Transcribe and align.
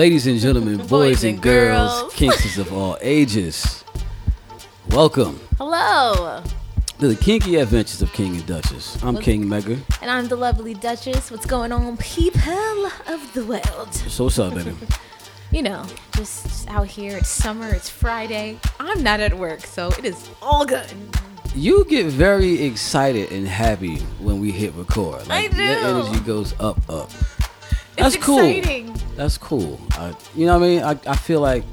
Damn, 0.00 0.06
I'm 0.06 0.12
good. 0.12 0.14
Ladies 0.14 0.26
and 0.26 0.40
gentlemen, 0.40 0.76
boys, 0.78 0.88
Boys 0.88 1.24
and 1.24 1.34
and 1.34 1.42
girls, 1.42 2.00
girls. 2.00 2.14
kinksters 2.14 2.58
of 2.58 2.72
all 2.72 2.96
ages, 3.02 3.84
welcome 4.90 5.38
Hello, 5.58 6.42
to 7.00 7.08
the 7.08 7.16
kinky 7.16 7.56
adventures 7.56 8.00
of 8.02 8.12
King 8.12 8.36
and 8.36 8.46
Duchess. 8.46 9.02
I'm 9.02 9.16
King 9.18 9.48
Mega. 9.48 9.78
and 10.00 10.10
I'm 10.10 10.28
the 10.28 10.36
lovely 10.36 10.74
Duchess. 10.74 11.30
What's 11.30 11.46
going 11.46 11.72
on, 11.72 11.96
people 11.98 12.86
of 13.08 13.32
the 13.34 13.44
world? 13.44 13.94
So 13.94 14.24
what's 14.24 14.38
up, 14.38 14.54
baby? 14.54 14.74
You 15.52 15.62
know, 15.62 15.84
just 16.14 16.70
out 16.70 16.86
here. 16.86 17.16
It's 17.18 17.28
summer. 17.28 17.68
It's 17.68 17.90
Friday. 17.90 18.56
I'm 18.78 19.02
not 19.02 19.18
at 19.18 19.34
work, 19.36 19.66
so 19.66 19.88
it 19.98 20.04
is 20.04 20.30
all 20.40 20.64
good. 20.64 20.86
You 21.56 21.84
get 21.86 22.06
very 22.06 22.62
excited 22.62 23.32
and 23.32 23.48
happy 23.48 23.96
when 24.20 24.38
we 24.38 24.52
hit 24.52 24.72
record. 24.74 25.28
I 25.28 25.40
Your 25.40 25.50
do. 25.50 25.60
energy 25.60 26.20
goes 26.20 26.54
up, 26.60 26.78
up. 26.88 27.10
That's 28.00 28.16
it's 28.16 28.24
cool. 28.24 28.94
That's 29.16 29.38
cool. 29.38 29.80
I, 29.92 30.14
you 30.34 30.46
know 30.46 30.58
what 30.58 30.64
I 30.64 30.68
mean? 30.68 30.82
I, 30.82 30.98
I 31.10 31.16
feel 31.16 31.40
like 31.40 31.64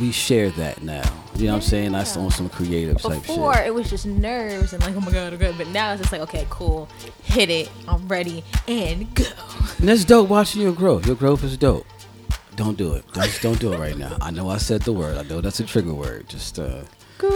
we 0.00 0.12
share 0.12 0.50
that 0.50 0.82
now. 0.82 1.02
You 1.34 1.46
know 1.46 1.52
what 1.52 1.56
I'm 1.56 1.62
saying? 1.62 1.92
That's 1.92 2.16
on 2.16 2.30
some 2.30 2.50
creative 2.50 3.00
type 3.00 3.12
shit. 3.24 3.26
Before 3.28 3.58
it 3.58 3.72
was 3.72 3.88
just 3.88 4.04
nerves 4.04 4.72
and 4.72 4.82
like, 4.82 4.94
oh 4.94 5.00
my 5.00 5.10
god, 5.10 5.32
okay. 5.34 5.54
But 5.56 5.68
now 5.68 5.92
it's 5.92 6.02
just 6.02 6.12
like, 6.12 6.20
okay, 6.22 6.46
cool, 6.50 6.88
hit 7.22 7.48
it. 7.48 7.70
I'm 7.88 8.06
ready 8.08 8.44
and 8.68 9.12
go. 9.14 9.24
And 9.78 9.88
that's 9.88 10.04
dope 10.04 10.28
watching 10.28 10.60
your 10.60 10.72
growth. 10.72 11.06
Your 11.06 11.16
growth 11.16 11.42
is 11.44 11.56
dope. 11.56 11.86
Don't 12.56 12.76
do 12.76 12.92
it. 12.94 13.04
Just 13.14 13.40
don't 13.40 13.58
do 13.58 13.72
it 13.72 13.78
right 13.78 13.96
now. 13.96 14.18
I 14.20 14.30
know 14.30 14.50
I 14.50 14.58
said 14.58 14.82
the 14.82 14.92
word. 14.92 15.16
I 15.16 15.22
know 15.22 15.40
that's 15.40 15.60
a 15.60 15.64
trigger 15.64 15.94
word. 15.94 16.28
Just 16.28 16.58
uh 16.58 16.82
all 17.22 17.28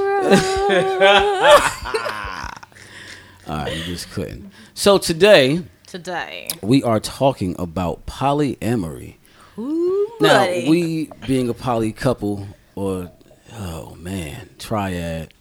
right, 3.48 3.76
you 3.76 3.84
just 3.84 4.10
couldn't. 4.10 4.50
So 4.74 4.98
today 4.98 5.62
Today, 5.94 6.48
we 6.60 6.82
are 6.82 6.98
talking 6.98 7.54
about 7.56 8.04
polyamory. 8.04 9.14
Ooh, 9.56 10.08
Now, 10.20 10.40
buddy. 10.44 10.68
we 10.68 11.08
being 11.24 11.48
a 11.48 11.54
poly 11.54 11.92
couple 11.92 12.48
or 12.74 13.12
oh 13.52 13.94
man, 13.94 14.48
triad. 14.58 15.32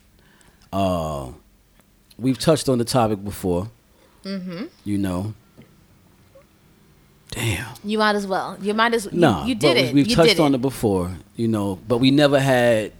Uh, 0.72 1.31
we've 2.20 2.38
touched 2.38 2.70
on 2.70 2.78
the 2.78 2.86
topic 2.86 3.24
before. 3.24 3.72
Mm-hmm. 4.26 4.66
You 4.84 4.98
know. 5.00 5.34
Damn. 7.31 7.74
you 7.84 7.98
might 7.98 8.14
as 8.16 8.28
well. 8.28 8.56
You 8.62 8.76
might 8.76 8.94
as 8.94 9.08
well. 9.08 9.16
No, 9.16 9.42
you, 9.42 9.48
you 9.48 9.56
did 9.56 9.76
it. 9.76 9.92
We've 9.92 10.06
you 10.06 10.16
touched 10.16 10.40
on 10.40 10.54
it. 10.54 10.58
it 10.58 10.62
before, 10.62 11.18
you 11.36 11.48
know, 11.48 11.80
but 11.88 11.98
we 11.98 12.12
never 12.12 12.40
had 12.40 12.92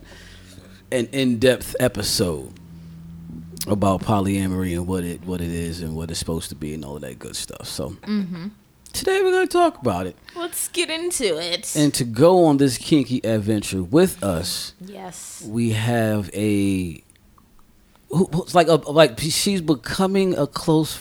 an 0.92 1.06
in-depth 1.12 1.76
episode 1.80 2.52
about 3.68 4.02
polyamory 4.02 4.74
and 4.74 4.86
what 4.88 5.04
it 5.04 5.24
what 5.26 5.40
it 5.42 5.50
is 5.50 5.82
and 5.82 5.96
what 5.96 6.10
it's 6.12 6.20
supposed 6.20 6.50
to 6.50 6.56
be 6.56 6.74
and 6.74 6.84
all 6.84 6.96
of 6.96 7.02
that 7.02 7.20
good 7.20 7.36
stuff. 7.36 7.66
So 7.68 7.92
Mm-hmm. 7.92 8.48
today 8.92 9.22
we're 9.22 9.32
gonna 9.32 9.48
talk 9.48 9.80
about 9.82 10.06
it. 10.08 10.16
Let's 10.36 10.68
get 10.68 10.90
into 10.90 11.38
it. 11.40 11.74
And 11.76 11.94
to 11.94 12.04
go 12.04 12.46
on 12.46 12.58
this 12.58 12.78
kinky 12.78 13.22
adventure 13.24 13.82
with 13.82 14.22
us, 14.24 14.74
yes. 14.82 15.44
we 15.48 15.72
have 15.72 16.30
a 16.34 17.02
who- 18.10 18.26
who's 18.34 18.54
like 18.54 18.68
a 18.68 18.76
like 18.76 19.18
she's 19.20 19.62
becoming 19.62 20.38
a 20.38 20.46
close. 20.46 21.00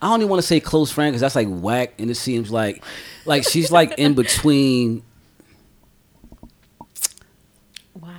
I 0.00 0.08
don't 0.08 0.20
even 0.20 0.30
want 0.30 0.40
to 0.40 0.46
say 0.46 0.60
close 0.60 0.92
friend 0.92 1.12
because 1.12 1.20
that's 1.20 1.34
like 1.34 1.48
whack, 1.48 1.94
and 1.98 2.10
it 2.10 2.14
seems 2.14 2.50
like 2.52 2.84
like 3.26 3.42
she's 3.42 3.72
like 3.72 3.92
in 3.98 4.14
between 4.22 5.02
Wow. 8.00 8.10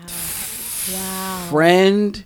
Wow. 0.94 1.48
friend 1.50 2.25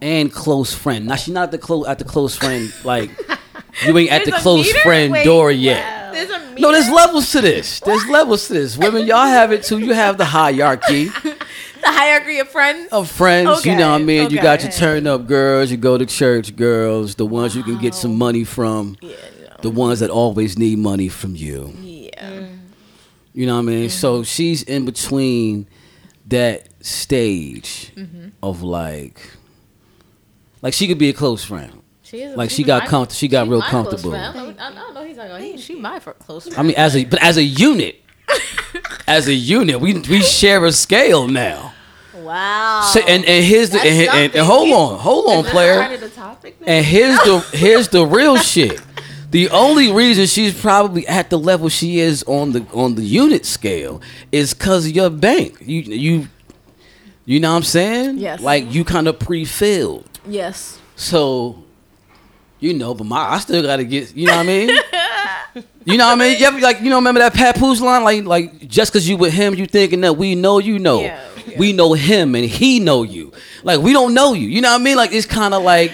and 0.00 0.32
close 0.32 0.72
friend. 0.74 1.06
Now 1.06 1.16
she's 1.16 1.34
not 1.34 1.44
at 1.44 1.50
the 1.52 1.58
close 1.58 1.86
at 1.86 1.98
the 1.98 2.04
close 2.04 2.36
friend 2.36 2.72
like 2.84 3.10
you 3.86 3.96
ain't 3.98 4.10
at 4.12 4.24
the 4.24 4.32
close 4.32 4.66
meter? 4.66 4.78
friend 4.80 5.12
Wait, 5.12 5.24
door 5.24 5.50
yet. 5.50 6.12
There's 6.12 6.30
a 6.30 6.38
meter? 6.38 6.60
No, 6.60 6.72
there's 6.72 6.90
levels 6.90 7.30
to 7.32 7.40
this. 7.40 7.80
There's 7.80 8.06
levels 8.08 8.46
to 8.48 8.54
this. 8.54 8.76
Women, 8.76 9.06
y'all 9.06 9.26
have 9.26 9.52
it 9.52 9.62
too. 9.62 9.78
You 9.78 9.92
have 9.94 10.18
the 10.18 10.24
hierarchy 10.24 11.04
the 11.80 11.84
hierarchy 11.84 12.38
of 12.40 12.48
friends. 12.48 12.88
of 12.92 13.10
friends. 13.10 13.64
You 13.64 13.76
know 13.76 13.90
what 13.90 13.92
I 13.92 13.94
Okay, 13.96 14.04
mean? 14.04 14.30
You 14.30 14.40
got 14.42 14.62
your 14.62 14.72
turn 14.72 15.06
up 15.06 15.26
girls, 15.26 15.70
you 15.70 15.76
go 15.76 15.96
to 15.98 16.06
church 16.06 16.56
girls, 16.56 17.14
the 17.14 17.26
ones 17.26 17.54
you 17.54 17.62
can 17.62 17.78
get 17.78 17.94
some 17.94 18.16
money 18.16 18.42
from, 18.44 18.96
Yeah. 19.00 19.10
You 19.10 19.44
know. 19.44 19.56
the 19.62 19.70
ones 19.70 20.00
that 20.00 20.10
always 20.10 20.58
need 20.58 20.78
money 20.78 21.08
from 21.08 21.36
you. 21.36 21.72
Yeah. 21.80 22.46
You 23.32 23.46
know 23.46 23.54
what 23.54 23.60
I 23.60 23.62
mean? 23.62 23.78
Mm-hmm. 23.88 23.90
So 23.90 24.24
she's 24.24 24.64
in 24.64 24.84
between 24.84 25.68
that 26.26 26.68
stage 26.84 27.92
Mm-hmm. 27.94 28.28
of 28.42 28.62
like, 28.62 29.20
like 30.62 30.74
she 30.74 30.86
could 30.88 30.98
be 30.98 31.08
a 31.08 31.12
close 31.12 31.44
friend. 31.44 31.82
She 32.02 32.22
is. 32.22 32.36
Like, 32.36 32.48
she 32.50 32.64
got 32.64 32.84
my- 32.84 32.88
comfort- 32.88 33.14
she 33.14 33.28
got 33.28 33.48
real 33.48 33.60
comfortable. 33.60 34.14
I 34.14 34.32
don't, 34.32 34.58
I 34.58 34.74
don't 34.74 34.94
know. 34.94 35.04
He's 35.04 35.18
like, 35.18 35.30
oh, 35.30 35.36
he, 35.36 35.58
she 35.58 35.74
my 35.74 35.98
close 35.98 36.44
friend. 36.44 36.58
I 36.58 36.62
mean, 36.62 36.74
as 36.76 36.96
a 36.96 37.04
but 37.04 37.22
as 37.22 37.36
a 37.36 37.42
unit, 37.42 37.96
as 39.06 39.28
a 39.28 39.34
unit, 39.34 39.80
we 39.80 39.94
we 39.94 40.22
share 40.22 40.64
a 40.64 40.72
scale 40.72 41.28
now. 41.28 41.74
wow. 42.14 42.80
So, 42.92 43.00
and 43.00 43.24
and 43.24 43.44
here's 43.44 43.70
the 43.70 43.78
and, 43.80 44.08
and, 44.08 44.34
and 44.34 44.46
hold 44.46 44.70
on, 44.70 44.98
hold 44.98 45.28
on, 45.30 45.44
player. 45.44 45.80
Part 45.80 46.00
the 46.00 46.08
topic? 46.08 46.56
And 46.66 46.84
here's 46.84 47.18
the 47.18 47.40
here's 47.52 47.88
the 47.88 48.06
real 48.06 48.36
shit. 48.38 48.80
The 49.30 49.50
only 49.50 49.92
reason 49.92 50.24
she's 50.26 50.58
probably 50.58 51.06
at 51.06 51.28
the 51.28 51.38
level 51.38 51.68
she 51.68 52.00
is 52.00 52.22
on 52.22 52.52
the 52.52 52.66
on 52.72 52.94
the 52.94 53.02
unit 53.02 53.44
scale 53.44 54.00
is 54.32 54.54
cause 54.54 54.86
of 54.86 54.92
your 54.92 55.10
bank. 55.10 55.58
You 55.60 55.82
you 55.82 56.28
you 57.26 57.38
know 57.38 57.50
what 57.50 57.58
I'm 57.58 57.62
saying? 57.64 58.16
Yes. 58.16 58.40
Like 58.40 58.72
you 58.72 58.84
kind 58.86 59.06
of 59.06 59.18
pre-filled. 59.18 60.07
Yes. 60.26 60.78
So 60.96 61.62
you 62.60 62.74
know, 62.74 62.94
but 62.94 63.04
my 63.04 63.18
I 63.34 63.38
still 63.38 63.62
gotta 63.62 63.84
get 63.84 64.16
you 64.16 64.26
know 64.26 64.36
what 64.36 64.40
I 64.40 64.46
mean? 64.46 64.68
you 65.84 65.96
know 65.96 66.06
what 66.06 66.12
I 66.12 66.14
mean? 66.16 66.38
You 66.40 66.46
ever 66.46 66.58
like 66.60 66.80
you 66.80 66.90
know 66.90 66.96
remember 66.96 67.20
that 67.20 67.34
Papoose 67.34 67.80
line? 67.80 68.02
Like 68.04 68.24
like 68.24 68.66
just 68.68 68.92
cause 68.92 69.06
you 69.08 69.16
with 69.16 69.32
him, 69.32 69.54
you 69.54 69.66
thinking 69.66 70.00
that 70.02 70.14
we 70.16 70.34
know 70.34 70.58
you 70.58 70.78
know. 70.78 71.00
Yeah, 71.00 71.20
yeah. 71.46 71.58
We 71.58 71.72
know 71.72 71.92
him 71.94 72.34
and 72.34 72.44
he 72.44 72.80
know 72.80 73.02
you. 73.04 73.32
Like 73.62 73.80
we 73.80 73.92
don't 73.92 74.14
know 74.14 74.32
you. 74.32 74.48
You 74.48 74.60
know 74.60 74.72
what 74.72 74.80
I 74.80 74.84
mean? 74.84 74.96
Like 74.96 75.12
it's 75.12 75.26
kinda 75.26 75.58
like 75.58 75.92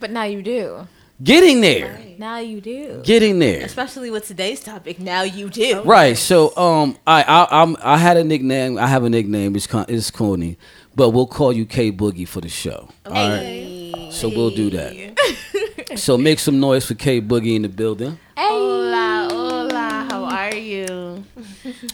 But 0.00 0.10
now 0.10 0.24
you 0.24 0.42
do. 0.42 0.86
getting 1.22 1.60
there. 1.60 2.00
Now 2.18 2.38
you 2.38 2.60
do. 2.60 3.00
Getting 3.04 3.38
there. 3.40 3.64
Especially 3.64 4.10
with 4.10 4.26
today's 4.28 4.60
topic. 4.60 5.00
Now 5.00 5.22
you 5.22 5.48
do. 5.48 5.82
Right. 5.82 6.16
So 6.16 6.56
um 6.56 6.96
I 7.06 7.22
I 7.22 7.62
I'm 7.62 7.76
I 7.82 7.98
had 7.98 8.16
a 8.16 8.24
nickname. 8.24 8.78
I 8.78 8.86
have 8.86 9.04
a 9.04 9.10
nickname. 9.10 9.56
It's 9.56 9.66
con- 9.66 9.86
it's 9.88 10.10
corny, 10.10 10.56
but 10.94 11.10
we'll 11.10 11.26
call 11.26 11.52
you 11.52 11.64
K 11.66 11.90
Boogie 11.92 12.26
for 12.28 12.40
the 12.40 12.48
show. 12.48 12.88
All 13.06 13.12
right. 13.12 13.38
Hey. 13.40 14.08
So 14.10 14.28
we'll 14.28 14.50
do 14.50 14.70
that. 14.70 15.96
so 15.96 16.16
make 16.18 16.38
some 16.38 16.60
noise 16.60 16.84
for 16.86 16.94
K 16.94 17.20
Boogie 17.20 17.56
in 17.56 17.62
the 17.62 17.68
building. 17.68 18.18
Hey. 18.36 18.48
Hola, 18.48 19.28
hola, 19.30 20.06
how 20.10 20.24
are 20.24 20.54
you? 20.54 21.24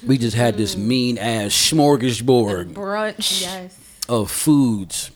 We 0.06 0.18
just 0.18 0.36
had 0.36 0.56
this 0.56 0.76
mean 0.76 1.18
ass 1.18 1.50
smorgasbord 1.52 2.72
Brunch. 2.72 3.42
Yes. 3.42 3.78
of 4.08 4.30
foods. 4.30 5.10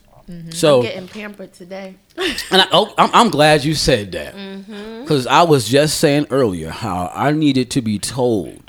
So 0.51 0.77
I'm 0.77 0.83
Getting 0.83 1.07
pampered 1.09 1.53
today. 1.53 1.95
and 2.17 2.61
I, 2.61 2.67
oh, 2.71 2.93
I'm, 2.97 3.09
I'm 3.13 3.29
glad 3.29 3.65
you 3.65 3.75
said 3.75 4.13
that 4.13 4.33
Mm-hmm. 4.33 5.01
because 5.01 5.27
I 5.27 5.43
was 5.43 5.67
just 5.67 5.97
saying 5.99 6.27
earlier 6.29 6.69
how 6.69 7.11
I 7.13 7.31
needed 7.31 7.69
to 7.71 7.81
be 7.81 7.99
told 7.99 8.62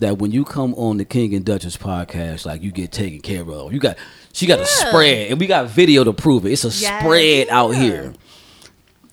that 0.00 0.18
when 0.18 0.32
you 0.32 0.44
come 0.44 0.74
on 0.74 0.96
the 0.96 1.04
King 1.04 1.34
and 1.34 1.44
Duchess 1.44 1.76
podcast, 1.76 2.44
like 2.44 2.62
you 2.62 2.72
get 2.72 2.92
taken 2.92 3.20
care 3.20 3.48
of. 3.48 3.72
You 3.72 3.78
got 3.78 3.96
she 4.32 4.46
got 4.46 4.58
a 4.60 4.66
spread, 4.66 5.30
and 5.30 5.40
we 5.40 5.46
got 5.46 5.66
video 5.70 6.04
to 6.04 6.12
prove 6.12 6.44
it. 6.46 6.52
It's 6.52 6.64
a 6.64 6.68
Yes. 6.68 7.02
spread 7.02 7.48
out 7.48 7.70
here 7.70 8.12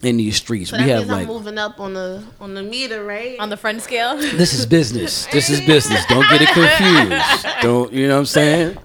in 0.02 0.18
these 0.18 0.36
streets. 0.36 0.72
So 0.72 0.78
we 0.78 0.84
that 0.84 0.90
have 0.90 1.00
means 1.02 1.12
like 1.12 1.22
I'm 1.28 1.34
moving 1.34 1.58
up 1.58 1.80
on 1.80 1.94
the 1.94 2.24
on 2.42 2.54
the 2.56 2.64
meter, 2.64 3.04
right? 3.04 3.40
On 3.40 3.50
the 3.50 3.58
friend 3.58 3.82
scale. 3.82 4.18
this 4.18 4.54
is 4.54 4.66
business. 4.66 5.28
This 5.28 5.50
is 5.50 5.62
business. 5.62 6.06
Don't 6.08 6.28
get 6.30 6.42
it 6.42 6.50
confused. 6.54 7.48
Don't 7.62 7.94
you 7.94 8.08
know 8.08 8.16
what 8.16 8.20
I'm 8.22 8.26
saying? 8.26 8.78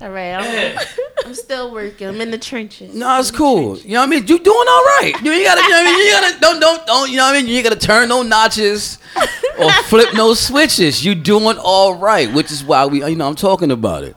All 0.00 0.10
right, 0.10 0.32
I'm, 0.34 0.78
I'm 1.24 1.34
still 1.34 1.70
working. 1.72 2.08
I'm 2.08 2.20
in 2.20 2.32
the 2.32 2.38
trenches. 2.38 2.92
No, 2.96 3.18
it's 3.20 3.30
cool. 3.30 3.68
trenches. 3.76 3.84
You 3.84 3.92
know 3.92 4.00
what 4.00 4.06
I 4.08 4.10
mean? 4.10 4.26
You 4.26 4.38
doing 4.40 4.66
all 4.68 4.84
right. 4.98 5.12
You 5.22 5.30
ain't 5.32 5.44
gotta, 5.44 5.60
you 5.62 5.68
know 5.68 5.76
what 5.76 5.86
I 5.86 5.92
mean? 5.92 6.06
You 6.06 6.12
gotta, 6.12 6.40
don't, 6.40 6.60
don't, 6.60 6.86
don't, 6.86 7.10
you 7.10 7.16
know 7.16 7.26
what 7.26 7.36
I 7.36 7.38
mean? 7.38 7.46
You 7.48 7.54
ain't 7.58 7.64
gotta 7.64 7.78
turn 7.78 8.08
no 8.08 8.22
notches 8.24 8.98
or 9.58 9.70
flip 9.84 10.14
no 10.14 10.34
switches. 10.34 11.04
You 11.04 11.14
doing 11.14 11.58
all 11.58 11.94
right, 11.96 12.32
which 12.32 12.50
is 12.50 12.62
why 12.64 12.86
we, 12.86 13.04
you 13.04 13.16
know, 13.16 13.28
I'm 13.28 13.34
talking 13.34 13.70
about 13.70 14.04
it. 14.04 14.16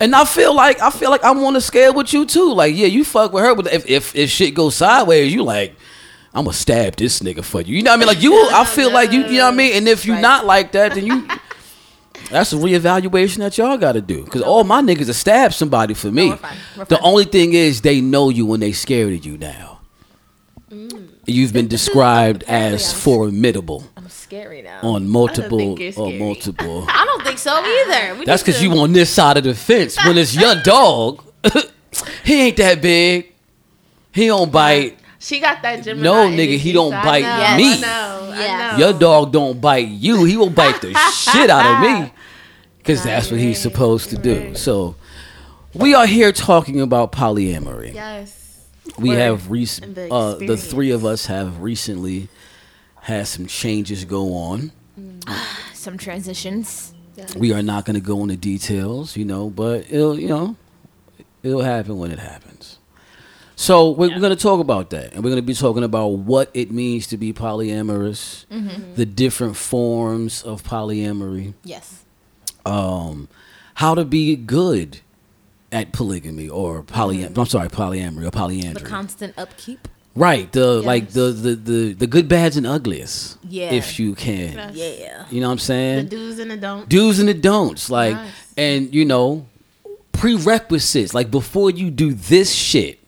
And 0.00 0.14
I 0.14 0.24
feel 0.24 0.54
like, 0.54 0.80
I 0.80 0.90
feel 0.90 1.10
like 1.10 1.24
I'm 1.24 1.42
on 1.44 1.54
the 1.54 1.60
scale 1.60 1.92
with 1.92 2.12
you 2.12 2.24
too. 2.24 2.52
Like, 2.54 2.74
yeah, 2.76 2.86
you 2.86 3.04
fuck 3.04 3.32
with 3.32 3.42
her, 3.44 3.54
but 3.54 3.72
if, 3.72 3.86
if, 3.88 4.14
if 4.14 4.30
shit 4.30 4.54
goes 4.54 4.76
sideways, 4.76 5.32
you 5.34 5.42
like, 5.42 5.74
I'm 6.34 6.44
gonna 6.44 6.54
stab 6.54 6.94
this 6.96 7.18
nigga 7.20 7.42
for 7.42 7.60
you. 7.62 7.76
You 7.76 7.82
know 7.82 7.90
what 7.90 7.96
I 7.96 7.98
mean? 8.00 8.06
Like 8.08 8.22
you, 8.22 8.34
I 8.50 8.64
feel 8.76 8.92
like 8.92 9.10
you, 9.12 9.22
you 9.24 9.38
know 9.38 9.46
what 9.46 9.54
I 9.54 9.56
mean? 9.56 9.72
And 9.72 9.88
if 9.88 10.06
you 10.06 10.12
Right. 10.12 10.22
not 10.22 10.44
like 10.46 10.72
that, 10.72 10.94
then 10.94 11.04
you, 11.06 11.26
that's 12.30 12.52
a 12.52 12.56
reevaluation 12.56 13.38
that 13.38 13.56
y'all 13.58 13.76
gotta 13.78 14.00
do. 14.02 14.24
Cause 14.26 14.42
all 14.42 14.62
my 14.62 14.80
niggas 14.82 15.06
have 15.06 15.16
stabbed 15.16 15.54
somebody 15.54 15.94
for 15.94 16.10
me. 16.12 16.28
we're 16.30 16.36
fine. 16.36 16.56
We're 16.76 16.84
The 16.84 16.96
fine. 16.96 17.04
only 17.04 17.24
thing 17.24 17.54
is 17.54 17.80
they 17.80 18.00
know 18.00 18.28
you 18.28 18.46
when 18.46 18.60
they 18.60 18.72
scared 18.72 19.14
of 19.14 19.24
you 19.26 19.36
now. 19.38 19.80
Mm. 20.70 21.08
You've 21.26 21.52
been 21.52 21.66
described 21.66 22.42
as 22.46 22.92
formidable 22.92 23.84
scary 24.28 24.62
now. 24.62 24.80
on 24.82 25.08
multiple 25.08 25.76
think 25.76 25.96
on 25.98 26.18
multiple. 26.18 26.84
I 26.88 27.04
don't 27.06 27.24
think 27.24 27.38
so 27.38 27.52
either. 27.64 28.14
We 28.18 28.24
That's 28.26 28.42
because 28.42 28.58
to- 28.58 28.64
you 28.64 28.72
on 28.78 28.92
this 28.92 29.10
side 29.10 29.36
of 29.38 29.44
the 29.44 29.54
fence. 29.54 29.96
When 30.04 30.18
it's 30.18 30.34
your 30.34 30.54
dog, 30.62 31.22
he 32.24 32.42
ain't 32.42 32.56
that 32.58 32.80
big. 32.82 33.32
He 34.12 34.26
don't 34.26 34.50
bite. 34.52 34.98
She 35.18 35.40
got 35.40 35.62
that 35.62 35.82
Gemini. 35.82 36.02
No, 36.04 36.28
nigga, 36.28 36.56
he 36.58 36.72
don't 36.72 36.92
so 36.92 36.96
I 36.98 37.04
bite 37.04 37.22
know, 37.22 37.56
me. 37.56 37.72
I 37.72 37.80
know. 37.80 38.34
Yeah. 38.38 38.72
I 38.74 38.78
know. 38.78 38.78
Your 38.90 38.98
dog 38.98 39.32
don't 39.32 39.60
bite 39.60 39.88
you. 39.88 40.24
He 40.24 40.36
will 40.36 40.50
bite 40.50 40.80
the 40.80 40.94
shit 41.12 41.50
out 41.50 41.66
of 41.66 41.80
me. 42.04 42.12
Because 42.78 43.02
that's 43.02 43.30
what 43.30 43.40
he's 43.40 43.60
supposed 43.60 44.10
to 44.10 44.16
do. 44.16 44.54
So 44.54 44.94
we 45.74 45.94
are 45.94 46.06
here 46.06 46.32
talking 46.32 46.80
about 46.80 47.12
polyamory. 47.12 47.94
Yes. 47.94 48.66
we 48.98 49.10
Word. 49.10 49.18
have 49.18 49.50
rec- 49.50 49.82
And 49.82 49.94
the 49.94 50.12
uh, 50.12 50.34
the 50.36 50.56
three 50.56 50.90
of 50.90 51.04
us 51.04 51.26
have 51.26 51.60
recently 51.60 52.28
had 53.08 53.26
some 53.26 53.46
changes 53.46 54.04
go 54.04 54.34
on. 54.34 54.70
Mm. 55.00 55.34
Some 55.74 55.96
transitions. 55.96 56.92
We 57.36 57.52
are 57.52 57.62
not 57.62 57.84
going 57.84 57.94
to 57.94 58.00
go 58.00 58.22
into 58.22 58.36
details, 58.36 59.16
you 59.16 59.24
know, 59.24 59.50
but 59.50 59.86
it'll, 59.90 60.20
you 60.20 60.28
know, 60.28 60.56
it'll 61.42 61.62
happen 61.62 61.98
when 61.98 62.12
it 62.12 62.18
happens. 62.18 62.78
So 63.56 63.90
we're, 63.90 64.10
we're 64.10 64.20
going 64.20 64.36
to 64.36 64.40
talk 64.40 64.60
about 64.60 64.90
that, 64.90 65.14
and 65.14 65.24
we're 65.24 65.30
going 65.30 65.42
to 65.42 65.46
be 65.46 65.54
talking 65.54 65.82
about 65.82 66.06
what 66.08 66.50
it 66.54 66.70
means 66.70 67.08
to 67.08 67.16
be 67.16 67.32
polyamorous, 67.32 68.46
mm-hmm. 68.46 68.94
the 68.94 69.04
different 69.06 69.56
forms 69.56 70.42
of 70.44 70.62
polyamory, 70.62 71.54
Yes. 71.64 72.04
um, 72.64 73.28
how 73.74 73.96
to 73.96 74.04
be 74.04 74.36
good 74.36 75.00
at 75.72 75.92
polygamy 75.92 76.48
or 76.48 76.82
polyam. 76.84 77.30
Mm-hmm. 77.30 77.40
I'm 77.40 77.46
sorry, 77.46 77.68
polyamory 77.68 78.26
or 78.26 78.30
polyandry. 78.30 78.82
The 78.82 78.88
constant 78.88 79.34
upkeep. 79.36 79.88
Right. 80.14 80.50
The 80.52 80.82
like 80.82 81.10
the, 81.10 81.30
the 81.30 81.54
the 81.54 81.92
the 81.94 82.06
good, 82.06 82.28
bads, 82.28 82.56
and 82.56 82.66
ugliest. 82.66 83.38
Yeah. 83.48 83.70
If 83.72 83.98
you 84.00 84.14
can, 84.14 84.52
Yes. 84.74 84.98
Yeah. 85.00 85.24
you 85.30 85.40
know 85.40 85.48
what 85.48 85.52
I'm 85.52 85.58
saying. 85.58 86.04
The 86.08 86.16
do's 86.16 86.38
and 86.38 86.50
the 86.50 86.56
don'ts. 86.56 86.88
Do's 86.88 87.18
and 87.18 87.28
the 87.28 87.34
don'ts, 87.34 87.88
like, 87.90 88.14
Nice. 88.14 88.32
and 88.56 88.94
you 88.94 89.04
know, 89.04 89.46
prerequisites. 90.12 91.14
Like 91.14 91.30
before 91.30 91.70
you 91.70 91.90
do 91.90 92.12
this 92.12 92.52
shit, 92.54 92.98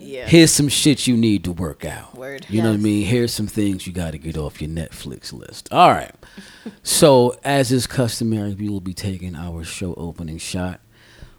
Yeah. 0.00 0.26
here's 0.26 0.50
some 0.50 0.68
shit 0.68 1.06
you 1.06 1.16
need 1.16 1.44
to 1.44 1.52
work 1.52 1.84
out. 1.84 2.16
Word. 2.16 2.46
You 2.48 2.62
know 2.62 2.70
what 2.70 2.74
I 2.74 2.82
mean? 2.82 3.06
Here's 3.06 3.32
some 3.32 3.46
things 3.46 3.86
you 3.86 3.92
got 3.92 4.12
to 4.12 4.18
get 4.18 4.36
off 4.36 4.60
your 4.60 4.70
Netflix 4.70 5.32
list. 5.32 5.68
All 5.72 5.90
right. 5.90 6.14
so, 6.82 7.36
as 7.44 7.70
is 7.72 7.86
customary, 7.86 8.54
we 8.54 8.68
will 8.68 8.80
be 8.80 8.94
taking 8.94 9.34
our 9.36 9.62
show 9.64 9.94
opening 9.94 10.38
shot. 10.38 10.80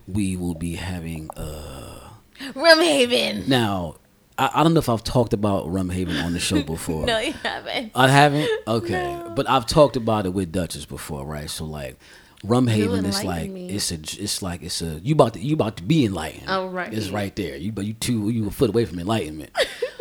We 0.07 0.37
will 0.37 0.53
be 0.55 0.75
having 0.75 1.29
uh 1.35 1.99
Rumhaven. 2.53 3.47
now. 3.47 3.95
I, 4.37 4.49
I 4.55 4.63
don't 4.63 4.73
know 4.73 4.79
if 4.79 4.89
I've 4.89 5.03
talked 5.03 5.33
about 5.33 5.67
Rumhaven 5.67 6.23
on 6.23 6.33
the 6.33 6.39
show 6.39 6.61
before. 6.75 7.05
No, 7.05 7.19
you 7.19 7.33
haven't. 7.33 7.91
I 7.95 8.07
haven't. 8.07 8.49
Okay, 8.67 9.21
but 9.35 9.47
I've 9.49 9.65
talked 9.67 9.95
about 9.95 10.25
it 10.25 10.29
with 10.33 10.51
Duchess 10.51 10.85
before, 10.85 11.25
right? 11.25 11.49
So 11.49 11.65
like, 11.65 11.97
Rumhaven 12.43 13.03
You 13.03 13.07
is 13.09 13.23
like 13.23 13.49
me. 13.49 13.69
it's 13.69 13.91
a 13.91 13.95
it's 13.95 14.41
like 14.41 14.61
it's 14.63 14.81
a 14.81 14.99
you 15.03 15.13
about 15.13 15.33
to 15.33 15.39
you 15.39 15.53
about 15.53 15.77
to 15.77 15.83
be 15.83 16.05
enlightened. 16.05 16.45
Oh, 16.47 16.67
right. 16.67 16.91
it's 16.93 17.09
right 17.09 17.35
there. 17.35 17.55
You 17.57 17.71
but 17.71 17.85
you 17.85 17.93
two 17.93 18.29
you 18.29 18.47
a 18.47 18.51
foot 18.51 18.69
away 18.69 18.85
from 18.85 18.99
enlightenment 18.99 19.51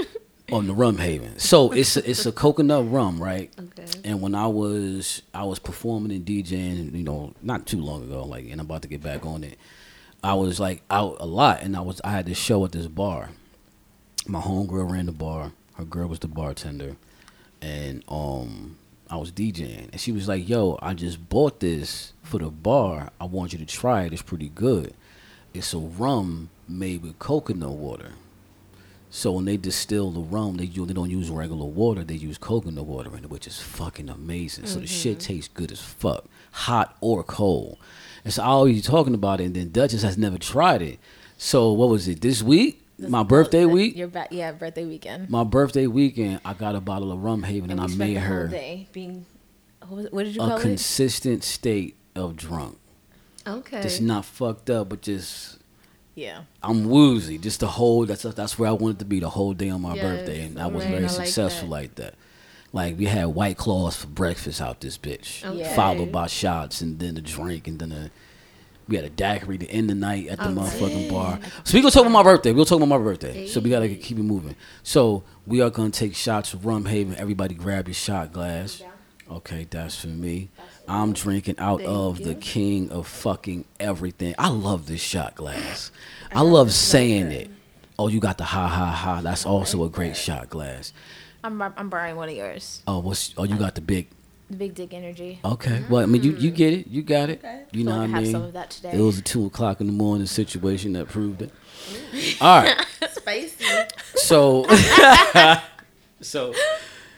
on 0.52 0.66
the 0.66 0.74
Rumhaven. 0.74 1.40
So 1.40 1.72
it's 1.72 1.96
a, 1.96 2.08
it's 2.10 2.26
a 2.26 2.32
coconut 2.32 2.90
rum, 2.90 3.22
right? 3.22 3.52
Okay. 3.58 3.86
And 4.04 4.20
when 4.20 4.34
I 4.34 4.46
was 4.46 5.22
I 5.32 5.44
was 5.44 5.58
performing 5.58 6.10
and 6.12 6.24
DJing, 6.24 6.94
you 6.94 7.04
know, 7.04 7.34
not 7.42 7.66
too 7.66 7.80
long 7.80 8.02
ago, 8.04 8.24
like, 8.24 8.44
and 8.44 8.54
I'm 8.60 8.66
about 8.66 8.82
to 8.82 8.88
get 8.88 9.02
back 9.02 9.24
on 9.26 9.44
it. 9.44 9.58
I 10.22 10.34
was 10.34 10.58
like 10.58 10.82
out 10.90 11.18
a 11.20 11.26
lot, 11.26 11.62
and 11.62 11.76
I 11.76 11.80
was 11.80 12.00
I 12.02 12.10
had 12.12 12.26
this 12.26 12.38
show 12.38 12.64
at 12.64 12.72
this 12.72 12.86
bar. 12.86 13.30
My 14.26 14.40
homegirl 14.40 14.90
ran 14.90 15.06
the 15.06 15.12
bar. 15.12 15.52
Her 15.74 15.84
girl 15.84 16.08
was 16.08 16.20
the 16.20 16.28
bartender, 16.28 16.96
and 17.60 18.02
um, 18.08 18.76
I 19.10 19.16
was 19.16 19.30
DJing, 19.30 19.90
and 19.92 20.00
she 20.00 20.12
was 20.12 20.28
like, 20.28 20.48
"Yo, 20.48 20.78
I 20.80 20.94
just 20.94 21.28
bought 21.28 21.60
this 21.60 22.12
for 22.22 22.38
the 22.38 22.48
bar. 22.48 23.10
I 23.20 23.24
want 23.24 23.52
you 23.52 23.58
to 23.58 23.66
try 23.66 24.04
it. 24.04 24.12
It's 24.12 24.22
pretty 24.22 24.48
good. 24.48 24.94
It's 25.52 25.74
a 25.74 25.78
rum 25.78 26.48
made 26.68 27.02
with 27.02 27.18
coconut 27.18 27.72
water." 27.72 28.12
So 29.10 29.30
when 29.32 29.44
they 29.44 29.56
distill 29.56 30.10
the 30.10 30.20
rum, 30.20 30.56
they 30.56 30.66
they 30.66 30.92
don't 30.92 31.10
use 31.10 31.30
regular 31.30 31.66
water. 31.66 32.02
They 32.02 32.14
use 32.14 32.38
coconut 32.38 32.86
water 32.86 33.16
in 33.16 33.24
it, 33.24 33.30
which 33.30 33.46
is 33.46 33.60
fucking 33.60 34.08
amazing. 34.08 34.66
So 34.66 34.80
the 34.80 34.86
shit 34.86 35.20
tastes 35.20 35.50
good 35.52 35.70
as 35.70 35.80
fuck, 35.80 36.24
hot 36.50 36.96
or 37.00 37.22
cold. 37.22 37.78
And 38.24 38.32
so 38.32 38.42
I 38.42 38.46
always 38.46 38.84
talking 38.84 39.14
about 39.14 39.40
it, 39.40 39.44
and 39.44 39.54
then 39.54 39.70
Duchess 39.70 40.02
has 40.02 40.16
never 40.16 40.38
tried 40.38 40.82
it. 40.82 40.98
So 41.36 41.72
what 41.72 41.90
was 41.90 42.08
it 42.08 42.22
this 42.22 42.42
week? 42.42 42.83
My 42.98 43.22
birthday 43.22 43.64
week. 43.64 43.96
Your 43.96 44.08
ba- 44.08 44.28
yeah, 44.30 44.52
birthday 44.52 44.84
weekend. 44.84 45.28
My 45.28 45.44
birthday 45.44 45.86
weekend, 45.86 46.40
I 46.44 46.54
got 46.54 46.74
a 46.76 46.80
bottle 46.80 47.10
of 47.12 47.22
rum 47.22 47.42
haven, 47.42 47.70
and, 47.70 47.80
we 47.80 47.92
I 47.92 47.96
made 47.96 48.16
her 48.18 48.46
day 48.48 48.88
being. 48.92 49.26
What, 49.80 49.90
was, 49.96 50.06
what 50.12 50.24
did 50.24 50.34
you 50.36 50.42
a 50.42 50.46
call 50.46 50.56
it? 50.56 50.60
A 50.60 50.62
consistent 50.62 51.44
state 51.44 51.96
of 52.14 52.36
drunk. 52.36 52.78
Okay. 53.46 53.82
Just 53.82 54.00
not 54.00 54.24
fucked 54.24 54.70
up, 54.70 54.88
but 54.88 55.02
just 55.02 55.58
Yeah. 56.14 56.42
I'm 56.62 56.84
woozy. 56.88 57.36
Just 57.38 57.60
the 57.60 57.66
whole 57.66 58.06
that's 58.06 58.22
that's 58.22 58.58
where 58.58 58.68
I 58.68 58.72
wanted 58.72 59.00
to 59.00 59.04
be 59.04 59.20
the 59.20 59.28
whole 59.30 59.52
day 59.54 59.68
on 59.70 59.82
my 59.82 59.94
Yes, 59.96 60.02
birthday, 60.04 60.42
and 60.46 60.58
I 60.58 60.68
was 60.68 60.84
right, 60.84 60.90
very 60.92 61.04
I 61.04 61.08
like 61.08 61.10
successful 61.26 61.68
that. 61.68 61.74
like 61.74 61.94
that. 61.96 62.14
Like 62.72 62.96
we 62.98 63.04
had 63.06 63.26
white 63.26 63.56
claws 63.56 63.96
for 63.96 64.06
breakfast 64.06 64.60
out 64.60 64.80
this 64.80 64.96
bitch, 64.98 65.44
Okay. 65.44 65.74
followed 65.76 66.10
by 66.12 66.26
shots, 66.28 66.80
and 66.80 66.98
then 66.98 67.16
a 67.16 67.20
drink, 67.20 67.68
and 67.68 67.78
then 67.78 67.92
a 67.92 68.10
we 68.88 68.96
had 68.96 69.04
a 69.04 69.10
daiquiri 69.10 69.58
to 69.58 69.66
end 69.70 69.88
the 69.88 69.94
night 69.94 70.28
at 70.28 70.38
the 70.38 70.44
Okay. 70.48 70.54
motherfucking 70.54 71.10
bar. 71.10 71.38
So 71.64 71.74
we 71.74 71.80
gonna 71.80 71.90
talk 71.90 72.02
about 72.02 72.12
my 72.12 72.22
birthday. 72.22 72.52
We'll 72.52 72.64
talk 72.64 72.76
about 72.76 72.88
my 72.88 72.98
birthday. 72.98 73.46
So 73.46 73.60
we 73.60 73.70
gotta 73.70 73.88
keep 73.88 74.18
it 74.18 74.22
moving. 74.22 74.56
So 74.82 75.22
we 75.46 75.60
are 75.60 75.70
gonna 75.70 75.90
take 75.90 76.14
shots 76.14 76.52
of 76.52 76.66
rum 76.66 76.84
haven. 76.86 77.16
Everybody 77.16 77.54
grab 77.54 77.88
your 77.88 77.94
shot 77.94 78.32
glass. 78.32 78.82
Okay, 79.30 79.66
that's 79.70 79.98
for 79.98 80.08
me. 80.08 80.50
I'm 80.86 81.14
drinking 81.14 81.54
out 81.58 81.78
Thank 81.78 81.88
of 81.90 82.22
the 82.22 82.34
king 82.34 82.90
of 82.90 83.06
fucking 83.06 83.64
everything. 83.80 84.34
I 84.38 84.48
love 84.50 84.86
this 84.86 85.00
shot 85.00 85.34
glass. 85.34 85.90
I 86.30 86.42
love 86.42 86.72
saying 86.72 87.32
it. 87.32 87.50
Oh, 87.98 88.08
you 88.08 88.20
got 88.20 88.36
the 88.36 88.44
ha 88.44 88.66
ha 88.68 88.90
ha. 88.90 89.20
That's 89.22 89.46
also 89.46 89.84
a 89.84 89.88
great 89.88 90.16
shot 90.16 90.50
glass. 90.50 90.92
I'm 91.42 91.60
I'm 91.62 91.88
borrowing 91.88 92.16
one 92.16 92.28
of 92.28 92.34
yours. 92.36 92.82
Oh, 92.86 92.98
what's 92.98 93.32
oh 93.38 93.44
you 93.44 93.56
got 93.56 93.74
the 93.76 93.80
big 93.80 94.08
The 94.50 94.56
big 94.56 94.74
dick 94.74 94.92
energy. 94.92 95.40
Okay. 95.44 95.82
Well, 95.88 96.02
I 96.02 96.06
mean 96.06 96.22
you 96.22 96.32
you 96.36 96.50
get 96.50 96.72
it. 96.74 96.86
You 96.86 97.02
got 97.02 97.30
it. 97.30 97.42
You 97.72 97.84
So 97.84 97.90
know 97.90 97.96
I 97.96 97.98
what 98.00 98.04
I 98.04 98.12
have 98.12 98.22
mean? 98.24 98.32
some 98.32 98.42
of 98.42 98.52
that 98.52 98.70
today. 98.70 98.92
It 98.92 99.00
was 99.00 99.18
a 99.18 99.22
two 99.22 99.46
o'clock 99.46 99.80
in 99.80 99.86
the 99.86 99.92
morning 99.92 100.26
situation 100.26 100.92
that 100.92 101.08
proved 101.08 101.40
it. 101.42 101.50
All 102.40 102.62
right. 102.62 102.86
Spicy. 103.12 103.64
So 104.16 104.66
So 106.20 106.54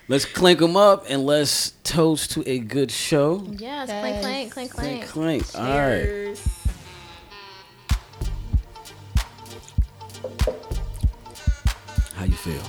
let's 0.09 0.25
clink 0.25 0.61
them 0.61 0.76
up 0.76 1.04
and 1.09 1.26
let's 1.26 1.73
toast 1.83 2.30
to 2.33 2.49
a 2.49 2.59
good 2.61 2.90
show. 2.92 3.42
Yes, 3.50 3.88
Yes. 3.88 3.88
clank, 3.88 4.21
clank, 4.23 4.52
clank, 4.52 4.71
Clink 4.73 5.04
clank. 5.06 5.45
clank. 5.49 5.68
All 5.68 5.78
right. 5.78 6.02
Cheers. 6.04 6.49
How 12.14 12.25
you 12.25 12.33
feel? 12.33 12.62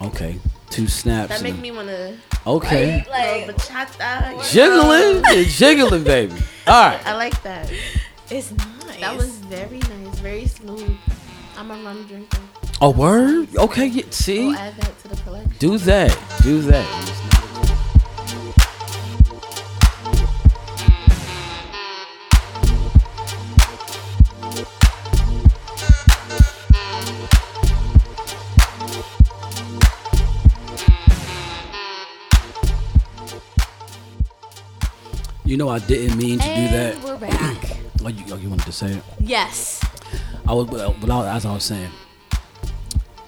Okay. 0.00 0.38
Two 0.70 0.86
snaps. 0.86 1.28
That 1.28 1.42
and 1.42 1.42
make 1.44 1.60
me 1.60 1.70
wanna 1.70 2.16
okay. 2.46 3.04
like 3.10 3.46
bachata. 3.46 4.50
Jiggling, 4.52 5.22
You're 5.34 5.44
jiggling, 5.44 6.04
baby. 6.04 6.34
All 6.66 6.90
right. 6.90 7.06
I 7.06 7.14
like 7.16 7.40
that. 7.42 7.72
It's 8.30 8.52
nice. 8.52 9.00
That 9.00 9.16
was 9.16 9.30
very 9.48 9.78
nice, 9.78 10.18
very 10.18 10.46
smooth. 10.46 10.96
I'm 11.56 11.70
a 11.70 11.74
rum 11.82 12.04
drinker. 12.06 12.38
A 12.80 12.90
word? 12.90 13.48
Okay. 13.56 13.86
Yeah, 13.86 14.04
see, 14.10 14.48
We'll 14.48 14.56
add 14.56 14.76
that 14.76 14.98
to 15.00 15.08
the 15.08 15.16
collection. 15.22 15.52
do 15.58 15.78
that. 15.78 16.16
Do 16.42 16.60
that. 16.62 17.07
You 35.48 35.56
know, 35.56 35.70
I 35.70 35.78
didn't 35.78 36.18
mean 36.18 36.38
to 36.40 36.44
do 36.44 36.68
that. 36.68 37.02
we're 37.02 37.16
back. 37.16 37.76
Oh, 38.04 38.08
you, 38.08 38.24
oh, 38.30 38.36
you 38.36 38.48
wanted 38.48 38.64
to 38.66 38.72
say 38.72 38.92
it? 38.92 39.02
yes. 39.18 39.82
I 40.46 40.54
was, 40.54 40.68
but 40.68 40.92
but 41.00 41.10
I, 41.10 41.34
as 41.34 41.44
I 41.44 41.52
was 41.52 41.64
saying, 41.64 41.90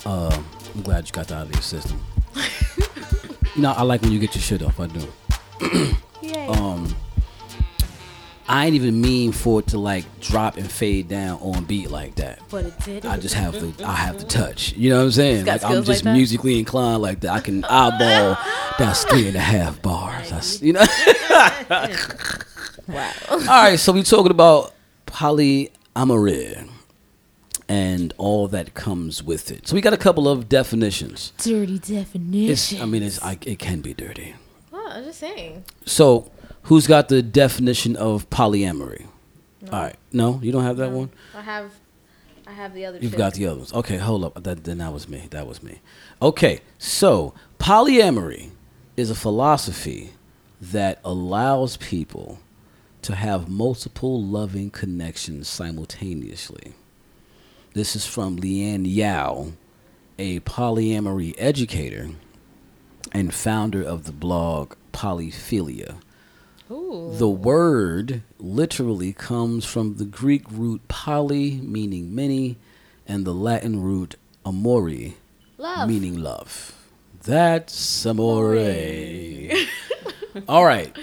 uh, 0.06 0.42
I'm 0.74 0.82
glad 0.82 1.06
you 1.06 1.12
got 1.12 1.26
that 1.26 1.34
out 1.34 1.46
of 1.46 1.52
your 1.52 1.60
system. 1.60 2.00
you 3.56 3.62
know, 3.62 3.72
I 3.72 3.82
like 3.82 4.02
when 4.02 4.12
you 4.12 4.20
get 4.20 4.34
your 4.36 4.42
shit 4.42 4.62
off. 4.62 4.78
I 4.78 4.86
do. 4.86 5.08
Yay. 6.22 6.46
Um, 6.46 6.94
I 8.46 8.66
ain't 8.66 8.76
even 8.76 9.00
mean 9.00 9.32
for 9.32 9.58
it 9.58 9.66
to 9.68 9.78
like 9.78 10.04
drop 10.20 10.56
and 10.56 10.70
fade 10.70 11.08
down 11.08 11.40
on 11.40 11.64
beat 11.64 11.90
like 11.90 12.14
that. 12.16 12.40
but 12.48 12.66
it 12.66 12.78
did. 12.84 13.06
I 13.06 13.16
just 13.18 13.34
have 13.34 13.58
to. 13.58 13.84
I 13.84 13.94
have 13.96 14.18
to 14.18 14.24
touch. 14.24 14.72
You 14.74 14.90
know 14.90 14.98
what 14.98 15.04
I'm 15.06 15.10
saying? 15.10 15.46
Like 15.46 15.64
I'm 15.64 15.82
just 15.82 16.04
like 16.04 16.14
musically 16.14 16.60
inclined 16.60 17.02
like 17.02 17.20
that. 17.20 17.32
I 17.32 17.40
can 17.40 17.64
eyeball. 17.64 18.38
That's 18.78 19.04
three 19.10 19.26
and 19.26 19.36
a 19.36 19.40
half 19.40 19.82
bars. 19.82 20.30
That's, 20.30 20.62
you 20.62 20.74
know. 20.74 20.84
wow. 22.88 23.12
All 23.30 23.38
right, 23.38 23.78
so 23.78 23.92
we 23.92 24.02
talking 24.02 24.30
about 24.30 24.74
polyamory 25.06 26.68
and 27.68 28.12
all 28.18 28.48
that 28.48 28.74
comes 28.74 29.22
with 29.22 29.52
it. 29.52 29.68
So 29.68 29.76
we 29.76 29.80
got 29.80 29.92
a 29.92 29.96
couple 29.96 30.28
of 30.28 30.48
definitions. 30.48 31.32
Dirty 31.38 31.78
definition. 31.78 32.50
It's, 32.50 32.80
I 32.80 32.84
mean, 32.84 33.04
it's 33.04 33.22
I, 33.22 33.38
it 33.42 33.60
can 33.60 33.80
be 33.80 33.94
dirty. 33.94 34.34
Well, 34.72 34.88
I'm 34.88 35.04
just 35.04 35.20
saying. 35.20 35.64
So, 35.86 36.30
who's 36.62 36.88
got 36.88 37.08
the 37.08 37.22
definition 37.22 37.94
of 37.94 38.28
polyamory? 38.28 39.06
All 39.70 39.82
right, 39.82 39.96
no, 40.12 40.40
you 40.42 40.50
don't 40.50 40.64
have 40.64 40.78
that 40.78 40.90
one. 40.90 41.10
I 41.34 41.42
have, 41.42 41.72
I 42.46 42.52
have 42.52 42.74
the 42.74 42.86
other. 42.86 42.98
You've 42.98 43.12
two. 43.12 43.18
got 43.18 43.34
the 43.34 43.46
other 43.46 43.58
ones. 43.58 43.72
Okay, 43.72 43.98
hold 43.98 44.24
up. 44.24 44.42
That, 44.42 44.64
then 44.64 44.78
that 44.78 44.92
was 44.92 45.08
me. 45.08 45.28
That 45.30 45.46
was 45.46 45.62
me. 45.62 45.80
Okay, 46.20 46.60
so 46.78 47.34
polyamory 47.58 48.50
is 48.96 49.10
a 49.10 49.14
philosophy 49.14 50.10
that 50.60 51.00
allows 51.04 51.76
people 51.78 52.38
to 53.02 53.14
have 53.14 53.48
multiple 53.48 54.22
loving 54.22 54.70
connections 54.70 55.48
simultaneously. 55.48 56.74
This 57.72 57.96
is 57.96 58.04
from 58.06 58.38
Leanne 58.38 58.84
Yau, 58.86 59.52
a 60.18 60.40
polyamory 60.40 61.34
educator 61.38 62.10
and 63.12 63.32
founder 63.32 63.82
of 63.82 64.04
the 64.04 64.12
blog 64.12 64.74
Polyphilia. 64.92 65.96
Ooh. 66.70 67.12
The 67.16 67.28
word 67.28 68.22
literally 68.38 69.12
comes 69.12 69.64
from 69.64 69.96
the 69.96 70.04
Greek 70.04 70.44
root 70.50 70.86
poly, 70.88 71.52
meaning 71.62 72.14
many, 72.14 72.58
and 73.08 73.24
the 73.24 73.34
Latin 73.34 73.82
root 73.82 74.16
amori, 74.44 75.16
Love. 75.58 75.88
meaning 75.88 76.20
love. 76.20 76.76
That's 77.22 78.04
amore. 78.04 78.54
All 80.48 80.64
right. 80.64 80.96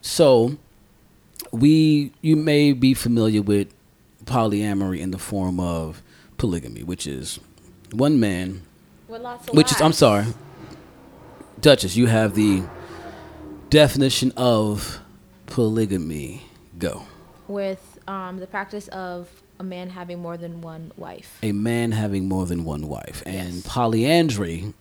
So, 0.00 0.56
we 1.50 2.12
you 2.20 2.36
may 2.36 2.72
be 2.72 2.94
familiar 2.94 3.42
with 3.42 3.68
polyamory 4.24 5.00
in 5.00 5.10
the 5.10 5.18
form 5.18 5.60
of 5.60 6.02
polygamy, 6.38 6.82
which 6.82 7.06
is 7.06 7.38
one 7.92 8.18
man 8.18 8.62
With 9.08 9.22
lots 9.22 9.48
of 9.48 9.54
which 9.54 9.70
is 9.72 9.80
I'm 9.80 9.92
sorry, 9.92 10.26
Duchess. 11.60 11.96
You 11.96 12.06
have 12.06 12.34
the 12.34 12.62
definition 13.70 14.32
of 14.36 15.00
polygamy. 15.46 16.42
Go. 16.78 17.04
With 17.46 17.98
um, 18.08 18.38
the 18.38 18.46
practice 18.46 18.88
of 18.88 19.28
a 19.60 19.64
man 19.64 19.90
having 19.90 20.18
more 20.20 20.36
than 20.36 20.60
one 20.60 20.90
wife. 20.96 21.38
A 21.42 21.52
man 21.52 21.92
having 21.92 22.26
more 22.28 22.46
than 22.46 22.64
one 22.64 22.88
wife, 22.88 23.22
and 23.24 23.54
Yes. 23.54 23.62
polyandry 23.66 24.74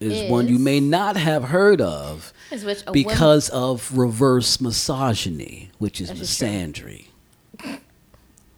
is, 0.00 0.30
one 0.30 0.48
you 0.48 0.58
may 0.58 0.80
not 0.80 1.16
have 1.16 1.44
heard 1.44 1.80
of 1.80 2.32
Is 2.50 2.64
which 2.64 2.82
a 2.86 2.92
because 2.92 3.48
of 3.50 3.96
reverse 3.96 4.60
misogyny, 4.60 5.70
which 5.78 6.00
is 6.00 6.08
That 6.08 6.18
is 6.18 6.36
true. 6.36 6.46
misandry. 6.48 7.06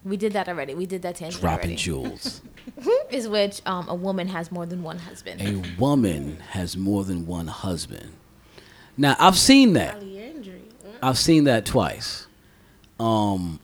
we 0.03 0.17
did 0.17 0.33
that 0.33 0.47
already. 0.47 0.73
We 0.75 0.85
did 0.85 1.01
that 1.03 1.15
tangent 1.15 1.41
Dropping 1.41 1.71
already. 1.71 1.75
jewels. 1.75 2.41
Is 3.09 3.27
which 3.27 3.61
um, 3.65 3.89
a 3.89 3.95
woman 3.95 4.27
has 4.27 4.51
more 4.51 4.65
than 4.67 4.83
one 4.83 4.99
husband. 4.99 5.41
a 5.41 5.79
woman 5.79 6.37
has 6.51 6.77
more 6.77 7.03
than 7.03 7.25
one 7.25 7.47
husband. 7.47 8.11
Now 8.97 9.15
I've 9.19 9.37
seen 9.37 9.73
that. 9.73 9.95
Polyandry. 9.99 10.61
I've 11.01 11.17
seen 11.17 11.45
that 11.45 11.65
twice. 11.65 12.27
Um, 12.99 13.59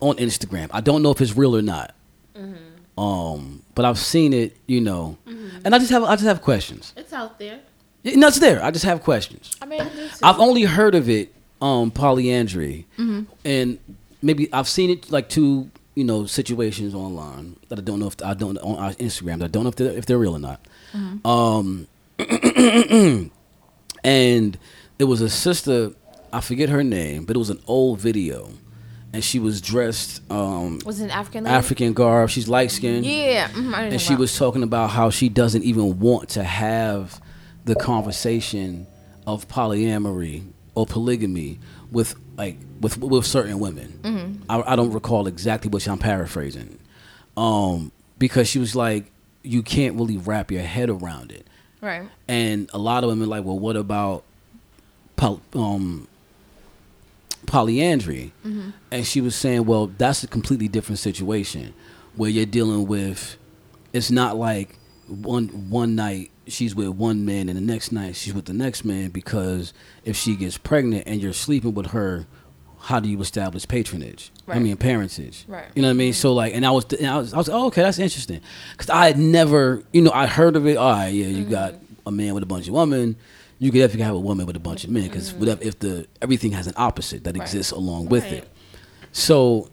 on 0.00 0.16
Instagram. 0.16 0.68
I 0.72 0.80
don't 0.80 1.02
know 1.02 1.12
if 1.12 1.20
it's 1.20 1.36
real 1.36 1.56
or 1.56 1.62
not. 1.62 1.94
Mm-hmm. 2.36 3.00
Um, 3.00 3.62
but 3.76 3.84
I've 3.84 3.98
seen 3.98 4.32
it, 4.32 4.56
you 4.66 4.80
know, 4.80 5.16
and 5.64 5.74
I 5.74 5.78
just 5.78 5.90
have 5.90 6.02
I 6.04 6.14
just 6.16 6.24
have 6.26 6.42
questions. 6.42 6.92
It's 6.96 7.12
out 7.12 7.38
there. 7.38 7.60
Yeah, 8.02 8.16
No, 8.16 8.28
it's 8.28 8.38
there. 8.40 8.62
I 8.64 8.70
just 8.70 8.84
have 8.84 9.02
questions. 9.02 9.56
I 9.62 9.66
mean, 9.66 9.80
I've 10.22 10.38
only 10.40 10.62
heard 10.64 10.94
of 10.94 11.08
it, 11.08 11.32
um, 11.60 11.90
polyandry, 11.90 12.86
Mm-hmm. 12.98 13.22
and 13.44 13.78
maybe 14.20 14.48
I've 14.52 14.68
seen 14.68 14.90
it 14.90 15.10
like 15.10 15.28
two, 15.28 15.70
you 15.94 16.04
know, 16.04 16.26
situations 16.26 16.94
online 16.94 17.56
that 17.68 17.78
I 17.78 17.82
don't 17.82 18.00
know 18.00 18.08
if 18.08 18.16
I 18.24 18.34
don't 18.34 18.58
on 18.58 18.94
Instagram. 18.94 19.38
That 19.38 19.44
I 19.46 19.48
don't 19.48 19.62
know 19.64 19.68
if 19.70 19.76
they're, 19.76 19.92
if 19.92 20.06
they're 20.06 20.18
real 20.18 20.34
or 20.36 20.40
not. 20.40 20.60
Mm-hmm. 20.92 21.26
Um, 21.26 21.86
and 24.04 24.58
it 24.98 25.04
was 25.04 25.20
a 25.20 25.30
sister. 25.30 25.92
I 26.32 26.40
forget 26.40 26.68
her 26.70 26.82
name, 26.82 27.24
but 27.24 27.36
it 27.36 27.38
was 27.38 27.50
an 27.50 27.60
old 27.66 28.00
video, 28.00 28.50
and 29.12 29.22
she 29.22 29.38
was 29.38 29.60
dressed 29.60 30.22
um, 30.30 30.78
was 30.84 31.00
it 31.00 31.04
an 31.04 31.10
African 31.10 31.44
lady? 31.44 31.54
African 31.54 31.92
garb. 31.92 32.30
She's 32.30 32.48
light 32.48 32.70
skinned 32.70 33.04
Yeah. 33.04 33.48
mhm, 33.48 33.74
and 33.74 34.00
she 34.00 34.14
was 34.14 34.36
talking 34.36 34.62
about 34.62 34.90
how 34.90 35.10
she 35.10 35.28
doesn't 35.28 35.62
even 35.64 35.98
want 36.00 36.30
to 36.30 36.42
have 36.44 37.20
the 37.64 37.74
conversation 37.74 38.86
of 39.26 39.46
polyamory 39.48 40.44
or 40.74 40.86
polygamy 40.86 41.58
with 41.90 42.14
like 42.36 42.56
with 42.80 42.98
with 42.98 43.26
certain 43.26 43.58
women. 43.60 44.42
I, 44.48 44.72
I 44.72 44.76
don't 44.76 44.92
recall 44.92 45.26
exactly 45.26 45.68
what 45.70 45.86
I'm 45.86 45.98
paraphrasing, 45.98 46.78
um, 47.36 47.92
because 48.18 48.48
she 48.48 48.58
was 48.58 48.74
like, 48.74 49.12
you 49.42 49.62
can't 49.62 49.96
really 49.96 50.16
wrap 50.16 50.50
your 50.50 50.62
head 50.62 50.88
around 50.90 51.30
it, 51.32 51.46
right. 51.80 52.08
and 52.28 52.68
a 52.72 52.78
lot 52.78 53.04
of 53.04 53.10
women 53.10 53.24
are 53.24 53.30
like, 53.30 53.44
well, 53.44 53.58
what 53.58 53.76
about 53.76 54.24
um, 55.54 56.08
polyandry? 57.46 58.32
Mm-hmm. 58.44 58.70
And 58.90 59.06
she 59.06 59.20
was 59.20 59.34
saying, 59.34 59.66
well, 59.66 59.86
that's 59.86 60.22
a 60.22 60.26
completely 60.26 60.68
different 60.68 60.98
situation 60.98 61.74
where 62.16 62.30
you're 62.30 62.46
dealing 62.46 62.86
with. 62.86 63.36
It's 63.92 64.10
not 64.10 64.36
like 64.36 64.78
one 65.06 65.48
one 65.68 65.94
night 65.94 66.30
she's 66.46 66.74
with 66.74 66.88
one 66.88 67.24
man 67.24 67.48
and 67.48 67.56
the 67.56 67.62
next 67.62 67.92
night 67.92 68.16
she's 68.16 68.34
with 68.34 68.46
the 68.46 68.52
next 68.52 68.84
man 68.84 69.10
because 69.10 69.72
if 70.04 70.16
she 70.16 70.34
gets 70.34 70.58
pregnant 70.58 71.04
and 71.06 71.20
you're 71.20 71.32
sleeping 71.32 71.74
with 71.74 71.88
her, 71.88 72.26
how 72.80 72.98
do 72.98 73.08
you 73.08 73.20
establish 73.20 73.66
patronage? 73.66 74.32
I 74.48 74.58
mean 74.58 74.76
parentage. 74.76 75.44
Right. 75.46 75.66
You 75.74 75.82
know 75.82 75.88
what 75.88 75.92
I 75.92 75.94
mean? 75.94 76.12
Mm-hmm. 76.12 76.20
So 76.20 76.32
like, 76.34 76.54
and 76.54 76.66
I 76.66 76.70
was, 76.72 76.84
and 76.92 77.06
I 77.06 77.16
was, 77.18 77.32
I 77.32 77.36
was, 77.36 77.48
oh, 77.48 77.66
okay, 77.66 77.82
that's 77.82 77.98
interesting, 77.98 78.40
because 78.72 78.90
I 78.90 79.06
had 79.06 79.18
never, 79.18 79.84
you 79.92 80.02
know, 80.02 80.10
I 80.12 80.26
heard 80.26 80.56
of 80.56 80.66
it. 80.66 80.76
All 80.76 80.90
right, 80.90 81.08
yeah, 81.08 81.26
you 81.26 81.42
mm-hmm. 81.42 81.50
got 81.50 81.74
a 82.06 82.10
man 82.10 82.34
with 82.34 82.42
a 82.42 82.46
bunch 82.46 82.66
of 82.66 82.74
women. 82.74 83.16
You 83.62 83.70
could 83.70 83.78
definitely 83.78 84.06
have 84.06 84.16
a 84.16 84.18
woman 84.18 84.44
with 84.44 84.56
a 84.56 84.58
bunch 84.58 84.82
of 84.82 84.90
men, 84.90 85.04
because 85.04 85.30
mm-hmm. 85.30 85.38
whatever, 85.38 85.62
if 85.62 85.78
the 85.78 86.08
everything 86.20 86.50
has 86.50 86.66
an 86.66 86.74
opposite 86.76 87.22
that 87.22 87.36
Right. 87.36 87.42
exists 87.42 87.70
along 87.70 88.06
with 88.06 88.24
Right. 88.24 88.32
it. 88.32 88.48
So 89.12 89.68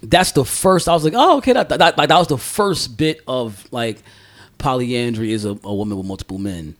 that's 0.00 0.30
the 0.30 0.44
first. 0.44 0.88
I 0.88 0.92
was 0.94 1.02
like, 1.02 1.14
oh, 1.16 1.38
okay, 1.38 1.54
that 1.54 1.68
that, 1.70 1.98
like, 1.98 2.08
that 2.08 2.18
was 2.18 2.28
the 2.28 2.38
first 2.38 2.96
bit 2.96 3.20
of 3.26 3.66
like 3.72 3.98
polyandry 4.58 5.32
is 5.32 5.44
a, 5.44 5.58
a 5.64 5.74
woman 5.74 5.98
with 5.98 6.06
multiple 6.06 6.38
men. 6.38 6.76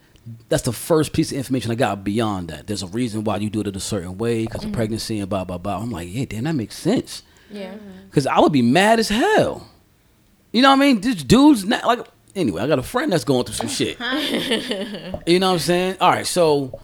That's 0.49 0.62
the 0.62 0.73
first 0.73 1.12
piece 1.12 1.33
of 1.33 1.39
information 1.39 1.73
I 1.73 1.75
got 1.75 2.05
beyond 2.05 2.47
that. 2.51 2.69
There's 2.69 2.85
a 2.85 2.87
reason 2.87 3.25
why 3.25 3.39
you 3.39 3.51
do 3.51 3.61
it 3.62 3.75
a 3.75 3.81
certain 3.81 4.19
way 4.19 4.45
because 4.45 4.62
of 4.62 4.71
mm-hmm. 4.71 4.77
pregnancy 4.77 5.19
and 5.19 5.29
blah 5.29 5.43
blah 5.43 5.59
blah. 5.59 5.79
I'm 5.79 5.91
like, 5.91 6.09
yeah, 6.12 6.27
damn, 6.27 6.45
that 6.45 6.55
makes 6.55 6.79
sense. 6.79 7.25
Yeah. 7.51 7.73
Mm-hmm. 7.73 8.09
Cause 8.12 8.29
I 8.29 8.39
would 8.39 8.53
be 8.53 8.62
mad 8.62 9.01
as 9.01 9.09
hell. 9.09 9.67
You 10.53 10.62
know 10.62 10.71
what 10.71 10.77
I 10.77 10.87
mean? 10.87 11.01
This 11.01 11.25
dude's 11.25 11.65
not 11.65 11.85
like. 11.85 12.07
Anyway, 12.35 12.62
I 12.62 12.67
got 12.67 12.79
a 12.79 12.83
friend 12.83 13.12
that's 13.12 13.25
going 13.25 13.45
through 13.45 13.55
some 13.55 13.69
shit. 13.69 13.99
you 15.27 15.39
know 15.39 15.49
what 15.49 15.53
I'm 15.55 15.59
saying? 15.59 15.97
All 16.01 16.11
right, 16.11 16.27
so, 16.27 16.81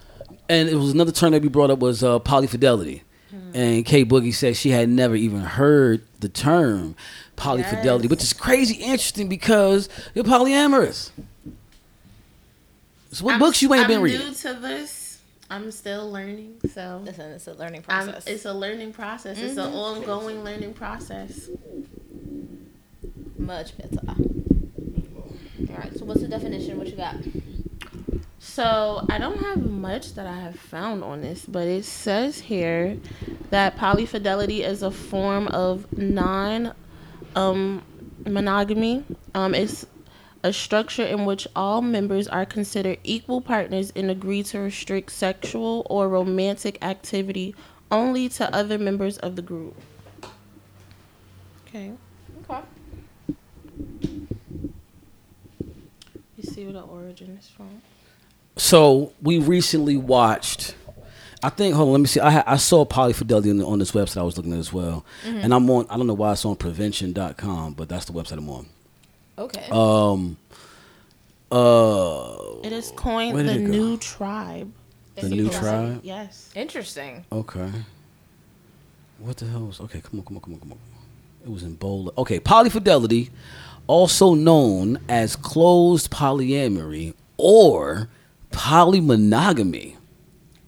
and 0.49 0.69
it 0.69 0.75
was 0.75 0.93
another 0.93 1.13
term 1.13 1.33
that 1.33 1.41
we 1.43 1.49
brought 1.49 1.71
up 1.71 1.79
was 1.79 2.05
uh, 2.05 2.19
polyfidelity, 2.19 3.01
and 3.55 3.85
K 3.87 4.05
Boogie 4.05 4.35
said 4.35 4.57
she 4.57 4.71
had 4.71 4.89
never 4.91 5.15
even 5.17 5.41
heard 5.41 6.03
the 6.21 6.29
term 6.29 6.97
polyfidelity, 7.37 8.03
Yes. 8.03 8.11
which 8.11 8.23
is 8.23 8.33
crazy 8.35 8.75
interesting 8.75 9.29
because 9.29 9.89
you're 10.15 10.25
polyamorous. 10.25 11.11
So 13.13 13.25
what 13.25 13.33
I'm- 13.33 13.41
books 13.41 13.63
you 13.63 13.73
ain't 13.73 13.85
I'm 13.85 13.89
been 13.89 13.99
new 14.01 14.05
reading? 14.05 14.35
to 14.35 14.55
this. 14.55 15.21
I'm 15.51 15.71
still 15.71 16.11
learning, 16.13 16.57
so 16.75 17.01
Listen, 17.07 17.31
it's 17.31 17.47
a 17.47 17.55
learning 17.55 17.83
I'm, 17.89 18.05
process. 18.09 18.27
it's 18.27 18.45
a 18.45 18.53
learning 18.53 18.93
process. 18.93 19.39
It's 19.39 19.57
an 19.57 19.73
ongoing 19.73 20.45
learning 20.45 20.75
process. 20.75 21.49
Much 23.39 23.73
better. 23.79 24.15
All 25.61 25.77
right. 25.77 25.97
So 25.99 26.05
what's 26.05 26.21
the 26.21 26.29
definition? 26.29 26.79
What 26.79 26.87
you 26.89 26.97
got? 26.97 27.17
So 28.39 29.05
I 29.09 29.19
don't 29.19 29.39
have 29.39 29.65
much 29.65 30.15
that 30.15 30.27
I 30.27 30.39
have 30.41 30.59
found 30.59 31.03
on 31.05 31.21
this, 31.21 31.45
but 31.47 31.67
it 31.67 31.85
says 31.85 32.39
here 32.41 32.99
that 33.51 33.77
polyfidelity 33.77 34.61
is 34.61 34.83
a 34.83 34.91
form 34.91 35.49
of 35.49 35.87
non 35.97 36.75
um, 37.35 37.83
monogamy. 38.27 39.05
Um, 39.35 39.55
it's 39.55 39.87
a 40.43 40.53
structure 40.53 41.05
in 41.05 41.25
which 41.25 41.47
all 41.57 41.83
members 41.83 42.29
are 42.29 42.47
considered 42.47 42.99
equal 43.03 43.41
partners 43.41 43.93
and 43.97 44.11
agree 44.11 44.43
to 44.45 44.61
restrict 44.61 45.11
sexual 45.11 45.87
or 45.91 46.09
romantic 46.09 46.79
activity 46.83 47.55
only 47.91 48.29
to 48.29 48.55
other 48.55 48.79
members 48.79 49.19
of 49.19 49.37
the 49.37 49.43
group. 49.43 49.77
Okay. 51.67 51.93
Okay. 52.49 52.61
You 56.37 56.45
see 56.59 56.65
where 56.65 56.73
the 56.73 56.81
origin 56.83 57.39
is 57.41 57.49
from? 57.49 57.83
So 58.57 59.13
we 59.23 59.39
recently 59.39 59.97
watched. 59.97 60.75
I 61.43 61.51
think. 61.51 61.75
Hold 61.75 61.89
on. 61.89 61.93
Let 61.93 62.01
me 62.01 62.07
see. 62.07 62.21
I 62.21 62.31
ha- 62.31 62.45
I 62.47 62.57
saw 62.57 62.85
polyfidelity 62.85 63.51
on, 63.51 63.63
on 63.63 63.79
this 63.79 63.93
website 63.93 64.17
I 64.17 64.23
was 64.25 64.37
looking 64.37 64.53
at 64.53 64.59
as 64.59 64.73
well, 64.73 65.05
and 65.25 65.55
I'm 65.55 65.71
on. 65.71 65.87
I 65.89 65.97
don't 65.97 66.09
know 66.09 66.15
why 66.15 66.33
it's 66.33 66.45
on 66.45 66.57
prevention.com, 66.57 67.75
but 67.75 67.89
that's 67.89 68.07
the 68.07 68.13
website 68.13 68.39
I'm 68.39 68.51
on. 68.51 68.67
Okay. 69.39 69.67
Um. 69.71 70.37
Uh. 71.53 72.37
It 72.65 72.73
is 72.73 72.93
coined 72.97 73.39
the 73.39 73.45
did 73.45 73.57
it 73.57 73.65
go? 73.67 73.71
new 73.71 73.97
tribe. 73.99 74.73
The 75.15 75.29
new 75.29 75.49
tribe. 75.49 76.01
Yes. 76.03 76.51
Interesting. 76.57 77.25
Okay. 77.31 77.71
What 79.19 79.37
the 79.37 79.47
hell 79.47 79.67
was? 79.67 79.81
Okay, 79.81 80.01
come 80.01 80.21
on, 80.21 80.25
come 80.25 80.37
on, 80.37 80.43
come 80.43 80.55
on, 80.55 80.61
come 80.61 80.73
on. 80.73 80.79
It 81.45 81.51
was 81.51 81.63
in 81.65 81.75
bold. 81.75 82.15
Okay, 82.19 82.39
polyfidelity, 82.39 83.31
also 83.89 84.35
known 84.35 85.01
as 85.09 85.35
closed 85.35 86.11
polyamory 86.13 87.15
or 87.37 88.09
polymonogamy. 88.53 89.97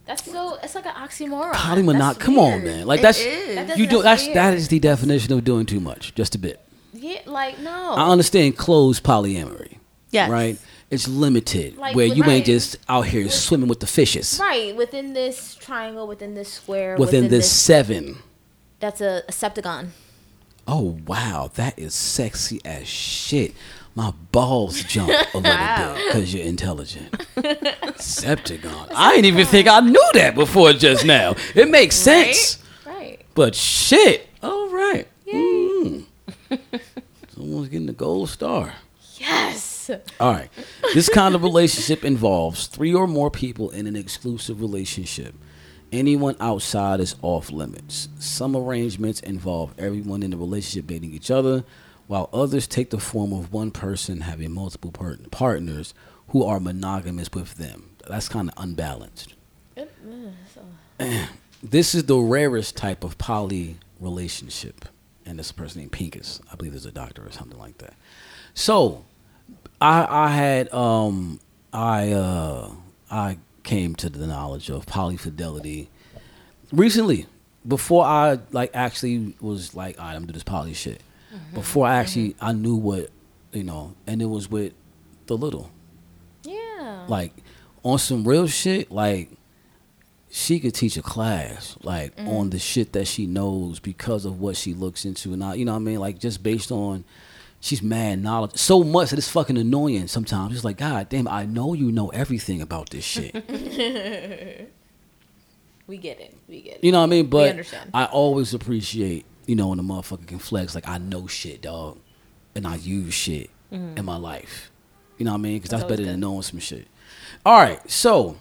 That's 0.07 0.25
so. 0.31 0.59
It's 0.62 0.75
like 0.75 0.87
an 0.87 0.95
oxymoron. 0.95 1.53
Polymonog. 1.53 1.99
That's 1.99 2.19
Come 2.19 2.39
on, 2.39 2.65
man. 2.65 2.87
Like 2.87 2.99
It 3.00 3.03
that's 3.03 3.21
is. 3.21 3.55
That- 3.55 3.79
you 3.79 3.87
do. 3.87 4.03
that's 4.03 4.27
That's 4.27 4.37
weird. 4.37 4.55
is 4.55 4.69
the 4.69 4.81
definition 4.81 5.33
of 5.33 5.45
doing 5.45 5.67
too 5.67 5.79
much. 5.81 6.15
Just 6.17 6.35
a 6.35 6.39
bit. 6.39 6.61
Yeah, 6.93 7.21
like 7.27 7.61
no. 7.61 7.71
I 7.95 8.11
understand 8.11 8.57
closed 8.57 9.05
polyamory. 9.05 9.77
Yes. 10.11 10.29
Right? 10.29 10.59
It's 10.91 11.07
limited 11.07 11.77
Like, 11.79 11.95
where 11.95 12.07
you 12.07 12.23
right. 12.25 12.31
ain't 12.33 12.47
just 12.47 12.77
out 12.89 13.07
here 13.07 13.29
swimming 13.31 13.69
with 13.69 13.79
the 13.79 13.87
fishes. 13.87 14.41
right 14.41 14.75
within 14.75 15.12
this 15.12 15.55
triangle, 15.55 16.09
within 16.09 16.35
this 16.35 16.49
square, 16.53 16.97
Within, 16.97 17.29
this 17.29 17.49
seven. 17.49 18.17
That's 18.81 19.00
a, 19.00 19.23
a 19.29 19.31
septagon. 19.31 19.91
Oh 20.67 20.99
wow, 21.07 21.50
that 21.55 21.79
is 21.79 21.95
sexy 21.95 22.61
as 22.64 22.87
shit. 22.87 23.55
My 23.95 24.12
balls 24.31 24.85
jump 24.85 25.09
a 25.11 25.38
little 25.38 25.43
bit 25.43 26.07
because 26.07 26.33
you're 26.33 26.47
intelligent. 26.47 27.11
Septagon. 27.99 28.88
I 28.95 29.17
didn't 29.17 29.26
even 29.26 29.47
think 29.47 29.67
I 29.67 29.81
knew 29.81 30.11
that 30.14 30.35
before 30.37 30.73
just 30.73 31.05
now. 31.05 31.35
It 31.55 31.69
makes 31.69 31.97
sense. 31.97 32.62
Right. 32.87 33.19
But 33.35 33.55
shit. 33.57 34.29
All 34.43 34.69
right. 34.69 35.09
Mm. 35.26 36.05
Someone's 37.35 37.69
getting 37.69 37.87
the 37.87 37.93
gold 37.93 38.31
star. 38.31 38.75
Yes. 39.17 39.90
All 40.21 40.33
right. 40.33 40.50
This 40.95 41.09
kind 41.09 41.35
of 41.35 41.43
relationship 41.43 42.05
involves 42.05 42.69
three 42.69 42.95
or 42.95 43.07
more 43.07 43.31
people 43.31 43.71
in 43.71 43.87
an 43.87 43.97
exclusive 43.97 44.61
relationship. 44.61 45.35
Anyone 45.92 46.37
outside 46.38 47.00
is 47.00 47.16
off 47.23 47.50
limits. 47.50 48.09
Some 48.18 48.54
arrangements 48.56 49.20
involve 49.20 49.75
everyone 49.78 50.23
in 50.23 50.30
the 50.30 50.37
relationship 50.37 50.87
dating 50.87 51.12
each 51.12 51.30
other, 51.30 51.64
while 52.06 52.28
others 52.32 52.66
take 52.66 52.90
the 52.90 52.99
form 52.99 53.32
of 53.32 53.52
one 53.52 53.70
person 53.70 54.20
having 54.23 54.52
multiple 54.52 54.92
par- 54.92 55.18
partners 55.30 55.94
who 56.28 56.44
are 56.44 56.61
monogamous 56.61 57.30
with 57.32 57.54
them. 57.56 57.90
That's 58.09 58.28
kind 58.28 58.49
of 58.49 58.54
unbalanced. 58.62 59.35
this 61.62 61.94
is 61.94 62.04
the 62.04 62.18
rarest 62.18 62.76
type 62.76 63.02
of 63.02 63.18
poly 63.18 63.76
relationship. 63.99 64.85
And 65.26 65.38
this 65.38 65.52
person 65.52 65.80
named 65.80 65.92
Pinkus. 65.92 66.40
I 66.52 66.56
believe 66.56 66.73
there's 66.73 66.87
a 66.87 66.92
doctor 66.92 67.26
or 67.26 67.30
something 67.30 67.59
like 67.59 67.78
that. 67.78 67.94
So, 68.54 69.04
I 69.80 70.06
I 70.09 70.28
had 70.28 70.73
um 70.73 71.40
I 71.73 72.12
uh 72.12 72.70
I 73.11 73.38
came 73.62 73.95
to 73.97 74.09
the 74.09 74.26
knowledge 74.26 74.71
of 74.71 74.87
polyfidelity 74.87 75.88
recently 76.73 77.26
before 77.67 78.05
I 78.05 78.38
like 78.52 78.71
actually 78.75 79.35
was 79.40 79.75
like 79.75 79.99
all 79.99 80.07
right, 80.07 80.14
I'm 80.14 80.26
do 80.26 80.33
this 80.33 80.43
poly 80.43 80.75
shit. 80.75 81.02
Mm-hmm. 81.35 81.55
Before 81.55 81.87
I 81.87 81.97
actually 81.97 82.31
mm-hmm. 82.31 82.45
I 82.45 82.52
knew 82.52 82.76
what 82.76 83.11
you 83.52 83.64
know, 83.64 83.95
and 84.07 84.23
it 84.23 84.26
was 84.26 84.50
with 84.50 84.73
the 85.26 85.37
little. 85.37 85.71
Yeah. 86.43 87.05
like 87.07 87.35
on 87.83 87.99
some 87.99 88.26
real 88.26 88.47
shit 88.47 88.90
like 88.90 89.31
she 90.31 90.59
could 90.59 90.75
teach 90.75 90.97
a 90.97 91.02
class 91.02 91.76
like 91.83 92.12
on 92.19 92.49
mm. 92.49 92.50
the 92.50 92.59
shit 92.59 92.93
that 92.93 93.07
she 93.07 93.26
knows 93.26 93.79
because 93.79 94.25
of 94.25 94.40
what 94.40 94.57
she 94.57 94.73
looks 94.73 95.05
into 95.05 95.33
and 95.33 95.45
I, 95.45 95.55
you 95.55 95.64
know 95.64 95.73
what 95.73 95.79
I 95.79 95.83
mean? 95.83 95.99
Like 95.99 96.19
just 96.19 96.43
based 96.43 96.73
on 96.73 97.05
she's 97.61 97.83
mad 97.83 98.23
knowledge 98.23 98.57
so 98.57 98.83
much 98.83 99.11
that 99.11 99.19
it's 99.19 99.29
fucking 99.29 99.59
annoying 99.59 100.09
sometimes 100.09 100.55
it's 100.55 100.64
like 100.64 100.79
god 100.79 101.09
damn 101.09 101.29
I 101.29 101.45
know 101.45 101.75
you 101.75 101.93
know 101.93 102.09
everything 102.09 102.61
about 102.62 102.90
this 102.90 103.05
shit 103.05 103.35
we 105.87 105.97
get 105.97 106.21
it. 106.21 106.37
We 106.49 106.62
get 106.62 106.76
it. 106.76 106.85
you 106.85 106.93
know 106.93 106.99
what 106.99 107.05
I 107.05 107.11
mean 107.11 107.26
but. 107.26 107.73
I 107.93 108.07
always 108.07 108.55
appreciate 108.55 109.26
you 109.47 109.57
know 109.57 109.69
when 109.69 109.79
a 109.79 109.83
motherfucker 109.83 110.26
can 110.26 110.38
flex 110.38 110.75
like 110.75 110.88
I 110.88 110.99
know 110.99 111.26
shit 111.26 111.62
dog 111.62 111.99
and 112.55 112.67
I 112.67 112.76
use 112.76 113.14
shit 113.14 113.50
mm-hmm. 113.73 113.99
in 113.99 114.05
my 114.05 114.17
life 114.17 114.71
you 115.19 115.25
know 115.25 115.33
what 115.33 115.38
I 115.38 115.43
mean 115.43 115.59
because 115.59 115.71
that's, 115.71 115.85
better 115.85 116.05
than 116.05 116.21
knowing 116.21 116.43
some 116.43 116.61
shit 116.61 116.88
all 117.45 117.59
right 117.61 117.90
so 117.90 118.37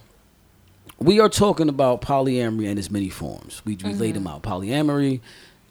we 1.00 1.20
are 1.20 1.30
talking 1.30 1.70
about 1.70 2.02
polyamory 2.02 2.70
and 2.70 2.78
its 2.78 2.92
many 2.92 3.10
forms. 3.10 3.62
We, 3.66 3.78
we 3.84 3.94
laid 3.94 4.16
them 4.16 4.28
out: 4.28 4.44
polyamory, 4.44 5.22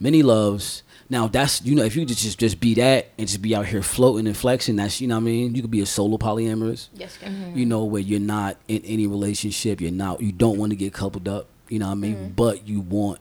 many 0.01 0.23
loves. 0.23 0.83
Now 1.11 1.27
that's 1.27 1.65
you 1.65 1.75
know 1.75 1.85
if 1.85 1.97
you 1.97 2.05
just 2.05 2.21
just 2.21 2.39
just 2.39 2.61
be 2.61 2.75
that 2.75 3.09
and 3.17 3.27
just 3.27 3.41
be 3.41 3.55
out 3.55 3.67
here 3.67 3.83
floating 3.83 4.27
and 4.27 4.37
flexing, 4.37 4.77
that's 4.77 5.01
you 5.01 5.09
know 5.09 5.17
what 5.17 5.23
I 5.23 5.25
mean. 5.25 5.55
You 5.55 5.63
could 5.63 5.71
be 5.71 5.81
a 5.81 5.87
solo 5.87 6.19
polyamorous. 6.19 6.89
Yes. 6.95 7.19
you 7.23 7.29
mm-hmm. 7.29 7.59
You 7.59 7.67
know 7.67 7.85
where 7.85 8.03
you're 8.03 8.21
not 8.21 8.59
in 8.69 8.83
any 8.85 9.07
relationship. 9.07 9.81
You're 9.81 9.91
not. 9.91 10.21
You 10.21 10.33
don't 10.33 10.59
want 10.59 10.71
to 10.71 10.77
get 10.77 10.93
coupled 10.93 11.27
up. 11.27 11.47
You 11.69 11.79
know 11.79 11.87
what 11.87 11.93
I 11.93 11.97
mean. 11.97 12.17
Mm-hmm. 12.17 12.29
But 12.35 12.69
you 12.69 12.81
want 12.81 13.21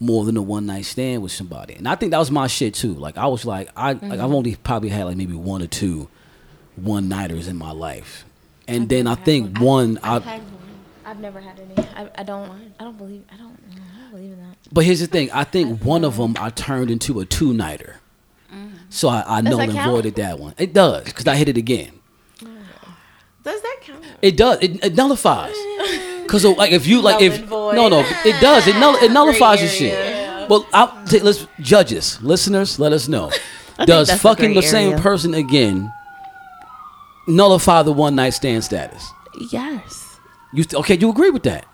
more 0.00 0.24
than 0.24 0.36
a 0.36 0.42
one 0.42 0.66
night 0.66 0.84
stand 0.84 1.22
with 1.22 1.32
somebody. 1.32 1.74
And 1.74 1.88
I 1.88 1.96
think 1.96 2.12
that 2.12 2.18
was 2.18 2.30
my 2.30 2.46
shit 2.46 2.74
too. 2.74 2.94
Like 2.94 3.18
I 3.18 3.26
was 3.26 3.44
like 3.44 3.68
I 3.76 3.92
like 3.92 4.02
I've 4.02 4.10
mm-hmm. 4.10 4.34
only 4.34 4.56
probably 4.56 4.88
had 4.88 5.04
like 5.04 5.16
maybe 5.16 5.34
one 5.34 5.62
or 5.62 5.66
two 5.66 6.08
one 6.76 7.08
nighters 7.08 7.48
in 7.48 7.56
my 7.56 7.72
life. 7.72 8.24
And 8.66 8.88
then 8.88 9.06
I 9.06 9.14
think 9.16 9.58
one 9.58 9.98
I 10.02 10.16
I've 10.16 10.24
had 10.24 10.40
one. 10.42 10.54
I've 11.04 11.20
never 11.20 11.40
had 11.40 11.58
any. 11.58 11.88
I, 11.96 12.10
I 12.16 12.22
don't. 12.22 12.72
I 12.78 12.84
don't 12.84 12.98
believe. 12.98 13.24
I 13.32 13.36
don't. 13.36 13.58
I 13.72 14.00
don't 14.00 14.10
believe 14.10 14.32
in 14.32 14.40
that. 14.40 14.47
But 14.72 14.84
here's 14.84 15.00
the 15.00 15.06
thing. 15.06 15.30
I 15.32 15.44
think 15.44 15.82
one 15.82 16.04
of 16.04 16.16
them 16.16 16.36
I 16.38 16.50
turned 16.50 16.90
into 16.90 17.20
a 17.20 17.24
two 17.24 17.52
nighter. 17.52 17.96
So 18.90 19.08
I, 19.08 19.38
I 19.38 19.40
Does 19.42 19.50
null 19.50 19.58
that 19.58 19.68
and 19.68 19.78
count? 19.78 19.90
voided 19.90 20.14
that 20.16 20.38
one. 20.38 20.54
It 20.56 20.72
does 20.72 21.04
because 21.04 21.26
I 21.26 21.36
hit 21.36 21.48
it 21.48 21.56
again. 21.58 21.92
Does 22.40 23.60
that 23.62 23.76
count? 23.82 24.04
It 24.22 24.36
does. 24.36 24.58
It, 24.62 24.84
it 24.84 24.94
nullifies. 24.94 25.54
Because 26.28 26.44
uh, 26.44 26.50
like 26.56 26.72
if 26.72 26.86
you 26.86 27.00
like 27.00 27.20
Null 27.22 27.32
if 27.32 27.48
no 27.50 27.88
no 27.88 28.00
it 28.00 28.38
does 28.38 28.66
it 28.66 28.76
null, 28.76 28.96
it 28.96 29.10
nullifies 29.10 29.60
your 29.62 29.70
shit. 29.70 30.50
Well, 30.50 30.66
I'll 30.74 30.92
t- 31.06 31.20
let's 31.20 31.46
judges 31.60 32.20
listeners 32.20 32.78
let 32.78 32.92
us 32.92 33.08
know. 33.08 33.30
Does 33.86 34.10
fucking 34.12 34.54
the 34.54 34.60
gray 34.60 34.68
same 34.68 34.98
person 34.98 35.32
again 35.32 35.90
nullify 37.26 37.82
the 37.82 37.92
one 37.92 38.14
night 38.14 38.30
stand 38.30 38.64
status? 38.64 39.08
Yes. 39.52 40.18
You 40.52 40.64
th- 40.64 40.80
okay? 40.80 40.98
You 40.98 41.10
agree 41.10 41.30
with 41.30 41.44
that? 41.44 41.64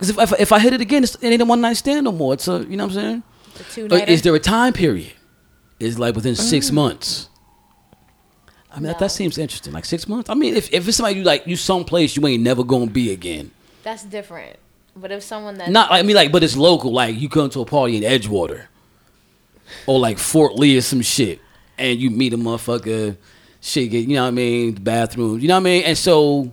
Because 0.00 0.10
if, 0.10 0.32
if 0.32 0.40
if 0.40 0.52
I 0.52 0.58
hit 0.58 0.72
it 0.72 0.80
again, 0.80 1.02
it's, 1.02 1.14
it 1.16 1.28
ain't 1.28 1.42
a 1.42 1.44
one 1.44 1.60
night 1.60 1.74
stand 1.74 2.04
no 2.04 2.12
more. 2.12 2.32
It's 2.32 2.48
a 2.48 2.64
you 2.64 2.76
know 2.78 2.86
what 2.86 2.96
I'm 2.96 3.22
saying. 3.76 3.90
Or 3.90 3.98
is 3.98 4.22
there 4.22 4.34
a 4.34 4.40
time 4.40 4.72
period? 4.72 5.12
Is 5.78 5.98
like 5.98 6.14
within 6.14 6.34
six 6.34 6.70
mm. 6.70 6.74
months. 6.74 7.28
I 8.70 8.76
mean, 8.76 8.84
that, 8.84 8.92
No. 8.92 8.98
that 9.00 9.10
seems 9.10 9.36
interesting. 9.36 9.74
Like 9.74 9.84
six 9.84 10.08
months. 10.08 10.30
I 10.30 10.34
mean, 10.34 10.54
if, 10.54 10.72
if 10.72 10.86
it's 10.86 10.96
somebody 10.96 11.18
you 11.18 11.24
like, 11.24 11.46
you 11.46 11.56
someplace 11.56 12.16
you 12.16 12.26
ain't 12.26 12.42
never 12.42 12.64
gonna 12.64 12.86
be 12.86 13.12
again. 13.12 13.50
That's 13.82 14.04
different. 14.04 14.56
But 14.96 15.10
if 15.10 15.22
someone 15.22 15.58
that 15.58 15.68
Not 15.70 15.90
like 15.90 16.00
I 16.00 16.06
mean, 16.06 16.16
like, 16.16 16.32
but 16.32 16.42
it's 16.42 16.56
local. 16.56 16.92
Like 16.92 17.20
you 17.20 17.28
come 17.28 17.50
to 17.50 17.60
a 17.60 17.66
party 17.66 17.96
in 17.98 18.02
Edgewater, 18.02 18.64
or 19.86 19.98
like 19.98 20.18
Fort 20.18 20.54
Lee 20.54 20.78
or 20.78 20.80
some 20.80 21.02
shit, 21.02 21.40
and 21.76 21.98
you 21.98 22.10
meet 22.10 22.32
a 22.32 22.38
motherfucker, 22.38 23.18
shit 23.60 23.90
get 23.90 24.08
you 24.08 24.14
know 24.14 24.22
what 24.22 24.28
I 24.28 24.32
mean, 24.32 24.74
the 24.76 24.80
bathroom, 24.80 25.40
you 25.40 25.48
know 25.48 25.54
what 25.54 25.60
I 25.60 25.64
mean, 25.64 25.84
and 25.84 25.98
so 25.98 26.52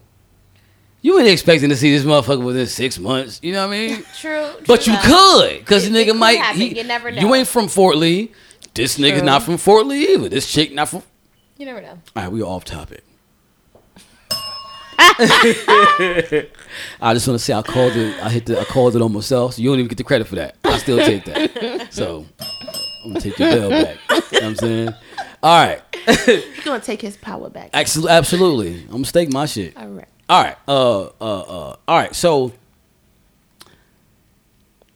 you 1.01 1.17
ain't 1.19 1.27
expecting 1.27 1.69
to 1.69 1.75
see 1.75 1.91
this 1.95 2.05
motherfucker 2.05 2.43
within 2.43 2.65
six 2.67 2.97
months, 2.99 3.39
you 3.43 3.53
know 3.53 3.67
what 3.67 3.75
I 3.75 3.87
mean? 3.87 4.03
true, 4.19 4.47
But 4.65 4.81
true 4.81 4.93
you 4.93 4.99
that. 4.99 5.05
could, 5.05 5.59
because 5.59 5.89
the 5.89 5.95
It- 5.97 6.07
it 6.07 6.13
nigga 6.13 6.17
might. 6.17 6.55
he- 6.55 6.77
You 6.77 6.83
never 6.83 7.11
know. 7.11 7.21
You 7.21 7.35
ain't 7.35 7.47
from 7.47 7.67
Fort 7.67 7.97
Lee. 7.97 8.31
This 8.73 8.97
nigga's 8.97 9.19
True. 9.19 9.25
not 9.25 9.43
from 9.43 9.57
Fort 9.57 9.87
Lee 9.87 10.13
either. 10.13 10.29
This 10.29 10.51
chick 10.51 10.73
not 10.73 10.89
from. 10.89 11.01
You 11.57 11.65
never 11.65 11.81
know. 11.81 11.97
All 12.15 12.23
right, 12.23 12.31
we 12.31 12.41
off 12.43 12.63
topic. 12.65 13.03
I 15.09 16.47
just 17.13 17.27
want 17.27 17.39
to 17.39 17.39
say 17.39 17.53
I 17.53 17.61
called 17.61 17.95
it. 17.95 18.21
I 18.23 18.29
hit 18.29 18.45
the. 18.45 18.59
I 18.59 18.63
called 18.65 18.95
it 18.95 19.01
on 19.01 19.11
myself. 19.13 19.55
So 19.55 19.61
you 19.61 19.69
don't 19.69 19.79
even 19.79 19.87
get 19.89 19.97
the 19.97 20.03
credit 20.03 20.27
for 20.27 20.35
that. 20.35 20.55
I 20.63 20.77
still 20.77 20.97
take 20.99 21.25
that. 21.25 21.87
So 21.91 22.25
I'm 23.03 23.11
gonna 23.13 23.21
take 23.21 23.39
your 23.39 23.49
bell 23.51 23.69
back. 23.69 23.97
You 24.09 24.15
know 24.15 24.21
what 24.31 24.43
I'm 24.43 24.55
saying. 24.55 24.89
All 25.41 25.65
right. 25.67 25.81
He's 26.25 26.63
gonna 26.65 26.79
take 26.79 27.01
his 27.01 27.17
power 27.17 27.49
back. 27.49 27.69
Absolutely. 27.73 28.11
Absolutely. 28.11 28.81
I'm 28.83 28.87
gonna 28.91 29.05
stake 29.05 29.31
my 29.33 29.45
shit. 29.45 29.75
All 29.77 29.87
right. 29.87 30.07
All 30.29 30.43
right. 30.43 30.57
Uh, 30.67 31.03
uh, 31.05 31.09
uh. 31.21 31.75
All 31.87 31.97
right. 31.97 32.15
So, 32.15 32.53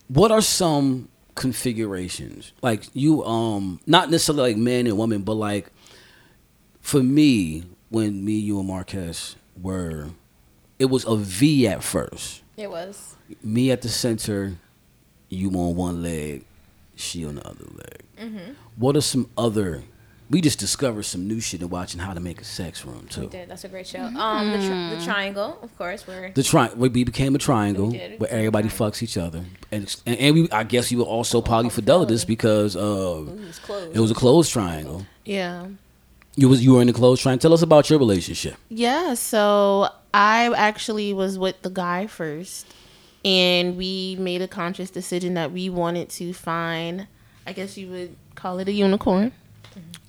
what 0.08 0.32
are 0.32 0.42
some 0.42 1.08
configurations 1.36 2.52
like 2.62 2.84
you? 2.94 3.24
Um, 3.24 3.80
not 3.88 4.10
necessarily 4.10 4.52
like 4.52 4.58
man 4.58 4.88
and 4.88 4.98
woman, 4.98 5.22
but 5.22 5.34
like 5.36 5.72
for 6.82 7.02
me, 7.02 7.64
when 7.90 8.26
me, 8.26 8.34
you, 8.34 8.60
and 8.60 8.68
Marquez 8.68 9.36
were, 9.62 10.10
it 10.80 10.86
was 10.86 11.06
a 11.06 11.16
V 11.16 11.68
at 11.68 11.84
first. 11.84 12.42
It 12.58 12.70
was. 12.70 13.16
Me 13.44 13.72
at 13.72 13.82
the 13.82 13.90
center, 13.90 14.56
you 15.30 15.50
on 15.52 15.76
one 15.76 16.04
leg, 16.04 16.44
she 16.96 17.26
on 17.26 17.36
the 17.36 17.48
other 17.48 17.66
leg. 17.76 18.02
Mm-hmm. 18.20 18.54
What 18.76 18.98
are 18.98 19.02
some 19.02 19.30
other? 19.38 19.84
We 20.32 20.40
just 20.42 20.60
discovered 20.60 21.04
some 21.04 21.28
new 21.28 21.40
shit 21.42 21.62
in 21.62 21.70
watching 21.70 22.00
how 22.00 22.14
to 22.14 22.20
make 22.22 22.40
a 22.42 22.46
sex 22.46 22.86
room 22.86 23.06
too. 23.10 23.22
We 23.22 23.28
did. 23.28 23.50
That's 23.50 23.66
a 23.66 23.68
great 23.68 23.86
show. 23.86 24.00
Um, 24.00 24.52
the, 24.52 24.66
tri- 24.66 24.96
the 24.98 25.04
triangle, 25.06 25.60
of 25.62 25.78
course. 25.78 26.08
Where 26.08 26.32
The 26.34 26.42
tri- 26.42 26.74
we 26.74 26.88
became 27.04 27.36
a 27.36 27.38
triangle 27.38 27.88
We 27.92 27.98
did. 27.98 28.20
Where 28.20 28.32
everybody 28.32 28.70
triangle. 28.70 28.92
fucks 28.92 29.04
each 29.04 29.18
other, 29.18 29.44
and 29.72 29.94
and, 30.06 30.18
and 30.18 30.36
we 30.36 30.50
I 30.52 30.64
guess 30.64 30.92
you 30.92 31.00
were 31.00 31.04
also 31.18 31.42
polyfidelitous 31.42 32.26
because 32.26 32.76
uh, 32.76 32.80
it 33.28 33.36
was 33.36 33.60
it 33.94 34.00
was 34.00 34.10
a 34.12 34.16
closed 34.16 34.52
triangle. 34.52 35.06
Yeah. 35.26 35.68
You 36.38 36.48
was 36.48 36.64
you 36.64 36.76
were 36.76 36.82
in 36.82 36.88
the 36.88 36.94
closed 36.94 37.22
triangle. 37.22 37.42
Tell 37.42 37.54
us 37.54 37.62
about 37.62 37.90
your 37.90 38.00
relationship. 38.00 38.56
Yeah, 38.70 39.16
so 39.16 39.90
I 40.14 40.50
actually 40.56 41.14
was 41.14 41.38
with 41.38 41.62
the 41.62 41.70
guy 41.70 42.08
first, 42.08 42.66
and 43.26 43.76
we 43.76 44.16
made 44.18 44.42
a 44.42 44.48
conscious 44.48 44.90
decision 44.90 45.34
that 45.34 45.52
we 45.52 45.70
wanted 45.70 46.08
to 46.12 46.32
find, 46.32 47.08
I 47.46 47.52
guess 47.52 47.76
you 47.78 47.90
would 47.90 48.16
call 48.36 48.60
it 48.60 48.70
a 48.70 48.72
unicorn, 48.72 49.34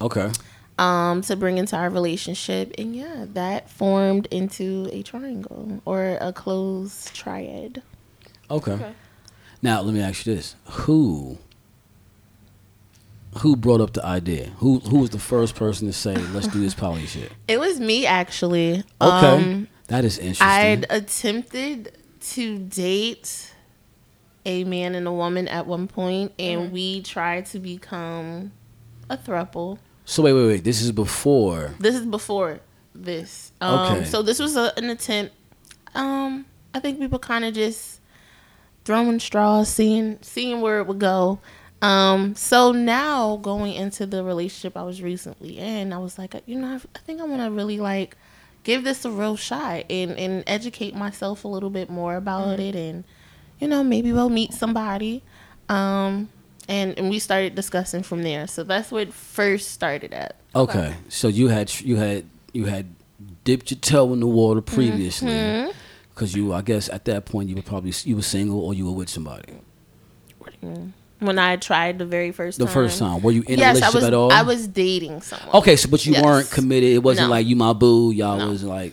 Okay. 0.02 0.30
um, 0.78 1.22
to 1.22 1.36
bring 1.36 1.58
into 1.58 1.76
our 1.76 1.88
relationship, 1.90 2.72
and 2.78 2.94
yeah, 2.96 3.24
that 3.34 3.70
formed 3.70 4.26
into 4.30 4.88
a 4.92 5.02
triangle 5.02 5.80
or 5.84 6.18
a 6.20 6.32
closed 6.32 7.14
triad. 7.14 7.82
Okay. 8.50 8.72
Okay. 8.72 8.92
Now 9.62 9.80
let 9.82 9.94
me 9.94 10.00
ask 10.00 10.26
you 10.26 10.34
this: 10.34 10.56
Who 10.84 11.38
who 13.38 13.56
brought 13.56 13.80
up 13.80 13.92
the 13.94 14.04
idea? 14.04 14.46
Who 14.58 14.80
who 14.80 14.98
was 14.98 15.10
the 15.10 15.18
first 15.18 15.54
person 15.54 15.86
to 15.86 15.92
say, 15.92 16.14
"Let's 16.16 16.48
do 16.48 16.60
this 16.60 16.74
poly 16.74 17.06
shit"? 17.06 17.32
It 17.48 17.58
was 17.60 17.80
me 17.80 18.04
actually. 18.06 18.82
Okay, 19.00 19.26
Um, 19.26 19.68
that 19.88 20.04
is 20.04 20.18
interesting. 20.18 20.46
I'd 20.48 20.86
attempted 20.90 21.96
to 22.32 22.58
date 22.58 23.54
a 24.44 24.64
man 24.64 24.94
and 24.94 25.06
a 25.06 25.12
woman 25.12 25.46
at 25.48 25.66
one 25.66 25.86
point, 25.88 26.32
and 26.38 26.62
Mm-hmm. 26.62 26.72
we 26.74 27.02
tried 27.02 27.46
to 27.46 27.58
become 27.60 28.52
a 29.08 29.16
throuple. 29.16 29.78
So 30.12 30.22
wait, 30.22 30.34
wait, 30.34 30.46
wait. 30.46 30.64
This 30.64 30.82
is 30.82 30.92
before. 30.92 31.70
This 31.78 31.94
is 31.94 32.04
before 32.04 32.60
this. 32.94 33.50
Um, 33.62 33.96
Okay. 33.96 34.04
So 34.04 34.20
this 34.20 34.38
was 34.38 34.56
a, 34.56 34.70
an 34.76 34.90
attempt. 34.90 35.34
Um, 35.94 36.44
I 36.74 36.80
think 36.80 37.00
we 37.00 37.06
were 37.06 37.18
kind 37.18 37.46
of 37.46 37.54
just 37.54 37.98
throwing 38.84 39.18
straws, 39.20 39.70
seeing 39.70 40.18
seeing 40.20 40.60
where 40.60 40.80
it 40.80 40.86
would 40.86 40.98
go. 40.98 41.40
Um, 41.80 42.34
so 42.34 42.72
now 42.72 43.38
going 43.38 43.72
into 43.72 44.04
the 44.04 44.22
relationship 44.22 44.76
I 44.76 44.82
was 44.82 45.00
recently 45.00 45.58
in, 45.58 45.94
I 45.94 45.98
was 45.98 46.18
like, 46.18 46.34
you 46.44 46.58
know, 46.58 46.68
I, 46.68 46.74
I 46.94 46.98
think 46.98 47.22
I 47.22 47.24
want 47.24 47.40
to 47.40 47.50
really 47.50 47.78
like 47.78 48.18
give 48.64 48.84
this 48.84 49.06
a 49.06 49.10
real 49.10 49.36
shot 49.36 49.86
and 49.88 50.12
and 50.18 50.44
educate 50.46 50.94
myself 50.94 51.44
a 51.44 51.48
little 51.48 51.70
bit 51.70 51.88
more 51.88 52.16
about 52.16 52.60
it, 52.60 52.76
and 52.76 53.04
you 53.60 53.66
know, 53.66 53.82
maybe 53.82 54.12
we'll 54.12 54.28
meet 54.28 54.52
somebody. 54.52 55.22
Um, 55.70 56.28
and 56.68 56.96
and 56.98 57.10
we 57.10 57.18
started 57.18 57.54
discussing 57.54 58.02
from 58.02 58.22
there. 58.22 58.46
So 58.46 58.62
that's 58.64 58.90
what 58.90 59.12
first 59.12 59.70
started 59.72 60.12
at. 60.12 60.36
Okay, 60.54 60.94
so 61.08 61.28
you 61.28 61.48
had 61.48 61.72
you 61.80 61.96
had 61.96 62.24
you 62.52 62.66
had 62.66 62.86
dipped 63.44 63.70
your 63.70 63.78
toe 63.80 64.12
in 64.12 64.20
the 64.20 64.26
water 64.26 64.60
previously, 64.60 65.28
Mm-hmm. 65.30 65.70
because 66.14 66.34
you, 66.34 66.52
I 66.52 66.62
guess, 66.62 66.88
at 66.88 67.04
that 67.06 67.24
point 67.24 67.48
you 67.48 67.56
were 67.56 67.62
probably 67.62 67.92
you 68.04 68.16
were 68.16 68.22
single 68.22 68.60
or 68.60 68.74
you 68.74 68.84
were 68.86 68.92
with 68.92 69.08
somebody. 69.08 69.52
when 71.18 71.38
I 71.38 71.56
tried 71.56 71.98
the 71.98 72.04
very 72.06 72.32
first 72.32 72.58
The 72.58 72.64
time. 72.66 72.74
first 72.74 72.98
time, 72.98 73.22
were 73.22 73.30
you 73.30 73.42
in 73.46 73.58
a 73.58 73.62
yes, 73.62 73.76
I 73.76 73.86
relationship 73.88 73.94
was. 73.94 74.04
at 74.04 74.14
all? 74.14 74.32
I 74.32 74.42
was 74.42 74.66
dating 74.68 75.20
someone. 75.22 75.54
Okay, 75.56 75.76
so 75.76 75.88
but 75.88 76.04
you 76.04 76.12
Yes. 76.12 76.24
weren't 76.24 76.50
committed. 76.50 76.90
It 76.90 77.02
wasn't 77.02 77.28
No. 77.28 77.30
like 77.30 77.46
you 77.46 77.56
my 77.56 77.72
boo. 77.72 78.10
Y'all 78.12 78.38
No. 78.38 78.50
was 78.50 78.64
like, 78.64 78.92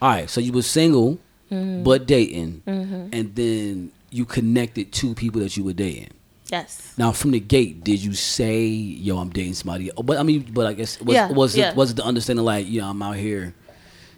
all 0.00 0.08
right. 0.10 0.30
So 0.30 0.40
you 0.40 0.52
were 0.52 0.62
single, 0.62 1.18
Mm-hmm. 1.52 1.82
but 1.82 2.06
dating, 2.06 2.62
and 2.66 3.34
then 3.34 3.90
you 4.10 4.24
connected 4.24 4.92
two 4.92 5.14
people 5.14 5.40
that 5.40 5.56
you 5.56 5.64
were 5.64 5.72
dating. 5.74 6.08
Yes. 6.54 6.94
Now 6.96 7.10
from 7.12 7.32
the 7.32 7.40
gate, 7.40 7.82
did 7.84 8.00
you 8.02 8.14
say, 8.14 8.64
"Yo, 9.06 9.18
I'm 9.18 9.30
dating 9.30 9.54
somebody"? 9.54 9.90
But 10.02 10.16
I 10.18 10.22
mean, 10.22 10.50
but 10.52 10.66
I 10.66 10.72
guess 10.72 11.00
was 11.00 11.14
Yeah, 11.14 11.30
was 11.32 11.56
yeah. 11.56 11.70
it 11.70 11.76
was 11.76 11.90
it 11.90 11.96
the 11.96 12.04
understanding 12.04 12.44
like, 12.44 12.66
you 12.66 12.80
know, 12.80 12.90
I'm 12.90 13.02
out 13.02 13.16
here, 13.16 13.54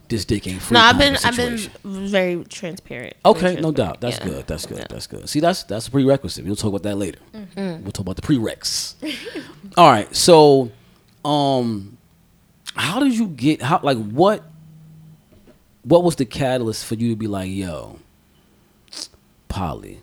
this 0.08 0.24
dick 0.24 0.46
ain't 0.46 0.60
free. 0.62 0.74
No, 0.76 0.80
I've 0.80 0.98
been. 0.98 1.16
I've 1.24 1.36
been 1.36 1.58
very 1.84 2.44
transparent. 2.44 3.14
Okay, 3.24 3.40
Very 3.52 3.60
no 3.60 3.72
doubt. 3.72 4.00
That's 4.00 4.18
Yeah. 4.18 4.24
good. 4.30 4.46
That's 4.46 4.66
good. 4.66 4.78
Yeah. 4.78 4.86
That's 4.88 5.06
good. 5.06 5.28
See, 5.28 5.40
that's 5.40 5.62
that's 5.64 5.88
a 5.88 5.90
prerequisite. 5.90 6.44
We'll 6.44 6.56
talk 6.56 6.68
about 6.70 6.82
that 6.84 6.96
later. 6.96 7.18
Mm-hmm. 7.34 7.82
We'll 7.82 7.92
talk 7.92 8.06
about 8.06 8.16
the 8.16 8.22
prereqs. 8.22 8.94
All 9.76 9.88
right. 9.90 10.14
So, 10.14 10.70
um, 11.24 11.96
how 12.74 13.00
did 13.00 13.14
you 13.16 13.28
get? 13.28 13.62
How 13.62 13.80
like 13.82 13.98
what? 13.98 14.44
What 15.82 16.02
was 16.04 16.16
the 16.16 16.24
catalyst 16.26 16.84
for 16.84 16.96
you 16.96 17.10
to 17.10 17.16
be 17.16 17.28
like, 17.28 17.50
yo, 17.50 17.98
poly? 19.48 20.00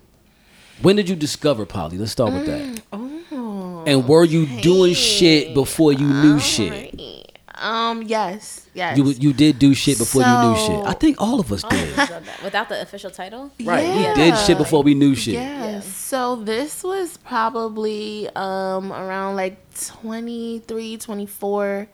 When 0.84 0.98
did 0.98 1.08
you 1.08 1.16
discover 1.16 1.66
poly? 1.66 1.98
Let's 1.98 2.12
start 2.12 2.34
with 2.34 2.46
that. 2.46 2.82
Oh. 2.92 3.84
And 3.88 4.08
were 4.08 4.26
you 4.26 4.46
doing 4.62 4.94
shit 4.94 5.54
before 5.54 5.94
you 5.94 6.06
knew 6.06 6.40
shit? 6.40 6.72
Alright. 6.72 7.30
Um. 7.56 8.04
Yes. 8.04 8.68
Yes. 8.74 8.98
You 8.98 9.06
you 9.12 9.32
did 9.32 9.58
do 9.60 9.74
shit 9.74 9.98
before 9.98 10.22
you 10.22 10.28
knew 10.28 10.58
shit. 10.58 10.86
I 10.86 10.92
think 10.92 11.22
all 11.22 11.40
of 11.40 11.52
us 11.54 11.64
did. 11.64 11.98
Without 12.44 12.68
the 12.68 12.82
official 12.82 13.10
title? 13.10 13.52
Right. 13.64 13.88
We 13.88 14.14
did 14.22 14.38
shit 14.40 14.58
before 14.58 14.84
we 14.84 14.94
knew 14.94 15.16
shit. 15.16 15.36
Yes. 15.36 15.88
So 15.88 16.36
this 16.36 16.84
was 16.84 17.16
probably 17.18 18.28
um 18.36 18.92
around 18.92 19.38
like 19.38 19.58
23, 19.80 20.98
24. 20.98 21.88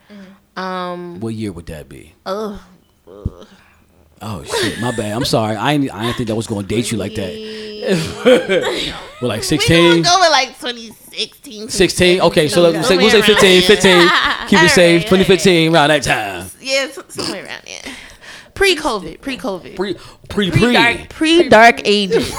Um. 0.58 1.19
What 1.19 1.36
year 1.36 1.52
would 1.52 1.67
that 1.67 1.88
be? 1.88 2.13
Ugh. 2.25 2.60
Oh 4.21 4.43
shit, 4.43 4.79
my 4.79 4.95
bad. 4.95 5.13
I'm 5.13 5.25
sorry. 5.25 5.55
I 5.55 5.73
ain't, 5.73 5.93
I 5.93 6.03
didn't 6.03 6.17
think 6.17 6.27
that 6.27 6.36
was 6.36 6.47
gonna 6.47 6.67
date 6.67 6.91
you 6.91 6.97
like 6.97 7.15
that. 7.15 7.34
We're 9.21 9.27
like 9.27 9.39
We 9.39 9.45
16, 9.45 10.03
gonna 10.03 10.03
go 10.03 10.19
with 10.19 10.32
like 10.32 10.49
2016. 10.60 11.69
16. 11.69 12.21
Okay, 12.21 12.47
so 12.47 12.62
let's 12.62 12.88
say, 12.88 12.97
we'll 12.97 13.10
say 13.10 13.21
15, 13.21 13.49
around 13.49 13.63
15. 13.63 13.97
there. 13.97 14.10
Keep 14.47 14.63
it 14.63 14.69
safe. 14.69 15.03
Alright, 15.12 15.25
2015, 15.27 15.73
around 15.73 15.89
that 15.89 16.03
time. 16.03 16.49
Yeah, 16.62 16.88
somewhere 17.08 17.45
around 17.45 17.62
there. 17.65 17.93
Pre-COVID, 18.53 19.21
pre-COVID. 19.21 19.75
Pre, 19.75 19.93
pre, 20.27 20.51
pre. 20.51 20.51
Pre-dark, 20.51 21.10
pre-dark 21.10 21.82
ages. 21.86 22.32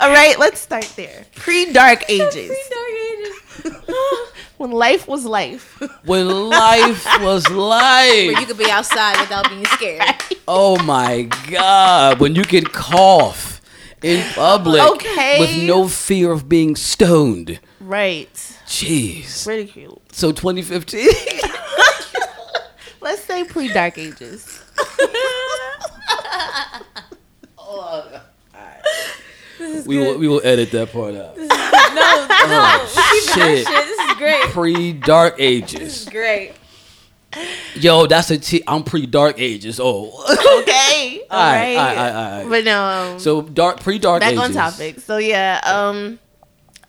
All 0.00 0.10
right, 0.10 0.34
let's 0.38 0.60
start 0.60 0.92
there. 0.96 1.24
Pre 1.36 1.72
dark 1.72 2.04
ages. 2.10 2.50
Pre-dark 2.50 3.74
ages. 3.74 4.33
When 4.56 4.70
life 4.70 5.06
was 5.08 5.24
life. 5.24 5.80
When 6.04 6.28
life 6.48 7.04
was 7.20 7.48
life. 7.50 8.26
Where 8.32 8.40
you 8.40 8.46
could 8.46 8.58
be 8.58 8.70
outside 8.70 9.18
without 9.20 9.48
being 9.48 9.64
scared. 9.66 10.14
Oh 10.46 10.76
my 10.84 11.22
god. 11.50 12.20
When 12.20 12.34
you 12.34 12.44
could 12.44 12.70
cough 12.72 13.62
in 14.02 14.22
public 14.34 14.82
Okay. 14.82 15.40
with 15.40 15.66
no 15.66 15.88
fear 15.88 16.32
of 16.32 16.48
being 16.50 16.76
stoned. 16.76 17.60
Right. 17.80 18.32
Jeez. 18.66 19.46
Ridiculed. 19.46 20.02
So 20.12 20.32
2015. 20.32 21.08
Let's 23.00 23.22
say 23.24 23.44
pre-dark 23.44 23.96
ages. 23.96 24.60
we 29.86 29.96
will 29.98 30.18
we 30.18 30.28
will 30.28 30.40
edit 30.44 30.70
that 30.72 30.92
part 30.92 31.14
out. 31.14 31.36
No, 31.94 32.26
no. 32.48 32.86
Shit. 32.86 33.66
Shit, 33.66 33.66
this 33.66 33.98
is 33.98 34.14
great. 34.16 34.42
Pre 34.50 34.92
dark 34.92 35.36
This 35.36 35.44
ages. 35.46 36.02
is 36.02 36.08
great. 36.08 36.52
Yo, 37.74 38.06
that's 38.06 38.30
a 38.30 38.38
T. 38.38 38.62
I'm 38.66 38.84
pre 38.84 39.06
dark 39.06 39.40
ages. 39.40 39.80
Oh. 39.82 40.24
Okay. 40.62 41.22
All 41.30 41.38
All 41.38 41.44
right. 41.44 41.76
right, 41.76 41.76
all 41.76 41.84
right, 41.84 41.96
all 41.96 42.04
right, 42.04 42.14
all 42.14 42.40
right. 42.42 42.48
But 42.48 42.64
no. 42.64 42.84
Um, 42.84 43.18
So 43.18 43.42
dark 43.42 43.80
pre 43.80 43.98
dark 43.98 44.20
back 44.20 44.32
ages. 44.32 44.44
on 44.44 44.52
topic. 44.52 45.00
So 45.00 45.16
yeah. 45.16 45.60
Um, 45.64 46.18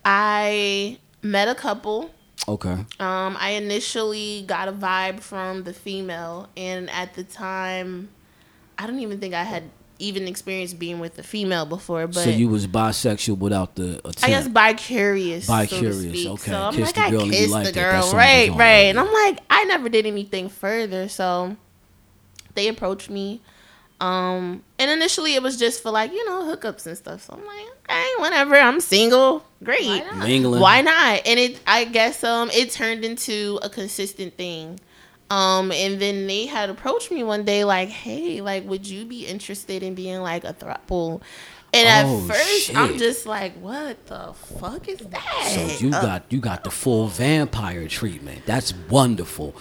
I 0.04 0.98
met 1.22 1.48
a 1.48 1.54
couple. 1.54 2.10
Okay. 2.48 2.70
Um, 3.00 3.36
I 3.40 3.50
initially 3.56 4.44
got 4.46 4.68
a 4.68 4.72
vibe 4.72 5.20
from 5.20 5.64
the 5.64 5.72
female, 5.72 6.48
and 6.56 6.88
at 6.90 7.14
the 7.14 7.24
time, 7.24 8.10
I 8.78 8.86
don't 8.86 9.00
even 9.00 9.18
think 9.18 9.34
I 9.34 9.42
had 9.42 9.64
even 9.98 10.28
experienced 10.28 10.78
being 10.78 10.98
with 11.00 11.18
a 11.18 11.22
female 11.22 11.66
before. 11.66 12.06
But 12.06 12.24
so 12.24 12.30
you 12.30 12.48
was 12.48 12.66
bisexual 12.66 13.38
without 13.38 13.74
the 13.76 13.98
attempt. 13.98 14.24
I 14.24 14.28
guess 14.28 14.48
bi-curious. 14.48 15.46
Bi-curious, 15.46 16.24
So, 16.24 16.32
okay. 16.32 16.50
so 16.50 16.60
I'm 16.62 16.78
like, 16.80 16.94
the 16.94 17.10
girl 17.10 17.22
I 17.22 17.28
kissed 17.30 17.52
the. 17.54 17.62
That 17.62 17.74
girl, 17.74 18.02
was 18.02 18.14
right, 18.14 18.50
right. 18.50 18.86
And 18.86 19.00
I'm 19.00 19.12
like, 19.12 19.40
I 19.48 19.64
never 19.64 19.88
did 19.88 20.06
anything 20.06 20.48
further. 20.48 21.08
So 21.08 21.56
they 22.54 22.68
approached 22.68 23.10
me. 23.10 23.40
Um, 23.98 24.62
and 24.78 24.90
initially 24.90 25.34
it 25.34 25.42
was 25.42 25.56
just 25.58 25.82
for 25.82 25.90
like, 25.90 26.12
you 26.12 26.24
know, 26.26 26.54
hookups 26.54 26.86
and 26.86 26.98
stuff. 26.98 27.22
So 27.22 27.32
I'm 27.32 27.46
like, 27.46 27.66
okay, 27.88 28.08
whatever. 28.18 28.54
I'm 28.56 28.80
single. 28.80 29.44
Great. 29.64 29.86
Why 29.86 30.00
not? 30.00 30.28
Mingling. 30.28 30.60
Why 30.60 30.82
not? 30.82 31.22
And 31.26 31.40
it 31.40 31.60
I 31.66 31.84
guess 31.84 32.22
um 32.22 32.50
it 32.52 32.70
turned 32.72 33.04
into 33.04 33.58
a 33.62 33.70
consistent 33.70 34.36
thing. 34.36 34.80
Um 35.30 35.72
and 35.72 36.00
then 36.00 36.26
they 36.26 36.46
had 36.46 36.70
approached 36.70 37.10
me 37.10 37.24
one 37.24 37.44
day 37.44 37.64
like, 37.64 37.88
"Hey, 37.88 38.40
like 38.40 38.64
would 38.68 38.86
you 38.86 39.04
be 39.04 39.26
interested 39.26 39.82
in 39.82 39.94
being 39.94 40.20
like 40.20 40.44
a 40.44 40.52
throuple?" 40.54 41.20
And 41.74 41.88
Oh, 42.08 42.20
at 42.22 42.28
first 42.36 42.76
I'm 42.76 42.96
just 42.96 43.26
like, 43.26 43.54
"What 43.60 44.06
the 44.06 44.32
fuck 44.60 44.88
is 44.88 44.98
that?" 44.98 45.50
So 45.78 45.84
you 45.84 45.92
Uh, 45.92 46.00
got 46.00 46.24
you 46.30 46.38
got 46.38 46.62
the 46.62 46.70
full 46.70 47.08
vampire 47.08 47.88
treatment. 47.88 48.46
That's 48.46 48.72
wonderful. 48.88 49.54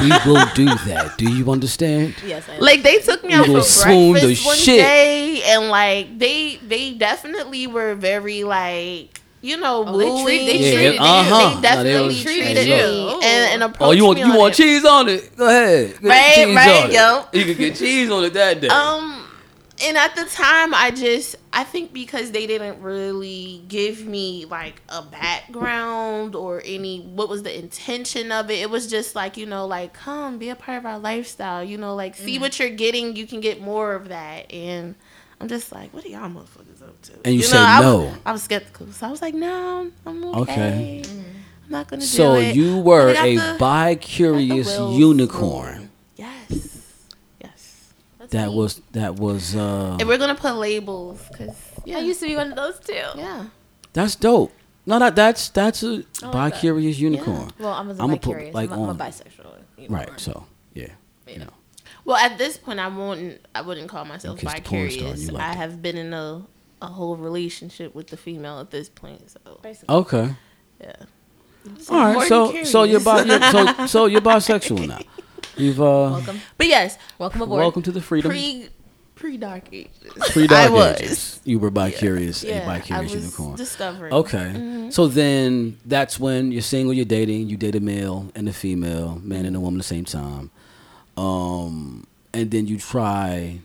we 0.00 0.08
will 0.26 0.44
do 0.56 0.64
that. 0.66 1.14
Do 1.16 1.32
you 1.32 1.48
understand? 1.50 2.16
Yes, 2.26 2.44
I 2.48 2.58
like 2.58 2.82
they 2.82 2.98
took 2.98 3.22
me 3.22 3.34
You 3.34 3.38
out 3.38 3.46
for 3.46 3.52
gonna 3.52 3.62
the 3.62 4.10
breakfast 4.12 4.46
one 4.46 4.56
shit. 4.56 4.80
day 4.80 5.42
and 5.46 5.68
like 5.68 6.18
they 6.18 6.56
they 6.56 6.92
definitely 6.94 7.68
were 7.68 7.94
very 7.94 8.42
like 8.42 9.20
you 9.44 9.56
know, 9.58 9.84
Oh, 9.86 9.98
they 9.98 10.04
treat- 10.24 10.40
wooey. 10.42 10.46
they 10.46 10.58
Yeah, 10.58 10.74
treated 10.74 10.98
uh-huh. 11.00 11.38
They 11.38 11.44
No, 11.44 11.54
they 11.56 11.60
definitely 11.62 12.06
was- 12.06 12.22
treated 12.22 12.56
hey, 12.56 12.64
me 12.64 13.04
look. 13.04 13.24
and, 13.24 13.52
and 13.52 13.62
approached 13.62 13.82
Oh, 13.82 13.90
you 13.92 14.04
want 14.06 14.18
me 14.18 14.24
you 14.24 14.32
on 14.32 14.38
want 14.38 14.54
it. 14.54 14.62
cheese 14.62 14.84
on 14.84 15.08
it? 15.08 15.36
Go 15.36 15.46
ahead. 15.48 15.90
Get 16.00 16.02
Right, 16.02 16.32
cheese 16.34 16.56
right, 16.56 16.82
on 16.84 16.90
it. 16.90 16.94
yo. 16.94 17.24
You 17.32 17.44
can 17.44 17.56
get 17.58 17.76
cheese 17.76 18.10
on 18.10 18.24
it 18.24 18.32
that 18.34 18.60
day. 18.60 18.68
Um, 18.68 19.20
and 19.84 19.96
at 19.98 20.14
the 20.16 20.24
time, 20.24 20.72
I 20.72 20.90
just 20.92 21.36
I 21.52 21.64
think 21.64 21.92
because 21.92 22.30
they 22.30 22.46
didn't 22.46 22.80
really 22.80 23.62
give 23.68 24.06
me 24.06 24.44
like 24.48 24.80
a 24.88 25.02
background 25.02 26.34
or 26.34 26.62
any 26.64 27.00
what 27.00 27.28
was 27.28 27.42
the 27.42 27.56
intention 27.56 28.32
of 28.32 28.50
it. 28.50 28.60
It 28.60 28.70
was 28.70 28.86
just 28.86 29.14
like 29.14 29.36
you 29.36 29.46
know, 29.46 29.66
like 29.66 29.92
come 29.92 30.38
be 30.38 30.48
a 30.48 30.56
part 30.56 30.78
of 30.78 30.86
our 30.86 30.98
lifestyle. 30.98 31.62
You 31.62 31.76
know, 31.76 31.94
like 31.94 32.16
Mm. 32.16 32.24
see 32.24 32.38
what 32.38 32.58
you're 32.58 32.70
getting. 32.70 33.16
You 33.16 33.26
can 33.26 33.40
get 33.40 33.60
more 33.60 33.94
of 33.94 34.08
that. 34.08 34.50
And 34.52 34.94
I'm 35.40 35.48
just 35.48 35.72
like, 35.72 35.92
what 35.92 36.04
are 36.04 36.08
y'all 36.08 36.30
motherfuckers 36.30 36.73
up 36.73 36.73
to? 37.04 37.12
And 37.24 37.34
you 37.34 37.40
know, 37.42 37.46
said 37.46 37.60
I 37.60 37.80
was- 37.80 37.84
no. 38.12 38.14
I 38.26 38.32
was 38.32 38.42
skeptical, 38.42 38.92
so 38.92 39.06
I 39.06 39.10
was 39.10 39.22
like, 39.22 39.34
no, 39.34 39.90
I'm 40.06 40.24
okay. 40.24 41.02
Okay. 41.02 41.02
I'm 41.66 41.70
not 41.70 41.88
gonna 41.88 42.02
so 42.02 42.34
do 42.34 42.40
it. 42.40 42.52
So 42.54 42.60
you 42.60 42.78
were 42.78 43.08
a 43.10 43.16
I 43.18 43.26
a 43.26 43.36
the- 43.36 43.56
bi-curious 43.58 44.68
got 44.68 44.76
the 44.78 44.84
wheels 44.86 44.98
unicorn. 44.98 45.72
rolling. 45.74 45.90
Yes. 46.16 46.92
Yes. 47.40 47.92
That 48.30 48.52
was 48.52 48.80
that 48.92 49.16
was 49.16 49.54
uh 49.56 49.96
And 50.00 50.08
we're 50.08 50.18
gonna 50.18 50.34
put 50.34 50.54
labels 50.56 51.20
because 51.30 51.54
yeah, 51.84 51.98
I 51.98 52.00
used 52.00 52.20
to 52.20 52.26
be 52.26 52.36
one 52.36 52.50
of 52.50 52.56
those 52.56 52.78
too. 52.80 52.94
yeah. 53.16 53.46
that's 53.92 54.14
dope. 54.16 54.52
No, 54.86 54.98
that 54.98 55.16
that's 55.16 55.48
that's 55.48 55.82
a 55.82 56.04
I 56.22 56.26
like 56.26 56.32
bi 56.32 56.50
that. 56.50 56.60
curious 56.60 56.98
unicorn. 56.98 57.50
Well, 57.58 57.72
I 57.72 57.80
was 57.80 57.98
I'ma 57.98 58.14
bi 58.16 58.18
put, 58.18 58.52
like, 58.54 58.70
I'm, 58.70 58.78
a- 58.78 58.82
I'm 58.82 58.88
a 58.88 58.90
on- 58.90 58.98
bisexual. 58.98 59.54
unicorn. 59.78 60.00
Right. 60.08 60.20
So 60.20 60.44
yeah. 60.74 60.88
You 61.26 61.38
know. 61.40 61.50
Well, 62.04 62.16
at 62.18 62.36
this 62.36 62.58
point, 62.58 62.78
I 62.80 62.88
won't. 62.88 63.40
I 63.54 63.62
wouldn't 63.62 63.88
call 63.88 64.04
myself 64.04 64.38
In 64.38 64.46
case 64.46 64.56
the 64.56 64.60
porn 64.68 64.90
star, 64.90 65.00
bi-curious. 65.04 65.22
you 65.26 65.32
like 65.32 65.42
I 65.42 65.52
it. 65.52 65.56
have 65.56 65.80
been 65.80 65.96
in 65.96 66.12
a 66.12 66.42
a 66.82 66.86
whole 66.86 67.16
relationship 67.16 67.94
with 67.94 68.08
the 68.08 68.16
female 68.16 68.60
at 68.60 68.70
this 68.70 68.88
point. 68.88 69.30
So 69.30 69.60
Basically. 69.62 69.94
Okay. 69.94 70.34
yeah. 70.80 70.92
All 71.88 72.14
right. 72.14 72.28
So 72.28 72.52
than 72.52 72.64
so 72.66 72.82
you're, 72.84 73.00
bi- 73.00 73.22
you're 73.24 73.40
so 73.50 73.86
so 73.86 74.06
you're 74.06 74.20
bisexual 74.20 74.86
now. 74.88 75.00
You've 75.56 75.80
uh 75.80 76.10
Welcome. 76.12 76.40
But 76.58 76.66
yes, 76.66 76.98
Welcome 77.18 77.42
aboard. 77.42 77.60
welcome 77.60 77.82
to 77.82 77.92
the 77.92 78.00
freedom. 78.02 78.30
pre 78.30 78.68
pre 79.14 79.36
dark 79.38 79.72
ages. 79.72 80.12
Pre 80.32 80.46
dark 80.46 80.70
I 80.70 80.70
was. 80.70 81.00
ages. 81.00 81.40
You 81.44 81.58
were 81.58 81.70
bi 81.70 81.90
curious, 81.90 82.42
Yeah, 82.44 82.58
a 82.64 82.66
bi 82.66 82.80
curious 82.80 83.14
unicorn. 83.14 83.56
discovering. 83.56 84.12
Okay. 84.12 84.88
So 84.90 85.06
then 85.06 85.78
that's 85.86 86.18
when 86.20 86.52
you're 86.52 86.60
single, 86.62 86.92
you're 86.92 87.04
dating, 87.06 87.48
you 87.48 87.56
date 87.56 87.76
a 87.76 87.80
male 87.80 88.30
and 88.34 88.48
a 88.48 88.52
female, 88.52 89.20
man 89.22 89.46
and 89.46 89.56
a 89.56 89.60
woman 89.60 89.78
at 89.80 89.86
the 89.86 89.94
same 89.94 90.04
time. 90.04 90.50
Um, 91.16 92.06
and 92.32 92.50
then 92.50 92.66
you 92.66 92.78
try 92.78 93.60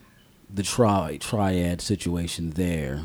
the 0.53 0.63
tri- 0.63 1.17
triad 1.19 1.81
situation 1.81 2.51
there. 2.51 3.01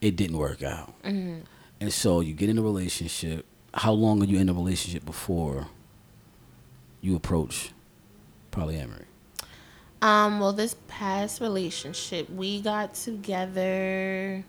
It 0.00 0.16
didn't 0.16 0.38
work 0.38 0.62
out. 0.62 0.94
And 1.04 1.44
so 1.92 2.20
you 2.20 2.34
get 2.34 2.48
in 2.48 2.58
a 2.58 2.62
relationship. 2.62 3.46
How 3.74 3.92
long 3.92 4.22
are 4.22 4.26
you 4.26 4.38
in 4.38 4.48
a 4.48 4.52
relationship 4.54 5.04
before 5.04 5.68
you 7.00 7.16
approach 7.16 7.70
polyamory? 8.52 9.04
Um, 10.02 10.40
well, 10.40 10.52
this 10.52 10.76
past 10.88 11.40
relationship, 11.40 12.28
we 12.30 12.60
got 12.60 12.94
together. 12.94 14.44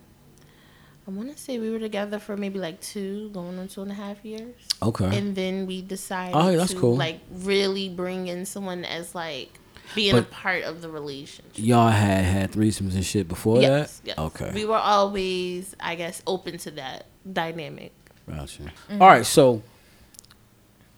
I 1.07 1.11
want 1.11 1.35
to 1.35 1.37
say 1.41 1.57
we 1.59 1.69
were 1.71 1.79
together 1.79 2.19
for 2.19 2.37
maybe 2.37 2.59
like 2.59 2.79
two, 2.79 3.29
going 3.31 3.57
on 3.59 3.67
two 3.67 3.81
and 3.81 3.91
a 3.91 3.95
half 3.95 4.23
years, 4.23 4.55
Okay. 4.81 5.17
and 5.17 5.35
then 5.35 5.65
we 5.65 5.81
decided 5.81 6.35
Oh, 6.35 6.49
yeah, 6.49 6.57
that's 6.57 6.73
to 6.73 6.79
cool. 6.79 6.95
like 6.95 7.19
really 7.31 7.89
bring 7.89 8.27
in 8.27 8.45
someone 8.45 8.85
as 8.85 9.13
like 9.15 9.49
being 9.95 10.17
a 10.17 10.21
part 10.23 10.63
of 10.63 10.81
the 10.81 10.89
relationship. 10.89 11.51
Y'all 11.55 11.89
had 11.89 12.23
had 12.25 12.51
threesomes 12.51 12.93
and 12.95 13.05
shit 13.05 13.27
before 13.27 13.61
yes, 13.61 13.99
that? 13.99 14.07
yes. 14.07 14.17
Okay. 14.17 14.51
We 14.53 14.65
were 14.65 14.77
always, 14.77 15.75
I 15.79 15.95
guess, 15.95 16.21
open 16.27 16.57
to 16.59 16.71
that 16.71 17.05
dynamic. 17.31 17.91
Gotcha. 18.29 18.63
Mm-hmm. 18.63 19.01
All 19.01 19.07
right, 19.09 19.25
so 19.25 19.61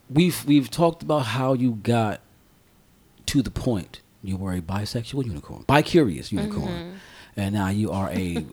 we've 0.09 0.43
we've 0.45 0.69
talked 0.69 1.01
about 1.03 1.19
how 1.25 1.53
you 1.53 1.71
got 1.83 2.21
to 3.27 3.41
the 3.41 3.51
point 3.51 4.01
you 4.21 4.37
were 4.37 4.53
a 4.53 4.61
bisexual 4.61 5.25
unicorn, 5.25 5.63
bi-curious 5.67 6.31
unicorn, 6.31 6.67
Mm-hmm. 6.67 6.95
and 7.37 7.53
now 7.55 7.69
you 7.69 7.91
are 7.91 8.09
a 8.11 8.45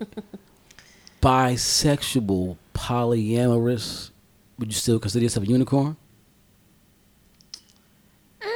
bisexual 1.23 2.57
polyamorous. 2.75 4.11
Would 4.59 4.69
you 4.69 4.75
still 4.75 4.99
consider 4.99 5.23
yourself 5.25 5.47
a 5.47 5.49
unicorn? 5.51 5.97
Mm, 8.41 8.47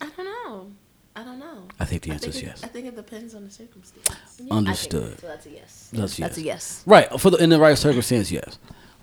I 0.00 0.08
don't 0.16 0.24
know. 0.24 0.70
I 1.16 1.22
don't 1.24 1.38
know. 1.38 1.62
I 1.80 1.86
think 1.86 2.02
the 2.02 2.10
answer 2.10 2.26
think 2.30 2.34
is 2.36 2.42
it- 2.42 2.46
yes. 2.46 2.64
I 2.64 2.66
think 2.68 2.86
it 2.86 2.94
depends 2.96 3.34
on 3.34 3.44
the 3.44 3.50
circumstance. 3.50 4.40
Understood. 4.50 5.18
So 5.20 5.26
that's 5.26 5.46
a 5.46 5.50
yes. 5.50 5.90
That's 5.92 6.18
yes. 6.18 6.28
That's 6.28 6.38
a 6.38 6.42
yes. 6.42 6.46
yes. 6.46 6.82
Right 6.86 7.20
for 7.20 7.30
the 7.30 7.38
in 7.38 7.50
the 7.50 7.58
right 7.58 7.76
circumstance, 7.76 8.30
yes. 8.30 8.58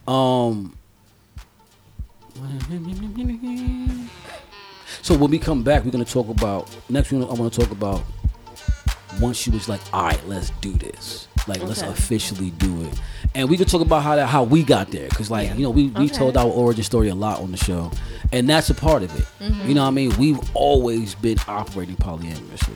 Um. 0.07 0.77
So 5.01 5.17
when 5.17 5.31
we 5.31 5.39
come 5.39 5.63
back, 5.63 5.83
we're 5.83 5.91
gonna 5.91 6.05
talk 6.05 6.29
about 6.29 6.69
next. 6.89 7.11
We're 7.11 7.23
I 7.23 7.33
want 7.33 7.51
to 7.51 7.59
talk 7.59 7.71
about 7.71 8.03
once 9.21 9.37
she 9.37 9.49
was 9.49 9.67
like, 9.69 9.81
"All 9.93 10.03
right, 10.03 10.27
let's 10.27 10.51
do 10.61 10.73
this. 10.73 11.27
Like, 11.47 11.63
let's 11.63 11.81
officially 11.81 12.51
do 12.51 12.83
it." 12.83 12.99
And 13.35 13.49
we 13.49 13.57
could 13.57 13.67
talk 13.67 13.81
about 13.81 14.03
how 14.03 14.15
that 14.15 14.27
how 14.27 14.43
we 14.43 14.63
got 14.63 14.91
there, 14.91 15.07
because 15.09 15.29
like 15.31 15.53
you 15.55 15.63
know 15.63 15.69
we 15.69 15.87
we 15.89 16.05
Okay. 16.05 16.13
told 16.15 16.37
our 16.37 16.47
origin 16.49 16.83
story 16.83 17.09
a 17.09 17.15
lot 17.15 17.39
on 17.41 17.51
the 17.51 17.57
show, 17.57 17.91
and 18.31 18.49
that's 18.49 18.69
a 18.69 18.73
part 18.75 19.03
of 19.03 19.15
it. 19.17 19.25
You 19.67 19.73
know 19.73 19.81
what 19.83 19.87
I 19.89 19.91
mean? 19.91 20.15
We've 20.17 20.39
always 20.55 21.15
been 21.15 21.37
operating 21.47 21.95
polyamorously. 21.95 22.75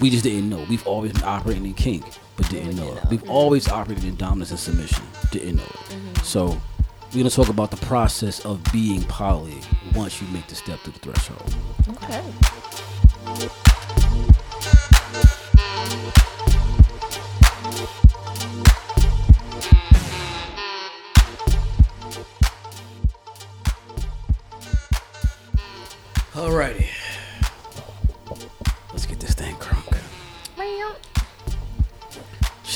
We 0.00 0.10
just 0.10 0.24
didn't 0.24 0.48
know. 0.50 0.64
We've 0.68 0.86
always 0.86 1.12
been 1.12 1.22
operating 1.24 1.64
in 1.66 1.74
kink, 1.74 2.04
but 2.36 2.48
didn't 2.48 2.76
know 2.76 2.92
it. 2.94 3.04
We've 3.10 3.28
always 3.30 3.68
operated 3.68 4.04
in 4.04 4.16
dominance 4.16 4.50
and 4.50 4.58
submission, 4.58 5.04
didn't 5.30 5.56
know 5.56 5.62
it. 5.64 6.24
So 6.24 6.60
we're 7.12 7.18
gonna 7.18 7.30
talk 7.30 7.48
about 7.48 7.70
the 7.70 7.76
process 7.86 8.40
of 8.44 8.60
being 8.72 9.02
poly 9.04 9.60
once 9.94 10.20
you 10.20 10.26
make 10.28 10.46
the 10.48 10.54
step 10.54 10.82
to 10.84 10.90
the 10.90 10.98
threshold. 10.98 11.54
Okay. 11.90 12.22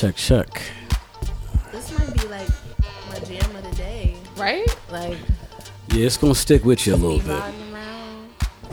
Check, 0.07 0.15
check. 0.15 0.61
This 1.73 1.91
might 1.97 2.13
be 2.13 2.27
like 2.29 2.47
my 3.09 3.19
jam 3.19 3.55
of 3.57 3.69
the 3.69 3.75
day. 3.75 4.15
Right? 4.37 4.65
Like, 4.89 5.17
Yeah, 5.91 6.05
it's 6.05 6.15
gonna 6.15 6.33
stick 6.33 6.63
with 6.63 6.87
you 6.87 6.93
a 6.93 6.95
little 6.95 7.19
bit. 7.19 7.29
around, 7.31 8.29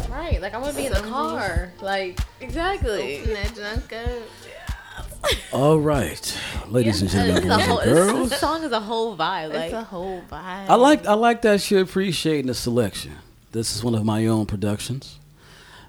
right. 0.09 0.41
Like, 0.41 0.55
I 0.55 0.59
want 0.59 0.77
to 0.77 0.81
be 0.81 0.87
in 0.87 0.93
the 0.93 1.01
car. 1.01 1.73
Like, 1.81 2.21
exactly. 2.41 3.19
open 3.21 3.35
that 3.35 3.55
junk 3.57 3.93
up. 3.93 5.33
All 5.53 5.79
right, 5.81 6.39
ladies 6.69 7.01
and 7.03 7.11
gentlemen, 7.11 7.51
is 7.51 7.57
boys 7.57 7.67
whole, 7.67 7.79
and 7.79 7.91
girls. 7.93 8.31
this 8.31 8.39
song 8.41 8.63
is 8.63 8.71
a 8.71 8.79
whole 8.81 9.17
vibe. 9.17 9.53
Like, 9.55 9.65
It's 9.65 9.75
a 9.75 9.83
whole 9.83 10.21
vibe. 10.31 10.69
I 10.69 10.75
like 10.77 11.05
I 11.07 11.15
like 11.15 11.43
that 11.43 11.69
you're 11.69 11.81
appreciating 11.83 12.47
the 12.47 12.55
selection. 12.55 13.13
This 13.51 13.75
is 13.75 13.83
one 13.83 13.97
of 13.97 14.05
my 14.05 14.27
own 14.27 14.47
productions, 14.47 15.19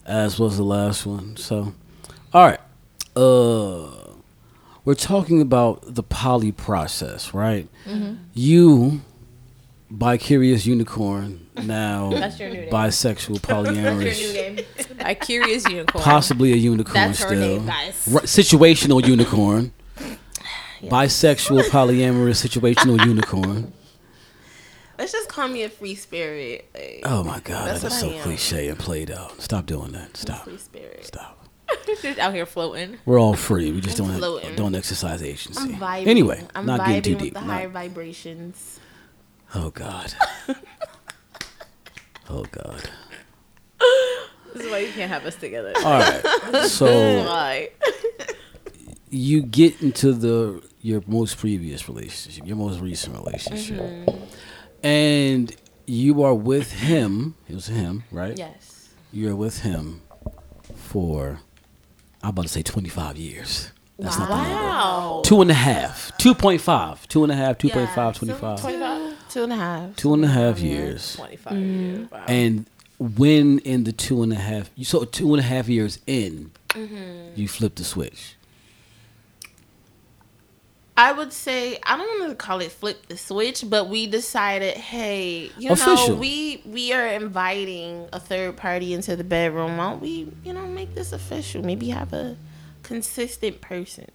as 0.07 0.39
was 0.39 0.57
the 0.57 0.63
last 0.63 1.05
one. 1.05 1.37
So, 1.37 1.73
all 2.33 2.47
right, 2.47 2.59
uh, 3.15 4.04
we're 4.85 4.93
talking 4.95 5.41
about 5.41 5.81
the 5.95 6.03
poly 6.03 6.51
process, 6.51 7.33
right? 7.33 7.67
Mm-hmm. 7.85 8.15
You, 8.33 9.01
bi 9.89 10.17
curious 10.17 10.65
unicorn, 10.65 11.47
now 11.63 12.09
That's 12.13 12.39
your 12.39 12.49
new 12.49 12.61
name. 12.61 12.69
bisexual 12.69 13.39
polyamorous, 13.39 14.33
game. 14.33 14.59
A 14.99 15.15
curious 15.15 15.67
unicorn. 15.67 16.03
possibly 16.03 16.53
a 16.53 16.55
unicorn 16.55 16.93
That's 16.93 17.19
still, 17.19 17.31
name, 17.39 17.65
guys. 17.65 18.07
Right, 18.09 18.23
situational 18.25 19.05
unicorn, 19.05 19.71
bisexual 20.81 21.63
polyamorous 21.69 22.45
situational 22.47 23.03
unicorn. 23.05 23.73
Let's 24.97 25.11
just 25.11 25.27
call 25.27 25.49
me 25.49 25.63
a 25.63 25.69
free 25.69 25.95
spirit. 25.95 26.69
Like, 26.73 27.01
Oh 27.03 27.21
my 27.23 27.41
god, 27.41 27.67
That's 27.67 27.81
that 27.81 27.91
is 27.91 27.99
so 27.99 28.17
cliche 28.21 28.69
and 28.69 28.79
played 28.79 29.11
out. 29.11 29.41
Stop 29.41 29.65
doing 29.65 29.91
that. 29.91 30.15
Stop. 30.15 30.45
free 30.45 30.57
spirit. 30.57 31.05
Stop. 31.05 31.44
She's 32.01 32.17
out 32.19 32.33
here 32.33 32.45
floating. 32.45 32.97
We're 33.05 33.19
all 33.19 33.35
free. 33.35 33.71
We 33.71 33.81
just 33.81 33.99
I'm 33.99 34.07
don't 34.07 34.17
floating. 34.17 34.55
don't 34.55 34.75
exercise 34.75 35.21
agency. 35.23 35.59
I'm 35.61 35.75
vibing. 35.75 36.07
Anyway, 36.07 36.43
I'm 36.55 36.65
not 36.65 36.81
vibing 36.81 36.85
getting 36.87 37.01
too 37.03 37.13
with 37.15 37.23
deep. 37.23 37.33
the 37.35 37.41
Not- 37.41 37.49
higher 37.49 37.69
vibrations. 37.69 38.79
oh 39.55 39.69
god. 39.71 40.13
oh 42.29 42.45
god. 42.51 42.89
This 44.53 44.65
is 44.65 44.71
why 44.71 44.77
you 44.79 44.91
can't 44.93 45.11
have 45.11 45.25
us 45.25 45.35
together. 45.35 45.73
All 45.77 45.83
right. 45.99 46.23
So 46.69 46.85
Why? 47.25 47.69
you 49.09 49.41
get 49.41 49.81
into 49.81 50.13
the 50.13 50.63
your 50.81 51.01
most 51.07 51.37
previous 51.37 51.89
relationship, 51.89 52.45
your 52.47 52.55
most 52.57 52.79
recent 52.79 53.15
relationship, 53.17 53.79
Mm-hmm. 53.81 54.23
and 54.83 55.55
you 55.87 56.23
are 56.23 56.33
with 56.33 56.71
him. 56.71 57.35
It 57.49 57.55
was 57.55 57.67
him, 57.67 58.03
right? 58.11 58.37
Yes. 58.37 58.89
You're 59.11 59.35
with 59.35 59.59
him 59.59 60.01
for 60.75 61.39
I'm 62.25 62.29
about 62.31 62.41
to 62.43 62.49
say 62.49 62.63
25 62.63 63.17
years. 63.17 63.71
That's 63.99 64.17
not 64.17 64.29
the 64.29 64.35
number. 64.35 64.51
Wow. 64.55 65.21
Two 65.23 65.41
and 65.41 65.51
a 65.51 65.53
half. 65.53 66.11
2.5. 66.17 67.07
Two 67.07 67.21
and 67.23 67.31
a 67.31 67.35
half, 67.35 67.59
2.5, 67.59 67.69
Yeah, 67.95 68.11
25. 68.13 68.61
Two, 68.61 69.13
two 69.29 69.43
and 69.43 69.53
a 69.53 69.55
half. 69.55 69.95
Two 69.95 70.13
and 70.15 70.25
a 70.25 70.27
half 70.27 70.59
years. 70.59 71.15
25 71.17 71.53
years. 71.57 72.11
Wow. 72.11 72.25
And 72.27 72.65
when 72.97 73.59
in 73.59 73.83
the 73.83 73.91
two 73.91 74.23
and 74.23 74.33
a 74.33 74.37
half, 74.37 74.71
you 74.75 74.85
so 74.85 75.05
two 75.05 75.33
and 75.35 75.39
a 75.39 75.43
half 75.47 75.69
years 75.69 75.99
in, 76.07 76.51
Mm-hmm. 76.69 77.39
you 77.39 77.47
flip 77.47 77.75
the 77.75 77.83
switch. 77.85 78.35
I 80.97 81.11
would 81.11 81.33
say 81.33 81.77
I 81.83 81.97
don't 81.97 82.19
want 82.19 82.31
to 82.31 82.35
call 82.35 82.61
it 82.61 82.71
flip 82.71 83.07
the 83.07 83.17
switch, 83.17 83.65
but 83.67 83.89
we 83.89 84.07
decided, 84.07 84.77
hey, 84.77 85.51
you 85.57 85.71
Official. 85.71 86.09
know, 86.09 86.15
we 86.15 86.61
we 86.65 86.93
are 86.93 87.07
inviting 87.07 88.07
a 88.13 88.19
third 88.19 88.55
party 88.55 88.93
into 88.93 89.15
the 89.15 89.23
bedroom. 89.23 89.77
Why 89.77 89.89
don't 89.89 90.01
we, 90.01 90.31
you 90.43 90.53
know, 90.53 90.65
make 90.65 90.95
this 90.95 91.11
official? 91.11 91.63
Maybe 91.63 91.89
have 91.89 92.13
a 92.13 92.37
consistent 92.83 93.59
person. 93.59 94.07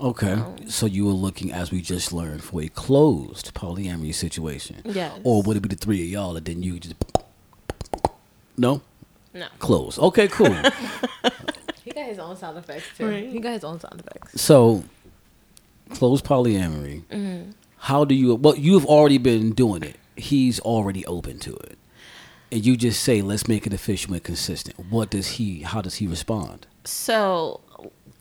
Okay. 0.00 0.34
Oh. 0.34 0.56
So 0.68 0.86
you 0.86 1.04
were 1.06 1.12
looking, 1.12 1.52
as 1.52 1.70
we 1.70 1.80
just 1.80 2.12
learned, 2.12 2.42
for 2.42 2.62
a 2.62 2.68
closed 2.68 3.54
polyamory 3.54 4.14
situation. 4.14 4.82
Yes. 4.84 5.18
Or 5.22 5.42
would 5.42 5.56
it 5.56 5.60
be 5.60 5.68
the 5.68 5.76
three 5.76 6.02
of 6.02 6.08
y'all 6.08 6.36
and 6.36 6.44
then 6.44 6.62
you 6.62 6.78
just. 6.80 6.94
No? 8.56 8.82
No. 9.34 9.46
Closed. 9.58 9.98
Okay, 9.98 10.28
cool. 10.28 10.52
he 11.84 11.90
got 11.92 12.06
his 12.06 12.18
own 12.18 12.36
sound 12.36 12.58
effects 12.58 12.86
too. 12.96 13.08
Right. 13.08 13.28
He 13.28 13.38
got 13.38 13.52
his 13.52 13.64
own 13.64 13.80
sound 13.80 14.00
effects. 14.00 14.40
so, 14.40 14.84
closed 15.94 16.24
polyamory. 16.24 17.04
Mm-hmm. 17.04 17.50
how 17.78 18.04
do 18.04 18.14
you? 18.14 18.34
Well, 18.34 18.56
you've 18.56 18.86
already 18.86 19.18
been 19.18 19.52
doing 19.52 19.82
it. 19.82 19.96
He's 20.16 20.60
already 20.60 21.04
open 21.06 21.38
to 21.40 21.54
it, 21.54 21.78
and 22.50 22.64
you 22.64 22.76
just 22.76 23.02
say, 23.02 23.22
"Let's 23.22 23.48
make 23.48 23.66
it 23.66 23.72
official 23.72 24.14
and 24.14 24.22
consistent." 24.22 24.78
What 24.90 25.10
does 25.10 25.32
he? 25.32 25.62
How 25.62 25.80
does 25.80 25.96
he 25.96 26.06
respond? 26.06 26.66
So 26.84 27.60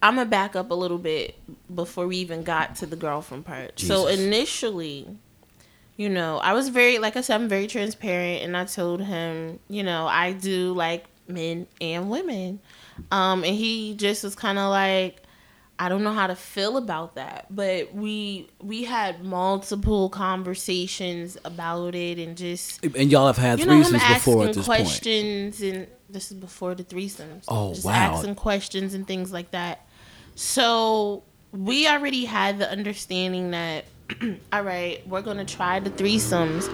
I'm 0.02 0.16
gonna 0.16 0.30
back 0.30 0.56
up 0.56 0.72
a 0.72 0.74
little 0.74 0.98
bit 0.98 1.36
before 1.74 2.08
we 2.08 2.18
even 2.18 2.44
got 2.44 2.76
to 2.78 2.86
the 2.86 2.96
girlfriend 2.96 3.46
part. 3.46 3.80
So 3.80 4.08
initially, 4.08 5.08
you 5.98 6.10
know, 6.10 6.38
I 6.38 6.54
was 6.54 6.70
very, 6.70 6.98
like 6.98 7.16
I 7.18 7.22
said, 7.22 7.36
I'm 7.40 7.48
very 7.48 7.68
transparent, 7.68 8.44
and 8.44 8.58
I 8.58 8.66
told 8.66 9.02
him, 9.02 9.60
you 9.70 9.84
know, 9.84 10.08
I 10.08 10.34
do 10.34 10.74
like 10.74 11.06
men 11.28 11.68
and 11.80 12.10
women, 12.10 12.60
um, 13.12 13.44
and 13.44 13.56
he 13.56 13.94
just 13.96 14.24
was 14.24 14.36
kind 14.36 14.58
of 14.58 14.70
like, 14.72 15.22
I 15.84 15.90
don't 15.90 16.04
know 16.04 16.14
how 16.14 16.28
to 16.28 16.36
feel 16.36 16.78
about 16.78 17.16
that, 17.16 17.48
but 17.50 17.94
we 17.94 18.48
we 18.62 18.84
had 18.84 19.24
multiple 19.24 20.10
conversations 20.10 21.38
about 21.44 21.96
it, 21.96 22.20
and 22.20 22.38
just 22.38 22.86
And 22.86 23.12
y'all 23.12 23.26
have 23.26 23.38
had 23.38 23.60
you 23.60 23.66
know 23.66 23.82
threesomes 23.82 24.14
before 24.14 24.46
at 24.48 24.54
this 24.54 24.68
point. 24.68 24.82
questions 24.82 25.62
and 25.62 25.88
this 26.08 26.30
is 26.32 26.38
before 26.38 26.76
the 26.76 26.84
threesomes 26.84 27.46
Oh, 27.48 27.74
just 27.74 27.86
wow. 27.86 27.94
asking 28.16 28.36
questions 28.36 28.94
and 28.94 29.08
things 29.08 29.32
like 29.32 29.52
that 29.52 29.88
so 30.36 31.24
we 31.52 31.88
already 31.88 32.26
had 32.26 32.60
the 32.60 32.70
understanding 32.70 33.52
that 33.52 33.86
all 34.54 34.62
right 34.64 35.06
we're 35.08 35.22
gonna 35.22 35.46
try 35.46 35.80
the 35.80 35.90
threesomes 35.90 36.70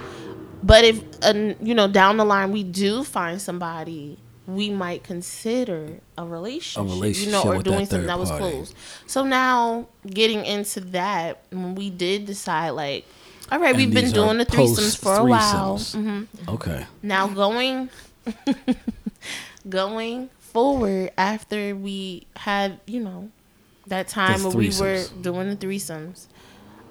but 0.63 0.83
if 0.83 1.01
uh, 1.23 1.53
you 1.61 1.75
know 1.75 1.87
down 1.87 2.17
the 2.17 2.25
line 2.25 2.51
we 2.51 2.63
do 2.63 3.03
find 3.03 3.39
somebody 3.41 4.17
we 4.47 4.69
might 4.69 5.03
consider 5.03 5.99
a 6.17 6.25
relationship, 6.25 6.83
you 6.83 6.87
know, 7.31 7.43
relationship 7.43 7.45
or 7.45 7.63
doing 7.63 7.79
that 7.79 7.89
something 7.89 8.07
that 8.07 8.17
was 8.17 8.29
party. 8.29 8.43
close. 8.43 8.73
So 9.05 9.23
now, 9.25 9.87
getting 10.05 10.45
into 10.45 10.79
that, 10.79 11.43
when 11.51 11.75
we 11.75 11.89
did 11.89 12.25
decide, 12.25 12.69
like, 12.71 13.05
all 13.51 13.59
right, 13.59 13.69
And 13.69 13.77
we've 13.77 13.93
been 13.93 14.11
doing 14.11 14.37
the 14.37 14.45
threesomes 14.45 14.97
for 14.97 15.15
a 15.15 15.23
while. 15.23 15.73
post-threesomes. 15.77 16.25
hmm 16.45 16.49
Okay. 16.49 16.85
Now 17.03 17.27
going 17.27 17.89
going 19.69 20.29
forward 20.39 21.11
after 21.17 21.75
we 21.75 22.25
had, 22.35 22.79
you 22.85 22.99
know, 23.01 23.29
that 23.87 24.07
time 24.07 24.43
where 24.43 24.51
we 24.51 24.69
were 24.79 25.05
doing 25.21 25.49
the 25.49 25.55
threesomes, 25.55 26.25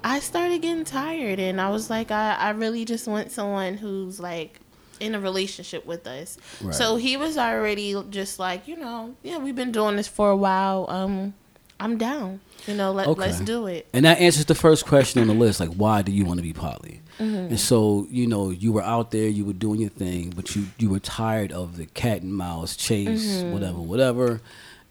I 0.03 0.19
started 0.19 0.61
getting 0.61 0.85
tired 0.85 1.39
and 1.39 1.59
I 1.59 1.69
was 1.69 1.89
like, 1.89 2.11
I, 2.11 2.33
I 2.35 2.49
really 2.51 2.85
just 2.85 3.07
want 3.07 3.31
someone 3.31 3.75
who's 3.77 4.19
like 4.19 4.59
in 4.99 5.15
a 5.15 5.19
relationship 5.19 5.85
with 5.85 6.05
us. 6.07 6.37
Right. 6.61 6.73
So 6.73 6.95
he 6.97 7.17
was 7.17 7.37
already 7.37 7.95
just 8.09 8.39
like, 8.39 8.67
you 8.67 8.77
know, 8.77 9.15
yeah, 9.23 9.37
we've 9.37 9.55
been 9.55 9.71
doing 9.71 9.95
this 9.95 10.07
for 10.07 10.29
a 10.29 10.35
while. 10.35 10.85
Um, 10.89 11.33
I'm 11.79 11.97
down. 11.97 12.39
You 12.65 12.73
know, 12.73 12.91
let, 12.91 13.07
Okay. 13.07 13.21
let's 13.21 13.39
do 13.39 13.67
it. 13.67 13.87
And 13.93 14.05
that 14.05 14.19
answers 14.19 14.45
the 14.45 14.55
first 14.55 14.85
question 14.85 15.21
on 15.21 15.27
the 15.27 15.33
list, 15.33 15.59
like 15.59 15.69
why 15.73 16.01
do 16.01 16.11
you 16.11 16.25
want 16.25 16.37
to 16.39 16.43
be 16.43 16.51
poly? 16.53 17.01
Mm-hmm. 17.19 17.35
And 17.35 17.59
so, 17.59 18.07
you 18.09 18.27
know, 18.27 18.49
you 18.49 18.71
were 18.71 18.83
out 18.83 19.11
there, 19.11 19.27
you 19.27 19.45
were 19.45 19.53
doing 19.53 19.79
your 19.79 19.89
thing, 19.91 20.33
but 20.35 20.55
you 20.55 20.65
you 20.77 20.89
were 20.89 20.99
tired 20.99 21.51
of 21.51 21.77
the 21.77 21.85
cat 21.85 22.21
and 22.23 22.33
mouse 22.33 22.75
chase, 22.75 23.25
Mm-hmm. 23.37 23.51
whatever, 23.53 23.77
whatever, 23.79 24.41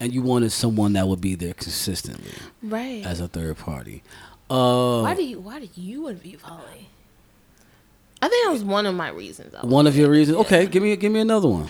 and 0.00 0.12
you 0.14 0.22
wanted 0.22 0.52
someone 0.52 0.92
that 0.94 1.06
would 1.08 1.20
be 1.20 1.34
there 1.34 1.54
consistently 1.54 2.32
Right. 2.62 3.04
as 3.04 3.20
a 3.20 3.28
third 3.28 3.58
party. 3.58 4.02
Uh, 4.48 5.02
Why 5.02 5.14
do 5.14 5.24
you 5.24 5.40
Why 5.40 5.58
do 5.58 5.68
you 5.74 6.02
want 6.02 6.18
to 6.18 6.22
be 6.28 6.36
poly? 6.36 6.88
I 8.26 8.28
think 8.28 8.44
that 8.46 8.50
was 8.52 8.64
one 8.64 8.86
of 8.86 8.94
my 8.96 9.08
reasons. 9.10 9.54
One 9.62 9.86
of 9.86 9.96
your 9.96 10.10
reasons? 10.10 10.38
Okay, 10.38 10.66
give 10.66 10.82
me 10.82 10.96
give 10.96 11.12
me 11.12 11.20
another 11.20 11.46
one. 11.46 11.68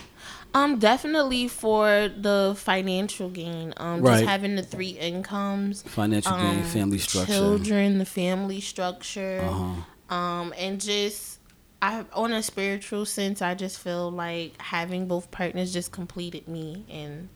Um, 0.55 0.79
definitely 0.79 1.49
for 1.49 2.09
the 2.09 2.55
financial 2.57 3.29
gain. 3.29 3.75
Um, 3.77 4.01
Right. 4.01 4.21
just 4.21 4.25
having 4.25 4.57
the 4.57 4.62
three 4.62 4.92
incomes, 4.99 5.83
Financial 5.83 6.33
gain, 6.33 6.61
um, 6.61 6.64
family 6.64 6.97
structure. 6.99 7.31
children, 7.35 7.99
the 7.99 8.07
family 8.07 8.62
structure, 8.62 9.40
Uh-huh. 9.42 10.14
um, 10.16 10.55
and 10.57 10.81
just 10.81 11.40
I 11.83 12.07
on 12.14 12.33
a 12.33 12.42
spiritual 12.42 13.05
sense, 13.05 13.42
I 13.42 13.55
just 13.55 13.79
feel 13.79 14.11
like 14.11 14.55
having 14.62 15.07
both 15.07 15.31
partners 15.31 15.75
just 15.75 15.92
completed 15.92 16.49
me, 16.49 16.87
and 16.88 17.29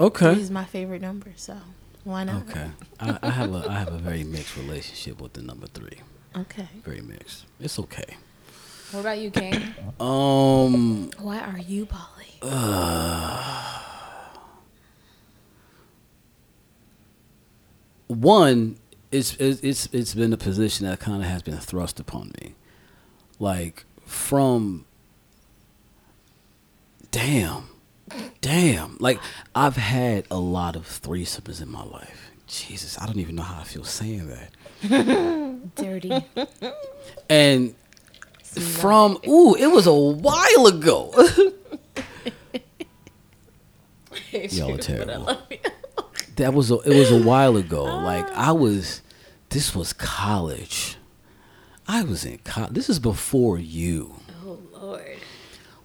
Okay. 0.00 0.32
is 0.40 0.50
my 0.50 0.64
favorite 0.64 1.02
number. 1.02 1.32
So 1.36 1.58
why 2.04 2.24
not? 2.24 2.48
Okay. 2.48 2.70
I, 2.98 3.18
I 3.22 3.28
have 3.30 3.52
a 3.54 3.66
I 3.68 3.78
have 3.78 3.92
a 3.92 3.98
very 3.98 4.24
mixed 4.24 4.56
relationship 4.56 5.20
with 5.20 5.34
the 5.34 5.42
number 5.42 5.66
three. 5.66 5.98
Okay. 6.36 6.66
Very 6.84 7.00
mixed. 7.02 7.44
It's 7.60 7.78
okay. 7.78 8.16
What 8.94 9.00
about 9.00 9.18
you, 9.18 9.32
King? 9.32 9.60
Um. 9.98 11.10
Why 11.18 11.40
are 11.40 11.58
you 11.58 11.84
poly? 11.86 12.38
one 18.06 18.76
it's 19.10 19.34
it's 19.36 19.60
it's, 19.62 19.86
it's 19.92 20.14
been 20.14 20.32
a 20.32 20.36
position 20.36 20.86
that 20.86 21.00
kind 21.00 21.22
of 21.22 21.28
has 21.28 21.42
been 21.42 21.56
thrust 21.56 21.98
upon 21.98 22.30
me 22.40 22.54
like 23.38 23.84
from 24.04 24.84
damn 27.10 27.68
damn 28.40 28.96
like 29.00 29.18
i've 29.54 29.76
had 29.76 30.26
a 30.30 30.38
lot 30.38 30.76
of 30.76 30.84
threesomes 30.84 31.62
in 31.62 31.70
my 31.70 31.82
life 31.82 32.30
jesus 32.46 33.00
i 33.00 33.06
don't 33.06 33.18
even 33.18 33.34
know 33.34 33.42
how 33.42 33.60
i 33.60 33.64
feel 33.64 33.84
saying 33.84 34.28
that 34.28 34.50
Dirty. 35.76 36.24
and 37.30 37.74
from 38.58 39.18
ooh 39.26 39.54
it 39.54 39.66
was 39.66 39.86
a 39.86 39.94
while 39.94 40.66
ago 40.66 41.12
y'all 44.32 44.74
are 44.74 44.78
terrible 44.78 45.38
that 46.36 46.52
was 46.52 46.70
a, 46.70 46.78
it 46.80 46.96
was 46.96 47.10
a 47.10 47.22
while 47.22 47.56
ago. 47.56 47.84
Like 48.04 48.30
I 48.32 48.52
was, 48.52 49.00
this 49.50 49.74
was 49.74 49.92
college. 49.92 50.96
I 51.86 52.02
was 52.02 52.24
in 52.24 52.38
college. 52.38 52.72
This 52.72 52.90
is 52.90 52.98
before 52.98 53.58
you. 53.58 54.16
Oh 54.44 54.58
Lord, 54.72 55.16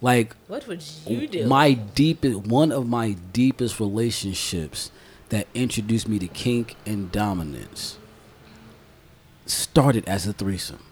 Like 0.01 0.35
what 0.47 0.67
would 0.67 0.83
you 1.05 1.27
do? 1.27 1.45
my 1.47 1.73
deepest, 1.73 2.39
one 2.39 2.71
of 2.71 2.87
my 2.87 3.13
deepest 3.31 3.79
relationships 3.79 4.91
that 5.29 5.47
introduced 5.53 6.07
me 6.07 6.19
to 6.19 6.27
kink 6.27 6.75
and 6.85 7.11
dominance 7.11 7.97
started 9.45 10.07
as 10.07 10.27
a 10.27 10.33
threesome. 10.33 10.83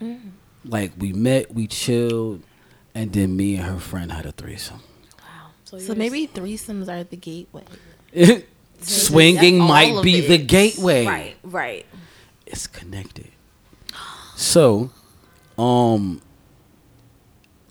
Mm. 0.00 0.30
Like 0.64 0.92
we 0.98 1.12
met, 1.12 1.54
we 1.54 1.66
chilled, 1.66 2.42
and 2.94 3.12
then 3.12 3.36
me 3.36 3.56
and 3.56 3.64
her 3.66 3.78
friend 3.78 4.10
had 4.12 4.26
a 4.26 4.32
threesome. 4.32 4.80
wow. 5.20 5.50
So, 5.64 5.78
So 5.78 5.86
you're 5.92 5.96
maybe 5.96 6.26
threesomes 6.26 6.88
are 6.88 7.04
the 7.04 7.16
gateway. 7.16 7.64
Swinging 8.80 9.58
That's 9.58 9.68
might 9.68 9.94
of 9.96 10.02
be 10.02 10.20
the 10.26 10.38
gateway. 10.38 11.06
right, 11.06 11.36
right. 11.42 11.86
it's 12.46 12.66
connected. 12.66 13.28
So, 14.36 14.90
um, 15.58 16.20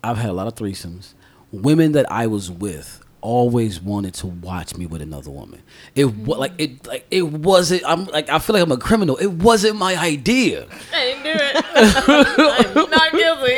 I've 0.03 0.17
had 0.17 0.29
a 0.29 0.33
lot 0.33 0.47
of 0.47 0.55
threesomes. 0.55 1.13
Women 1.51 1.91
that 1.91 2.09
I 2.11 2.25
was 2.27 2.49
with 2.49 3.02
always 3.23 3.79
wanted 3.81 4.13
to 4.15 4.27
watch 4.27 4.75
me 4.75 4.85
with 4.85 5.01
another 5.01 5.31
woman. 5.31 5.63
It 5.95 6.05
wa- 6.05 6.37
like 6.37 6.53
it 6.57 6.85
like 6.85 7.05
it 7.09 7.23
wasn't. 7.23 7.83
I'm 7.87 8.05
like 8.05 8.29
I 8.29 8.37
feel 8.39 8.53
like 8.55 8.63
I'm 8.63 8.71
a 8.71 8.77
criminal. 8.77 9.15
It 9.17 9.31
wasn't 9.31 9.77
my 9.77 9.95
idea. 9.95 10.67
I 10.93 11.03
didn't 11.03 11.23
do 11.23 11.31
it. 11.33 12.77
I'm 12.77 12.89
not 12.89 13.11
guilty. 13.11 13.57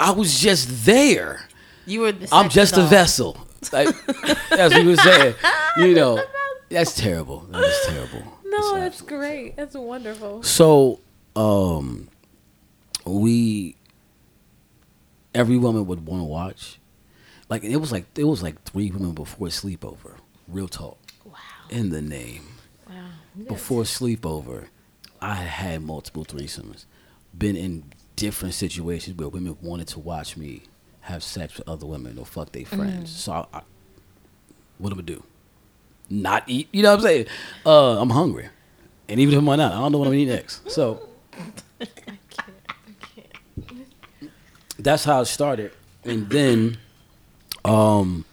I 0.00 0.10
was 0.10 0.40
just 0.40 0.84
there. 0.86 1.46
You 1.84 2.00
were 2.00 2.12
the 2.12 2.28
I'm 2.32 2.48
just 2.48 2.76
a 2.76 2.82
vessel. 2.82 3.36
Like 3.72 3.88
as 4.52 4.74
we 4.74 4.86
were 4.86 4.96
saying, 4.96 5.34
you 5.78 5.94
know, 5.94 6.22
that's 6.70 6.96
terrible. 6.96 7.40
That 7.50 7.62
is 7.62 7.86
terrible. 7.86 8.22
No, 8.44 8.58
It's 8.58 8.72
that's 8.72 9.02
great. 9.02 9.56
That's 9.56 9.74
wonderful. 9.74 10.42
So, 10.42 11.00
um, 11.34 12.08
we 13.04 13.76
every 15.34 15.58
woman 15.58 15.86
would 15.86 16.06
want 16.06 16.20
to 16.20 16.24
watch. 16.24 16.78
Like 17.48 17.62
it 17.64 17.76
was 17.76 17.92
like 17.92 18.06
it 18.18 18.24
was 18.24 18.42
like 18.42 18.62
three 18.64 18.90
women 18.90 19.12
before 19.12 19.48
sleepover. 19.48 20.14
Real 20.48 20.68
talk. 20.68 20.98
Wow. 21.24 21.32
In 21.70 21.90
the 21.90 22.02
name. 22.02 22.42
Wow. 22.88 22.94
Guys- 23.38 23.46
Before 23.48 23.82
sleepover, 23.82 24.66
I 25.20 25.34
had 25.34 25.82
multiple 25.82 26.24
threesomes. 26.24 26.84
Been 27.36 27.56
in 27.56 27.92
different 28.16 28.54
situations 28.54 29.16
where 29.18 29.28
women 29.28 29.56
wanted 29.60 29.88
to 29.88 30.00
watch 30.00 30.36
me 30.36 30.62
have 31.02 31.22
sex 31.22 31.56
with 31.58 31.68
other 31.68 31.86
women 31.86 32.18
or 32.18 32.26
fuck 32.26 32.50
their 32.52 32.64
friends. 32.64 33.10
So 33.14 33.32
I, 33.32 33.46
I, 33.58 33.62
what 34.78 34.92
am 34.92 34.98
I 34.98 35.02
do? 35.02 35.22
Not 36.08 36.44
eat? 36.48 36.68
You 36.72 36.82
know 36.82 36.90
what 36.90 37.00
I'm 37.00 37.02
saying? 37.04 37.26
Uh, 37.64 38.00
I'm 38.00 38.10
hungry, 38.10 38.48
and 39.08 39.20
even 39.20 39.34
if 39.34 39.38
I'm 39.38 39.44
not, 39.44 39.60
I 39.60 39.76
don't 39.76 39.92
know 39.92 39.98
what 39.98 40.06
I'm 40.06 40.12
gonna 40.12 40.22
eat 40.22 40.26
next. 40.28 40.70
So 40.70 41.08
that's 44.78 45.04
how 45.04 45.20
it 45.20 45.26
started, 45.26 45.72
and 46.04 46.28
then, 46.30 46.78
um, 47.66 48.24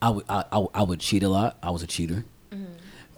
I 0.00 0.10
would 0.10 0.24
I, 0.28 0.44
I, 0.52 0.66
I 0.74 0.82
would 0.82 1.00
cheat 1.00 1.22
a 1.22 1.28
lot. 1.28 1.58
I 1.62 1.70
was 1.70 1.82
a 1.82 1.86
cheater. 1.86 2.24
Mm-hmm. 2.52 2.64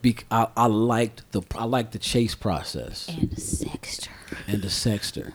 Bec- 0.03 0.27
I, 0.31 0.49
I 0.57 0.67
liked 0.67 1.31
the 1.33 1.43
I 1.55 1.65
liked 1.65 1.93
the 1.93 1.99
chase 1.99 2.35
process 2.35 3.09
and 3.09 3.31
the 3.31 3.41
sexter. 3.41 4.11
and 4.47 4.63
the 4.63 4.71
sexter. 4.71 5.35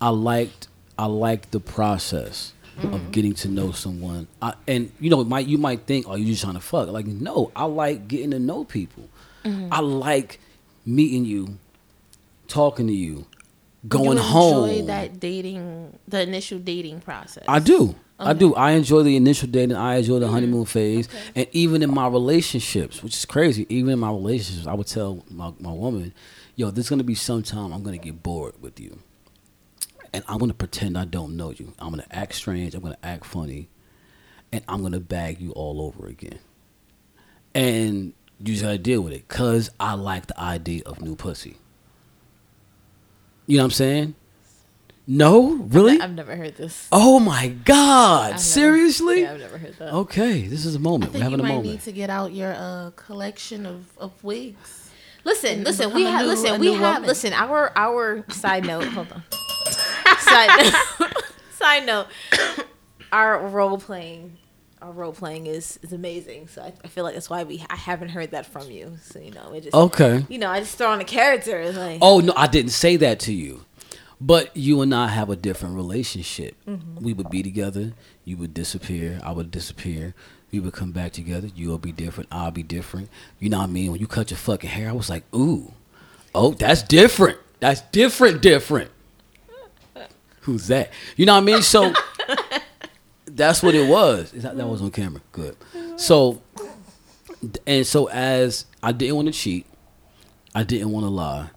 I 0.00 0.10
liked 0.10 0.68
I 0.98 1.06
liked 1.06 1.52
the 1.52 1.60
process 1.60 2.52
of 2.78 2.84
mm-hmm. 2.84 3.10
getting 3.10 3.34
to 3.34 3.48
know 3.48 3.72
someone. 3.72 4.26
I, 4.40 4.54
and 4.66 4.92
you 5.00 5.10
know, 5.10 5.22
might 5.24 5.46
you 5.46 5.58
might 5.58 5.82
think, 5.82 6.06
"Oh, 6.08 6.14
you 6.14 6.26
just 6.26 6.42
trying 6.42 6.54
to 6.54 6.60
fuck?" 6.60 6.88
Like, 6.88 7.06
no, 7.06 7.50
I 7.54 7.64
like 7.64 8.08
getting 8.08 8.32
to 8.32 8.38
know 8.38 8.64
people. 8.64 9.08
Mm-hmm. 9.44 9.72
I 9.72 9.80
like 9.80 10.40
meeting 10.84 11.24
you 11.24 11.58
talking 12.48 12.86
to 12.86 12.92
you, 12.92 13.26
going 13.88 14.04
you 14.04 14.10
enjoy 14.10 14.22
home. 14.22 14.86
that 14.86 15.20
dating, 15.20 15.98
the 16.06 16.22
initial 16.22 16.58
dating 16.58 17.00
process. 17.00 17.44
I 17.48 17.58
do. 17.58 17.94
I 18.26 18.32
do. 18.32 18.54
I 18.54 18.72
enjoy 18.72 19.02
the 19.02 19.16
initial 19.16 19.48
dating. 19.48 19.76
I 19.76 19.96
enjoy 19.96 20.18
the 20.18 20.28
honeymoon 20.28 20.64
phase. 20.64 21.08
And 21.34 21.46
even 21.52 21.82
in 21.82 21.92
my 21.92 22.08
relationships, 22.08 23.02
which 23.02 23.14
is 23.14 23.24
crazy, 23.24 23.66
even 23.68 23.92
in 23.92 23.98
my 23.98 24.10
relationships, 24.10 24.66
I 24.66 24.74
would 24.74 24.86
tell 24.86 25.24
my, 25.30 25.52
my 25.58 25.72
woman, 25.72 26.14
yo, 26.56 26.70
there's 26.70 26.88
going 26.88 26.98
to 26.98 27.04
be 27.04 27.14
some 27.14 27.42
time 27.42 27.72
I'm 27.72 27.82
going 27.82 27.98
to 27.98 28.04
get 28.04 28.22
bored 28.22 28.54
with 28.60 28.80
you. 28.80 28.98
And 30.12 30.24
I'm 30.28 30.38
going 30.38 30.50
to 30.50 30.56
pretend 30.56 30.98
I 30.98 31.04
don't 31.04 31.36
know 31.36 31.50
you. 31.50 31.72
I'm 31.78 31.92
going 31.92 32.02
to 32.02 32.16
act 32.16 32.34
strange. 32.34 32.74
I'm 32.74 32.82
going 32.82 32.94
to 32.94 33.06
act 33.06 33.24
funny. 33.24 33.68
And 34.52 34.62
I'm 34.68 34.80
going 34.80 34.92
to 34.92 35.00
bag 35.00 35.40
you 35.40 35.52
all 35.52 35.80
over 35.80 36.06
again. 36.06 36.38
And 37.54 38.12
you 38.38 38.52
just 38.54 38.62
got 38.62 38.72
to 38.72 38.78
deal 38.78 39.00
with 39.00 39.12
it 39.12 39.26
because 39.28 39.70
I 39.80 39.94
like 39.94 40.26
the 40.26 40.38
idea 40.38 40.82
of 40.84 41.00
new 41.00 41.16
pussy. 41.16 41.56
You 43.46 43.56
know 43.56 43.64
what 43.64 43.66
I'm 43.66 43.70
saying? 43.72 44.14
No? 45.06 45.54
Really? 45.54 46.00
I've 46.00 46.14
never 46.14 46.36
heard 46.36 46.56
this. 46.56 46.86
Oh 46.92 47.18
my 47.18 47.48
God! 47.48 48.30
never- 48.30 48.38
Seriously? 48.42 49.22
Yeah, 49.22 49.32
I've 49.32 49.40
never 49.40 49.58
heard 49.58 49.76
that. 49.78 49.92
Okay, 49.92 50.42
this 50.46 50.64
is 50.64 50.74
a 50.74 50.78
moment. 50.78 51.12
We're 51.12 51.20
think 51.20 51.24
having 51.24 51.38
you 51.40 51.44
a 51.44 51.48
might 51.48 51.54
moment. 51.56 51.72
need 51.72 51.80
to 51.82 51.92
get 51.92 52.08
out 52.10 52.32
your 52.32 52.54
uh, 52.56 52.90
collection 52.94 53.66
of, 53.66 53.86
of 53.98 54.12
wigs. 54.22 54.90
Listen, 55.24 55.64
listen, 55.64 55.92
we 55.92 56.04
have 56.04 56.22
new- 56.22 56.28
listen, 56.28 56.60
we 56.60 56.72
have 56.74 56.94
woman. 56.96 57.08
listen, 57.08 57.32
our 57.32 57.72
our 57.76 58.24
side 58.30 58.64
note, 58.66 58.84
hold 58.86 59.12
on. 59.12 59.22
side 60.20 60.72
note, 60.98 61.12
side 61.52 61.86
note. 61.86 62.06
Our 63.12 63.46
role 63.48 63.78
playing 63.78 64.38
our 64.80 64.90
role 64.90 65.12
playing 65.12 65.46
is 65.46 65.78
is 65.82 65.92
amazing. 65.92 66.48
So 66.48 66.62
I, 66.62 66.72
I 66.84 66.88
feel 66.88 67.04
like 67.04 67.14
that's 67.14 67.30
why 67.30 67.44
we 67.44 67.64
I 67.70 67.76
haven't 67.76 68.08
heard 68.08 68.32
that 68.32 68.46
from 68.46 68.68
you. 68.70 68.98
So 69.02 69.20
you 69.20 69.30
know, 69.30 69.52
it 69.52 69.62
just 69.62 69.74
Okay. 69.74 70.24
you 70.28 70.38
know, 70.38 70.50
I 70.50 70.60
just 70.60 70.76
throw 70.76 70.90
on 70.90 71.00
a 71.00 71.04
character 71.04 71.70
like 71.72 71.98
Oh 72.02 72.18
no, 72.20 72.32
I 72.36 72.46
didn't 72.48 72.72
say 72.72 72.96
that 72.96 73.20
to 73.20 73.32
you. 73.32 73.64
But 74.24 74.56
you 74.56 74.82
and 74.82 74.94
I 74.94 75.08
have 75.08 75.30
a 75.30 75.36
different 75.36 75.74
relationship. 75.74 76.54
Mm-hmm. 76.64 77.04
We 77.04 77.12
would 77.12 77.28
be 77.28 77.42
together. 77.42 77.92
You 78.24 78.36
would 78.36 78.54
disappear. 78.54 79.20
I 79.24 79.32
would 79.32 79.50
disappear. 79.50 80.14
We 80.52 80.60
would 80.60 80.74
come 80.74 80.92
back 80.92 81.10
together. 81.10 81.48
You'll 81.56 81.78
be 81.78 81.90
different. 81.90 82.28
I'll 82.30 82.52
be 82.52 82.62
different. 82.62 83.08
You 83.40 83.50
know 83.50 83.58
what 83.58 83.64
I 83.64 83.72
mean? 83.72 83.90
When 83.90 84.00
you 84.00 84.06
cut 84.06 84.30
your 84.30 84.38
fucking 84.38 84.70
hair, 84.70 84.88
I 84.88 84.92
was 84.92 85.10
like, 85.10 85.24
ooh, 85.34 85.72
oh, 86.36 86.52
that's 86.52 86.84
different. 86.84 87.38
That's 87.58 87.80
different. 87.80 88.42
Different. 88.42 88.90
Who's 90.42 90.68
that? 90.68 90.92
You 91.16 91.26
know 91.26 91.34
what 91.34 91.42
I 91.42 91.44
mean? 91.44 91.62
So 91.62 91.92
that's 93.24 93.60
what 93.60 93.74
it 93.74 93.88
was. 93.88 94.30
That, 94.30 94.56
that 94.56 94.68
was 94.68 94.82
on 94.82 94.92
camera. 94.92 95.20
Good. 95.32 95.56
So, 95.96 96.40
and 97.66 97.84
so 97.84 98.08
as 98.08 98.66
I 98.84 98.92
didn't 98.92 99.16
want 99.16 99.26
to 99.26 99.32
cheat, 99.32 99.66
I 100.54 100.62
didn't 100.62 100.92
want 100.92 101.06
to 101.06 101.10
lie, 101.10 101.50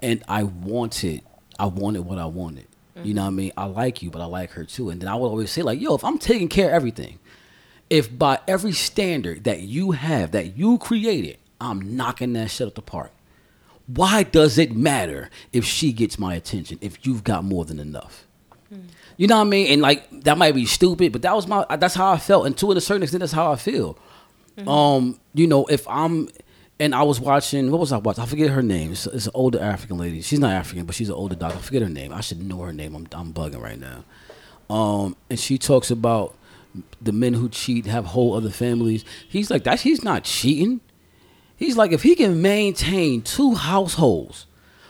and 0.00 0.22
I 0.26 0.44
wanted, 0.44 1.22
I 1.58 1.66
wanted 1.66 2.00
what 2.00 2.18
I 2.18 2.26
wanted. 2.26 2.66
You 3.04 3.14
know 3.14 3.22
mm-hmm. 3.22 3.26
what 3.26 3.32
I 3.32 3.36
mean? 3.36 3.52
I 3.56 3.64
like 3.66 4.02
you, 4.02 4.10
but 4.10 4.20
I 4.20 4.24
like 4.24 4.50
her 4.52 4.64
too. 4.64 4.90
And 4.90 5.00
then 5.00 5.08
I 5.08 5.14
would 5.14 5.28
always 5.28 5.50
say 5.50 5.62
like, 5.62 5.80
yo, 5.80 5.94
if 5.94 6.04
I'm 6.04 6.18
taking 6.18 6.48
care 6.48 6.68
of 6.68 6.74
everything, 6.74 7.18
if 7.90 8.16
by 8.16 8.40
every 8.48 8.72
standard 8.72 9.44
that 9.44 9.60
you 9.60 9.92
have, 9.92 10.32
that 10.32 10.56
you 10.56 10.78
created, 10.78 11.38
I'm 11.60 11.96
knocking 11.96 12.32
that 12.34 12.50
shit 12.50 12.66
at 12.66 12.74
the 12.74 12.82
park. 12.82 13.12
Why 13.86 14.22
does 14.22 14.58
it 14.58 14.76
matter 14.76 15.30
if 15.52 15.64
she 15.64 15.92
gets 15.92 16.18
my 16.18 16.34
attention 16.34 16.78
if 16.80 17.06
you've 17.06 17.24
got 17.24 17.44
more 17.44 17.64
than 17.64 17.78
enough? 17.78 18.26
Mm. 18.72 18.82
You 19.16 19.26
know 19.26 19.36
what 19.36 19.46
I 19.46 19.50
mean? 19.50 19.72
And 19.72 19.82
like 19.82 20.22
that 20.24 20.36
might 20.36 20.54
be 20.54 20.66
stupid, 20.66 21.12
but 21.12 21.22
that 21.22 21.34
was 21.34 21.46
my 21.46 21.64
that's 21.76 21.94
how 21.94 22.12
I 22.12 22.18
felt. 22.18 22.46
And 22.46 22.56
to 22.58 22.72
a 22.72 22.80
certain 22.80 23.02
extent, 23.02 23.20
that's 23.20 23.32
how 23.32 23.50
I 23.50 23.56
feel. 23.56 23.98
Mm-hmm. 24.56 24.68
Um, 24.68 25.20
you 25.34 25.46
know, 25.46 25.64
if 25.66 25.88
I'm 25.88 26.28
and 26.80 26.94
I 26.94 27.02
was 27.02 27.20
watching 27.20 27.70
what 27.70 27.80
was 27.80 27.92
I 27.92 27.98
watching? 27.98 28.22
I 28.22 28.26
forget 28.26 28.50
her 28.50 28.62
name. 28.62 28.92
It's, 28.92 29.06
it's 29.06 29.26
an 29.26 29.32
older 29.34 29.60
African 29.60 29.98
lady. 29.98 30.22
She's 30.22 30.38
not 30.38 30.52
African, 30.52 30.86
but 30.86 30.94
she's 30.94 31.08
an 31.08 31.14
older 31.14 31.34
doctor. 31.34 31.58
I 31.58 31.60
forget 31.60 31.82
her 31.82 31.88
name. 31.88 32.12
I 32.12 32.20
should 32.20 32.42
know 32.42 32.60
her 32.60 32.72
name. 32.72 32.94
I'm 32.94 33.08
I'm 33.12 33.32
bugging 33.32 33.60
right 33.60 33.78
now. 33.78 34.04
Um, 34.74 35.16
and 35.30 35.38
she 35.38 35.58
talks 35.58 35.90
about 35.90 36.34
the 37.00 37.12
men 37.12 37.34
who 37.34 37.48
cheat 37.48 37.86
have 37.86 38.06
whole 38.06 38.34
other 38.34 38.50
families. 38.50 39.04
He's 39.28 39.50
like 39.50 39.64
that. 39.64 39.80
He's 39.80 40.04
not 40.04 40.24
cheating. 40.24 40.80
He's 41.56 41.76
like 41.76 41.92
if 41.92 42.02
he 42.02 42.14
can 42.14 42.40
maintain 42.40 43.22
two 43.22 43.54
households 43.54 44.46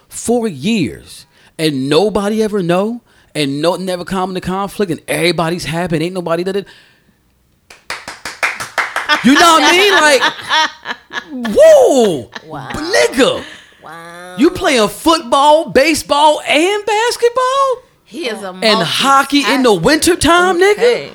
for 0.08 0.46
years 0.48 1.26
and 1.58 1.88
nobody 1.88 2.42
ever 2.42 2.62
know 2.62 3.00
and 3.34 3.62
no 3.62 3.76
never 3.76 4.04
come 4.04 4.30
into 4.30 4.40
conflict 4.40 4.90
and 4.90 5.00
everybody's 5.08 5.64
happy 5.64 5.96
and 5.96 6.02
ain't 6.02 6.14
nobody 6.14 6.42
that 6.42 6.56
it. 6.56 6.66
You 9.24 9.34
know 9.34 9.40
what 9.40 9.62
I 9.64 9.72
mean? 9.72 11.42
Like, 11.42 11.54
whoa, 11.54 12.30
Wow. 12.46 12.68
nigga, 12.72 13.44
Wow. 13.82 14.36
you 14.38 14.50
playing 14.50 14.88
football, 14.88 15.70
baseball, 15.70 16.40
and 16.46 16.84
basketball 16.86 17.82
He 18.04 18.28
is 18.28 18.42
a 18.42 18.50
and 18.50 18.82
hockey 18.82 19.42
in 19.44 19.62
the 19.62 19.72
wintertime, 19.72 20.58
nigga. 20.58 21.10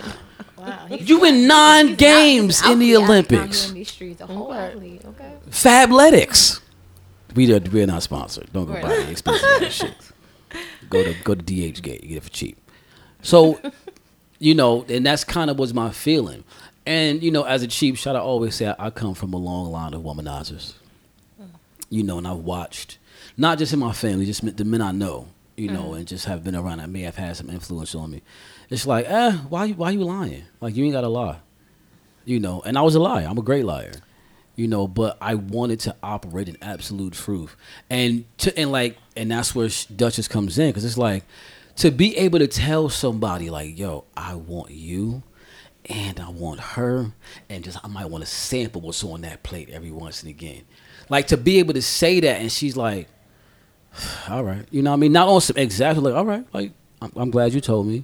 Wow. 0.57 0.87
You 0.89 1.23
in 1.25 1.45
nine 1.47 1.95
games 1.95 2.61
out- 2.63 2.71
in 2.71 2.79
the 2.79 2.95
out- 2.95 3.03
out 3.03 3.09
Olympics. 3.09 3.67
in 3.69 3.75
these 3.75 3.89
streets, 3.91 4.21
a 4.21 4.27
whole 4.27 4.51
Okay. 4.53 4.99
okay. 5.05 5.33
Fabletics. 5.49 6.61
We 7.35 7.51
are 7.53 7.59
we're 7.59 7.87
not 7.87 8.03
sponsored. 8.03 8.47
Don't 8.53 8.65
go 8.65 8.73
Right. 8.73 8.83
buy 8.83 8.95
the 8.95 9.09
expensive 9.11 9.43
ass 9.61 9.73
shit. 9.73 9.95
Go 10.89 11.03
to 11.03 11.13
go 11.23 11.33
to 11.35 11.41
DH 11.41 11.81
Gate. 11.81 12.03
You 12.03 12.09
get 12.09 12.17
it 12.17 12.23
for 12.23 12.29
cheap. 12.29 12.57
So, 13.23 13.59
you 14.39 14.53
know, 14.53 14.85
and 14.87 15.05
that's 15.05 15.23
kind 15.23 15.49
of 15.49 15.57
was 15.57 15.73
my 15.73 15.89
feeling. 15.89 16.43
And 16.85 17.23
you 17.23 17.31
know, 17.31 17.43
as 17.43 17.63
a 17.63 17.67
cheap 17.67 17.97
shot, 17.97 18.15
I 18.15 18.19
always 18.19 18.55
say 18.55 18.67
I, 18.67 18.75
I 18.87 18.89
come 18.89 19.13
from 19.13 19.33
a 19.33 19.37
long 19.37 19.71
line 19.71 19.93
of 19.93 20.01
womanizers. 20.01 20.73
You 21.89 22.03
know, 22.03 22.17
and 22.17 22.27
I've 22.27 22.37
watched 22.37 22.97
not 23.37 23.59
just 23.59 23.73
in 23.73 23.79
my 23.79 23.93
family, 23.93 24.25
just 24.25 24.57
the 24.57 24.65
men 24.65 24.81
I 24.81 24.91
know. 24.91 25.27
You 25.55 25.69
know, 25.69 25.93
and 25.93 26.07
just 26.07 26.25
have 26.25 26.43
been 26.43 26.55
around 26.55 26.79
that 26.79 26.89
may 26.89 27.01
have 27.01 27.15
had 27.15 27.37
some 27.37 27.47
influence 27.47 27.93
on 27.93 28.09
me. 28.09 28.23
It's 28.71 28.87
like, 28.87 29.05
eh, 29.07 29.33
why 29.49 29.65
you 29.65 29.75
why 29.75 29.91
you 29.91 30.03
lying? 30.03 30.45
Like 30.59 30.75
you 30.75 30.83
ain't 30.83 30.93
gotta 30.93 31.09
lie. 31.09 31.37
You 32.25 32.39
know, 32.39 32.61
and 32.65 32.75
I 32.75 32.81
was 32.81 32.95
a 32.95 32.99
liar. 32.99 33.27
I'm 33.29 33.37
a 33.37 33.43
great 33.43 33.63
liar 33.65 33.91
you 34.55 34.67
know 34.67 34.87
but 34.87 35.17
i 35.21 35.35
wanted 35.35 35.79
to 35.79 35.95
operate 36.03 36.47
in 36.47 36.57
absolute 36.61 37.13
truth 37.13 37.55
and 37.89 38.25
to 38.37 38.57
and 38.57 38.71
like 38.71 38.97
and 39.15 39.31
that's 39.31 39.55
where 39.55 39.69
duchess 39.95 40.27
comes 40.27 40.57
in 40.59 40.69
because 40.69 40.85
it's 40.85 40.97
like 40.97 41.23
to 41.75 41.89
be 41.89 42.15
able 42.17 42.39
to 42.39 42.47
tell 42.47 42.89
somebody 42.89 43.49
like 43.49 43.77
yo 43.77 44.03
i 44.15 44.35
want 44.35 44.71
you 44.71 45.23
and 45.87 46.19
i 46.19 46.29
want 46.29 46.59
her 46.59 47.11
and 47.49 47.63
just 47.63 47.77
i 47.83 47.87
might 47.87 48.05
want 48.05 48.23
to 48.23 48.29
sample 48.29 48.81
what's 48.81 49.03
on 49.03 49.21
that 49.21 49.43
plate 49.43 49.69
every 49.69 49.91
once 49.91 50.21
and 50.21 50.29
again 50.29 50.61
like 51.09 51.27
to 51.27 51.37
be 51.37 51.59
able 51.59 51.73
to 51.73 51.81
say 51.81 52.19
that 52.19 52.39
and 52.39 52.51
she's 52.51 52.77
like 52.77 53.07
all 54.29 54.43
right 54.43 54.65
you 54.71 54.81
know 54.81 54.91
what 54.91 54.97
i 54.97 54.99
mean 54.99 55.11
not 55.11 55.27
on 55.27 55.41
some 55.41 55.57
exactly 55.57 56.03
like 56.03 56.15
all 56.15 56.25
right 56.25 56.45
like 56.53 56.71
i'm, 57.01 57.11
I'm 57.15 57.31
glad 57.31 57.53
you 57.53 57.61
told 57.61 57.87
me 57.87 58.03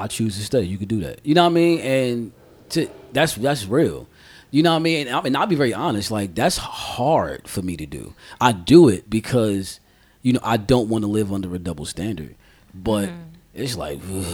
I 0.00 0.06
choose 0.06 0.36
to 0.38 0.44
stay. 0.44 0.62
You 0.62 0.78
could 0.78 0.88
do 0.88 1.00
that. 1.00 1.20
You 1.24 1.34
know 1.34 1.42
what 1.42 1.50
I 1.50 1.54
mean? 1.54 1.80
And 1.80 2.32
to 2.70 2.88
that's 3.12 3.34
that's 3.34 3.66
real. 3.66 4.08
You 4.50 4.62
know 4.62 4.70
what 4.70 4.76
I 4.76 4.80
mean? 4.80 5.06
And 5.06 5.16
I 5.16 5.20
mean, 5.20 5.36
I'll 5.36 5.46
be 5.46 5.56
very 5.56 5.74
honest. 5.74 6.10
Like 6.10 6.34
that's 6.34 6.56
hard 6.56 7.46
for 7.46 7.60
me 7.60 7.76
to 7.76 7.84
do. 7.86 8.14
I 8.40 8.52
do 8.52 8.88
it 8.88 9.10
because 9.10 9.78
you 10.22 10.32
know 10.32 10.40
I 10.42 10.56
don't 10.56 10.88
want 10.88 11.02
to 11.02 11.08
live 11.08 11.30
under 11.32 11.54
a 11.54 11.58
double 11.58 11.84
standard. 11.84 12.34
But 12.74 13.10
mm-hmm. 13.10 13.20
it's 13.54 13.76
like, 13.76 14.00
whew, 14.04 14.24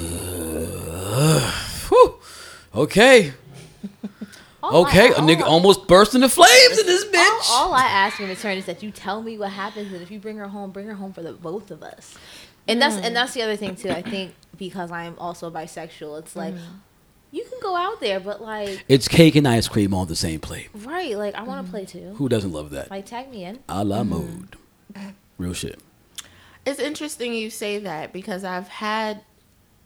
okay, 2.76 3.32
All 4.62 4.82
okay. 4.82 5.10
A 5.10 5.16
nigga 5.16 5.42
I- 5.42 5.46
almost 5.46 5.86
burst 5.86 6.14
into 6.14 6.28
flames 6.28 6.78
in 6.78 6.86
this 6.86 7.04
all, 7.04 7.10
bitch. 7.10 7.50
all 7.50 7.74
I 7.74 7.84
ask 7.84 8.20
in 8.20 8.28
return 8.28 8.58
is 8.58 8.66
that 8.66 8.82
you 8.82 8.90
tell 8.90 9.22
me 9.22 9.38
what 9.38 9.50
happens, 9.50 9.92
and 9.92 10.02
if 10.02 10.10
you 10.10 10.18
bring 10.18 10.38
her 10.38 10.48
home, 10.48 10.70
bring 10.70 10.86
her 10.86 10.94
home 10.94 11.12
for 11.12 11.22
the 11.22 11.32
both 11.32 11.70
of 11.70 11.82
us. 11.82 12.16
And 12.68 12.82
that's 12.82 12.96
and 12.96 13.06
hmm. 13.06 13.14
that's 13.14 13.34
the 13.34 13.42
other 13.42 13.56
thing 13.56 13.76
too. 13.76 13.90
I 13.90 14.02
think 14.02 14.34
because 14.56 14.90
I'm 14.90 15.16
also 15.18 15.50
bisexual, 15.50 16.18
it's 16.20 16.34
like 16.34 16.54
hmm. 16.54 16.78
you 17.30 17.44
can 17.44 17.58
go 17.62 17.76
out 17.76 18.00
there, 18.00 18.18
but 18.18 18.42
like 18.42 18.84
It's 18.88 19.06
cake 19.06 19.36
and 19.36 19.46
ice 19.46 19.68
cream 19.68 19.94
on 19.94 20.08
the 20.08 20.16
same 20.16 20.40
plate. 20.40 20.68
right, 20.74 21.16
like 21.16 21.34
I 21.34 21.42
want 21.42 21.60
to 21.60 21.64
hmm. 21.64 21.70
play 21.70 21.84
too. 21.84 22.14
Who 22.16 22.28
doesn't 22.28 22.52
love 22.52 22.70
that? 22.70 22.90
Like 22.90 23.06
tag 23.06 23.30
me 23.30 23.44
in. 23.44 23.60
A 23.68 23.84
la 23.84 24.02
mode. 24.02 24.56
Real 25.38 25.52
shit. 25.52 25.78
It's 26.64 26.80
interesting 26.80 27.32
you 27.32 27.50
say 27.50 27.78
that 27.78 28.12
because 28.12 28.42
I've 28.42 28.68
had 28.68 29.20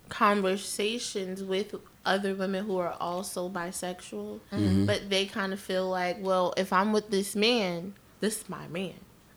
conversations 0.08 1.42
with 1.42 1.74
other 2.10 2.34
women 2.34 2.64
who 2.64 2.76
are 2.78 2.94
also 3.00 3.48
bisexual, 3.48 4.40
mm-hmm. 4.52 4.84
but 4.84 5.08
they 5.08 5.24
kind 5.26 5.52
of 5.52 5.60
feel 5.60 5.88
like, 5.88 6.16
well, 6.20 6.52
if 6.56 6.72
I'm 6.72 6.92
with 6.92 7.10
this 7.10 7.36
man, 7.36 7.94
this 8.18 8.42
is 8.42 8.48
my 8.48 8.66
man. 8.68 8.94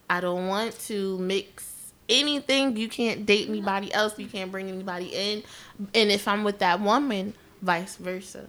I 0.09 0.19
don't 0.19 0.47
want 0.47 0.77
to 0.87 1.17
mix 1.19 1.93
anything. 2.09 2.75
You 2.75 2.89
can't 2.89 3.25
date 3.25 3.47
anybody 3.47 3.93
else. 3.93 4.17
You 4.17 4.27
can't 4.27 4.51
bring 4.51 4.69
anybody 4.69 5.07
in. 5.13 5.43
And 5.93 6.11
if 6.11 6.27
I'm 6.27 6.43
with 6.43 6.59
that 6.59 6.81
woman, 6.81 7.33
vice 7.61 7.95
versa. 7.95 8.47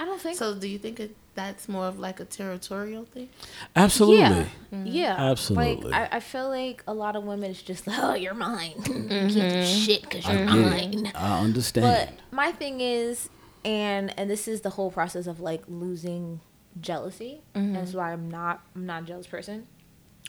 I 0.00 0.04
don't 0.04 0.20
think 0.20 0.38
So, 0.38 0.54
do 0.54 0.68
you 0.68 0.78
think 0.78 1.00
it, 1.00 1.14
that's 1.34 1.68
more 1.68 1.86
of 1.86 1.98
like 1.98 2.20
a 2.20 2.24
territorial 2.24 3.04
thing? 3.04 3.28
Absolutely. 3.74 4.18
Yeah, 4.18 4.44
mm-hmm. 4.72 4.86
yeah, 4.86 5.30
Absolutely. 5.30 5.90
Like 5.90 6.12
I, 6.12 6.16
I 6.16 6.20
feel 6.20 6.48
like 6.48 6.82
a 6.86 6.94
lot 6.94 7.16
of 7.16 7.24
women 7.24 7.50
is 7.50 7.62
just 7.62 7.86
like, 7.86 7.98
oh, 8.00 8.14
you're 8.14 8.34
mine. 8.34 8.74
you 8.76 8.84
can't 8.84 9.08
do 9.08 9.40
mm-hmm. 9.40 9.80
shit 9.80 10.02
because 10.02 10.26
you're 10.26 10.46
get 10.46 10.46
mine. 10.46 11.12
I 11.14 11.40
understand. 11.40 11.84
But 11.84 12.36
my 12.36 12.52
thing 12.52 12.80
is, 12.80 13.28
and 13.64 14.18
and 14.18 14.30
this 14.30 14.48
is 14.48 14.60
the 14.62 14.70
whole 14.70 14.90
process 14.90 15.26
of 15.26 15.40
like 15.40 15.62
losing 15.68 16.40
jealousy. 16.80 17.40
Mm-hmm. 17.54 17.66
And 17.66 17.76
that's 17.76 17.92
why 17.92 18.12
I'm 18.12 18.30
not 18.30 18.60
I'm 18.74 18.86
not 18.86 19.02
a 19.02 19.06
jealous 19.06 19.26
person. 19.26 19.66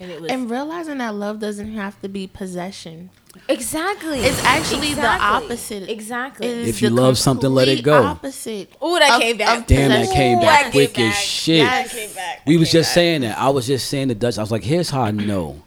and 0.01 0.09
it 0.11 0.21
was 0.21 0.31
And 0.31 0.49
realizing 0.49 0.97
that 0.99 1.13
love 1.15 1.39
doesn't 1.39 1.73
have 1.73 2.01
to 2.01 2.09
be 2.09 2.25
possession. 2.27 3.09
exactly. 3.47 4.19
It's 4.21 4.43
actually 4.43 4.93
the 4.93 5.05
opposite. 5.07 5.89
Exactly. 5.89 6.47
It 6.47 6.57
is 6.59 6.69
If 6.69 6.81
you 6.81 6.89
love 6.89 7.17
something, 7.17 7.49
let 7.53 7.67
it 7.67 7.83
go. 7.83 8.03
Opposite. 8.03 8.71
Oh, 8.81 8.97
that 8.97 9.15
of- 9.15 9.21
came 9.21 9.37
back. 9.37 9.67
Damn, 9.67 9.89
that 9.89 10.09
came 10.13 10.39
back 10.39 10.63
that 10.65 10.71
quick 10.71 10.97
as 10.99 11.15
shit. 11.15 11.57
Yes. 11.57 12.41
We 12.47 12.57
was 12.57 12.71
just 12.71 12.93
saying 12.93 13.21
that. 13.21 13.37
I 13.37 13.49
was 13.49 13.67
just 13.67 13.87
saying 13.89 14.07
to 14.07 14.15
Dutch. 14.15 14.37
I 14.37 14.41
was 14.41 14.51
like, 14.51 14.63
here's 14.63 14.89
how 14.89 15.01
I 15.01 15.11
know. 15.11 15.61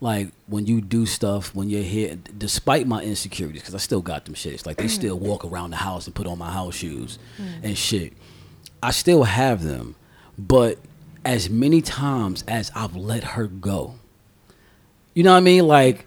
Like 0.00 0.28
when 0.46 0.66
you 0.66 0.80
do 0.80 1.06
stuff, 1.06 1.54
when 1.54 1.68
you're 1.68 1.82
here, 1.82 2.16
despite 2.36 2.86
my 2.86 3.02
insecurities, 3.02 3.62
because 3.62 3.74
I 3.74 3.78
still 3.78 4.00
got 4.00 4.24
them 4.24 4.34
shits. 4.34 4.64
Like 4.64 4.76
they 4.76 4.84
mm. 4.84 4.90
still 4.90 5.18
walk 5.18 5.44
around 5.44 5.70
the 5.70 5.76
house 5.76 6.06
and 6.06 6.14
put 6.14 6.26
on 6.26 6.38
my 6.38 6.52
house 6.52 6.76
shoes 6.76 7.18
mm. 7.36 7.64
and 7.64 7.76
shit. 7.76 8.12
I 8.80 8.92
still 8.92 9.24
have 9.24 9.64
them, 9.64 9.96
but 10.38 10.78
as 11.24 11.50
many 11.50 11.82
times 11.82 12.44
as 12.46 12.70
I've 12.76 12.94
let 12.94 13.24
her 13.24 13.48
go, 13.48 13.96
you 15.14 15.24
know 15.24 15.32
what 15.32 15.38
I 15.38 15.40
mean? 15.40 15.66
Like 15.66 16.06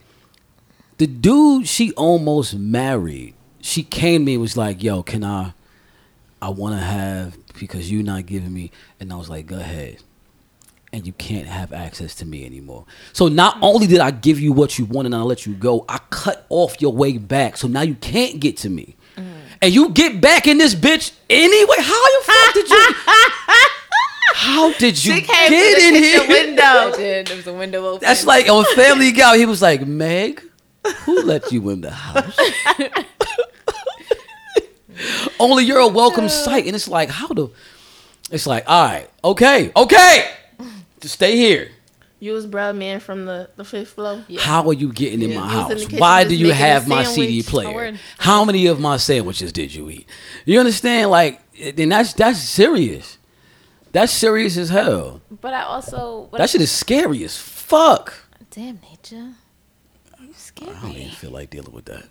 the 0.98 1.08
dude 1.08 1.68
she 1.68 1.92
almost 1.94 2.56
married, 2.56 3.34
she 3.60 3.84
came 3.84 4.22
to 4.22 4.26
me 4.26 4.34
and 4.36 4.42
was 4.42 4.56
like, 4.56 4.82
"Yo, 4.82 5.04
can 5.04 5.24
I? 5.24 5.54
I 6.42 6.50
want 6.50 6.76
to 6.76 6.82
have 6.82 7.38
because 7.60 7.92
you're 7.92 8.04
not 8.04 8.26
giving 8.26 8.54
me." 8.54 8.72
And 9.02 9.12
I 9.12 9.18
was 9.18 9.30
like, 9.30 9.48
"Go 9.48 9.58
ahead." 9.58 9.98
And 10.94 11.08
you 11.08 11.14
can't 11.14 11.48
have 11.48 11.72
access 11.72 12.16
to 12.16 12.26
me 12.26 12.46
anymore. 12.46 12.86
So 13.14 13.30
not 13.30 13.58
only 13.62 13.88
did 13.88 14.00
I 14.02 14.12
give 14.12 14.42
you 14.42 14.52
what 14.52 14.78
you 14.78 14.84
wanted 14.86 15.14
and 15.14 15.22
I 15.22 15.24
let 15.24 15.46
you 15.46 15.54
go, 15.54 15.86
I 15.88 16.00
cut 16.10 16.46
off 16.50 16.82
your 16.82 16.92
way 16.92 17.18
back. 17.18 17.56
So 17.56 17.70
now 17.70 17.82
you 17.82 17.96
can't 17.96 18.42
get 18.42 18.58
to 18.58 18.70
me. 18.70 18.98
Mm. 19.16 19.24
And 19.62 19.74
you 19.74 19.90
get 19.90 20.20
back 20.20 20.48
in 20.48 20.58
this 20.58 20.76
bitch 20.76 21.14
anyway. 21.30 21.76
How 21.80 22.20
the 22.20 22.26
fuck 22.26 22.54
did 22.56 22.70
you? 22.70 22.88
How 24.34 24.74
did 24.74 25.06
you 25.06 25.14
She 25.16 25.22
came 25.22 25.50
get 25.50 25.76
to 25.76 25.82
the 25.82 25.88
in 25.88 25.94
kitchen 25.94 26.04
here? 26.04 26.28
window. 26.46 26.92
did. 26.98 27.28
There 27.28 27.38
was 27.38 27.48
a 27.48 27.54
window 27.54 27.86
open. 27.86 28.06
That's 28.06 28.26
like 28.26 28.50
on 28.50 28.66
Family 28.76 29.12
Guy. 29.14 29.38
He 29.38 29.46
was 29.46 29.62
like, 29.62 29.86
Meg, 29.88 30.42
who 31.06 31.22
let 31.24 31.52
you 31.54 31.70
in 31.70 31.82
the 31.82 31.92
house? 31.92 32.38
Only 35.40 35.64
you're 35.64 35.80
a 35.80 35.88
welcome 35.88 36.28
sight. 36.28 36.66
And 36.66 36.76
it's 36.76 36.88
like, 36.88 37.10
how 37.10 37.28
the. 37.28 37.50
It's 38.30 38.48
like, 38.48 38.64
all 38.68 38.86
right, 38.86 39.10
okay, 39.24 39.72
okay. 39.76 40.32
Just 41.02 41.16
stay 41.16 41.36
here. 41.36 41.70
You 42.20 42.34
was 42.34 42.46
bruh 42.46 42.76
man 42.78 43.00
from 43.00 43.26
the, 43.26 43.50
the 43.56 43.66
fifth 43.66 43.90
floor. 43.94 44.24
How 44.40 44.68
are 44.70 44.74
you 44.74 44.94
getting 44.94 45.24
in 45.24 45.32
Yeah. 45.32 45.40
my 45.40 45.50
He 45.50 45.74
was 45.74 45.84
in 45.86 45.90
house? 45.90 46.00
Why 46.00 46.24
do 46.24 46.36
you 46.36 46.52
have 46.54 46.88
my 46.88 47.04
CD 47.04 47.42
player? 47.42 47.98
How 48.20 48.46
many 48.46 48.68
of 48.68 48.80
my 48.80 48.98
sandwiches 48.98 49.52
did 49.52 49.74
you 49.74 49.90
eat? 49.90 50.08
You 50.46 50.60
understand? 50.60 51.10
Like, 51.10 51.42
then 51.76 51.90
that's 51.90 52.14
that's 52.14 52.40
serious. 52.40 53.18
That's 53.92 54.14
serious 54.14 54.56
as 54.56 54.70
hell. 54.70 55.22
But 55.42 55.54
I 55.56 55.64
also. 55.64 56.28
But 56.32 56.38
That 56.38 56.50
shit 56.52 56.62
is 56.62 56.72
scary 56.72 57.24
as 57.24 57.36
fuck. 57.38 58.14
Damn, 58.52 58.80
nature. 58.90 59.32
You 60.20 60.34
scared 60.34 60.76
I 60.78 60.82
don't 60.84 60.92
even 60.92 61.12
feel 61.12 61.32
like 61.32 61.50
dealing 61.50 61.74
with 61.74 61.86
that. 61.86 62.04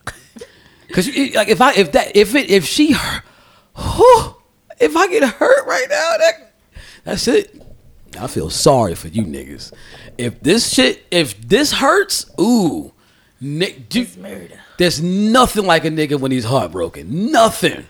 Cause 0.93 1.07
you- 1.07 1.32
like 1.34 1.49
if 1.49 1.61
I 1.61 1.72
if 1.74 1.93
that 1.93 2.16
if 2.16 2.34
it 2.34 2.51
if 2.51 2.64
she 2.64 2.91
hurt, 2.93 3.22
whew, 3.76 4.34
if 4.80 4.97
I 4.97 5.07
get 5.07 5.22
hurt 5.22 5.66
right 5.68 5.86
now, 5.88 6.14
that 6.18 6.53
that's 7.05 7.28
it. 7.28 7.59
I 8.18 8.26
feel 8.26 8.50
sorry 8.50 8.94
for 8.94 9.08
you 9.08 9.22
niggas. 9.24 9.72
If 10.18 10.40
this 10.40 10.72
shit, 10.72 11.04
if 11.11 11.40
this 11.40 11.72
hurts, 11.72 12.30
ooh, 12.40 12.92
Nick, 13.40 13.88
dude, 13.88 14.52
there's 14.78 15.00
nothing 15.02 15.64
like 15.66 15.84
a 15.84 15.90
nigga 15.90 16.18
when 16.18 16.30
he's 16.32 16.44
heartbroken. 16.44 17.30
Nothing. 17.30 17.86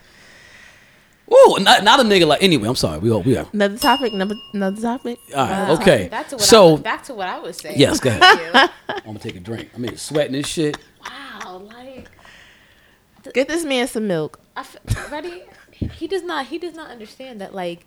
Whoa, 1.27 1.57
not, 1.63 1.85
not 1.85 2.01
a 2.01 2.03
nigga 2.03 2.27
like. 2.27 2.43
Anyway, 2.43 2.69
I'm 2.69 2.75
sorry. 2.75 2.99
We 2.99 3.11
all 3.13 3.23
we 3.23 3.37
are. 3.37 3.47
Another 3.53 3.79
topic. 3.79 4.13
Number 4.13 4.35
another 4.53 4.81
topic. 4.81 5.19
All 5.35 5.47
right. 5.47 5.71
Uh, 5.71 5.75
okay. 5.75 6.09
Back 6.09 6.29
to 6.31 6.37
what 6.37 6.43
So 6.45 6.77
I, 6.77 6.81
back 6.81 7.05
to 7.05 7.15
what 7.15 7.29
I 7.29 7.39
was 7.39 7.57
saying. 7.57 7.79
yes, 7.79 8.01
go 8.01 8.11
ahead. 8.11 8.71
I'm 8.89 9.01
gonna 9.05 9.19
take 9.21 9.37
a 9.37 9.41
drink. 9.41 9.71
I'm 9.75 9.85
here 9.85 9.97
sweating 9.97 10.33
this 10.33 10.49
shit. 10.49 10.77
wow, 11.05 11.59
like 11.59 12.09
Get 13.33 13.49
this 13.49 13.65
man 13.65 13.87
some 13.87 14.09
milk. 14.09 14.41
I 14.57 14.61
f- 14.61 15.11
ready. 15.13 15.43
He 15.71 16.09
does 16.09 16.23
not. 16.25 16.47
He 16.47 16.59
does 16.59 16.75
not 16.75 16.91
understand 16.91 17.41
that. 17.41 17.55
Like, 17.55 17.81
t- 17.81 17.85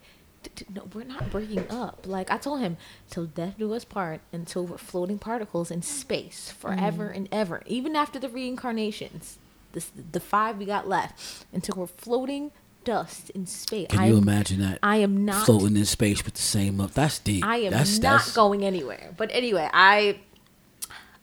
no, 0.74 0.88
we're 0.92 1.04
not 1.04 1.30
breaking 1.30 1.70
up. 1.70 2.06
Like 2.06 2.30
I 2.30 2.38
told 2.38 2.60
him, 2.60 2.76
till 3.10 3.26
death 3.26 3.54
do 3.58 3.72
us 3.74 3.84
part, 3.84 4.20
until 4.32 4.64
we're 4.66 4.78
floating 4.78 5.18
particles 5.18 5.70
in 5.70 5.82
space 5.82 6.50
forever 6.50 7.08
Mm. 7.08 7.16
and 7.16 7.28
ever. 7.32 7.62
Even 7.66 7.96
after 7.96 8.18
the 8.18 8.28
reincarnations, 8.28 9.38
this 9.72 9.90
the 10.12 10.20
five 10.20 10.58
we 10.58 10.64
got 10.64 10.88
left, 10.88 11.44
until 11.52 11.76
we're 11.76 11.86
floating 11.86 12.52
dust 12.84 13.30
in 13.30 13.46
space. 13.46 13.88
Can 13.88 14.00
I 14.00 14.06
you 14.08 14.16
am, 14.16 14.22
imagine 14.22 14.60
that? 14.60 14.78
I 14.82 14.96
am 14.98 15.24
not 15.24 15.46
floating 15.46 15.76
in 15.76 15.84
space 15.86 16.24
with 16.24 16.34
the 16.34 16.42
same 16.42 16.80
up. 16.80 16.92
That's 16.92 17.18
deep. 17.18 17.44
I 17.44 17.56
am 17.56 17.70
that's, 17.72 17.98
not 17.98 18.18
that's, 18.20 18.34
going 18.34 18.62
anywhere. 18.64 19.14
But 19.16 19.30
anyway, 19.32 19.70
I, 19.72 20.20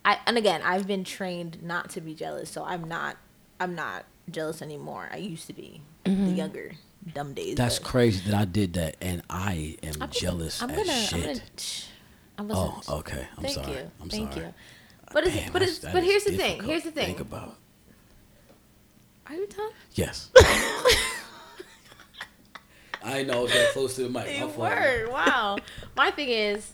I, 0.03 0.17
and 0.25 0.37
again, 0.37 0.61
I've 0.63 0.87
been 0.87 1.03
trained 1.03 1.61
not 1.61 1.91
to 1.91 2.01
be 2.01 2.15
jealous, 2.15 2.49
so 2.49 2.63
I'm 2.63 2.87
not, 2.87 3.17
I'm 3.59 3.75
not 3.75 4.05
jealous 4.29 4.61
anymore. 4.63 5.07
I 5.13 5.17
used 5.17 5.45
to 5.47 5.53
be 5.53 5.81
the 6.03 6.11
younger, 6.11 6.71
dumb 7.13 7.33
days. 7.33 7.55
That's 7.55 7.79
but 7.79 7.87
crazy 7.87 8.29
that 8.29 8.39
I 8.39 8.45
did 8.45 8.73
that, 8.73 8.95
and 9.01 9.21
I 9.29 9.77
am 9.83 9.95
I'm 10.01 10.09
jealous 10.09 10.61
I'm 10.61 10.69
as 10.69 10.77
gonna, 10.77 10.93
shit. 10.93 11.87
I'm 12.37 12.47
gonna, 12.47 12.59
I 12.59 12.81
oh, 12.87 12.97
okay. 12.99 13.27
I'm 13.37 13.43
Thank 13.43 13.55
sorry. 13.55 13.71
you. 13.71 13.91
I'm 14.01 14.09
Thank 14.09 14.33
sorry. 14.33 14.45
you. 14.45 14.53
But 15.13 15.25
it's, 15.25 15.35
Damn, 15.35 15.51
but 15.51 15.61
it's, 15.61 15.79
but 15.79 16.03
here's 16.03 16.23
the 16.23 16.37
thing. 16.37 16.63
Here's 16.63 16.83
the 16.83 16.91
to 16.91 16.95
Think 16.95 17.17
thing. 17.17 17.27
about. 17.27 17.57
Are 19.27 19.35
you 19.35 19.47
done? 19.47 19.71
Yes. 19.93 20.29
I 23.03 23.23
know. 23.23 23.45
It's 23.45 23.53
that 23.53 23.71
close 23.73 23.95
to 23.95 24.03
the 24.03 24.09
mic. 24.09 24.37
You 24.37 24.47
were. 24.47 25.09
Wow. 25.09 25.57
my 25.95 26.11
thing 26.11 26.29
is, 26.29 26.71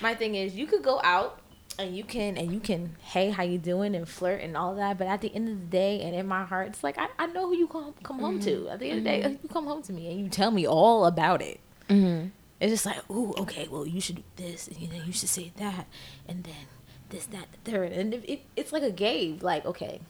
my 0.00 0.14
thing 0.14 0.34
is, 0.34 0.54
you 0.54 0.66
could 0.66 0.82
go 0.82 1.00
out 1.02 1.40
and 1.78 1.96
you 1.96 2.04
can 2.04 2.36
and 2.36 2.52
you 2.52 2.60
can, 2.60 2.96
hey, 3.02 3.30
how 3.30 3.42
you 3.42 3.58
doing, 3.58 3.94
and 3.94 4.08
flirt 4.08 4.40
and 4.40 4.56
all 4.56 4.74
that. 4.76 4.98
But 4.98 5.06
at 5.06 5.20
the 5.20 5.34
end 5.34 5.48
of 5.48 5.58
the 5.60 5.66
day, 5.66 6.00
and 6.02 6.14
in 6.14 6.26
my 6.26 6.44
heart, 6.44 6.68
it's 6.68 6.84
like 6.84 6.98
I, 6.98 7.08
I 7.18 7.26
know 7.26 7.48
who 7.48 7.56
you 7.56 7.66
come 7.66 7.94
come 8.02 8.18
home 8.18 8.40
to. 8.40 8.68
At 8.68 8.80
the 8.80 8.90
end 8.90 8.98
of 8.98 9.04
the 9.04 9.10
day, 9.10 9.38
you 9.42 9.48
come 9.48 9.66
home 9.66 9.82
to 9.82 9.92
me 9.92 10.10
and 10.10 10.20
you 10.20 10.28
tell 10.28 10.50
me 10.50 10.66
all 10.66 11.06
about 11.06 11.42
it. 11.42 11.60
Mm-hmm. 11.88 12.28
It's 12.60 12.72
just 12.72 12.86
like, 12.86 13.10
ooh, 13.10 13.34
okay, 13.38 13.68
well, 13.68 13.86
you 13.86 14.00
should 14.00 14.16
do 14.16 14.22
this, 14.36 14.68
and 14.68 14.78
you 14.78 14.88
know, 14.88 15.04
you 15.04 15.12
should 15.12 15.28
say 15.28 15.52
that, 15.56 15.86
and 16.26 16.44
then 16.44 16.66
this, 17.10 17.26
that, 17.26 17.48
the 17.52 17.70
third, 17.70 17.92
and 17.92 18.14
it, 18.14 18.24
it, 18.26 18.42
it's 18.56 18.72
like 18.72 18.82
a 18.82 18.90
game. 18.90 19.38
Like, 19.42 19.66
okay, 19.66 20.00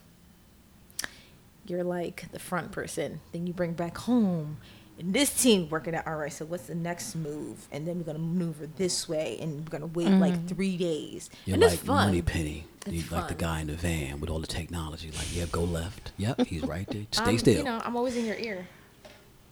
you're 1.65 1.83
like 1.83 2.31
the 2.31 2.39
front 2.39 2.71
person, 2.71 3.19
then 3.31 3.47
you 3.47 3.53
bring 3.53 3.73
back 3.73 3.97
home. 3.97 4.57
And 4.97 5.13
this 5.13 5.41
team 5.41 5.69
working 5.69 5.95
out. 5.95 6.07
All 6.07 6.15
right, 6.15 6.31
so 6.31 6.45
what's 6.45 6.67
the 6.67 6.75
next 6.75 7.15
move? 7.15 7.67
And 7.71 7.87
then 7.87 7.97
we're 7.97 8.05
gonna 8.05 8.19
maneuver 8.19 8.67
this 8.77 9.09
way, 9.09 9.37
and 9.41 9.59
we're 9.59 9.79
gonna 9.79 9.91
wait 9.91 10.07
like 10.07 10.33
mm-hmm. 10.33 10.47
three 10.47 10.77
days. 10.77 11.29
You're 11.45 11.55
and 11.55 11.63
like 11.63 11.73
it's 11.73 11.81
fun. 11.81 12.07
Moneypenny. 12.07 12.65
It's 12.85 12.93
You 12.93 13.17
like 13.17 13.27
the 13.27 13.33
guy 13.33 13.61
in 13.61 13.67
the 13.67 13.73
van 13.73 14.19
with 14.19 14.29
all 14.29 14.39
the 14.39 14.47
technology. 14.47 15.11
Like, 15.11 15.35
yeah, 15.35 15.45
go 15.51 15.63
left. 15.63 16.11
Yep, 16.17 16.41
he's 16.47 16.63
right 16.67 16.87
there. 16.87 17.05
Stay 17.11 17.23
I'm, 17.23 17.37
still. 17.39 17.57
You 17.57 17.63
know, 17.63 17.81
I'm 17.83 17.95
always 17.95 18.15
in 18.15 18.25
your 18.25 18.37
ear. 18.37 18.67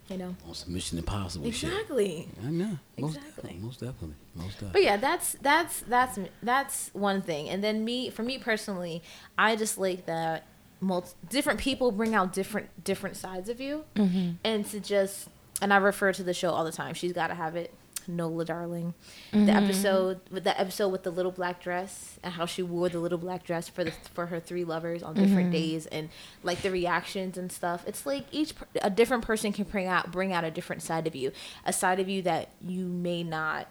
You 0.10 0.18
know. 0.18 0.36
On 0.48 0.54
some 0.54 0.74
Mission 0.74 0.98
Impossible 0.98 1.50
shit. 1.52 1.72
Exactly. 1.72 2.28
I 2.46 2.50
know. 2.50 2.78
Most 2.98 3.16
Exactly. 3.16 3.32
definitely. 3.32 3.60
Most 3.60 3.80
definitely. 3.80 4.16
Most 4.36 4.52
definitely. 4.52 4.72
But 4.74 4.84
yeah, 4.84 4.98
that's 4.98 5.34
that's 5.42 5.80
that's 5.82 6.20
that's 6.42 6.90
one 6.94 7.22
thing. 7.22 7.50
And 7.50 7.64
then 7.64 7.84
me, 7.84 8.10
for 8.10 8.24
me 8.24 8.38
personally, 8.38 9.02
I 9.38 9.56
just 9.56 9.78
like 9.78 10.06
that 10.06 10.46
multi- 10.82 11.16
different 11.30 11.60
people 11.60 11.92
bring 11.92 12.14
out 12.14 12.34
different 12.34 12.84
different 12.84 13.16
sides 13.16 13.50
of 13.50 13.62
you, 13.62 13.86
mm-hmm. 13.96 14.32
and 14.44 14.66
to 14.68 14.80
just 14.80 15.30
and 15.62 15.74
I 15.74 15.78
refer 15.78 16.12
to 16.14 16.24
the 16.24 16.34
show 16.34 16.52
all 16.52 16.64
the 16.64 16.72
time. 16.72 16.94
She's 16.94 17.14
got 17.14 17.28
to 17.28 17.36
have 17.36 17.56
it. 17.56 17.74
Nola 18.08 18.44
Darling, 18.44 18.94
the 19.32 19.38
mm-hmm. 19.38 19.50
episode 19.50 20.20
with 20.30 20.44
the 20.44 20.60
episode 20.60 20.90
with 20.90 21.04
the 21.04 21.10
little 21.10 21.32
black 21.32 21.64
dress 21.64 22.20
and 22.22 22.34
how 22.34 22.46
she 22.46 22.62
wore 22.62 22.90
the 22.90 23.00
little 23.00 23.18
black 23.18 23.46
dress 23.46 23.70
for 23.70 23.86
the 23.86 23.92
for 24.14 24.26
her 24.26 24.42
three 24.42 24.66
lovers 24.66 25.02
on 25.02 25.14
different 25.14 25.52
mm-hmm. 25.52 25.52
days 25.52 25.86
and 25.86 26.10
like 26.44 26.62
the 26.64 26.72
reactions 26.72 27.38
and 27.38 27.50
stuff. 27.50 27.84
It's 27.88 28.06
like 28.06 28.26
each 28.32 28.54
a 28.82 28.90
different 28.90 29.24
person 29.24 29.54
can 29.54 29.66
bring 29.66 29.88
out 29.88 30.12
bring 30.12 30.34
out 30.34 30.44
a 30.44 30.52
different 30.52 30.82
side 30.82 31.08
of 31.08 31.16
you, 31.16 31.32
a 31.66 31.72
side 31.72 32.00
of 32.02 32.10
you 32.10 32.22
that 32.24 32.50
you 32.60 32.86
may 32.86 33.24
not 33.24 33.68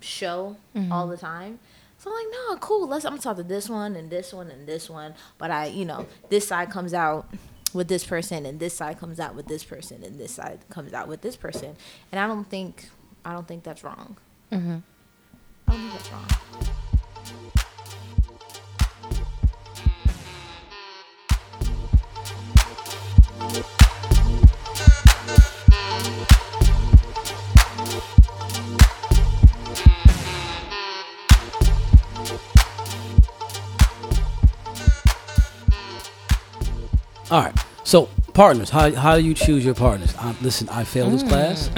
show 0.00 0.56
mm-hmm. 0.74 0.92
all 0.92 1.08
the 1.08 1.16
time. 1.16 1.58
So 1.98 2.10
I'm 2.10 2.16
like, 2.16 2.26
no, 2.32 2.56
cool. 2.58 2.86
Let's. 2.86 3.04
I'm 3.04 3.12
gonna 3.12 3.22
talk 3.22 3.36
to 3.38 3.42
this 3.42 3.68
one 3.68 3.96
and 3.96 4.10
this 4.10 4.32
one 4.32 4.50
and 4.50 4.66
this 4.66 4.90
one. 4.90 5.14
But 5.38 5.50
I, 5.50 5.66
you 5.66 5.84
know, 5.84 6.06
this 6.28 6.46
side 6.46 6.70
comes 6.70 6.92
out 6.92 7.26
with 7.72 7.88
this 7.88 8.04
person, 8.04 8.46
and 8.46 8.60
this 8.60 8.74
side 8.74 8.98
comes 8.98 9.20
out 9.20 9.34
with 9.34 9.46
this 9.46 9.64
person, 9.64 10.02
and 10.02 10.18
this 10.18 10.32
side 10.32 10.60
comes 10.70 10.92
out 10.92 11.08
with 11.08 11.20
this 11.22 11.36
person. 11.36 11.76
And 12.12 12.20
I 12.20 12.26
don't 12.26 12.48
think, 12.48 12.88
I 13.24 13.32
don't 13.32 13.46
think 13.46 13.64
that's 13.64 13.84
wrong. 13.84 14.16
Mm-hmm. 14.52 14.76
I 15.68 15.72
don't 15.72 15.80
think 15.80 15.92
that's 15.92 16.12
wrong. 16.12 16.75
All 37.30 37.42
right. 37.42 37.54
So 37.84 38.08
partners, 38.34 38.70
how 38.70 38.92
how 38.94 39.16
do 39.16 39.24
you 39.24 39.34
choose 39.34 39.64
your 39.64 39.74
partners? 39.74 40.14
I, 40.18 40.34
listen, 40.42 40.68
I 40.68 40.84
failed 40.84 41.12
this 41.12 41.22
mm. 41.22 41.28
class. 41.28 41.70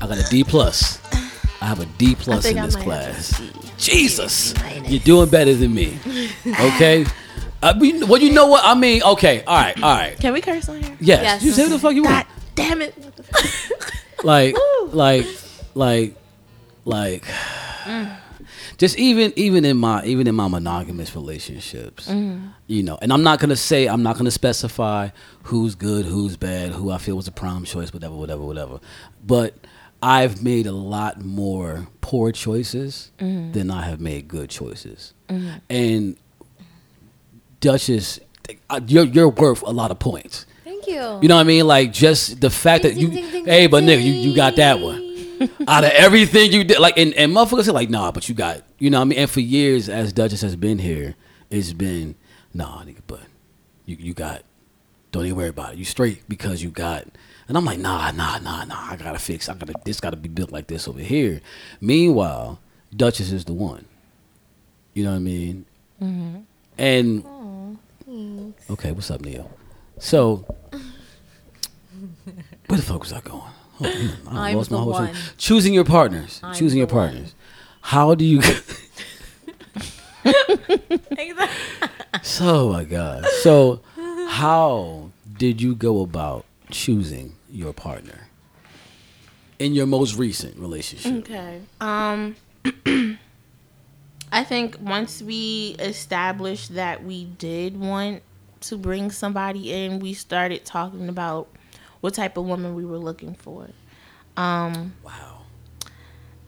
I 0.00 0.06
got 0.06 0.18
a 0.18 0.28
D 0.30 0.44
plus. 0.44 1.00
I 1.60 1.66
have 1.66 1.80
a 1.80 1.86
D 1.86 2.14
plus 2.14 2.44
in 2.44 2.56
this 2.56 2.76
class. 2.76 3.40
Jesus, 3.78 4.54
you're 4.86 5.00
doing 5.00 5.28
better 5.28 5.54
than 5.54 5.74
me. 5.74 5.98
Okay. 6.44 7.04
Uh, 7.62 7.72
I 7.74 7.78
mean, 7.78 8.08
well, 8.08 8.20
you 8.20 8.32
know 8.32 8.48
what 8.48 8.64
I 8.64 8.74
mean. 8.74 9.02
Okay. 9.04 9.44
All 9.44 9.56
right. 9.56 9.80
All 9.80 9.94
right. 9.94 10.18
Can 10.18 10.32
we 10.32 10.40
curse 10.40 10.68
on 10.68 10.82
here? 10.82 10.96
Yes. 11.00 11.22
Yes. 11.22 11.42
You 11.44 11.52
say 11.52 11.62
what 11.62 11.70
the 11.70 11.78
fuck 11.78 11.94
you 11.94 12.02
want. 12.02 12.26
God 12.26 12.34
damn 12.56 12.82
it! 12.82 12.98
What 12.98 13.14
the 13.14 13.22
fuck? 13.22 14.24
like 14.24 14.56
like 14.92 15.26
like 15.74 16.16
like 16.84 17.24
just 18.82 18.98
even 18.98 19.32
even 19.36 19.64
in 19.64 19.76
my 19.76 20.04
even 20.04 20.26
in 20.26 20.34
my 20.34 20.48
monogamous 20.48 21.14
relationships 21.14 22.08
you 22.66 22.82
know 22.82 22.98
and 23.00 23.12
i'm 23.12 23.22
not 23.22 23.38
gonna 23.38 23.54
say 23.54 23.86
i'm 23.86 24.02
not 24.02 24.16
gonna 24.18 24.28
specify 24.30 25.08
who's 25.44 25.76
good 25.76 26.04
who's 26.04 26.36
bad 26.36 26.72
who 26.72 26.90
i 26.90 26.98
feel 26.98 27.14
was 27.14 27.28
a 27.28 27.32
prime 27.32 27.64
choice 27.64 27.92
whatever 27.92 28.16
whatever 28.16 28.42
whatever 28.42 28.80
but 29.24 29.54
i've 30.02 30.42
made 30.42 30.66
a 30.66 30.72
lot 30.72 31.22
more 31.24 31.86
poor 32.00 32.32
choices 32.32 33.12
than 33.18 33.70
i 33.70 33.82
have 33.82 34.00
made 34.00 34.26
good 34.26 34.50
choices 34.50 35.14
and 35.70 36.16
duchess 37.60 38.18
uh, 38.68 38.80
you're, 38.88 39.04
you're 39.04 39.28
worth 39.28 39.62
a 39.62 39.70
lot 39.70 39.92
of 39.92 39.98
points 40.00 40.44
Thank 40.64 40.86
you. 40.88 41.18
you 41.22 41.28
know 41.28 41.36
what 41.36 41.42
I 41.42 41.44
mean? 41.44 41.66
Like 41.68 41.92
just 41.92 42.40
the 42.40 42.50
fact 42.50 42.82
that 42.82 42.96
you, 42.96 43.06
Ding, 43.08 43.22
ding, 43.22 43.30
ding, 43.32 43.44
hey, 43.44 43.68
but 43.68 43.84
nigga, 43.84 44.02
you, 44.02 44.12
you 44.12 44.34
got 44.34 44.56
that 44.56 44.80
one. 44.80 45.01
Out 45.68 45.84
of 45.84 45.90
everything 45.90 46.52
you 46.52 46.64
did, 46.64 46.78
like, 46.78 46.98
and, 46.98 47.14
and 47.14 47.32
motherfuckers 47.32 47.68
are 47.68 47.72
like, 47.72 47.90
nah, 47.90 48.12
but 48.12 48.28
you 48.28 48.34
got, 48.34 48.62
you 48.78 48.90
know 48.90 48.98
what 48.98 49.02
I 49.02 49.08
mean? 49.08 49.18
And 49.20 49.30
for 49.30 49.40
years, 49.40 49.88
as 49.88 50.12
Duchess 50.12 50.40
has 50.42 50.56
been 50.56 50.78
here, 50.78 51.14
it's 51.50 51.72
been, 51.72 52.14
nah, 52.54 52.82
nigga, 52.82 53.00
but 53.06 53.20
you, 53.86 53.96
you 53.98 54.14
got, 54.14 54.42
don't 55.10 55.24
even 55.24 55.36
worry 55.36 55.48
about 55.48 55.74
it. 55.74 55.78
You 55.78 55.84
straight 55.84 56.28
because 56.28 56.62
you 56.62 56.70
got, 56.70 57.06
and 57.48 57.56
I'm 57.56 57.64
like, 57.64 57.78
nah, 57.78 58.10
nah, 58.12 58.38
nah, 58.38 58.64
nah, 58.64 58.90
I 58.90 58.96
gotta 58.96 59.18
fix, 59.18 59.48
I 59.48 59.54
gotta, 59.54 59.74
this 59.84 60.00
gotta 60.00 60.16
be 60.16 60.28
built 60.28 60.52
like 60.52 60.66
this 60.68 60.88
over 60.88 61.00
here. 61.00 61.40
Meanwhile, 61.80 62.60
Duchess 62.94 63.32
is 63.32 63.44
the 63.44 63.52
one. 63.52 63.86
You 64.94 65.04
know 65.04 65.10
what 65.10 65.16
I 65.16 65.20
mean? 65.20 65.64
Mm-hmm. 66.02 66.40
And 66.78 67.24
okay, 68.70 68.92
what's 68.92 69.10
up, 69.10 69.20
Neil? 69.22 69.50
So, 69.98 70.44
where 72.66 72.78
the 72.78 72.82
fuck 72.82 73.00
was 73.00 73.12
I 73.12 73.20
going? 73.20 73.42
Oh, 73.80 73.84
man, 73.84 74.16
I 74.28 74.50
I'm 74.50 74.56
lost 74.56 74.70
my 74.70 74.76
the 74.76 74.82
whole 74.82 74.92
train. 74.94 75.08
one. 75.08 75.16
Choosing 75.38 75.74
your 75.74 75.84
partners. 75.84 76.40
I'm 76.42 76.54
choosing 76.54 76.78
your 76.78 76.86
the 76.86 76.94
one. 76.94 77.08
partners. 77.10 77.34
How 77.80 78.14
do 78.14 78.24
you? 78.24 78.40
So 82.22 82.68
my 82.70 82.84
god. 82.84 83.26
So, 83.42 83.80
how 84.28 85.10
did 85.38 85.60
you 85.60 85.74
go 85.74 86.02
about 86.02 86.44
choosing 86.70 87.34
your 87.50 87.72
partner 87.72 88.28
in 89.58 89.74
your 89.74 89.86
most 89.86 90.16
recent 90.16 90.56
relationship? 90.56 91.12
Okay. 91.24 91.60
Um 91.80 92.36
I 94.32 94.44
think 94.44 94.76
once 94.80 95.20
we 95.20 95.76
established 95.78 96.74
that 96.74 97.04
we 97.04 97.24
did 97.24 97.78
want 97.78 98.22
to 98.62 98.78
bring 98.78 99.10
somebody 99.10 99.72
in, 99.72 99.98
we 99.98 100.14
started 100.14 100.64
talking 100.64 101.08
about 101.08 101.48
what 102.02 102.12
type 102.12 102.36
of 102.36 102.44
woman 102.44 102.74
we 102.74 102.84
were 102.84 102.98
looking 102.98 103.34
for. 103.34 103.68
Um 104.36 104.92
Wow. 105.02 105.38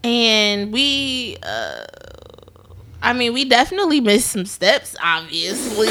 and 0.04 0.70
we 0.72 1.38
uh 1.42 1.84
I 3.02 3.12
mean, 3.12 3.32
we 3.34 3.44
definitely 3.44 4.00
missed 4.00 4.30
some 4.30 4.46
steps, 4.46 4.96
obviously. 5.02 5.86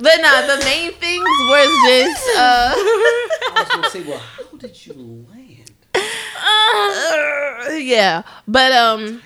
but 0.00 0.16
no, 0.20 0.46
the 0.56 0.62
main 0.64 0.92
things 0.92 1.24
was 1.48 1.68
just 1.88 2.28
uh 2.36 2.72
I 2.74 3.52
was 3.54 3.68
gonna 3.68 3.90
say, 3.90 4.02
well, 4.02 4.18
how 4.18 4.56
did 4.58 4.86
you 4.86 5.26
land? 5.30 5.72
Uh, 6.40 7.70
yeah, 7.72 8.22
but 8.46 8.70
um, 8.72 9.20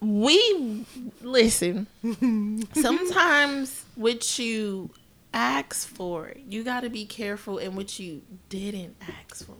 we 0.00 0.84
listen. 1.22 1.86
Sometimes 2.74 3.84
what 3.94 4.38
you 4.38 4.90
ask 5.36 5.86
for, 5.88 6.28
it. 6.28 6.42
you 6.48 6.64
got 6.64 6.80
to 6.80 6.88
be 6.90 7.04
careful 7.04 7.58
in 7.58 7.76
what 7.76 7.98
you 7.98 8.22
didn't 8.48 8.96
ask 9.30 9.44
for. 9.46 9.54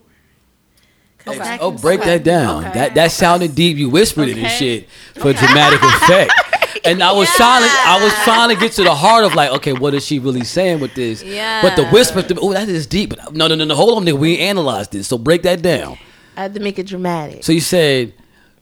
Okay. 1.27 1.57
Oh, 1.59 1.71
break 1.71 2.01
that 2.01 2.23
down. 2.23 2.63
Okay. 2.63 2.73
That 2.73 2.95
that 2.95 3.11
sounded 3.11 3.53
deep. 3.53 3.77
You 3.77 3.89
whispered 3.89 4.29
it 4.29 4.37
and 4.37 4.49
shit 4.49 4.87
for 5.15 5.33
dramatic 5.33 5.79
effect. 5.81 6.33
And 6.85 7.03
I 7.03 7.11
was 7.11 7.27
trying 7.31 7.63
to, 7.63 7.69
I 7.69 8.01
was 8.01 8.13
trying 8.23 8.49
to 8.49 8.55
get 8.55 8.71
to 8.73 8.83
the 8.83 8.93
heart 8.95 9.25
of 9.25 9.35
like, 9.35 9.49
okay, 9.51 9.73
what 9.73 9.93
is 9.93 10.05
she 10.05 10.19
really 10.19 10.43
saying 10.45 10.79
with 10.79 10.93
this? 10.93 11.21
Yeah. 11.21 11.61
But 11.61 11.75
the 11.75 11.81
Yeah. 11.81 11.91
whisper, 11.91 12.23
oh, 12.39 12.53
that 12.53 12.69
is 12.69 12.85
deep. 12.85 13.09
But 13.09 13.33
no, 13.33 13.47
no, 13.47 13.55
no, 13.55 13.65
no. 13.65 13.75
Hold 13.75 13.97
on, 13.97 14.05
nigga. 14.05 14.17
We 14.17 14.37
analyzed 14.39 14.91
this. 14.93 15.07
So 15.07 15.17
break 15.17 15.41
that 15.41 15.61
down. 15.61 15.97
I 16.37 16.43
had 16.43 16.53
to 16.53 16.61
make 16.61 16.79
it 16.79 16.85
dramatic. 16.85 17.43
So 17.43 17.51
you 17.51 17.59
said 17.61 18.13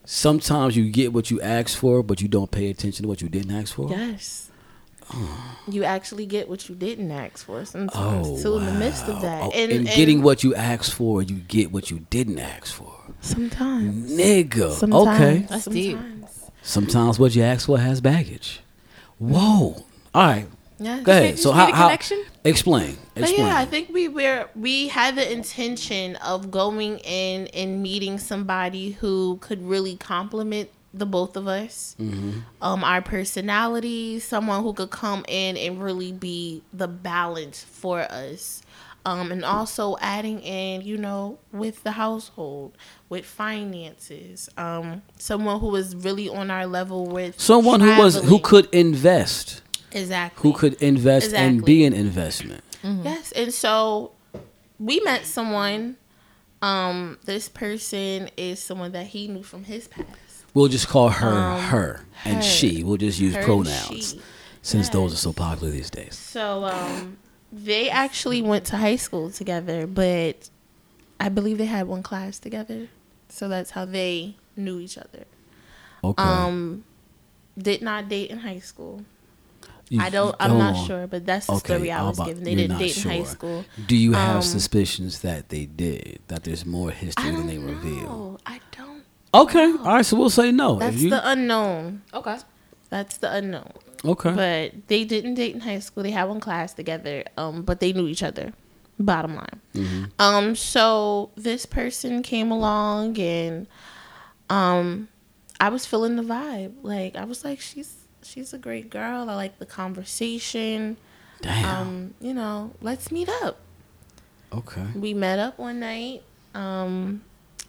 sometimes 0.06 0.76
you 0.76 0.90
get 0.90 1.14
what 1.14 1.30
you 1.30 1.40
ask 1.42 1.78
for, 1.78 2.02
but 2.02 2.20
you 2.22 2.28
don't 2.28 2.50
pay 2.50 2.70
attention 2.72 3.04
to 3.04 3.08
what 3.10 3.22
you 3.22 3.30
didn't 3.30 3.52
ask 3.56 3.76
for. 3.76 3.90
yes. 3.92 4.45
You 5.68 5.84
actually 5.84 6.26
get 6.26 6.50
what 6.50 6.68
you 6.70 6.76
didn't 6.76 7.12
ask 7.12 7.46
for 7.46 7.60
Oh, 7.60 7.64
sometimes. 7.64 8.44
too, 8.44 8.58
in 8.58 8.66
the 8.66 8.74
midst 8.74 9.08
of 9.08 9.22
that, 9.22 9.44
Oh, 9.44 9.52
and, 9.52 9.72
and, 9.72 9.88
and 9.88 9.96
getting 9.96 10.22
what 10.22 10.44
you 10.44 10.54
asked 10.56 10.94
for, 10.94 11.22
you 11.22 11.36
get 11.36 11.72
what 11.72 11.90
you 11.92 12.06
didn't 12.10 12.40
ask 12.40 12.74
for. 12.74 12.92
sometimes, 13.22 14.12
Nigga. 14.12 14.72
sometimes, 14.74 15.08
Okay. 15.08 15.46
That's 15.50 15.66
deep. 15.66 15.98
sometimes. 15.98 16.52
Sometimes 16.62 17.20
what 17.20 17.36
you 17.36 17.44
ask 17.44 17.66
for 17.68 17.78
has 17.80 18.02
baggage. 18.02 18.62
Whoa. 19.20 19.86
All 20.14 20.24
right. 20.28 20.48
Yes. 20.78 21.04
Go 21.04 21.12
ahead. 21.14 21.40
So 21.40 21.52
how, 21.54 21.70
a 21.70 21.74
how 21.74 21.86
connection? 21.88 22.24
explain? 22.44 22.98
But 23.14 23.24
Explain. 23.24 23.48
yeah, 23.48 23.58
I 23.58 23.64
think 23.66 23.90
we 23.94 24.10
were 24.10 24.50
we 24.56 24.90
had 24.90 25.16
the 25.16 25.32
intention 25.32 26.18
of 26.18 26.52
going 26.52 26.98
in 27.00 27.48
and 27.48 27.82
meeting 27.82 28.18
somebody 28.20 28.92
who 28.92 29.38
could 29.40 29.66
really 29.66 29.96
complement 29.96 30.70
the 30.98 31.06
both 31.06 31.36
of 31.38 31.48
us, 31.48 31.96
Mm-hmm. 32.00 32.40
um, 32.62 32.84
our 32.84 33.02
personalities, 33.02 34.24
someone 34.24 34.64
who 34.64 34.74
could 34.74 34.90
come 34.92 35.26
in 35.28 35.58
and 35.58 35.82
really 35.82 36.12
be 36.12 36.64
the 36.74 36.88
balance 36.88 37.64
for 37.64 38.02
us. 38.02 38.62
Um, 39.08 39.32
and 39.32 39.46
also 39.46 39.98
adding 40.02 40.40
in, 40.42 40.82
you 40.82 40.98
know, 40.98 41.38
with 41.52 41.84
the 41.84 41.92
household, 41.92 42.76
with 43.08 43.24
finances, 43.24 44.50
um, 44.58 45.04
someone 45.20 45.60
who 45.60 45.68
was 45.68 45.96
really 45.96 46.28
on 46.28 46.50
our 46.50 46.66
level 46.66 47.06
with 47.06 47.40
Someone 47.40 47.82
who 47.82 47.96
was 48.00 48.16
who 48.24 48.40
could 48.40 48.68
invest, 48.74 49.62
exactly 49.92 50.42
who 50.42 50.58
could 50.58 50.74
invest 50.82 51.36
and 51.36 51.64
be 51.64 51.86
an 51.86 51.94
investment. 51.94 52.64
Yes, 52.84 53.32
and 53.34 53.54
so 53.54 54.14
we 54.80 55.00
met 55.02 55.26
someone. 55.28 55.98
Um, 56.64 57.20
this 57.26 57.48
person 57.48 58.32
is 58.38 58.60
someone 58.60 58.92
that 58.94 59.06
he 59.06 59.28
knew 59.28 59.44
from 59.44 59.66
his 59.66 59.88
past. 59.88 60.08
We'll 60.56 60.70
just 60.70 60.88
call 60.88 61.10
her 61.10 61.28
Um, 61.28 61.60
her 61.62 62.02
and 62.24 62.38
her. 62.38 62.42
she. 62.42 62.84
We'll 62.84 62.98
just 62.98 63.20
use 63.20 63.36
pronouns 63.38 64.16
since 64.64 64.90
those 64.90 65.14
are 65.14 65.18
so 65.18 65.32
popular 65.34 65.72
these 65.72 65.92
days. 65.92 66.16
So 66.18 66.64
um, 66.66 67.18
they 67.52 67.90
actually 67.90 68.42
went 68.42 68.66
to 68.68 68.78
high 68.78 68.96
school 68.96 69.30
together, 69.30 69.86
but 69.86 70.50
I 71.20 71.30
believe 71.30 71.58
they 71.60 71.66
had 71.66 71.88
one 71.88 72.02
class 72.02 72.40
together. 72.40 72.88
So 73.30 73.48
that's 73.50 73.72
how 73.72 73.86
they 73.86 74.36
knew 74.56 74.80
each 74.80 74.98
other. 74.98 75.26
Okay. 76.04 76.24
Um, 76.24 76.84
did 77.58 77.82
not 77.82 78.08
date 78.10 78.30
in 78.32 78.40
high 78.40 78.60
school. 78.60 79.04
You- 79.90 80.02
I 80.02 80.10
don't. 80.10 80.36
I'm 80.40 80.58
not 80.58 80.88
sure, 80.88 81.06
but 81.06 81.26
that's 81.26 81.46
the 81.48 81.54
Okay, 81.54 81.76
story 81.76 81.92
I 81.92 82.02
was 82.04 82.18
about- 82.18 82.28
given. 82.28 82.44
They 82.44 82.56
didn't 82.56 82.78
date 82.80 82.98
in 82.98 83.04
high 83.12 83.24
school. 83.24 83.66
Do 83.88 83.96
you 83.96 84.14
have 84.14 84.38
um, 84.38 84.42
suspicions 84.42 85.20
that 85.22 85.50
they 85.50 85.66
did? 85.66 86.20
That 86.28 86.44
there's 86.44 86.66
more 86.66 86.90
history 86.92 87.30
than 87.32 87.46
they 87.48 87.58
reveal? 87.60 88.02
know. 88.04 88.38
I 88.48 88.62
don't. 88.76 88.95
Okay. 89.42 89.72
All 89.80 89.96
right. 89.96 90.06
So 90.06 90.18
we'll 90.18 90.30
say 90.30 90.52
no. 90.52 90.76
That's 90.76 90.98
you- 90.98 91.10
the 91.10 91.28
unknown. 91.30 92.02
Okay. 92.14 92.38
That's 92.90 93.18
the 93.18 93.32
unknown. 93.34 93.72
okay. 94.04 94.32
But 94.34 94.88
they 94.88 95.04
didn't 95.04 95.34
date 95.36 95.54
in 95.56 95.62
high 95.62 95.80
school. 95.80 96.04
They 96.04 96.12
had 96.12 96.26
one 96.26 96.40
class 96.40 96.74
together. 96.74 97.24
Um, 97.38 97.64
but 97.64 97.80
they 97.80 97.92
knew 97.94 98.08
each 98.08 98.24
other. 98.24 98.54
Bottom 99.00 99.36
line. 99.36 99.60
Mm-hmm. 99.74 100.04
Um, 100.20 100.56
so 100.56 101.32
this 101.36 101.66
person 101.66 102.24
came 102.24 102.50
along 102.52 103.20
and 103.20 103.68
um 104.50 105.10
I 105.60 105.70
was 105.70 105.86
feeling 105.86 106.16
the 106.16 106.24
vibe. 106.24 106.74
Like 106.84 107.16
I 107.18 107.26
was 107.26 107.44
like, 107.44 107.60
she's 107.60 108.06
she's 108.24 108.54
a 108.54 108.58
great 108.58 108.90
girl. 108.90 109.30
I 109.30 109.36
like 109.36 109.60
the 109.60 109.66
conversation. 109.66 110.96
Damn. 111.42 111.66
Um, 111.88 112.14
you 112.22 112.34
know, 112.34 112.72
let's 112.82 113.12
meet 113.12 113.28
up. 113.44 113.58
okay. 114.54 114.86
we 114.96 115.14
met 115.14 115.40
up 115.40 115.60
one 115.60 115.80
night 115.82 116.22
um 116.54 117.22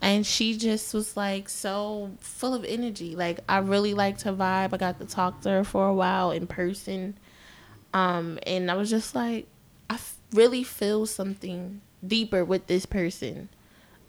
and 0.03 0.27
she 0.27 0.57
just 0.57 0.93
was 0.95 1.17
like 1.17 1.49
so 1.49 2.11
full 2.21 2.55
of 2.55 2.65
energy. 2.65 3.17
Like 3.17 3.41
i 3.49 3.59
really 3.59 3.95
liked 3.95 4.23
her 4.23 4.33
vibe. 4.33 4.73
I 4.73 4.77
got 4.77 5.01
to 5.01 5.07
talk 5.07 5.41
to 5.43 5.51
her 5.51 5.65
for 5.65 5.89
a 5.89 5.95
while 5.95 6.31
in 6.31 6.47
person. 6.47 7.17
Um 7.95 8.39
and 8.47 8.71
i 8.71 8.75
was 8.75 8.91
just 8.91 9.15
like 9.15 9.47
i 9.89 9.95
f- 9.95 10.17
really 10.33 10.63
feel 10.65 11.07
something 11.07 11.81
deeper 12.07 12.45
with 12.45 12.67
this 12.67 12.87
person. 12.87 13.49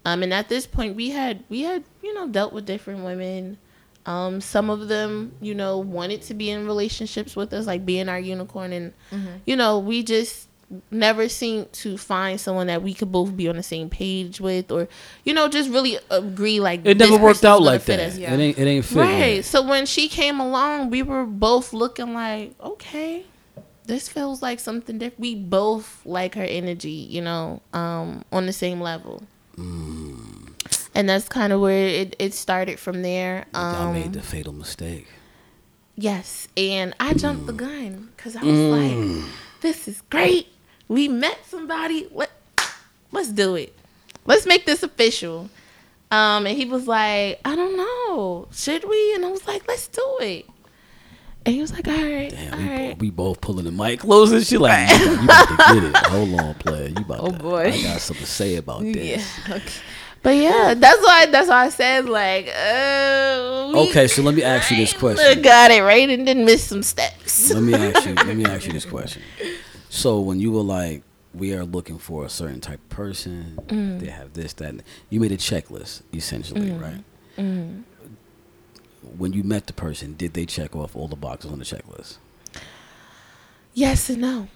Um 0.06 0.24
and 0.24 0.34
at 0.34 0.50
this 0.50 0.68
point 0.68 0.96
we 0.96 1.12
had 1.12 1.44
we 1.50 1.62
had 1.62 1.84
you 2.04 2.14
know 2.14 2.28
dealt 2.28 2.54
with 2.54 2.66
different 2.66 3.04
women. 3.04 3.58
Um 4.06 4.42
some 4.42 4.70
of 4.70 4.88
them 4.88 5.34
you 5.42 5.56
know 5.56 5.78
wanted 5.80 6.22
to 6.24 6.34
be 6.34 6.50
in 6.50 6.66
relationships 6.66 7.36
with 7.36 7.54
us 7.54 7.66
like 7.66 7.86
being 7.86 8.10
our 8.10 8.20
unicorn. 8.20 8.74
And 8.74 8.94
you 9.46 9.56
know 9.56 9.80
we 9.80 10.04
just 10.04 10.48
never 10.92 11.30
seem 11.30 11.66
to 11.72 11.98
find 11.98 12.40
someone 12.42 12.68
that 12.68 12.82
we 12.84 12.94
could 12.94 13.12
both 13.12 13.36
be 13.38 13.48
on 13.48 13.56
the 13.56 13.64
same 13.64 13.90
page 13.90 14.42
with, 14.42 14.70
or 14.72 14.88
you 15.24 15.34
know, 15.34 15.48
just 15.48 15.70
really 15.70 15.98
agree. 16.12 16.60
Like 16.60 16.82
It 16.86 16.98
never 16.98 17.18
worked 17.18 17.46
out 17.46 17.62
like 17.62 17.86
that. 17.86 18.00
us. 18.00 18.18
It 18.18 18.24
ain't. 18.30 18.58
It 18.58 18.66
ain't 18.68 18.86
fit. 18.86 18.98
Right. 18.98 19.36
yet. 19.38 19.46
So 19.46 19.62
when 19.66 19.86
she 19.86 20.10
came 20.10 20.40
along, 20.40 20.90
we 20.90 21.04
were 21.04 21.26
both 21.26 21.72
looking 21.74 22.14
like, 22.14 22.54
okay, 22.62 23.26
this 23.86 24.10
feels 24.10 24.42
like 24.42 24.60
something 24.60 24.98
different. 24.98 25.20
We 25.22 25.36
both 25.36 26.02
like 26.06 26.36
her 26.36 26.44
energy, 26.44 26.92
you 26.92 27.22
know, 27.22 27.62
um, 27.74 28.26
on 28.34 28.46
the 28.46 28.54
same 28.54 28.82
level. 28.82 29.24
Mm. 29.56 30.50
And 30.94 31.08
that's 31.08 31.30
kind 31.30 31.54
of 31.54 31.62
where 31.62 31.88
it, 31.88 32.16
it 32.20 32.34
started 32.34 32.80
from 32.80 33.04
there. 33.04 33.46
I 33.54 33.86
Um, 33.86 33.94
made 33.94 34.14
the 34.14 34.22
fatal 34.22 34.52
mistake. 34.52 35.08
yes, 35.96 36.48
and 36.58 36.94
I 37.00 37.14
jumped 37.14 37.44
Mm. 37.44 37.48
the 37.48 37.54
gun 37.54 38.10
because 38.18 38.36
I 38.36 38.44
was 38.44 38.60
like, 38.60 39.26
"This 39.62 39.88
is 39.88 40.02
great. 40.10 40.48
We 40.88 41.08
met 41.08 41.38
somebody. 41.48 42.08
Let 42.12 42.32
let's 43.12 43.30
do 43.30 43.56
it. 43.56 43.74
Let's 44.26 44.46
make 44.46 44.66
this 44.66 44.84
official." 44.84 45.50
Um, 46.10 46.46
and 46.48 46.58
he 46.58 46.66
was 46.66 46.88
like, 46.88 47.40
"I 47.44 47.56
don't 47.56 47.76
know, 47.76 48.48
should 48.54 48.88
we?" 48.88 49.14
And 49.16 49.26
I 49.26 49.30
was 49.30 49.46
like, 49.48 49.68
"Let's 49.68 49.88
do 49.88 50.18
it." 50.22 50.46
And 51.46 51.54
he 51.56 51.62
was 51.62 51.72
like, 51.74 51.88
"All 51.88 51.94
right, 51.94 52.30
Damn, 52.30 52.54
all 52.54 52.60
we, 52.60 52.70
right." 52.70 52.90
both, 52.92 53.00
we 53.00 53.10
both 53.10 53.42
pulling 53.42 53.66
the 53.66 53.72
mic 53.72 54.00
close 54.02 54.32
and 54.32 54.46
shit 54.46 54.60
like 54.62 54.90
you, 54.90 54.96
about- 54.96 55.18
you 55.20 55.24
about 55.24 55.48
to 55.48 55.74
get 55.74 55.84
it. 55.84 55.98
Hold 56.08 56.40
on, 56.40 56.54
player. 56.56 56.88
You 56.90 56.96
about 56.98 57.20
Oh, 57.22 57.32
to, 57.32 57.38
boy. 57.38 57.64
I 57.74 57.82
got 57.84 58.02
something 58.02 58.26
to 58.26 58.32
say 58.32 58.56
about 58.56 58.82
this. 58.84 59.28
Yeah. 59.48 59.56
Okay. 59.56 59.64
But 60.24 60.36
yeah, 60.36 60.74
that's 60.76 61.02
why 61.06 61.26
that's 61.28 61.48
why 61.48 61.66
I 61.66 61.70
said 61.70 62.10
like, 62.10 62.48
uh, 62.48 63.72
we 63.74 63.90
Okay, 63.90 64.08
so 64.08 64.22
let 64.24 64.34
me 64.34 64.44
ask 64.44 64.72
you 64.72 64.78
this 64.78 64.92
question. 64.94 65.42
Got 65.42 65.72
it 65.72 65.82
right 65.84 66.10
and 66.10 66.28
then 66.28 66.44
miss 66.44 66.64
some 66.64 66.84
steps. 66.84 67.52
Let 67.54 67.64
me 67.64 67.74
ask 67.76 68.06
you. 68.06 68.14
Let 68.16 68.36
me 68.36 68.46
ask 68.46 68.66
you 68.66 68.74
this 68.74 68.86
question. 68.86 69.22
So 69.98 70.20
when 70.20 70.40
you 70.40 70.52
were 70.52 70.62
like, 70.62 71.02
we 71.34 71.56
are 71.56 71.66
looking 71.66 71.98
for 71.98 72.24
a 72.24 72.30
certain 72.30 72.62
type 72.62 72.80
of 72.80 72.90
person, 72.90 73.58
Mm. 73.68 74.00
they 74.00 74.08
have 74.12 74.34
this, 74.34 74.54
that, 74.54 74.70
and 74.70 74.84
you 75.10 75.20
made 75.20 75.32
a 75.32 75.38
checklist 75.38 76.04
essentially, 76.14 76.70
right? 76.72 77.04
Mm. 77.36 77.82
When 79.18 79.34
you 79.34 79.44
met 79.44 79.66
the 79.66 79.74
person, 79.74 80.14
did 80.16 80.36
they 80.36 80.46
check 80.46 80.76
off 80.76 80.96
all 80.96 81.08
the 81.08 81.16
boxes 81.16 81.52
on 81.52 81.58
the 81.58 81.66
checklist? 81.66 82.18
Yes 83.74 84.10
and 84.12 84.22
no. 84.22 84.48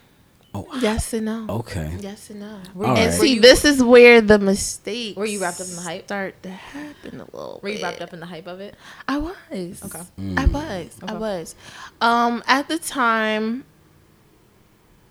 Oh, 0.54 0.68
Yes 0.80 1.12
and 1.14 1.26
no. 1.26 1.46
okay. 1.50 1.96
Yes 2.00 2.30
and 2.30 2.42
no. 2.42 2.60
All 2.76 2.86
And 2.96 2.98
right. 3.10 3.14
see, 3.14 3.36
you- 3.36 3.42
this 3.42 3.66
is 3.66 3.82
where 3.82 4.22
the 4.22 4.38
mistake. 4.38 5.18
Were 5.18 5.26
you 5.26 5.42
wrapped 5.42 5.60
up 5.62 5.68
in 5.70 5.76
the 5.76 5.82
hype? 5.82 6.06
start 6.06 6.44
to 6.44 6.50
happen 6.52 7.20
a 7.20 7.24
little. 7.26 7.60
Were 7.64 7.70
you 7.70 7.76
bit. 7.78 7.84
wrapped 7.84 8.02
up 8.02 8.14
in 8.14 8.20
the 8.20 8.26
hype 8.28 8.46
of 8.48 8.60
it? 8.60 8.76
I 9.08 9.18
was. 9.18 9.82
Okay. 9.86 10.02
I 10.38 10.46
was. 10.46 10.96
I 11.02 11.14
was. 11.14 11.56
Um, 12.00 12.44
at 12.48 12.68
the 12.68 12.78
time, 12.78 13.64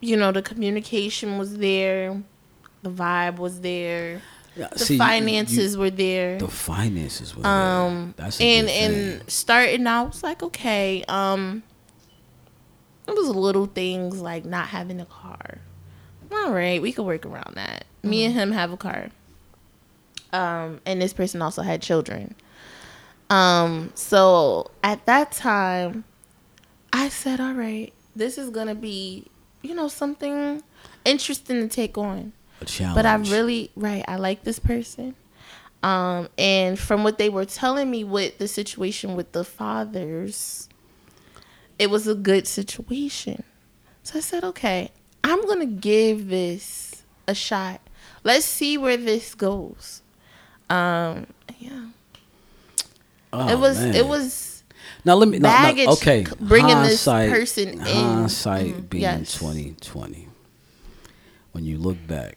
you 0.01 0.17
know, 0.17 0.33
the 0.33 0.43
communication 0.43 1.39
was 1.39 1.59
there, 1.59 2.21
the 2.83 2.91
vibe 2.91 3.37
was 3.37 3.61
there, 3.61 4.21
the 4.57 4.79
see, 4.79 4.95
you- 4.95 5.01
you- 5.01 5.07
finances 5.07 5.77
were 5.77 5.91
there. 5.91 6.39
the 6.39 6.49
finances 6.49 7.37
were 7.37 7.47
um, 7.47 8.15
there. 8.17 8.25
That's 8.27 8.41
and 8.41 8.69
and 8.69 9.31
starting 9.31 9.87
out 9.87 10.07
was 10.09 10.23
like 10.23 10.43
okay. 10.43 11.05
Um, 11.09 11.63
it 13.07 13.15
was 13.15 13.29
little 13.29 13.67
things 13.67 14.21
like 14.21 14.45
not 14.45 14.69
having 14.69 15.01
a 15.01 15.05
car. 15.07 15.59
All 16.33 16.53
right, 16.53 16.81
we 16.81 16.93
could 16.93 17.05
work 17.05 17.27
around 17.27 17.55
that. 17.57 17.85
Me 18.03 18.25
and 18.25 18.33
him 18.35 18.53
have 18.53 18.73
a 18.73 18.77
car. 18.77 19.11
Um, 20.33 20.81
and 20.87 21.03
this 21.03 21.13
person 21.13 21.43
also 21.43 21.63
had 21.63 21.83
children. 21.83 22.37
Um, 23.31 23.91
so 23.97 24.71
at 24.85 25.05
that 25.07 25.33
time, 25.33 26.05
I 26.93 27.09
said, 27.09 27.41
all 27.41 27.53
right, 27.55 27.93
this 28.15 28.39
is 28.39 28.51
gonna 28.51 28.77
be, 28.77 29.27
you 29.63 29.75
know, 29.75 29.89
something 29.89 30.63
interesting 31.05 31.61
to 31.61 31.69
take 31.69 31.97
on. 31.99 32.33
a 32.61 32.65
challenge. 32.65 32.95
But 32.95 33.07
I 33.07 33.15
really, 33.17 33.71
right, 33.77 34.05
I 34.09 34.17
like 34.17 34.45
this 34.45 34.59
person. 34.59 35.15
Um, 35.83 36.29
and 36.37 36.79
from 36.79 37.05
what 37.05 37.17
they 37.19 37.29
were 37.31 37.47
telling 37.47 37.91
me 37.91 38.05
with 38.05 38.37
the 38.39 38.47
situation 38.49 39.17
with 39.17 39.33
the 39.33 39.45
fathers, 39.45 40.69
it 41.79 41.89
was 41.91 42.07
a 42.07 42.15
good 42.15 42.47
situation. 42.47 43.43
So 44.03 44.19
I 44.19 44.21
said, 44.21 44.45
okay, 44.45 44.91
I'm 45.25 45.47
gonna 45.47 45.65
give 45.67 46.29
this 46.29 47.03
a 47.27 47.35
shot. 47.35 47.81
Let's 48.25 48.45
see 48.45 48.77
where 48.77 48.97
this 48.99 49.35
goes. 49.35 50.03
Um, 50.69 51.27
yeah, 51.59 51.87
Oh, 53.33 53.49
it 53.49 53.59
was, 53.59 53.79
man. 53.81 53.95
it 53.95 54.07
was 54.07 54.60
Now 55.05 55.15
let 55.15 55.29
me 55.29 55.39
no, 55.39 55.49
no, 55.49 55.93
okay. 55.93 56.27
bringing 56.41 56.77
this 56.83 57.05
Hindsight- 57.05 57.31
person 57.31 57.69
in. 57.69 57.79
Hindsight 57.81 58.67
mm-hmm. 58.67 58.81
being 58.87 59.03
Yes. 59.03 59.39
twenty 59.39 59.75
twenty. 59.81 60.29
When 61.53 61.65
you 61.65 61.79
look 61.79 61.97
back, 62.07 62.37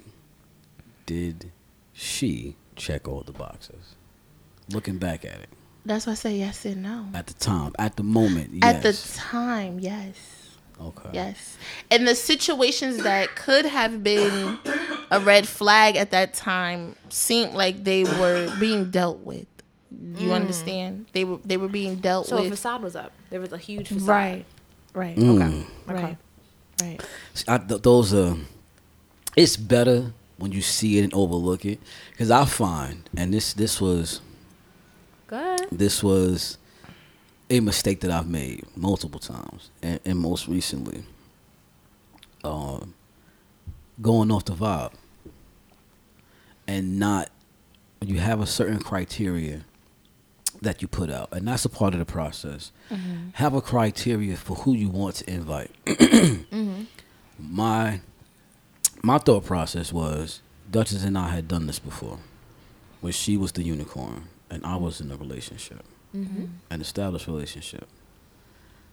did 1.06 1.52
she 1.94 2.56
check 2.76 3.08
all 3.08 3.22
the 3.22 3.32
boxes? 3.32 3.96
Looking 4.70 4.98
back 4.98 5.24
at 5.26 5.40
it, 5.42 5.50
That's 5.86 6.08
why 6.08 6.14
I 6.14 6.16
say 6.16 6.38
yes 6.38 6.66
and 6.66 6.82
no. 6.84 7.06
at 7.14 7.28
the 7.28 7.34
time, 7.34 7.74
at 7.78 7.96
the 7.98 8.04
moment, 8.04 8.52
yes. 8.54 8.64
At 8.64 8.82
the 8.82 8.94
time, 9.20 9.80
yes. 9.80 10.16
okay. 10.82 11.10
Yes. 11.12 11.58
And 11.92 12.08
the 12.08 12.16
situations 12.16 13.04
that 13.04 13.36
could 13.36 13.66
have 13.66 14.04
been 14.04 14.58
a 15.12 15.20
red 15.20 15.48
flag 15.48 15.96
at 15.98 16.12
that 16.12 16.34
time 16.34 16.96
seemed 17.10 17.54
like 17.54 17.84
they 17.84 18.06
were 18.06 18.52
being 18.60 18.90
dealt 18.90 19.20
with. 19.20 19.46
You 20.18 20.32
understand? 20.32 21.08
They 21.14 21.24
were 21.24 21.38
they 21.44 21.58
were 21.58 21.68
being 21.68 21.96
dealt 21.96 22.32
with 22.32 22.40
So 22.40 22.46
a 22.46 22.50
facade 22.50 22.82
was 22.82 22.96
up. 22.96 23.12
There 23.30 23.40
was 23.40 23.52
a 23.52 23.58
huge 23.58 23.88
facade. 23.90 24.08
Right. 24.08 24.46
Right. 24.94 25.18
Mm. 25.18 25.36
Okay. 25.36 25.68
Right. 25.88 26.18
Right. 26.82 27.02
See, 27.34 27.46
I, 27.48 27.58
th- 27.58 27.82
those 27.82 28.14
are. 28.14 28.36
It's 29.36 29.58
better 29.58 30.14
when 30.38 30.52
you 30.52 30.62
see 30.62 31.00
it 31.00 31.04
and 31.04 31.14
overlook 31.14 31.66
it, 31.66 31.80
because 32.12 32.30
I 32.32 32.46
find, 32.46 33.10
and 33.16 33.34
this 33.34 33.54
this 33.54 33.80
was 33.82 34.22
Good. 35.28 35.68
this 35.72 36.04
was 36.04 36.58
a 37.50 37.60
mistake 37.60 38.02
that 38.02 38.12
I've 38.12 38.28
made 38.28 38.66
multiple 38.76 39.20
times, 39.20 39.70
and, 39.82 40.00
and 40.06 40.20
most 40.20 40.48
recently, 40.48 41.04
um, 42.44 42.94
going 44.02 44.32
off 44.32 44.46
the 44.46 44.54
vibe, 44.54 44.94
and 46.68 47.00
not 47.00 47.30
you 48.02 48.20
have 48.20 48.42
a 48.42 48.46
certain 48.46 48.80
criteria 48.80 49.62
that 50.64 50.82
you 50.82 50.88
put 50.88 51.10
out, 51.10 51.30
and 51.32 51.48
that's 51.48 51.66
a 51.66 51.70
part 51.70 51.94
of 51.94 52.00
the 52.00 52.06
process. 52.06 52.72
Mm-hmm. 52.90 53.30
Have 53.34 53.54
a 53.54 53.62
criteria 53.62 54.36
for 54.36 54.56
who 54.56 54.74
you 54.74 54.90
want 54.90 55.16
to 55.18 55.30
invite. 55.30 55.72
Mm-hmm. 56.54 56.84
My 57.40 58.00
my 59.02 59.18
thought 59.18 59.44
process 59.46 59.92
was 59.92 60.42
Duchess 60.70 61.04
and 61.04 61.18
I 61.18 61.30
had 61.30 61.48
done 61.48 61.66
this 61.66 61.80
before, 61.80 62.20
where 63.02 63.12
she 63.12 63.38
was 63.38 63.52
the 63.52 63.64
unicorn 63.64 64.28
and 64.50 64.64
I 64.66 64.76
was 64.76 65.02
in 65.02 65.12
a 65.12 65.18
relationship, 65.18 65.84
mm-hmm. 66.16 66.46
an 66.70 66.82
established 66.82 67.28
relationship, 67.28 67.88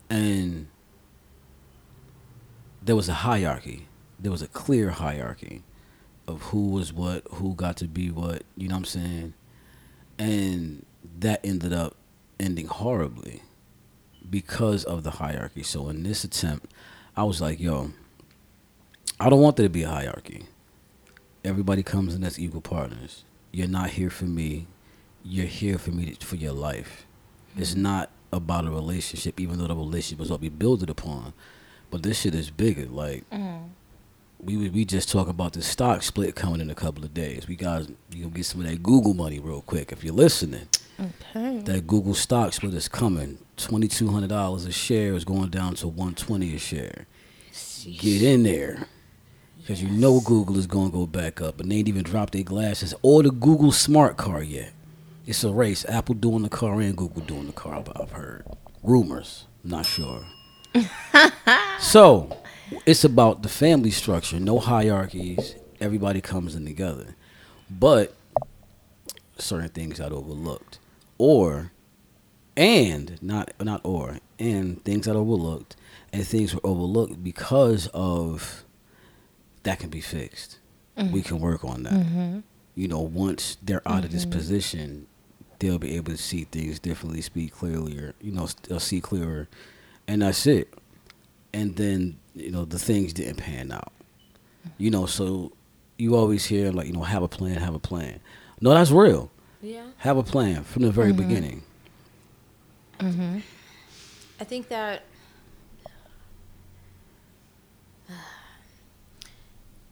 and 0.09 0.69
there 2.83 2.97
was 2.97 3.09
a 3.09 3.15
hierarchy. 3.15 3.87
There 4.19 4.33
was 4.33 4.43
a 4.43 4.49
clear 4.49 4.91
hierarchy 4.91 5.63
of 6.27 6.43
who 6.45 6.71
was 6.71 6.93
what, 6.93 7.25
who 7.33 7.55
got 7.55 7.77
to 7.79 7.87
be 7.87 8.11
what. 8.11 8.43
You 8.57 8.69
know 8.69 8.75
what 8.75 8.81
I'm 8.81 8.85
saying? 8.87 9.35
And 10.19 10.87
that 11.21 11.41
ended 11.45 11.73
up 11.73 11.97
ending 12.39 12.67
horribly 12.67 13.43
because 14.29 14.85
of 14.85 15.03
the 15.03 15.13
hierarchy. 15.13 15.63
So 15.63 15.89
in 15.89 16.03
this 16.03 16.25
attempt, 16.25 16.73
I 17.17 17.25
was 17.25 17.41
like, 17.41 17.61
yo, 17.61 17.93
I 19.19 19.29
don't 19.29 19.41
want 19.41 19.57
there 19.57 19.67
to 19.67 19.71
be 19.71 19.83
a 19.83 19.89
hierarchy. 19.89 20.45
Everybody 21.45 21.83
comes 21.83 22.15
in 22.15 22.25
as 22.25 22.39
equal 22.39 22.61
partners. 22.61 23.25
You're 23.53 23.69
not 23.69 23.91
here 23.91 24.11
for 24.11 24.25
me. 24.25 24.67
You're 25.23 25.47
here 25.47 25.79
for 25.79 25.91
me 25.91 26.13
to, 26.15 26.27
for 26.27 26.37
your 26.37 26.53
life. 26.53 27.07
It's 27.57 27.73
mm-hmm. 27.73 27.83
not 27.83 28.11
about 28.33 28.67
a 28.67 28.71
relationship, 28.71 29.41
even 29.41 29.59
though 29.59 29.67
the 29.67 29.75
relationship 29.75 30.23
is 30.25 30.31
what 30.31 30.41
we 30.41 30.49
build 30.49 30.83
it 30.83 30.91
upon. 30.91 31.33
But 31.91 32.03
this 32.03 32.21
shit 32.21 32.35
is 32.35 32.51
bigger. 32.51 32.87
Like 32.87 33.25
we 33.31 33.39
we- 34.43 34.69
we 34.71 34.85
just 34.85 35.11
talk 35.11 35.29
about 35.29 35.53
the 35.53 35.63
stock 35.63 36.03
split 36.03 36.35
coming 36.35 36.61
in 36.61 36.71
a 36.71 36.75
couple 36.75 37.05
of 37.05 37.13
days. 37.15 37.47
We 37.49 37.57
guys 37.57 37.89
you 38.13 38.25
gonna 38.25 38.35
get 38.35 38.47
some 38.47 38.61
of 38.63 38.67
that 38.67 38.83
Google 38.83 39.15
money 39.15 39.39
real 39.39 39.63
quick 39.63 39.93
if 39.93 40.03
you're 40.05 40.15
listening. 40.15 40.69
Okay. 40.99 41.61
That 41.65 41.87
Google 41.87 42.15
stock 42.15 42.53
split 42.53 42.75
is 42.75 42.89
coming. 42.89 43.39
Twenty 43.57 43.89
two 43.89 44.09
hundred 44.09 44.29
dollars 44.31 44.65
a 44.67 44.73
share 44.73 45.15
is 45.15 45.25
going 45.25 45.51
down 45.51 45.75
to 45.77 45.89
one 45.89 46.15
twenty 46.15 46.55
a 46.55 46.59
share. 46.59 47.07
Get 47.85 48.23
in 48.23 48.43
there. 48.43 48.87
Because 49.59 49.83
you 49.83 49.91
know 49.91 50.21
Google 50.21 50.59
is 50.59 50.67
going 50.67 50.91
to 50.91 50.97
go 50.97 51.07
back 51.07 51.41
up. 51.41 51.61
And 51.61 51.71
they 51.71 51.77
ain't 51.77 51.89
even 51.89 52.03
dropped 52.03 52.33
their 52.33 52.43
glasses 52.43 52.95
or 53.03 53.23
the 53.23 53.31
Google 53.31 53.73
smart 53.73 54.17
car 54.17 54.43
yet. 54.43 54.73
It's 55.27 55.45
a 55.45 55.53
race. 55.53 55.85
Apple 55.89 56.15
doing 56.15 56.43
the 56.43 56.49
car 56.49 56.81
and 56.81 56.97
Google 56.97 57.23
doing 57.23 57.47
the 57.47 57.53
car, 57.53 57.85
I've 57.95 58.11
heard. 58.13 58.45
Rumors. 58.83 59.45
Not 59.63 59.85
sure. 59.87 60.25
so, 61.79 62.37
it's 62.87 63.05
about 63.05 63.43
the 63.43 63.49
family 63.49 63.91
structure. 63.91 64.41
No 64.41 64.59
hierarchies. 64.59 65.57
Everybody 65.81 66.21
comes 66.21 66.55
in 66.55 66.65
together. 66.65 67.17
But 67.71 68.15
certain 69.39 69.69
things 69.69 69.99
got 69.99 70.13
overlooked. 70.13 70.79
Or, 71.19 71.73
and, 72.57 73.21
not, 73.23 73.53
not 73.61 73.81
or, 73.85 74.19
and 74.39 74.83
things 74.85 75.07
got 75.07 75.17
overlooked. 75.17 75.77
And 76.13 76.27
things 76.27 76.55
were 76.55 76.61
overlooked 76.65 77.23
because 77.23 77.89
of 77.89 78.65
that 79.63 79.79
can 79.79 79.91
be 79.91 80.01
fixed. 80.01 80.59
We 80.97 81.03
mm-hmm. 81.05 81.21
can 81.21 81.41
work 81.41 81.65
on 81.65 81.85
that. 81.85 81.93
Mm-hmm. 81.93 82.41
You 82.75 82.89
know, 82.89 83.01
once 83.01 83.57
they're 83.63 83.87
out 83.87 84.05
of 84.05 84.13
this 84.13 84.23
mm-hmm. 84.23 84.39
position, 84.39 85.07
they'll 85.59 85.79
be 85.79 85.97
able 85.97 86.13
to 86.13 86.19
see 86.19 86.45
things 86.45 86.79
differently, 86.79 87.21
speak 87.21 87.53
clearly, 87.53 87.97
or 87.99 88.15
you 88.21 88.33
know, 88.33 88.49
they'll 88.69 88.81
see 88.81 89.01
clearer, 89.01 89.49
and 90.09 90.23
that's 90.23 90.47
it. 90.47 90.73
And 91.53 91.77
then 91.77 92.19
you 92.35 92.51
know 92.51 92.65
the 92.65 92.79
things 92.79 93.13
didn't 93.13 93.37
pan 93.37 93.73
out. 93.73 93.93
You 94.79 94.91
know, 94.91 95.07
so 95.07 95.53
you 95.99 96.17
always 96.17 96.45
hear 96.47 96.71
like 96.71 96.87
you 96.87 96.93
know 96.93 97.03
have 97.03 97.23
a 97.23 97.29
plan, 97.29 97.57
have 97.57 97.75
a 97.75 97.81
plan. 97.81 98.21
No, 98.61 98.71
that's 98.71 98.91
real. 98.91 99.31
Yeah. 99.63 99.87
Have 99.99 100.17
a 100.17 100.23
plan 100.23 100.65
from 100.65 100.83
the 100.83 100.91
very 100.91 101.13
beginning. 101.13 101.63
Mm-hmm. 102.99 103.39
I 104.39 104.45
think 104.45 104.69
that 104.69 105.03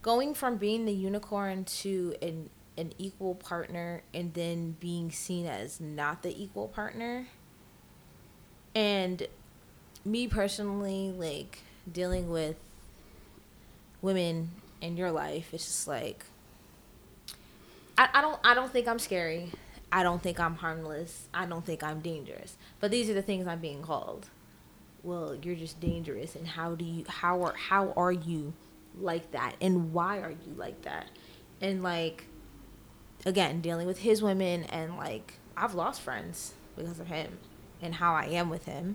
going 0.03 0.35
from 0.35 0.57
being 0.57 0.85
the 0.85 0.93
unicorn 0.93 1.65
to 1.65 2.15
an 2.23 2.51
an 2.79 2.93
equal 2.97 3.35
partner 3.35 4.03
and 4.15 4.33
then 4.35 4.77
being 4.79 5.11
seen 5.11 5.47
as 5.47 5.81
not 5.81 6.23
the 6.23 6.41
equal 6.41 6.69
partner 6.69 7.27
and 8.75 9.27
me 10.05 10.27
personally 10.27 11.13
like 11.17 11.61
dealing 11.91 12.31
with 12.31 12.57
women 14.01 14.51
in 14.81 14.97
your 14.97 15.11
life 15.11 15.53
it's 15.53 15.65
just 15.65 15.89
like 15.89 16.25
I, 17.99 18.09
I 18.15 18.21
don't 18.21 18.39
I 18.45 18.55
don't 18.55 18.73
think 18.73 18.87
I'm 18.87 19.01
scary. 19.01 19.51
I 19.91 20.03
don't 20.03 20.23
think 20.23 20.39
I'm 20.39 20.55
harmless. 20.55 21.27
I 21.35 21.47
don't 21.47 21.67
think 21.67 21.83
I'm 21.83 22.01
dangerous. 22.01 22.57
But 22.81 22.91
these 22.93 23.11
are 23.11 23.15
the 23.15 23.23
things 23.23 23.47
I'm 23.47 23.59
being 23.59 23.83
called. 23.83 24.29
Well, 25.03 25.35
you're 25.35 25.57
just 25.57 25.81
dangerous 25.81 26.37
and 26.37 26.47
how 26.47 26.77
do 26.77 26.85
you 26.85 27.05
how 27.09 27.43
are 27.43 27.55
how 27.55 27.93
are 27.97 28.13
you 28.13 28.55
like 29.01 29.33
that 29.33 29.57
and 29.61 29.93
why 29.93 30.19
are 30.21 30.31
you 30.31 30.55
like 30.57 30.83
that? 30.83 31.07
And 31.61 31.83
like 31.83 32.27
again, 33.27 33.61
dealing 33.61 33.89
with 33.89 33.99
his 33.99 34.23
women 34.23 34.63
and 34.65 34.97
like 34.97 35.35
I've 35.57 35.75
lost 35.75 36.01
friends 36.01 36.55
because 36.77 37.01
of 37.01 37.09
him 37.09 37.39
and 37.83 37.97
how 37.97 38.15
I 38.15 38.27
am 38.27 38.49
with 38.49 38.67
him. 38.67 38.95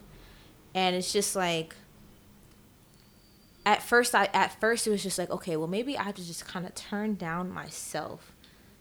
And 0.75 0.95
it's 0.95 1.13
just 1.13 1.35
like 1.35 1.75
at 3.65 3.81
first 3.81 4.13
I 4.13 4.29
at 4.33 4.59
first 4.59 4.87
it 4.87 4.89
was 4.89 5.03
just 5.03 5.17
like, 5.17 5.29
okay, 5.29 5.55
well 5.57 5.67
maybe 5.67 5.97
I 5.97 6.03
have 6.03 6.15
to 6.15 6.25
just 6.25 6.47
kind 6.47 6.65
of 6.65 6.75
turn 6.75 7.15
down 7.15 7.51
myself 7.51 8.33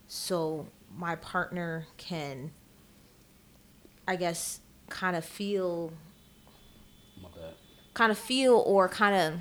so 0.09 0.67
my 0.97 1.15
partner 1.17 1.87
can 1.97 2.51
I 4.07 4.17
guess 4.17 4.61
kind 4.89 5.17
of 5.17 5.25
feel 5.25 5.93
kind 7.95 8.11
of 8.11 8.19
feel 8.19 8.63
or 8.67 8.89
kind 8.89 9.15
of 9.15 9.41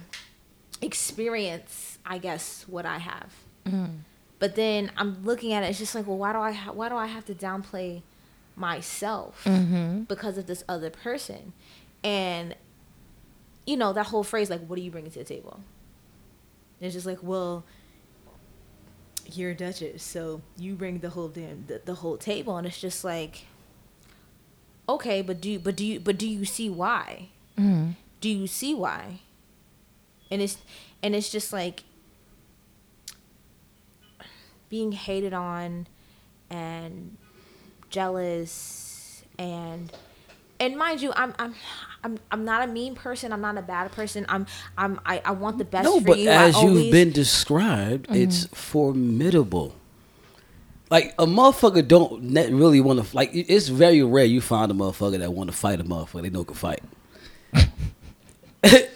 experience 0.81 1.97
I 2.05 2.17
guess 2.17 2.65
what 2.67 2.85
I 2.85 2.99
have. 2.99 3.31
Mm-hmm. 3.65 3.97
But 4.39 4.55
then 4.55 4.91
I'm 4.97 5.23
looking 5.23 5.53
at 5.53 5.63
it 5.63 5.67
it's 5.67 5.79
just 5.79 5.95
like, 5.95 6.07
well 6.07 6.17
why 6.17 6.33
do 6.33 6.39
I 6.39 6.51
ha- 6.51 6.71
why 6.71 6.89
do 6.89 6.95
I 6.95 7.07
have 7.07 7.25
to 7.25 7.33
downplay 7.33 8.01
myself 8.55 9.43
mm-hmm. 9.45 10.01
because 10.01 10.37
of 10.37 10.45
this 10.45 10.63
other 10.69 10.89
person? 10.89 11.53
And 12.03 12.55
you 13.65 13.77
know, 13.77 13.93
that 13.93 14.07
whole 14.07 14.23
phrase 14.23 14.49
like 14.49 14.65
what 14.67 14.77
are 14.79 14.81
you 14.81 14.91
bringing 14.91 15.11
to 15.11 15.19
the 15.19 15.25
table? 15.25 15.61
It's 16.79 16.95
just 16.95 17.05
like, 17.05 17.19
well, 17.21 17.63
you're 19.31 19.51
a 19.51 19.55
duchess, 19.55 20.03
so 20.03 20.41
you 20.57 20.73
bring 20.73 20.99
the 20.99 21.09
whole 21.09 21.27
damn 21.27 21.65
the, 21.67 21.81
the 21.85 21.95
whole 21.95 22.17
table, 22.17 22.57
and 22.57 22.65
it's 22.65 22.81
just 22.81 23.03
like, 23.03 23.45
okay, 24.89 25.21
but 25.21 25.39
do 25.39 25.51
you, 25.51 25.59
but 25.59 25.75
do 25.75 25.85
you 25.85 25.99
but 25.99 26.17
do 26.17 26.27
you 26.27 26.43
see 26.43 26.69
why? 26.69 27.29
Mm-hmm. 27.57 27.91
Do 28.19 28.29
you 28.29 28.47
see 28.47 28.73
why? 28.73 29.19
And 30.29 30.41
it's 30.41 30.57
and 31.03 31.15
it's 31.15 31.29
just 31.29 31.53
like 31.53 31.83
being 34.69 34.93
hated 34.93 35.33
on 35.33 35.87
and 36.49 37.17
jealous 37.89 39.23
and 39.37 39.91
and 40.61 40.77
mind 40.77 41.01
you, 41.01 41.11
I'm 41.15 41.33
I'm 41.39 41.55
I'm 42.03 42.19
I'm 42.29 42.45
not 42.45 42.63
a 42.63 42.71
mean 42.71 42.95
person. 42.95 43.33
I'm 43.33 43.41
not 43.41 43.57
a 43.57 43.61
bad 43.61 43.91
person. 43.91 44.25
I'm 44.29 44.45
I'm 44.77 44.99
I, 45.05 45.21
I 45.25 45.31
want 45.31 45.57
the 45.57 45.65
best 45.65 45.85
No, 45.85 45.99
but 45.99 46.19
you. 46.19 46.29
I 46.29 46.45
as 46.45 46.55
you've 46.61 46.71
always- 46.71 46.91
been 46.91 47.11
described, 47.11 48.05
mm-hmm. 48.05 48.21
it's 48.21 48.45
formidable. 48.45 49.75
Like 50.89 51.15
a 51.17 51.25
motherfucker 51.25 51.87
don't 51.87 52.33
really 52.33 52.81
want 52.81 53.03
to 53.03 53.15
like. 53.15 53.31
It's 53.33 53.69
very 53.69 54.03
rare 54.03 54.25
you 54.25 54.41
find 54.41 54.71
a 54.71 54.75
motherfucker 54.75 55.19
that 55.19 55.33
want 55.33 55.49
to 55.49 55.55
fight 55.55 55.79
a 55.79 55.83
motherfucker 55.83 56.21
they 56.21 56.29
know 56.29 56.43
can 56.43 56.55
fight. 56.55 56.83
the 58.61 58.89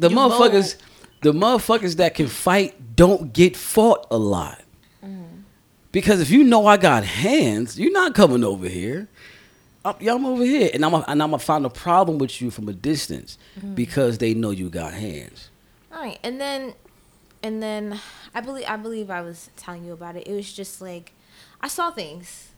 motherfuckers, 0.00 0.76
the 1.22 1.32
motherfuckers 1.32 1.96
that 1.96 2.14
can 2.14 2.26
fight 2.26 2.96
don't 2.96 3.32
get 3.32 3.56
fought 3.56 4.06
a 4.10 4.18
lot. 4.18 4.62
Mm-hmm. 5.02 5.42
Because 5.92 6.20
if 6.20 6.28
you 6.30 6.42
know 6.42 6.66
I 6.66 6.76
got 6.76 7.04
hands, 7.04 7.78
you're 7.78 7.92
not 7.92 8.16
coming 8.16 8.42
over 8.42 8.68
here. 8.68 9.08
I'm, 9.84 9.94
yeah, 10.00 10.14
I'm 10.14 10.24
over 10.24 10.44
here, 10.44 10.70
and 10.72 10.84
I'm 10.84 10.94
a, 10.94 11.04
and 11.08 11.22
I'm 11.22 11.30
gonna 11.30 11.38
find 11.38 11.66
a 11.66 11.70
problem 11.70 12.18
with 12.18 12.40
you 12.40 12.50
from 12.50 12.68
a 12.68 12.72
distance 12.72 13.38
mm-hmm. 13.58 13.74
because 13.74 14.18
they 14.18 14.34
know 14.34 14.50
you 14.50 14.68
got 14.68 14.92
hands. 14.92 15.50
All 15.92 16.00
right, 16.00 16.18
and 16.22 16.40
then, 16.40 16.74
and 17.42 17.62
then 17.62 18.00
I 18.34 18.40
believe 18.40 18.66
I 18.68 18.76
believe 18.76 19.10
I 19.10 19.22
was 19.22 19.50
telling 19.56 19.84
you 19.84 19.92
about 19.92 20.16
it. 20.16 20.26
It 20.26 20.34
was 20.34 20.52
just 20.52 20.80
like 20.80 21.12
I 21.60 21.68
saw 21.68 21.90
things. 21.90 22.50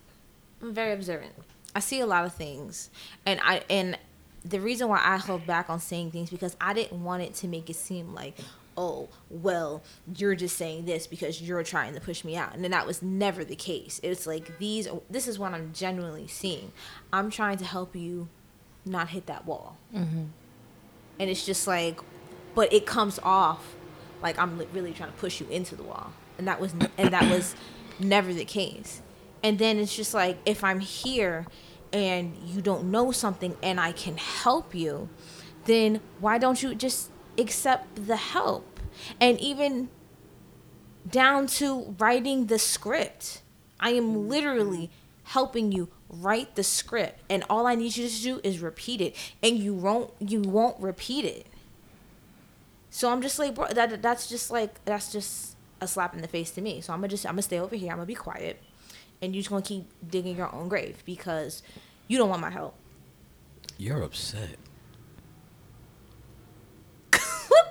I'm 0.60 0.74
very 0.74 0.92
observant. 0.92 1.32
I 1.74 1.80
see 1.80 2.00
a 2.00 2.06
lot 2.06 2.24
of 2.24 2.34
things, 2.34 2.90
and 3.26 3.40
I 3.42 3.62
and 3.70 3.98
the 4.44 4.60
reason 4.60 4.88
why 4.88 5.00
I 5.02 5.16
held 5.16 5.46
back 5.46 5.70
on 5.70 5.80
saying 5.80 6.10
things 6.10 6.30
because 6.30 6.56
I 6.60 6.74
didn't 6.74 7.02
want 7.02 7.22
it 7.22 7.34
to 7.36 7.48
make 7.48 7.70
it 7.70 7.76
seem 7.76 8.14
like, 8.14 8.36
oh, 8.76 9.08
well, 9.30 9.82
you're 10.16 10.34
just 10.34 10.56
saying 10.56 10.84
this 10.84 11.06
because 11.06 11.40
you're 11.40 11.62
trying 11.62 11.94
to 11.94 12.00
push 12.00 12.24
me 12.24 12.36
out, 12.36 12.54
and 12.54 12.64
that 12.64 12.86
was 12.86 13.02
never 13.02 13.44
the 13.44 13.56
case. 13.56 14.00
It's 14.02 14.26
like 14.26 14.58
these. 14.58 14.88
This 15.08 15.28
is 15.28 15.38
what 15.38 15.52
I'm 15.52 15.72
genuinely 15.72 16.26
seeing. 16.26 16.72
I'm 17.12 17.30
trying 17.30 17.58
to 17.58 17.64
help 17.64 17.94
you 17.94 18.28
not 18.84 19.08
hit 19.08 19.26
that 19.26 19.46
wall 19.46 19.76
mm-hmm. 19.94 20.24
and 21.18 21.30
it's 21.30 21.44
just 21.46 21.66
like 21.66 21.98
but 22.54 22.72
it 22.72 22.86
comes 22.86 23.18
off 23.22 23.74
like 24.22 24.38
i'm 24.38 24.58
really 24.72 24.92
trying 24.92 25.10
to 25.10 25.16
push 25.16 25.40
you 25.40 25.46
into 25.48 25.74
the 25.74 25.82
wall 25.82 26.12
and 26.38 26.46
that 26.46 26.60
was 26.60 26.72
and 26.72 27.12
that 27.12 27.30
was 27.30 27.54
never 27.98 28.32
the 28.32 28.44
case 28.44 29.00
and 29.42 29.58
then 29.58 29.78
it's 29.78 29.94
just 29.94 30.12
like 30.12 30.38
if 30.44 30.62
i'm 30.62 30.80
here 30.80 31.46
and 31.92 32.36
you 32.44 32.60
don't 32.60 32.84
know 32.84 33.10
something 33.10 33.56
and 33.62 33.80
i 33.80 33.92
can 33.92 34.16
help 34.16 34.74
you 34.74 35.08
then 35.64 36.00
why 36.20 36.36
don't 36.36 36.62
you 36.62 36.74
just 36.74 37.10
accept 37.38 38.06
the 38.06 38.16
help. 38.16 38.80
And 39.20 39.40
even 39.40 39.88
down 41.10 41.46
to 41.46 41.94
writing 41.98 42.46
the 42.46 42.58
script 42.58 43.42
i 43.80 43.90
am 43.90 44.04
mm-hmm. 44.04 44.28
literally 44.28 44.90
helping 45.24 45.72
you 45.72 45.88
write 46.08 46.54
the 46.54 46.62
script. 46.62 47.20
And 47.28 47.44
all 47.48 47.66
i 47.66 47.74
need 47.74 47.96
you 47.96 48.08
to 48.08 48.22
do 48.22 48.40
is 48.42 48.60
repeat 48.60 49.00
it. 49.00 49.16
And 49.42 49.58
you 49.58 49.74
won't 49.74 50.12
you 50.20 50.40
won't 50.40 50.80
repeat 50.80 51.24
it. 51.24 51.46
So 52.90 53.10
i'm 53.10 53.22
just 53.22 53.38
like 53.38 53.54
bro 53.54 53.68
that 53.68 54.02
that's 54.02 54.28
just 54.28 54.50
like 54.50 54.84
that's 54.84 55.12
just 55.12 55.56
a 55.80 55.88
slap 55.88 56.14
in 56.14 56.22
the 56.22 56.28
face 56.28 56.50
to 56.52 56.60
me. 56.60 56.80
So 56.80 56.92
i'm 56.92 57.00
gonna 57.00 57.08
just 57.08 57.26
i'm 57.26 57.32
gonna 57.32 57.42
stay 57.42 57.58
over 57.58 57.76
here. 57.76 57.90
I'm 57.90 57.96
gonna 57.96 58.06
be 58.06 58.14
quiet. 58.14 58.62
And 59.20 59.34
you're 59.34 59.40
just 59.40 59.50
gonna 59.50 59.62
keep 59.62 59.86
digging 60.06 60.36
your 60.36 60.54
own 60.54 60.68
grave 60.68 61.02
because 61.04 61.62
you 62.06 62.18
don't 62.18 62.28
want 62.28 62.42
my 62.42 62.50
help. 62.50 62.74
You're 63.78 64.02
upset. 64.02 64.58
What 67.54 67.70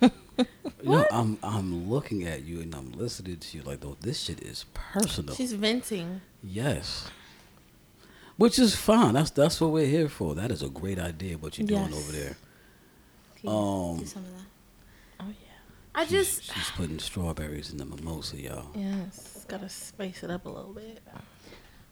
the 0.00 0.40
fuck 0.40 0.46
know, 0.84 1.06
I'm 1.10 1.38
I'm 1.42 1.88
looking 1.88 2.24
at 2.24 2.44
you 2.44 2.60
and 2.60 2.74
I'm 2.74 2.92
listening 2.92 3.38
to 3.38 3.56
you 3.56 3.62
like, 3.64 3.80
though 3.80 3.96
this 4.00 4.20
shit 4.20 4.40
is 4.42 4.66
personal. 4.74 5.34
She's 5.34 5.52
venting. 5.52 6.20
yes. 6.42 7.08
Which 8.36 8.58
is 8.58 8.74
fine. 8.74 9.14
That's 9.14 9.30
that's 9.30 9.60
what 9.60 9.70
we're 9.70 9.86
here 9.86 10.08
for. 10.08 10.34
That 10.34 10.50
is 10.50 10.62
a 10.62 10.68
great 10.68 10.98
idea. 10.98 11.38
What 11.38 11.56
you're 11.56 11.66
doing 11.68 11.92
over 11.94 12.12
there. 12.12 12.36
Can 13.40 13.48
Um, 13.50 13.98
do 13.98 14.06
some 14.06 14.24
of 14.24 14.30
that 14.32 14.46
Oh 15.20 15.28
yeah. 15.28 15.54
i 15.94 16.04
She's, 16.04 16.10
just 16.38 16.52
she's 16.52 16.70
putting 16.70 16.98
strawberries 16.98 17.70
in 17.70 17.78
the 17.78 17.84
mimosa, 17.84 18.40
y'all. 18.40 18.66
Yes. 18.74 19.44
Gotta 19.46 19.68
spice 19.68 20.22
it 20.24 20.30
up 20.30 20.46
a 20.46 20.48
little 20.48 20.72
bit. 20.72 21.00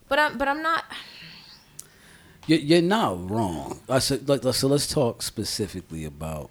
but 0.09 0.18
i'm 0.18 0.37
but 0.37 0.49
i'm 0.49 0.62
not 0.62 0.85
You're, 2.49 2.59
you're 2.59 2.83
not 2.83 3.30
wrong. 3.30 3.78
I 3.89 4.01
said, 4.01 4.28
like, 4.28 4.43
so 4.53 4.66
let's 4.66 4.89
talk 4.93 5.22
specifically 5.22 6.05
about 6.05 6.51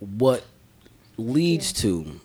what 0.00 0.44
leads 1.16 1.72
to 1.72 2.20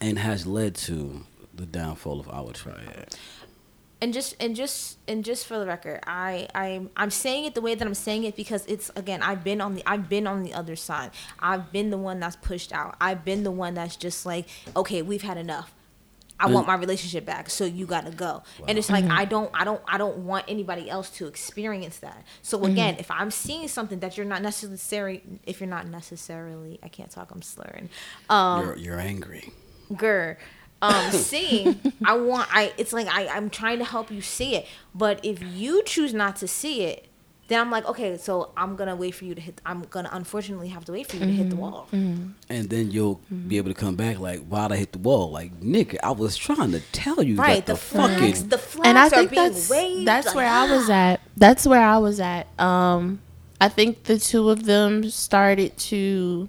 and 0.00 0.18
has 0.18 0.46
led 0.46 0.74
to 0.74 1.24
the 1.54 1.66
downfall 1.66 2.20
of 2.20 2.28
our 2.30 2.52
triad. 2.52 3.14
and 4.00 4.14
just 4.14 4.34
and 4.40 4.56
just 4.56 4.96
and 5.06 5.22
just 5.24 5.46
for 5.46 5.58
the 5.58 5.66
record 5.66 6.00
i 6.06 6.48
i'm 6.54 6.88
i'm 6.96 7.10
saying 7.10 7.44
it 7.44 7.54
the 7.54 7.60
way 7.60 7.74
that 7.74 7.86
i'm 7.86 7.92
saying 7.92 8.24
it 8.24 8.34
because 8.34 8.64
it's 8.66 8.90
again 8.96 9.22
i've 9.22 9.44
been 9.44 9.60
on 9.60 9.74
the 9.74 9.82
i've 9.84 10.08
been 10.08 10.26
on 10.26 10.42
the 10.42 10.54
other 10.54 10.74
side. 10.74 11.10
I've 11.38 11.70
been 11.70 11.90
the 11.90 11.98
one 11.98 12.20
that's 12.20 12.36
pushed 12.36 12.72
out. 12.72 12.96
I've 13.00 13.24
been 13.26 13.42
the 13.44 13.50
one 13.50 13.74
that's 13.74 13.96
just 13.96 14.24
like 14.24 14.48
okay 14.74 15.02
we've 15.02 15.22
had 15.22 15.36
enough 15.36 15.74
I 16.40 16.46
want 16.50 16.66
my 16.66 16.74
relationship 16.74 17.24
back, 17.26 17.50
so 17.50 17.64
you 17.64 17.86
gotta 17.86 18.10
go. 18.10 18.42
And 18.66 18.78
it's 18.78 18.90
like 18.90 19.04
I 19.04 19.24
don't, 19.26 19.50
I 19.54 19.64
don't, 19.64 19.80
I 19.86 19.98
don't 19.98 20.18
want 20.24 20.46
anybody 20.48 20.88
else 20.90 21.10
to 21.18 21.26
experience 21.26 21.98
that. 21.98 22.24
So 22.42 22.64
again, 22.64 22.96
if 22.98 23.10
I'm 23.10 23.30
seeing 23.30 23.68
something 23.68 24.00
that 24.00 24.16
you're 24.16 24.26
not 24.26 24.42
necessarily, 24.42 25.22
if 25.44 25.60
you're 25.60 25.68
not 25.68 25.86
necessarily, 25.86 26.78
I 26.82 26.88
can't 26.88 27.10
talk, 27.10 27.30
I'm 27.30 27.42
slurring. 27.42 27.90
Um, 28.28 28.64
You're, 28.64 28.76
you're 28.76 28.98
angry. 29.00 29.52
grr 29.92 30.36
um 30.82 31.10
seeing 31.30 31.78
i 32.06 32.14
want 32.16 32.48
i 32.54 32.72
it's 32.78 32.92
like 32.94 33.06
i 33.08 33.26
i'm 33.28 33.50
trying 33.50 33.78
to 33.78 33.84
help 33.84 34.10
you 34.10 34.22
see 34.22 34.54
it 34.56 34.66
but 34.94 35.22
if 35.22 35.42
you 35.42 35.82
choose 35.84 36.14
not 36.14 36.36
to 36.36 36.48
see 36.48 36.84
it 36.84 37.06
then 37.50 37.60
i'm 37.60 37.70
like 37.70 37.84
okay 37.84 38.16
so 38.16 38.50
i'm 38.56 38.76
gonna 38.76 38.96
wait 38.96 39.14
for 39.14 39.26
you 39.26 39.34
to 39.34 39.40
hit 39.40 39.60
i'm 39.66 39.82
gonna 39.90 40.08
unfortunately 40.12 40.68
have 40.68 40.84
to 40.84 40.92
wait 40.92 41.06
for 41.06 41.16
you 41.16 41.26
to 41.26 41.32
hit 41.32 41.50
the 41.50 41.56
mm-hmm. 41.56 41.62
wall 41.62 41.88
mm-hmm. 41.92 42.30
And 42.50 42.68
then 42.68 42.90
you'll 42.90 43.16
mm-hmm. 43.16 43.48
be 43.48 43.58
able 43.58 43.70
to 43.70 43.74
come 43.74 43.94
back 43.94 44.18
like, 44.18 44.40
why'd 44.40 44.72
I 44.72 44.76
hit 44.76 44.90
the 44.90 44.98
wall? 44.98 45.30
Like, 45.30 45.60
nigga, 45.60 45.98
I 46.02 46.10
was 46.10 46.36
trying 46.36 46.72
to 46.72 46.80
tell 46.90 47.22
you 47.22 47.36
right 47.36 47.64
that 47.64 47.66
the, 47.66 47.72
the, 47.74 47.78
flags 47.78 48.20
fucking 48.20 48.48
the 48.48 48.58
flags 48.58 48.88
and 48.88 48.98
I 48.98 49.06
are 49.06 49.10
think 49.10 49.30
being 49.30 49.42
that's 49.52 49.70
waved 49.70 50.08
that's 50.08 50.26
like, 50.26 50.36
where 50.36 50.48
I 50.48 50.70
was 50.70 50.90
at. 50.90 51.20
That's 51.36 51.66
where 51.66 51.82
I 51.82 51.98
was 51.98 52.18
at. 52.18 52.48
Um, 52.60 53.20
I 53.60 53.68
think 53.68 54.04
the 54.04 54.18
two 54.18 54.50
of 54.50 54.64
them 54.64 55.08
started 55.10 55.78
to 55.78 56.48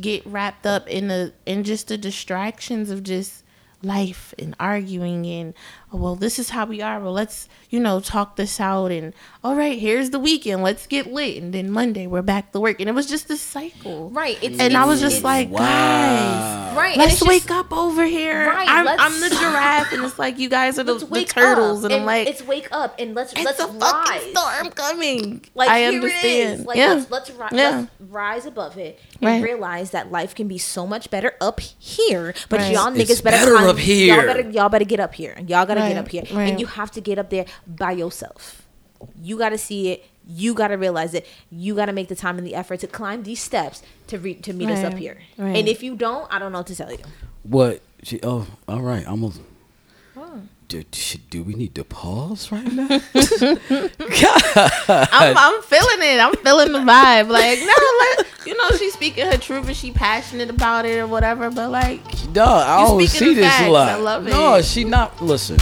get 0.00 0.24
wrapped 0.24 0.66
up 0.66 0.86
in 0.88 1.08
the 1.08 1.32
in 1.46 1.64
just 1.64 1.88
the 1.88 1.98
distractions 1.98 2.90
of 2.90 3.02
just 3.02 3.42
life 3.82 4.34
and 4.38 4.56
arguing 4.58 5.24
and 5.26 5.54
oh, 5.92 5.96
well 5.98 6.14
this 6.16 6.38
is 6.38 6.50
how 6.50 6.66
we 6.66 6.82
are. 6.82 6.98
Well 7.00 7.12
let's 7.12 7.48
you 7.70 7.78
know 7.78 8.00
talk 8.00 8.36
this 8.36 8.58
out 8.60 8.90
and 8.90 9.14
all 9.44 9.54
right 9.54 9.78
here's 9.78 10.10
the 10.10 10.18
weekend. 10.18 10.62
Let's 10.62 10.86
get 10.86 11.12
lit. 11.12 11.42
And 11.42 11.52
then 11.54 11.70
monday 11.70 12.06
we're 12.06 12.22
back 12.22 12.52
to 12.52 12.60
work. 12.60 12.80
And 12.80 12.88
it 12.88 12.92
was 12.92 13.06
just 13.06 13.28
this 13.28 13.40
cycle. 13.40 14.10
Right. 14.10 14.38
It's, 14.42 14.58
and 14.58 14.76
i 14.76 14.84
was 14.84 15.00
just 15.00 15.18
it's- 15.18 15.24
like 15.24 15.52
guys 15.52 16.76
right. 16.76 16.96
Let's 16.96 17.12
it's 17.12 17.20
just- 17.20 17.28
wake 17.28 17.50
up 17.50 17.72
over 17.72 18.04
here. 18.04 18.46
Right, 18.48 18.68
I'm, 18.68 18.86
I'm 18.88 19.20
the 19.20 19.30
giraffe. 19.30 19.92
And 19.92 20.04
it's 20.04 20.18
like 20.24 20.38
you 20.38 20.48
guys 20.48 20.78
are 20.78 20.84
the, 20.84 20.94
the 20.94 21.24
turtles. 21.24 21.84
up. 21.84 21.90
And 21.90 22.00
i'm 22.00 22.06
like 22.06 22.28
it's 22.28 22.42
wake 22.42 22.68
up 22.72 22.96
and 22.98 23.14
let's 23.14 23.32
it's 23.32 23.44
let's 23.44 23.60
a 23.60 23.66
rise. 23.66 23.78
fucking 23.78 24.30
storm 24.34 24.70
coming. 24.70 25.44
Like 25.54 25.68
I 25.70 25.78
here 25.80 25.88
understand. 25.94 26.24
it 26.24 26.60
is. 26.60 26.66
Like 26.66 26.76
yeah. 26.76 26.92
let's 26.94 27.10
let's, 27.10 27.30
ri- 27.30 27.36
Yeah. 27.52 27.70
let's 27.70 27.90
rise 28.10 28.46
above 28.46 28.76
it 28.78 28.98
and 29.20 29.28
Right. 29.28 29.42
realize 29.42 29.90
that 29.90 30.10
life 30.12 30.34
can 30.34 30.48
be 30.48 30.58
so 30.58 30.86
much 30.86 31.10
better 31.10 31.34
up 31.40 31.60
here. 31.60 32.34
But 32.48 32.60
Right. 32.60 32.72
y'all 32.72 32.94
It's 32.94 33.10
niggas 33.10 33.22
better, 33.22 33.36
better 33.38 33.52
climb- 33.56 33.68
up 33.68 33.78
here. 33.78 34.14
Y'all 34.16 34.26
better 34.34 34.50
y'all 34.50 34.68
better 34.68 34.84
get 34.84 35.00
up 35.00 35.14
here. 35.14 35.34
Y'all 35.46 35.66
gotta 35.66 35.80
Right, 35.80 35.88
get 35.88 35.98
up 35.98 36.08
here, 36.08 36.24
right. 36.32 36.50
and 36.50 36.60
you 36.60 36.66
have 36.66 36.90
to 36.92 37.00
get 37.00 37.18
up 37.18 37.30
there 37.30 37.46
by 37.66 37.92
yourself. 37.92 38.62
You 39.22 39.38
gotta 39.38 39.58
see 39.58 39.90
it. 39.92 40.04
You 40.30 40.52
gotta 40.54 40.76
realize 40.76 41.14
it. 41.14 41.26
You 41.50 41.74
gotta 41.74 41.92
make 41.92 42.08
the 42.08 42.14
time 42.16 42.36
and 42.38 42.46
the 42.46 42.54
effort 42.54 42.80
to 42.80 42.86
climb 42.86 43.22
these 43.22 43.40
steps 43.40 43.82
to 44.08 44.18
re- 44.18 44.34
to 44.34 44.52
meet 44.52 44.68
us 44.70 44.84
up 44.84 44.94
here. 44.94 45.18
right. 45.38 45.56
And 45.56 45.68
if 45.68 45.82
you 45.82 45.96
don't, 45.96 46.26
I 46.32 46.38
don't 46.38 46.52
know 46.52 46.58
what 46.58 46.66
to 46.68 46.76
tell 46.76 46.90
you. 46.92 46.98
What? 47.44 47.80
She, 48.02 48.20
oh, 48.22 48.46
all 48.68 48.80
right. 48.82 49.04
I'm 49.06 49.24
a, 49.24 49.30
do, 50.68 50.82
do, 50.82 51.18
do 51.30 51.42
we 51.42 51.54
need 51.54 51.74
to 51.76 51.84
pause 51.84 52.52
right 52.52 52.70
now? 52.70 52.88
I'm, 54.88 55.36
I'm 55.36 55.62
feeling 55.62 55.98
it. 56.00 56.20
I'm 56.20 56.34
feeling 56.36 56.72
the 56.72 56.78
vibe. 56.80 57.28
Like, 57.28 57.58
no, 57.60 57.74
like, 58.22 58.26
you 58.46 58.56
know, 58.56 58.70
she's 58.76 58.92
speaking 58.92 59.26
her 59.26 59.38
truth 59.38 59.66
and 59.66 59.76
she 59.76 59.92
passionate 59.92 60.50
about 60.50 60.84
it 60.84 60.98
or 60.98 61.06
whatever. 61.06 61.50
But 61.50 61.70
like, 61.70 62.02
No, 62.34 62.44
I 62.44 62.86
don't 62.86 63.06
see 63.06 63.34
this 63.34 63.46
facts. 63.46 63.66
a 63.66 63.70
lot. 63.70 63.88
I 63.88 63.96
love 63.96 64.24
No, 64.24 64.54
it. 64.56 64.64
she 64.64 64.84
not. 64.84 65.20
Listen. 65.22 65.56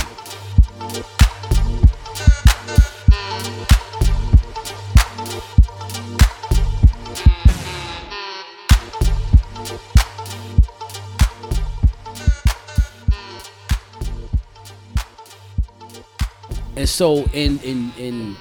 And 16.86 16.90
so 16.92 17.24
in 17.32 17.58
in 17.64 17.90
in 17.98 18.36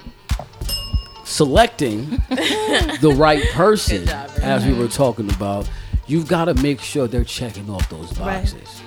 selecting 1.24 2.10
the 3.00 3.12
right 3.12 3.42
person, 3.50 4.08
as 4.40 4.64
we 4.64 4.72
were 4.72 4.86
talking 4.86 5.28
about, 5.30 5.68
you've 6.06 6.28
got 6.28 6.44
to 6.44 6.54
make 6.54 6.78
sure 6.80 7.08
they're 7.08 7.24
checking 7.24 7.68
off 7.68 7.90
those 7.90 8.12
boxes, 8.12 8.82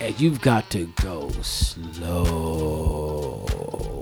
and 0.00 0.20
you've 0.20 0.40
got 0.40 0.68
to 0.70 0.92
go 1.00 1.30
slow. 1.42 2.26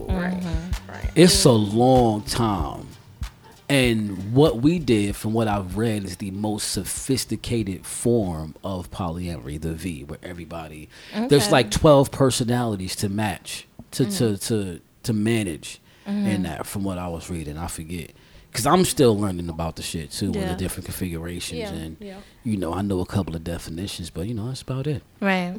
Mm-hmm. 0.09 0.91
Right. 0.91 1.11
It's 1.15 1.45
a 1.45 1.53
long 1.53 2.23
time. 2.23 2.87
And 3.69 4.33
what 4.33 4.63
we 4.63 4.79
did, 4.79 5.15
from 5.15 5.35
what 5.35 5.47
I've 5.47 5.77
read, 5.77 6.05
is 6.05 6.17
the 6.17 6.31
most 6.31 6.71
sophisticated 6.71 7.85
form 7.85 8.55
of 8.65 8.91
polyamory, 8.91 9.61
the 9.61 9.75
V, 9.75 10.05
where 10.05 10.19
everybody 10.23 10.89
there's 11.29 11.53
like 11.53 11.71
twelve 11.71 12.11
personalities 12.11 12.97
to 12.97 13.11
match 13.11 13.67
to 13.91 14.07
to 14.07 14.11
mm-hmm. 14.11 14.55
to 14.55 14.81
to 15.05 15.13
manage 15.13 15.81
in 16.07 16.43
that. 16.45 16.67
From 16.67 16.85
what 16.85 16.99
I 16.99 17.09
was 17.09 17.31
reading, 17.31 17.57
I 17.59 17.67
forget 17.69 18.11
because 18.51 18.67
I'm 18.67 18.85
still 18.85 19.19
learning 19.19 19.49
about 19.49 19.77
the 19.77 19.83
shit 19.83 20.11
too, 20.11 20.27
and 20.27 20.35
the 20.51 20.55
different 20.57 20.85
configurations, 20.85 21.59
Yeah, 21.61 21.71
and 21.73 21.97
yeah. 22.01 22.17
you 22.45 22.57
know, 22.59 22.75
I 22.75 22.83
know 22.83 23.01
a 23.01 23.07
couple 23.07 23.35
of 23.35 23.43
definitions, 23.45 24.11
but 24.11 24.27
you 24.27 24.35
know, 24.35 24.47
that's 24.49 24.63
about 24.63 24.87
it. 24.87 25.03
right. 25.21 25.55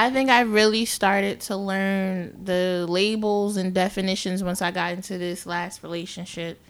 I 0.00 0.10
think 0.10 0.30
I 0.30 0.42
really 0.42 0.84
started 0.84 1.40
to 1.40 1.56
learn 1.56 2.44
the 2.44 2.86
labels 2.88 3.56
and 3.56 3.74
definitions 3.74 4.44
once 4.44 4.62
I 4.62 4.70
got 4.70 4.92
into 4.92 5.18
this 5.18 5.44
last 5.44 5.82
relationship. 5.82 6.60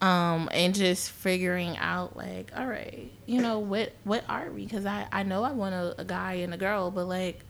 Um, 0.00 0.48
and 0.52 0.74
just 0.74 1.10
figuring 1.10 1.76
out 1.76 2.16
like, 2.16 2.52
all 2.56 2.66
right, 2.66 3.12
you 3.26 3.42
know, 3.42 3.58
what 3.58 3.92
what 4.04 4.24
are 4.30 4.50
we? 4.50 4.64
Because 4.64 4.86
I 4.86 5.06
I 5.12 5.24
know 5.24 5.42
I 5.42 5.50
want 5.52 5.74
a, 5.74 5.94
a 6.00 6.04
guy 6.06 6.34
and 6.34 6.54
a 6.54 6.56
girl, 6.56 6.90
but 6.90 7.06
like, 7.06 7.40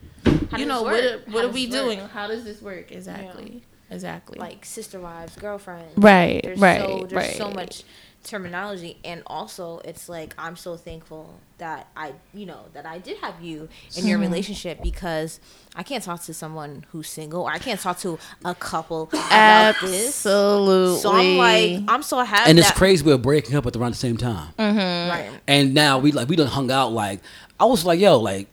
How 0.50 0.58
you 0.58 0.66
know, 0.66 0.82
this 0.88 1.20
what 1.20 1.26
How 1.28 1.32
what 1.32 1.44
are 1.44 1.48
we 1.50 1.66
work? 1.66 1.72
doing? 1.72 1.98
How 2.00 2.26
does 2.26 2.42
this 2.42 2.60
work? 2.60 2.90
Exactly, 2.90 3.62
exactly. 3.90 4.38
like 4.38 4.64
sister 4.64 5.00
wives, 5.00 5.36
girlfriends. 5.36 5.96
Right, 5.96 6.40
There's 6.42 6.58
right, 6.58 6.80
so 6.80 7.06
there's 7.08 7.36
so 7.36 7.50
much 7.50 7.84
terminology 8.22 8.98
and 9.02 9.22
also 9.26 9.80
it's 9.82 10.06
like 10.06 10.34
I'm 10.36 10.54
so 10.54 10.76
thankful 10.76 11.40
that 11.56 11.88
I 11.96 12.12
you 12.34 12.44
know 12.44 12.66
that 12.74 12.84
I 12.84 12.98
did 12.98 13.16
have 13.18 13.40
you 13.40 13.68
in 13.96 14.06
your 14.06 14.18
mm-hmm. 14.18 14.30
relationship 14.30 14.82
because 14.82 15.40
I 15.74 15.82
can't 15.82 16.04
talk 16.04 16.22
to 16.24 16.34
someone 16.34 16.84
who's 16.90 17.08
single 17.08 17.44
or 17.44 17.50
I 17.50 17.58
can't 17.58 17.80
talk 17.80 17.98
to 18.00 18.18
a 18.44 18.54
couple 18.54 19.04
about 19.12 19.76
this. 19.80 20.08
Absolutely. 20.08 21.00
So 21.00 21.12
I'm 21.12 21.36
like 21.38 21.82
I'm 21.88 22.02
so 22.02 22.22
happy 22.22 22.50
And 22.50 22.58
it's 22.58 22.68
that- 22.68 22.76
crazy 22.76 23.04
we're 23.04 23.16
breaking 23.16 23.56
up 23.56 23.66
at 23.66 23.74
around 23.74 23.92
the 23.92 23.96
same 23.96 24.18
time. 24.18 24.52
Mm-hmm. 24.58 25.10
right. 25.10 25.30
And 25.48 25.72
now 25.72 25.98
we 25.98 26.12
like 26.12 26.28
we 26.28 26.36
done 26.36 26.46
hung 26.46 26.70
out 26.70 26.92
like 26.92 27.20
I 27.58 27.64
was 27.64 27.84
like, 27.86 28.00
yo, 28.00 28.18
like 28.18 28.48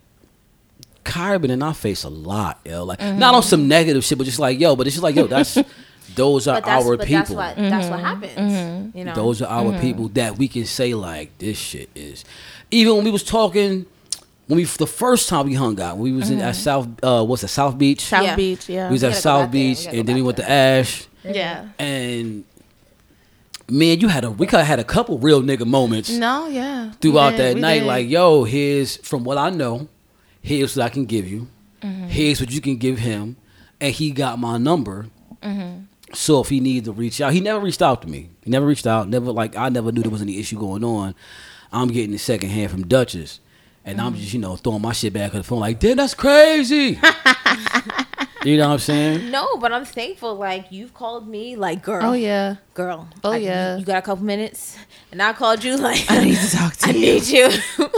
Kyra 1.08 1.42
been 1.42 1.52
in 1.52 1.64
our 1.64 1.74
face 1.74 2.04
a 2.04 2.10
lot, 2.10 2.60
yo. 2.66 2.84
Like 2.84 3.00
not 3.00 3.10
mm-hmm. 3.10 3.36
on 3.36 3.44
some 3.44 3.68
negative 3.68 4.04
shit, 4.04 4.18
but 4.18 4.26
just 4.26 4.40
like, 4.40 4.60
yo, 4.60 4.76
but 4.76 4.88
it's 4.88 4.96
just 4.96 5.04
like, 5.04 5.16
yo, 5.16 5.28
that's 5.28 5.58
those 6.16 6.48
are 6.48 6.56
But 6.58 6.66
that's 6.66 6.86
our 6.86 6.98
but 6.98 7.08
people. 7.08 7.36
that's 7.36 7.58
what 7.58 7.70
that's 7.70 7.90
what 7.90 8.00
happens. 8.00 8.54
Mm-hmm. 8.54 8.98
You 8.98 9.06
know. 9.06 9.16
Those 9.16 9.42
are 9.42 9.48
our 9.48 9.72
mm-hmm. 9.72 9.82
people 9.82 10.08
that 10.10 10.38
we 10.38 10.48
can 10.48 10.66
say 10.66 10.94
like 10.94 11.38
this 11.38 11.58
shit 11.58 11.90
is. 11.96 12.26
Even 12.72 12.96
when 12.96 13.06
we 13.06 13.12
was 13.12 13.24
talking, 13.24 13.86
when 14.48 14.58
we 14.58 14.64
the 14.66 14.88
first 14.88 15.30
time 15.30 15.46
we 15.46 15.54
hung 15.54 15.80
out, 15.80 15.98
we 15.98 16.12
was 16.12 16.30
in 16.30 16.40
at 16.40 16.56
South, 16.56 16.88
uh, 17.04 17.24
what's 17.24 17.44
it, 17.44 17.50
South 17.50 17.78
Beach? 17.78 18.02
South 18.02 18.24
Yeah. 18.24 18.36
Beach, 18.36 18.70
yeah. 18.70 18.88
we 18.90 18.94
was 18.94 19.04
We 19.04 19.10
at 19.10 19.16
South 19.16 19.46
back 19.46 19.52
there. 19.52 19.62
We 19.62 19.68
Beach, 19.70 19.88
and 19.88 20.08
then 20.08 20.16
we 20.16 20.22
back 20.22 20.26
went 20.26 20.38
to. 20.38 20.50
Ash, 20.50 21.08
yeah. 21.24 21.68
and 21.80 22.44
man, 23.70 24.00
you 24.00 24.08
had 24.08 24.24
a 24.24 24.32
we 24.32 24.48
kind 24.48 24.62
of 24.62 24.68
had 24.68 24.80
a 24.80 24.84
couple 24.84 25.20
real 25.20 25.42
nigga 25.42 25.66
moments 25.66 26.10
No, 26.10 26.48
yeah. 26.48 26.92
throughout 27.02 27.34
We 27.34 27.38
did, 27.38 27.58
that 27.58 27.60
night. 27.60 27.80
did. 27.80 27.88
Like, 27.88 28.10
yo, 28.10 28.44
here's 28.44 28.98
from 28.98 29.24
what 29.24 29.38
I 29.38 29.50
know, 29.50 29.88
here's 30.48 30.76
what 30.76 30.86
I 30.86 30.90
can 30.90 31.06
give 31.06 31.28
you. 31.28 31.48
Mm-hmm. 31.82 32.08
Here's 32.08 32.40
what 32.40 32.52
you 32.52 32.62
can 32.62 32.78
give 32.78 32.98
him, 33.00 33.36
and 33.80 33.94
he 33.94 34.12
got 34.12 34.40
my 34.40 34.58
number. 34.58 35.08
Mm-hmm. 35.44 35.84
So 36.14 36.42
if 36.42 36.50
he 36.50 36.60
needs 36.60 36.86
to 36.88 36.94
reach 36.94 37.20
out, 37.22 37.34
he 37.34 37.42
never 37.42 37.60
reached 37.60 37.82
out 37.82 38.02
to 38.02 38.08
me. 38.08 38.30
He 38.44 38.50
never 38.50 38.66
reached 38.66 38.88
out. 38.88 39.10
Never 39.10 39.32
like 39.32 39.56
I 39.56 39.70
never 39.70 39.92
knew 39.92 40.02
there 40.02 40.12
was 40.12 40.22
any 40.22 40.40
issue 40.40 40.58
going 40.58 40.84
on. 40.84 41.14
I'm 41.72 41.90
getting 41.90 42.12
the 42.12 42.18
second 42.18 42.50
hand 42.50 42.72
from 42.72 42.88
Duchess, 42.88 43.40
and 43.86 43.98
Mm-hmm. 43.98 44.08
I'm 44.08 44.16
just 44.16 44.34
you 44.34 44.40
know 44.40 44.56
throwing 44.56 44.82
my 44.82 44.94
shit 44.94 45.14
back 45.14 45.34
on 45.34 45.40
the 45.40 45.44
phone 45.44 45.60
like, 45.60 45.80
damn, 45.80 45.98
that's 45.98 46.14
crazy. 46.14 47.00
you 48.48 48.58
know 48.58 48.68
what 48.68 48.74
I'm 48.74 48.80
saying? 48.80 49.32
No, 49.32 49.58
but 49.58 49.72
I'm 49.72 49.86
thankful. 49.86 50.36
Like 50.36 50.72
you've 50.72 50.94
called 50.94 51.28
me, 51.28 51.56
like 51.56 51.84
girl. 51.84 52.04
Oh 52.04 52.14
yeah. 52.14 52.56
girl. 52.74 53.08
Oh, 53.24 53.32
I- 53.32 53.38
yeah. 53.38 53.78
You 53.78 53.86
got 53.86 53.98
a 53.98 54.02
couple 54.02 54.24
minutes, 54.24 54.78
and 55.12 55.22
I 55.22 55.34
called 55.34 55.64
you 55.64 55.78
like 55.78 56.06
I 56.10 56.24
need 56.24 56.38
to 56.38 56.50
talk 56.56 56.76
to 56.78 56.88
I 56.90 56.92
you. 56.92 56.98
I 56.98 57.02
need 57.02 57.28
you. 57.28 57.50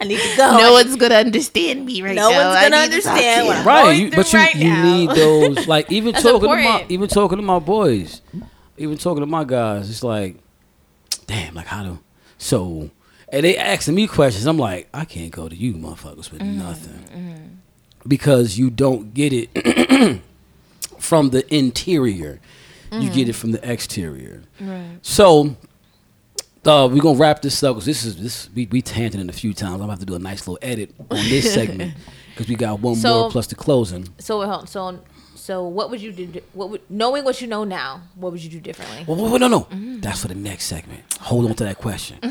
I 0.00 0.04
need 0.04 0.20
to 0.20 0.36
go. 0.36 0.56
No 0.58 0.72
one's 0.72 0.96
gonna 0.96 1.16
understand 1.16 1.84
me 1.84 2.02
right 2.02 2.14
No 2.14 2.30
now. 2.30 2.36
No 2.38 2.48
one's 2.48 2.60
gonna 2.60 2.64
need 2.64 2.70
to 2.70 2.96
understand 2.96 3.42
to 3.42 3.46
what 3.48 3.54
you. 3.54 3.60
I'm 3.60 3.66
right 3.66 3.82
going 3.84 4.00
you, 4.00 4.10
but 4.12 4.26
through 4.26 4.40
you, 4.40 4.46
right 4.46 4.54
you 4.54 4.64
now. 4.64 4.82
need 4.96 5.10
those 5.10 5.66
like 5.74 5.90
even 5.92 6.12
That's 6.12 6.24
talking 6.24 6.48
to 6.48 6.56
my 6.56 6.86
even 6.88 7.08
talking 7.08 7.38
to 7.38 7.42
my 7.42 7.58
boys 7.58 8.22
even 8.76 8.96
talking 8.96 9.20
to 9.22 9.26
my 9.26 9.42
guys 9.44 9.90
it's 9.90 10.04
like 10.04 10.36
damn 11.26 11.54
like 11.54 11.66
how 11.66 11.82
do 11.82 11.98
so 12.38 12.90
and 13.30 13.44
they 13.44 13.56
asking 13.56 13.94
me 13.96 14.06
questions 14.06 14.46
i'm 14.46 14.56
like 14.56 14.88
i 14.94 15.04
can't 15.04 15.32
go 15.32 15.48
to 15.48 15.56
you 15.56 15.74
motherfuckers 15.74 16.30
with 16.30 16.40
Mm-hmm, 16.42 16.58
nothing 16.60 17.57
because 18.08 18.58
you 18.58 18.70
don't 18.70 19.12
get 19.14 19.32
it 19.32 20.22
from 20.98 21.30
the 21.30 21.54
interior 21.54 22.40
you 22.90 22.98
Mm-hmm. 23.00 23.14
get 23.14 23.28
it 23.28 23.34
from 23.34 23.52
the 23.52 23.70
exterior 23.70 24.42
Right. 24.58 24.98
so 25.02 25.54
uh, 26.64 26.88
we're 26.90 27.02
gonna 27.02 27.18
wrap 27.18 27.42
this 27.42 27.62
up 27.62 27.74
because 27.76 27.84
this 27.84 28.04
is 28.04 28.16
this 28.20 28.48
we 28.54 28.66
we 28.70 28.80
tangented 28.82 29.28
a 29.28 29.32
few 29.32 29.52
times. 29.54 29.74
I'm 29.74 29.78
gonna 29.80 29.92
have 29.92 30.00
to 30.00 30.06
do 30.06 30.14
a 30.14 30.18
nice 30.18 30.46
little 30.48 30.58
edit 30.62 30.94
on 31.10 31.16
this 31.28 31.52
segment 31.58 31.94
because 32.30 32.48
we 32.48 32.56
got 32.56 32.80
one 32.80 32.96
So- 32.96 33.20
more 33.20 33.30
plus 33.30 33.46
the 33.46 33.54
closing. 33.54 34.08
So. 34.18 34.64
So 34.66 34.98
so 35.48 35.66
what 35.66 35.88
would 35.88 36.02
you 36.02 36.12
do? 36.12 36.42
What 36.52 36.68
would 36.68 36.82
knowing 36.90 37.24
what 37.24 37.40
you 37.40 37.46
know 37.46 37.64
now? 37.64 38.02
What 38.16 38.32
would 38.32 38.44
you 38.44 38.50
do 38.50 38.60
differently? 38.60 39.06
Well, 39.06 39.38
no, 39.38 39.48
no, 39.48 39.60
mm-hmm. 39.60 40.00
that's 40.00 40.20
for 40.20 40.28
the 40.28 40.34
next 40.34 40.66
segment. 40.66 41.04
Hold 41.20 41.46
on 41.46 41.54
to 41.54 41.64
that 41.64 41.78
question. 41.78 42.18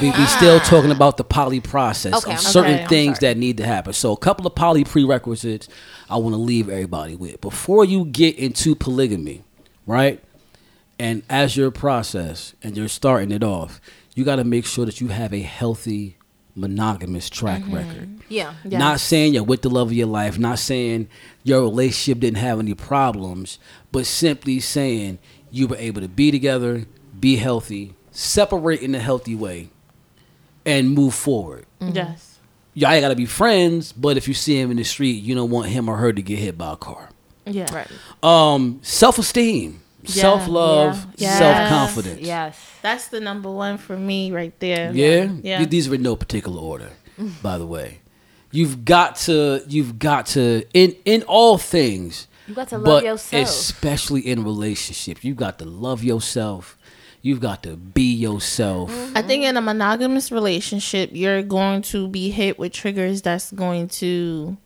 we, 0.00 0.10
we 0.10 0.24
still 0.24 0.58
talking 0.60 0.90
about 0.90 1.18
the 1.18 1.24
poly 1.24 1.60
process 1.60 2.14
Okay, 2.24 2.32
of 2.32 2.40
certain 2.40 2.78
I'm 2.78 2.88
things 2.88 3.18
that 3.18 3.36
need 3.36 3.58
to 3.58 3.66
happen. 3.66 3.92
So, 3.92 4.12
a 4.12 4.16
couple 4.16 4.46
of 4.46 4.54
poly 4.54 4.84
prerequisites 4.84 5.68
I 6.08 6.16
want 6.16 6.32
to 6.32 6.40
leave 6.40 6.70
everybody 6.70 7.14
with 7.14 7.42
before 7.42 7.84
you 7.84 8.06
get 8.06 8.38
into 8.38 8.74
polygamy, 8.74 9.44
right? 9.86 10.24
And 10.98 11.24
as 11.28 11.58
your 11.58 11.70
process 11.70 12.54
and 12.62 12.74
you're 12.74 12.88
starting 12.88 13.32
it 13.32 13.44
off, 13.44 13.82
you 14.14 14.24
got 14.24 14.36
to 14.36 14.44
make 14.44 14.64
sure 14.64 14.86
that 14.86 14.98
you 14.98 15.08
have 15.08 15.34
a 15.34 15.42
healthy 15.42 16.15
monogamous 16.56 17.30
track 17.30 17.62
record. 17.68 18.08
Yeah. 18.28 18.54
Yes. 18.64 18.78
Not 18.80 19.00
saying 19.00 19.34
you're 19.34 19.44
with 19.44 19.62
the 19.62 19.70
love 19.70 19.88
of 19.88 19.92
your 19.92 20.06
life, 20.06 20.38
not 20.38 20.58
saying 20.58 21.08
your 21.44 21.60
relationship 21.60 22.20
didn't 22.20 22.38
have 22.38 22.58
any 22.58 22.74
problems, 22.74 23.58
but 23.92 24.06
simply 24.06 24.58
saying 24.60 25.18
you 25.50 25.68
were 25.68 25.76
able 25.76 26.00
to 26.00 26.08
be 26.08 26.30
together, 26.30 26.86
be 27.18 27.36
healthy, 27.36 27.94
separate 28.10 28.80
in 28.80 28.94
a 28.94 28.98
healthy 28.98 29.34
way, 29.34 29.68
and 30.64 30.90
move 30.90 31.14
forward. 31.14 31.66
Yes. 31.80 32.38
Y'all 32.74 32.90
ain't 32.90 33.02
gotta 33.02 33.14
be 33.14 33.26
friends, 33.26 33.92
but 33.92 34.16
if 34.16 34.26
you 34.28 34.34
see 34.34 34.60
him 34.60 34.70
in 34.70 34.76
the 34.76 34.84
street, 34.84 35.22
you 35.22 35.34
don't 35.34 35.50
want 35.50 35.68
him 35.68 35.88
or 35.88 35.96
her 35.96 36.12
to 36.12 36.22
get 36.22 36.38
hit 36.38 36.58
by 36.58 36.72
a 36.72 36.76
car. 36.76 37.10
Yeah. 37.46 37.72
Right. 37.72 37.88
Um, 38.22 38.80
self 38.82 39.18
esteem, 39.18 39.80
Yeah, 40.08 40.22
self 40.22 40.48
love, 40.48 41.06
yeah. 41.16 41.38
self 41.38 41.68
confidence. 41.68 42.20
Yes. 42.20 42.58
That's 42.82 43.08
the 43.08 43.20
number 43.20 43.50
one 43.50 43.78
for 43.78 43.96
me 43.96 44.30
right 44.32 44.58
there. 44.60 44.92
Yeah? 44.92 45.30
Yeah. 45.42 45.64
These 45.64 45.88
are 45.88 45.94
in 45.94 46.02
no 46.02 46.16
particular 46.16 46.60
order, 46.60 46.90
by 47.42 47.58
the 47.58 47.66
way. 47.66 48.00
You've 48.52 48.84
got 48.84 49.16
to 49.26 49.62
you've 49.68 49.98
got 49.98 50.26
to 50.26 50.64
in 50.72 50.96
in 51.04 51.22
all 51.24 51.58
things. 51.58 52.28
You 52.46 52.54
got 52.54 52.68
to 52.68 52.78
love 52.78 52.84
but 52.84 53.04
yourself. 53.04 53.48
especially 53.48 54.20
in 54.20 54.44
relationships. 54.44 55.24
You've 55.24 55.36
got 55.36 55.58
to 55.58 55.64
love 55.64 56.04
yourself. 56.04 56.78
You've 57.22 57.40
got 57.40 57.64
to 57.64 57.76
be 57.76 58.14
yourself. 58.14 58.92
I 59.16 59.22
think 59.22 59.42
in 59.44 59.56
a 59.56 59.60
monogamous 59.60 60.30
relationship, 60.30 61.10
you're 61.12 61.42
going 61.42 61.82
to 61.82 62.06
be 62.06 62.30
hit 62.30 62.56
with 62.56 62.72
triggers 62.72 63.20
that's 63.20 63.50
going 63.50 63.88
to, 63.88 64.56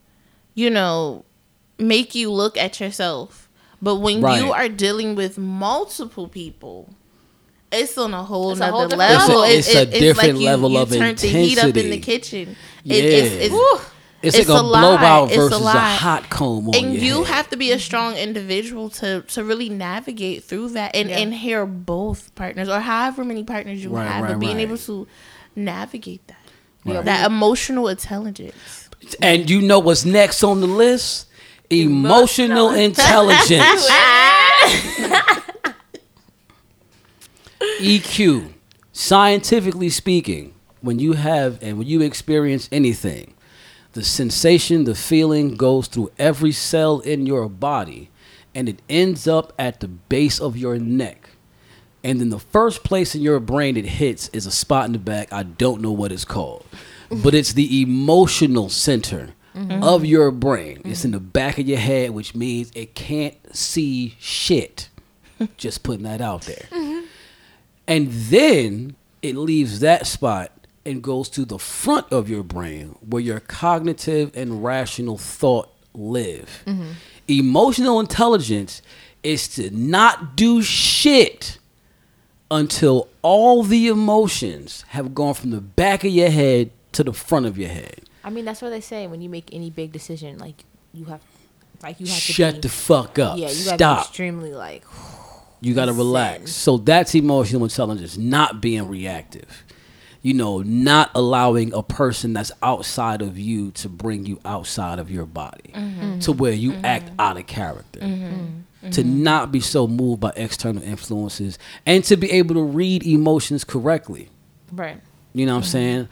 you 0.54 0.68
know, 0.68 1.24
make 1.78 2.14
you 2.14 2.30
look 2.30 2.58
at 2.58 2.78
yourself. 2.78 3.48
But 3.82 3.96
when 3.96 4.20
Right. 4.20 4.42
you 4.42 4.52
are 4.52 4.68
dealing 4.68 5.14
with 5.14 5.38
multiple 5.38 6.28
people, 6.28 6.90
it's 7.72 7.96
on 7.96 8.12
a 8.12 8.22
whole 8.22 8.52
It's 8.52 8.60
a 8.60 8.66
whole 8.66 8.82
nother 8.82 8.96
level. 8.96 9.26
level. 9.38 9.42
It's 9.44 9.68
a- 9.74 9.82
it's 9.82 9.96
a 9.96 10.00
different 10.00 10.38
level 10.40 10.76
of 10.76 10.90
turn 10.92 11.14
the 11.14 11.28
heat 11.28 11.58
up 11.58 11.76
in 11.76 11.90
the 11.90 11.98
kitchen. 11.98 12.56
Yeah. 12.84 12.96
It, 12.96 13.04
it's, 13.04 13.34
it's, 13.52 13.54
It's, 14.22 14.36
It's 14.36 14.48
like 14.50 14.58
a, 14.58 14.60
a 14.60 14.62
lot. 14.62 14.80
blowout 14.82 15.28
It's 15.28 15.36
a 15.38 15.40
versus 15.40 15.60
a, 15.60 15.64
lot. 15.64 15.76
hot 15.98 16.28
comb 16.28 16.68
on 16.68 16.74
and 16.74 16.94
you 16.94 17.24
head. 17.24 17.34
have 17.34 17.48
to 17.50 17.56
be 17.56 17.70
a 17.72 17.78
strong 17.78 18.16
individual 18.16 18.90
to 19.00 19.22
to 19.22 19.42
really 19.42 19.70
navigate 19.70 20.44
through 20.44 20.68
that 20.70 20.94
and 20.94 21.08
Yeah. 21.08 21.20
and 21.20 21.32
hear 21.32 21.64
both 21.64 22.34
partners 22.34 22.68
or 22.68 22.80
however 22.80 23.24
many 23.24 23.44
partners 23.44 23.82
you 23.82 23.88
Right, 23.88 24.06
have, 24.06 24.24
right, 24.24 24.32
but 24.32 24.38
being 24.40 24.56
right. 24.56 24.62
able 24.68 24.76
to 24.76 25.06
navigate 25.56 26.20
that. 26.26 26.36
Right. 26.84 27.02
That 27.02 27.26
emotional 27.30 27.88
intelligence. 27.88 28.90
And 29.22 29.48
you 29.48 29.62
know 29.62 29.78
what's 29.78 30.04
next 30.04 30.42
on 30.44 30.60
the 30.60 30.66
list? 30.66 31.24
Emotional 31.70 32.70
intelligence. 32.70 33.88
EQ. 37.80 38.52
Scientifically 38.92 39.88
speaking, 39.88 40.54
when 40.80 40.98
you 40.98 41.12
have 41.14 41.62
and 41.62 41.78
when 41.78 41.86
you 41.86 42.00
experience 42.02 42.68
anything, 42.72 43.34
the 43.92 44.04
sensation, 44.04 44.84
the 44.84 44.94
feeling 44.94 45.56
goes 45.56 45.86
through 45.88 46.10
every 46.18 46.52
cell 46.52 47.00
in 47.00 47.26
your 47.26 47.48
body 47.48 48.10
and 48.54 48.68
it 48.68 48.82
ends 48.88 49.28
up 49.28 49.52
at 49.58 49.80
the 49.80 49.88
base 49.88 50.40
of 50.40 50.56
your 50.56 50.78
neck. 50.78 51.30
And 52.02 52.20
then 52.20 52.30
the 52.30 52.38
first 52.38 52.82
place 52.82 53.14
in 53.14 53.22
your 53.22 53.40
brain 53.40 53.76
it 53.76 53.84
hits 53.84 54.28
is 54.28 54.46
a 54.46 54.50
spot 54.50 54.86
in 54.86 54.92
the 54.92 54.98
back. 54.98 55.32
I 55.32 55.42
don't 55.42 55.82
know 55.82 55.92
what 55.92 56.12
it's 56.12 56.24
called, 56.24 56.66
but 57.10 57.34
it's 57.34 57.52
the 57.52 57.82
emotional 57.82 58.68
center 58.68 59.34
Mm-hmm. 59.54 59.82
of 59.82 60.04
your 60.04 60.30
brain. 60.30 60.80
It's 60.84 61.04
in 61.04 61.10
the 61.10 61.18
back 61.18 61.58
of 61.58 61.66
your 61.66 61.78
head, 61.78 62.10
which 62.12 62.36
means 62.36 62.70
it 62.76 62.94
can't 62.94 63.34
see 63.54 64.14
shit. 64.20 64.88
Just 65.56 65.82
putting 65.82 66.04
that 66.04 66.20
out 66.20 66.42
there. 66.42 66.68
And 67.88 68.08
then 68.12 68.94
it 69.22 69.34
leaves 69.34 69.80
that 69.80 70.06
spot 70.06 70.52
and 70.86 71.02
goes 71.02 71.28
to 71.30 71.44
the 71.44 71.58
front 71.58 72.12
of 72.12 72.28
your 72.30 72.44
brain 72.44 72.96
where 73.00 73.20
your 73.20 73.40
cognitive 73.40 74.30
and 74.36 74.62
rational 74.62 75.18
thought 75.18 75.68
live. 75.94 76.62
Mm-hmm. 76.66 76.90
Emotional 77.28 78.00
intelligence 78.00 78.82
is 79.22 79.48
to 79.48 79.70
not 79.70 80.36
do 80.36 80.62
shit 80.62 81.58
until 82.50 83.08
all 83.22 83.62
the 83.62 83.88
emotions 83.88 84.84
have 84.88 85.14
gone 85.14 85.34
from 85.34 85.50
the 85.50 85.60
back 85.60 86.04
of 86.04 86.10
your 86.10 86.30
head 86.30 86.70
to 86.92 87.04
the 87.04 87.12
front 87.12 87.46
of 87.46 87.58
your 87.58 87.68
head. 87.68 88.00
I 88.22 88.30
mean, 88.30 88.44
that's 88.44 88.62
what 88.62 88.70
they 88.70 88.80
say 88.80 89.06
when 89.06 89.20
you 89.20 89.28
make 89.28 89.50
any 89.52 89.70
big 89.70 89.92
decision. 89.92 90.38
Like 90.38 90.64
you 90.92 91.06
have, 91.06 91.22
like 91.82 92.00
you 92.00 92.06
have 92.06 92.14
to 92.14 92.20
Shut 92.20 92.54
be, 92.54 92.60
the 92.60 92.68
fuck 92.68 93.18
up. 93.18 93.38
Yeah, 93.38 93.50
you 93.50 93.64
got 93.64 93.70
to 93.70 93.70
be 93.70 93.76
Stop. 93.76 94.06
extremely 94.06 94.52
like. 94.52 94.84
You 95.62 95.74
got 95.74 95.84
to 95.84 95.92
Zen. 95.92 95.98
relax. 95.98 96.52
So 96.52 96.78
that's 96.78 97.14
emotional 97.14 97.64
intelligence, 97.64 98.16
not 98.16 98.62
being 98.62 98.88
reactive. 98.88 99.62
You 100.22 100.32
know, 100.32 100.62
not 100.62 101.10
allowing 101.14 101.74
a 101.74 101.82
person 101.82 102.32
that's 102.32 102.50
outside 102.62 103.20
of 103.20 103.38
you 103.38 103.70
to 103.72 103.90
bring 103.90 104.24
you 104.24 104.40
outside 104.46 104.98
of 104.98 105.10
your 105.10 105.26
body 105.26 105.72
mm-hmm. 105.74 106.20
to 106.20 106.32
where 106.32 106.54
you 106.54 106.72
act 106.82 107.08
mm-hmm. 107.08 107.20
out 107.20 107.36
of 107.36 107.46
character. 107.46 108.00
Mm-hmm. 108.00 108.88
To 108.92 109.04
not 109.04 109.52
be 109.52 109.60
so 109.60 109.86
moved 109.86 110.20
by 110.20 110.32
external 110.34 110.82
influences 110.82 111.58
and 111.84 112.02
to 112.04 112.16
be 112.16 112.30
able 112.32 112.54
to 112.54 112.62
read 112.62 113.06
emotions 113.06 113.62
correctly. 113.62 114.30
Right. 114.72 114.98
You 115.34 115.46
know 115.46 115.52
what 115.52 115.64
I'm 115.64 115.64
saying? 115.64 116.08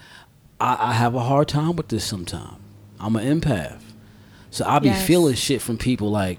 I, 0.61 0.91
I 0.91 0.93
have 0.93 1.15
a 1.15 1.21
hard 1.21 1.49
time 1.49 1.77
with 1.77 1.89
this 1.89 2.05
sometimes. 2.05 2.57
I'm 3.01 3.17
an 3.17 3.41
empath. 3.41 3.81
So 4.51 4.65
I 4.67 4.79
be 4.79 4.89
Yes. 4.89 5.07
feeling 5.07 5.35
shit 5.35 5.63
from 5.63 5.79
people 5.79 6.11
like, 6.11 6.39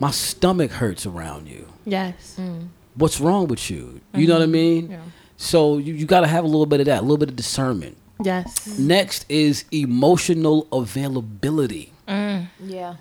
my 0.00 0.10
stomach 0.10 0.72
hurts 0.72 1.06
around 1.06 1.46
you 1.48 1.66
Yes. 1.86 2.36
Mm. 2.38 2.68
what's 2.96 3.20
wrong 3.20 3.46
with 3.46 3.70
you? 3.70 4.00
You 4.14 4.26
know 4.26 4.34
what 4.34 4.42
I 4.42 4.46
mm-hmm. 4.46 4.52
mean? 4.52 4.90
Yeah. 4.90 5.00
So 5.36 5.78
you, 5.78 5.94
you 5.94 6.06
got 6.06 6.20
to 6.20 6.26
have 6.26 6.44
a 6.44 6.46
little 6.46 6.66
bit 6.66 6.80
of 6.80 6.86
that, 6.86 7.00
a 7.00 7.02
little 7.02 7.18
bit 7.18 7.28
of 7.28 7.36
discernment. 7.36 7.96
Yes. 8.22 8.78
Next 8.78 9.26
is 9.28 9.64
emotional 9.72 10.66
availability. 10.72 11.92
Mm. 12.08 12.48
Yeah. 12.60 12.96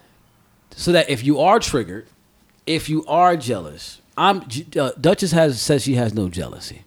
So 0.76 0.92
that 0.92 1.10
if 1.10 1.24
you 1.24 1.40
are 1.40 1.60
triggered, 1.60 2.08
if 2.66 2.90
you 2.90 3.06
are 3.06 3.38
jealous, 3.38 4.02
I'm 4.18 4.44
uh, 4.78 4.92
Duchess 5.00 5.32
has 5.32 5.62
says 5.62 5.84
she 5.84 5.96
has 5.96 6.14
no 6.14 6.30
jealousy, 6.30 6.84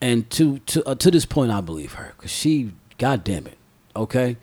and 0.00 0.28
to 0.30 0.58
to 0.60 0.88
uh, 0.88 0.94
to 0.94 1.10
this 1.10 1.24
point, 1.26 1.50
I 1.50 1.60
believe 1.60 1.94
her 1.94 2.12
because 2.16 2.30
she, 2.30 2.72
god 2.98 3.24
damn 3.24 3.46
it, 3.46 3.58
okay. 3.94 4.36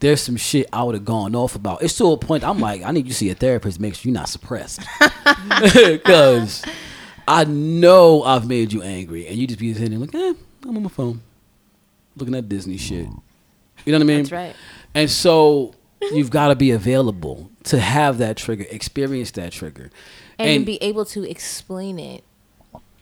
There's 0.00 0.20
some 0.20 0.36
shit 0.36 0.68
I 0.72 0.84
would 0.84 0.94
have 0.94 1.04
gone 1.04 1.34
off 1.34 1.56
about. 1.56 1.82
It's 1.82 1.96
to 1.96 2.12
a 2.12 2.16
point 2.16 2.44
I'm 2.44 2.60
like, 2.60 2.84
I 2.84 2.92
need 2.92 3.06
you 3.06 3.12
to 3.12 3.18
see 3.18 3.30
a 3.30 3.34
therapist, 3.34 3.80
make 3.80 3.96
sure 3.96 4.10
you're 4.10 4.14
not 4.14 4.28
suppressed, 4.28 4.80
because 5.74 6.64
I 7.26 7.42
know 7.44 8.22
I've 8.22 8.46
made 8.46 8.72
you 8.72 8.80
angry, 8.80 9.26
and 9.26 9.36
you 9.36 9.48
just 9.48 9.58
be 9.58 9.74
sitting 9.74 9.90
there 9.90 9.98
like, 9.98 10.14
eh, 10.14 10.34
I'm 10.62 10.76
on 10.76 10.84
my 10.84 10.88
phone, 10.88 11.20
looking 12.16 12.36
at 12.36 12.48
Disney 12.48 12.76
shit. 12.76 13.08
You 13.84 13.92
know 13.92 13.98
what 13.98 14.02
I 14.02 14.04
mean? 14.04 14.18
That's 14.18 14.32
right. 14.32 14.56
And 14.94 15.10
so 15.10 15.74
you've 16.12 16.30
got 16.30 16.48
to 16.48 16.56
be 16.56 16.70
available 16.70 17.50
to 17.64 17.80
have 17.80 18.18
that 18.18 18.36
trigger, 18.36 18.66
experience 18.70 19.32
that 19.32 19.52
trigger. 19.52 19.90
And, 20.38 20.48
And, 20.48 20.66
be 20.66 20.80
able 20.82 21.04
to 21.06 21.28
explain 21.28 21.98
it, 21.98 22.24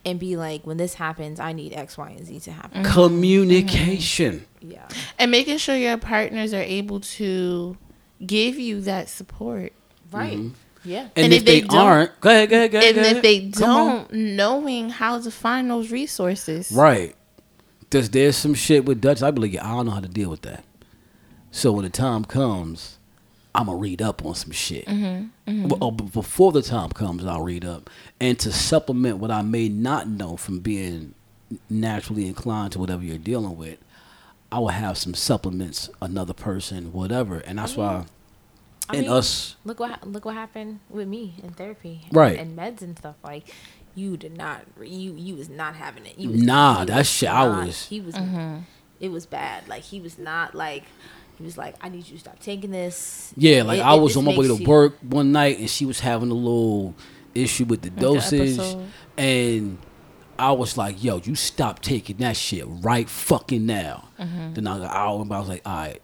and 0.07 0.21
be 0.21 0.37
like, 0.37 0.65
when 0.67 0.77
this 0.77 0.95
happens, 0.95 1.41
I 1.41 1.53
need 1.53 1.75
X, 1.75 1.99
Y, 1.99 2.11
and 2.11 2.25
Z 2.25 2.41
to 2.41 2.53
happen. 2.53 2.85
communication. 2.85 4.47
Yeah. 4.61 4.87
And 5.19 5.31
making 5.31 5.59
sure 5.59 5.77
your 5.77 5.99
partners 5.99 6.55
are 6.55 6.63
able 6.63 7.01
to 7.01 7.77
give 8.25 8.59
you 8.59 8.81
that 8.83 9.09
support. 9.09 9.73
Right. 10.13 10.39
Mm-hmm. 10.39 10.55
Yeah. 10.85 11.09
And, 11.17 11.25
And 11.25 11.33
if, 11.33 11.41
if 11.41 11.45
they, 11.45 11.61
they 11.63 11.77
aren't, 11.77 12.19
go 12.21 12.31
ahead, 12.31 12.49
go 12.49 12.57
ahead, 12.57 12.71
go 12.71 12.79
ahead. 12.79 12.97
and 12.97 13.05
go 13.05 13.17
if 13.17 13.23
they 13.23 13.41
don't, 13.41 14.13
knowing 14.13 14.91
how 14.91 15.21
to 15.21 15.31
find 15.31 15.69
those 15.69 15.91
resources. 15.91 16.71
Right. 16.71 17.17
Because 17.81 18.09
there's 18.11 18.37
some 18.37 18.55
shit 18.55 18.85
with 18.85 19.01
Dutch, 19.01 19.23
I 19.23 19.33
believe 19.33 19.55
like, 19.55 19.63
I 19.65 19.69
don't 19.71 19.87
know 19.87 19.93
how 19.93 20.01
to 20.01 20.09
deal 20.09 20.31
with 20.31 20.43
that. 20.43 20.65
So 21.51 21.73
when 21.73 21.83
the 21.85 21.91
time 21.91 22.25
comes, 22.25 22.96
I'm 23.57 23.67
to 23.67 23.75
read 23.75 24.03
up 24.03 24.25
on 24.25 24.35
some 24.35 24.51
shit. 24.53 24.87
Mm-hmm, 24.87 25.51
mm-hmm. 25.51 25.69
But, 25.69 25.79
oh, 25.81 25.91
but 25.91 26.13
before 26.13 26.53
the 26.53 26.63
time 26.63 26.91
comes, 26.91 27.25
I'll 27.25 27.43
read 27.43 27.65
up. 27.65 27.91
And 28.21 28.39
to 28.41 28.53
supplement 28.53 29.19
what 29.19 29.31
I 29.31 29.43
may 29.43 29.69
not 29.69 30.09
know 30.09 30.37
from 30.37 30.61
being 30.61 31.15
naturally 31.71 32.27
inclined 32.27 32.73
to 32.73 32.79
whatever 32.79 33.03
you're 33.03 33.19
dealing 33.19 33.57
with, 33.57 33.79
I 34.51 34.59
will 34.59 34.69
have 34.69 34.97
some 34.99 35.15
supplements, 35.15 35.91
another 36.01 36.33
person, 36.33 36.93
whatever. 36.93 37.39
And 37.39 37.59
that's 37.59 37.77
why 37.77 37.95
mm-hmm. 37.95 38.11
I 38.91 38.97
in 38.97 39.03
mean, 39.03 39.11
us 39.11 39.57
Look 39.65 39.81
what 39.81 40.07
look 40.07 40.25
what 40.25 40.35
happened 40.35 40.81
with 40.89 41.09
me 41.09 41.35
in 41.43 41.51
therapy, 41.51 42.03
Right. 42.13 42.39
And 42.39 42.57
meds 42.57 42.83
and 42.83 42.97
stuff. 42.97 43.17
Like, 43.25 43.53
you 43.95 44.17
did 44.17 44.37
not 44.37 44.63
you 44.81 45.15
you 45.15 45.35
was 45.35 45.49
not 45.49 45.75
having 45.75 46.07
it. 46.07 46.19
You 46.19 46.31
was, 46.31 46.43
Nah, 46.43 46.85
that 46.85 47.07
shit, 47.07 47.29
I 47.29 47.65
was- 47.65 47.87
He 47.87 48.01
was. 48.01 48.15
Mm-hmm. 48.15 48.59
It 48.99 49.11
was 49.11 49.27
bad. 49.27 49.69
Like 49.69 49.83
he 49.83 50.01
was 50.01 50.19
not 50.19 50.55
like. 50.55 50.85
He 51.39 51.45
was 51.45 51.59
like, 51.59 51.75
I 51.83 51.89
need 51.89 52.07
you 52.07 52.15
to 52.15 52.19
stop 52.19 52.39
taking 52.41 52.71
this. 52.71 53.33
Yeah, 53.37 53.63
like 53.63 53.79
It- 53.81 53.83
I 53.85 53.95
was 53.95 54.17
on 54.17 54.25
my 54.25 54.31
way 54.37 54.47
to 54.47 54.55
makes 54.55 54.61
you- 54.61 54.67
work 54.67 54.97
one 55.03 55.33
night 55.33 55.59
and 55.59 55.69
she 55.69 55.85
was 55.87 56.01
having 56.01 56.31
a 56.31 56.35
little 56.35 56.95
issue 57.35 57.65
with 57.67 57.83
the 57.83 57.91
the 57.91 58.01
dosage. 58.01 58.55
episode. 58.59 58.87
and 59.19 59.79
I 60.39 60.53
was 60.53 60.77
like, 60.77 61.03
yo, 61.03 61.19
you 61.25 61.35
stop 61.35 61.81
taking 61.81 62.17
that 62.19 62.37
shit 62.37 62.65
right 62.67 63.09
fucking 63.09 63.65
now. 63.65 64.09
Mm-hmm. 64.19 64.55
Then 64.55 64.67
I, 64.67 64.85
I, 64.85 65.05
I 65.07 65.11
was 65.13 65.49
like, 65.49 65.63
all 65.65 65.75
right, 65.77 66.03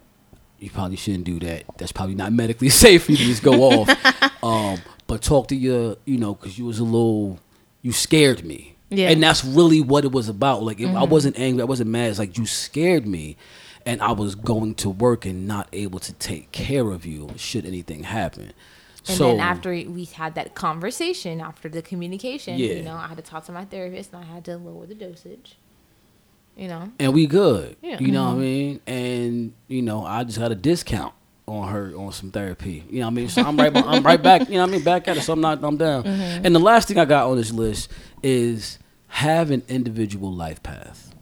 you 0.59 0.71
probably 0.71 0.97
shouldn't 0.97 1.25
do 1.25 1.39
that. 1.41 1.65
That's 1.79 1.93
probably 1.93 2.15
not 2.15 2.33
medically 2.33 2.69
safe 2.85 3.05
for 3.05 3.13
you 3.13 3.19
to 3.19 3.25
just 3.25 3.43
go 3.43 3.63
off. 3.63 3.89
Um, 4.43 4.81
but 5.07 5.23
talk 5.23 5.47
to 5.49 5.55
your, 5.55 5.97
you 6.05 6.19
know, 6.19 6.35
because 6.35 6.59
you 6.59 6.65
was 6.65 6.81
a 6.81 6.85
little, 6.85 7.39
you 7.81 7.93
scared 7.93 8.45
me. 8.45 8.75
Yeah. 8.91 9.09
And 9.11 9.23
that's 9.23 9.45
really 9.45 9.81
what 9.81 10.05
it 10.05 10.11
was 10.11 10.29
about. 10.29 10.65
Like, 10.65 10.81
if 10.81 10.89
I 10.97 11.05
wasn't 11.05 11.39
angry, 11.39 11.63
I 11.63 11.65
wasn't 11.65 11.91
mad. 11.91 12.11
It's 12.11 12.19
like 12.19 12.37
you 12.37 12.45
scared 12.45 13.07
me. 13.07 13.37
And 13.85 14.01
I 14.01 14.13
was 14.13 14.35
going 14.35 14.75
to 14.77 14.91
work 14.91 15.25
and 15.25 15.47
not 15.47 15.69
able 15.73 15.99
to 16.01 16.13
take 16.15 16.53
care 16.53 16.91
of 16.91 17.05
you 17.05 17.31
should 17.37 17.67
anything 17.67 18.05
happen. 18.05 18.53
And 19.09 19.17
so 19.17 19.29
then 19.29 19.41
after 19.41 19.71
we 19.71 20.05
had 20.05 20.35
that 20.37 20.55
conversation, 20.55 21.41
after 21.41 21.69
the 21.69 21.83
communication, 21.83 22.59
Yeah. 22.59 22.75
you 22.75 22.83
know, 22.83 22.95
I 22.95 23.09
had 23.09 23.17
to 23.17 23.23
talk 23.23 23.45
to 23.47 23.53
my 23.53 23.65
therapist 23.65 24.13
and 24.13 24.23
I 24.23 24.27
had 24.27 24.45
to 24.45 24.57
lower 24.57 24.87
the 24.87 24.95
dosage. 24.95 25.57
You 26.57 26.69
know, 26.69 26.93
and 26.99 27.15
we 27.15 27.27
good. 27.27 27.77
Yeah. 27.81 27.99
You 27.99 28.13
know 28.13 28.25
what 28.25 28.31
I 28.31 28.33
mm-hmm. 28.33 28.41
mean? 28.41 28.81
And 28.87 29.53
you 29.69 29.81
know, 29.81 30.05
I 30.05 30.23
just 30.25 30.39
got 30.39 30.53
a 30.53 30.55
discount 30.55 31.15
on 31.47 31.69
her 31.69 31.95
on 31.97 32.13
some 32.13 32.31
therapy. 32.31 32.85
You 32.91 33.01
know 33.01 33.07
what 33.07 33.13
I 33.13 33.15
mean? 33.15 33.29
So 33.31 33.43
I'm 33.43 33.57
right 33.57 33.75
I'm 33.75 34.03
right 34.03 34.23
back, 34.23 34.49
you 34.49 34.57
know 34.57 34.61
what 34.61 34.69
I 34.69 34.73
mean, 34.73 34.85
back 34.85 35.09
at 35.09 35.17
it. 35.17 35.23
So 35.23 35.33
I'm 35.33 35.41
not 35.41 35.65
I'm 35.65 35.79
down. 35.79 36.05
Mm-hmm. 36.05 36.47
And 36.47 36.55
the 36.55 36.61
last 36.61 36.89
thing 36.89 36.99
I 36.99 37.07
got 37.07 37.31
on 37.31 37.39
this 37.39 37.53
list 37.53 37.91
is 38.23 38.79
have 39.09 39.51
an 39.51 39.63
individual 39.69 40.31
life 40.33 40.63
path. 40.63 41.15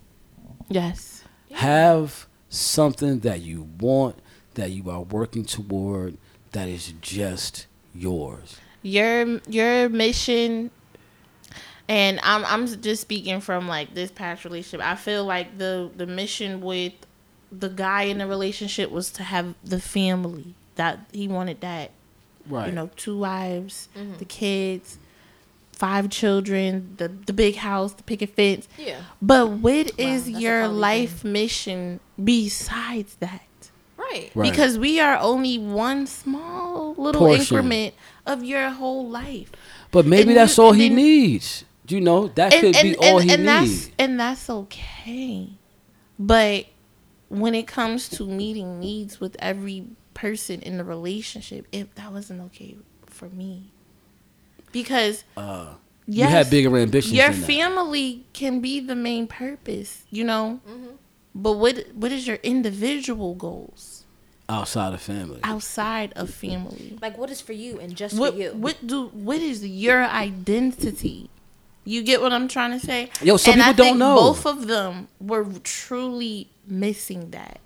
Yes. 0.68 1.24
Have 1.52 2.26
something 2.50 3.20
that 3.20 3.40
you 3.40 3.68
want, 3.80 4.16
that 4.54 4.70
you 4.70 4.90
are 4.90 5.02
working 5.02 5.44
toward, 5.44 6.18
that 6.52 6.68
is 6.68 6.92
just 7.00 7.66
yours. 7.94 8.58
Your 8.82 9.40
your 9.46 9.88
mission 9.88 10.70
and 11.90 12.20
I'm 12.22 12.44
I'm 12.44 12.66
just 12.80 13.02
speaking 13.02 13.40
from 13.40 13.66
like 13.66 13.94
this 13.94 14.12
past 14.12 14.44
relationship. 14.44 14.86
I 14.86 14.94
feel 14.94 15.24
like 15.24 15.58
the 15.58 15.90
the 15.96 16.06
mission 16.06 16.60
with 16.60 16.92
the 17.50 17.68
guy 17.68 18.02
in 18.02 18.18
the 18.18 18.28
relationship 18.28 18.92
was 18.92 19.10
to 19.12 19.24
have 19.24 19.56
the 19.64 19.80
family. 19.80 20.54
That 20.76 21.00
he 21.12 21.26
wanted 21.26 21.60
that. 21.62 21.90
Right. 22.48 22.68
You 22.68 22.72
know, 22.72 22.90
two 22.96 23.18
wives, 23.18 23.88
mm-hmm. 23.96 24.18
the 24.18 24.24
kids, 24.24 24.98
five 25.84 26.10
children, 26.10 26.94
the 26.98 27.08
the 27.08 27.32
big 27.32 27.56
house, 27.56 27.92
the 27.94 28.02
picket 28.10 28.30
fence. 28.36 28.68
yeah, 28.78 29.00
But 29.20 29.44
what 29.64 29.86
is 29.98 30.24
that's 30.26 30.36
a 30.38 30.40
your 30.44 30.60
quality 30.60 30.80
life 30.80 31.24
mission 31.24 32.00
besides 32.22 33.16
that? 33.24 33.40
right. 33.96 34.30
Right. 34.34 34.50
Because 34.50 34.78
we 34.78 34.98
are 35.00 35.16
only 35.18 35.56
one 35.58 36.06
small 36.06 36.94
little 36.98 37.20
Portion. 37.20 37.40
increment 37.56 37.94
of 38.26 38.42
your 38.44 38.70
whole 38.70 39.08
life. 39.08 39.50
but 39.92 40.04
maybe 40.06 40.30
and 40.30 40.36
that's 40.38 40.56
you- 40.58 40.64
all 40.64 40.72
he 40.72 40.88
then- 40.88 40.96
needs. 40.96 41.64
You 41.88 42.00
know, 42.00 42.28
that 42.38 42.52
could 42.52 42.76
be 42.82 42.94
all 42.96 43.18
he 43.18 43.30
and 43.34 43.44
needs. 43.46 43.86
that's 43.88 43.90
and 43.98 44.12
that's 44.20 44.48
okay. 44.48 45.48
But 46.20 46.66
when 47.28 47.52
it 47.54 47.66
comes 47.66 48.08
to 48.10 48.26
meeting 48.26 48.78
needs 48.78 49.18
with 49.20 49.34
every 49.40 49.86
person 50.14 50.60
in 50.62 50.78
the 50.78 50.84
relationship, 50.84 51.66
it 51.72 51.94
that 51.96 52.12
wasn't 52.12 52.42
okay 52.42 52.76
for 53.06 53.28
me. 53.28 53.72
Because 54.72 55.24
Uh, 55.36 55.74
yes, 56.06 56.30
you 56.30 56.36
have 56.36 56.50
bigger 56.50 56.76
ambitions 56.78 57.12
your 57.14 57.30
than 57.30 57.40
that. 57.40 57.46
family 57.46 58.24
can 58.32 58.60
be 58.60 58.80
the 58.80 58.94
main 58.94 59.26
purpose, 59.26 60.04
you 60.10 60.24
know. 60.24 60.60
Mm-hmm. 60.68 60.86
But 61.34 61.52
what 61.52 61.86
what 61.94 62.10
is 62.12 62.26
your 62.26 62.38
individual 62.42 63.34
goals 63.34 64.04
outside 64.48 64.92
of 64.94 65.00
family. 65.00 65.38
outside 65.44 66.12
of 66.16 66.30
family? 66.30 66.98
Like, 67.00 67.16
what 67.16 67.30
is 67.30 67.40
for 67.40 67.52
you 67.52 67.78
and 67.78 67.94
just 67.96 68.18
What 68.18 68.34
for 68.34 68.40
you? 68.40 68.50
what 68.52 68.84
do 68.86 69.06
what 69.08 69.38
is 69.38 69.64
your 69.66 70.02
identity? 70.04 71.30
You 71.84 72.02
get 72.02 72.20
what 72.20 72.32
I'm 72.32 72.46
trying 72.48 72.72
to 72.78 72.84
say? 72.84 73.10
Yo, 73.22 73.36
some 73.36 73.54
and 73.54 73.62
I 73.62 73.70
people 73.72 73.84
don't 73.84 73.86
think 73.92 73.98
know. 73.98 74.14
Both 74.16 74.44
of 74.46 74.66
them 74.66 75.08
were 75.20 75.46
truly 75.64 76.50
missing 76.66 77.30
that. 77.30 77.60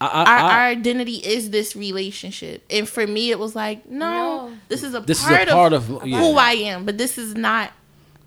I, 0.00 0.06
I, 0.06 0.24
Our, 0.24 0.26
I- 0.26 0.52
our 0.52 0.66
identity 0.68 1.16
is 1.16 1.50
this 1.50 1.76
relationship, 1.76 2.64
and 2.70 2.88
for 2.88 3.06
me, 3.06 3.30
it 3.30 3.38
was 3.38 3.54
like, 3.54 3.86
no, 3.88 4.48
No. 4.48 4.56
this 4.68 4.82
is 4.82 4.94
a 4.94 5.00
This 5.00 5.20
is 5.20 5.26
a 5.26 5.28
part 5.36 5.48
part 5.48 5.72
of, 5.74 5.90
of- 5.90 6.06
yeah. 6.06 6.18
who 6.18 6.36
I 6.38 6.52
am, 6.52 6.84
but 6.86 6.96
this 6.98 7.18
is 7.18 7.34
not 7.34 7.72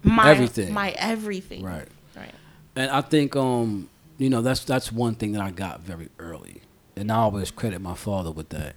my 0.04 0.30
Everything. 0.30 0.74
My 0.74 0.92
everything. 0.92 1.64
right. 1.64 1.88
Right. 2.16 2.34
And 2.76 2.92
I 2.92 3.02
think 3.02 3.36
um, 3.36 3.90
you 4.18 4.30
know, 4.30 4.42
that's 4.42 4.64
that's 4.66 4.92
one 4.92 5.16
thing 5.16 5.32
that 5.34 5.42
I 5.42 5.52
got 5.52 5.82
very 5.82 6.10
early. 6.20 6.62
And 6.96 7.12
I 7.12 7.16
always 7.16 7.50
credit 7.52 7.82
my 7.82 7.96
father 7.96 8.30
with 8.32 8.50
that. 8.50 8.76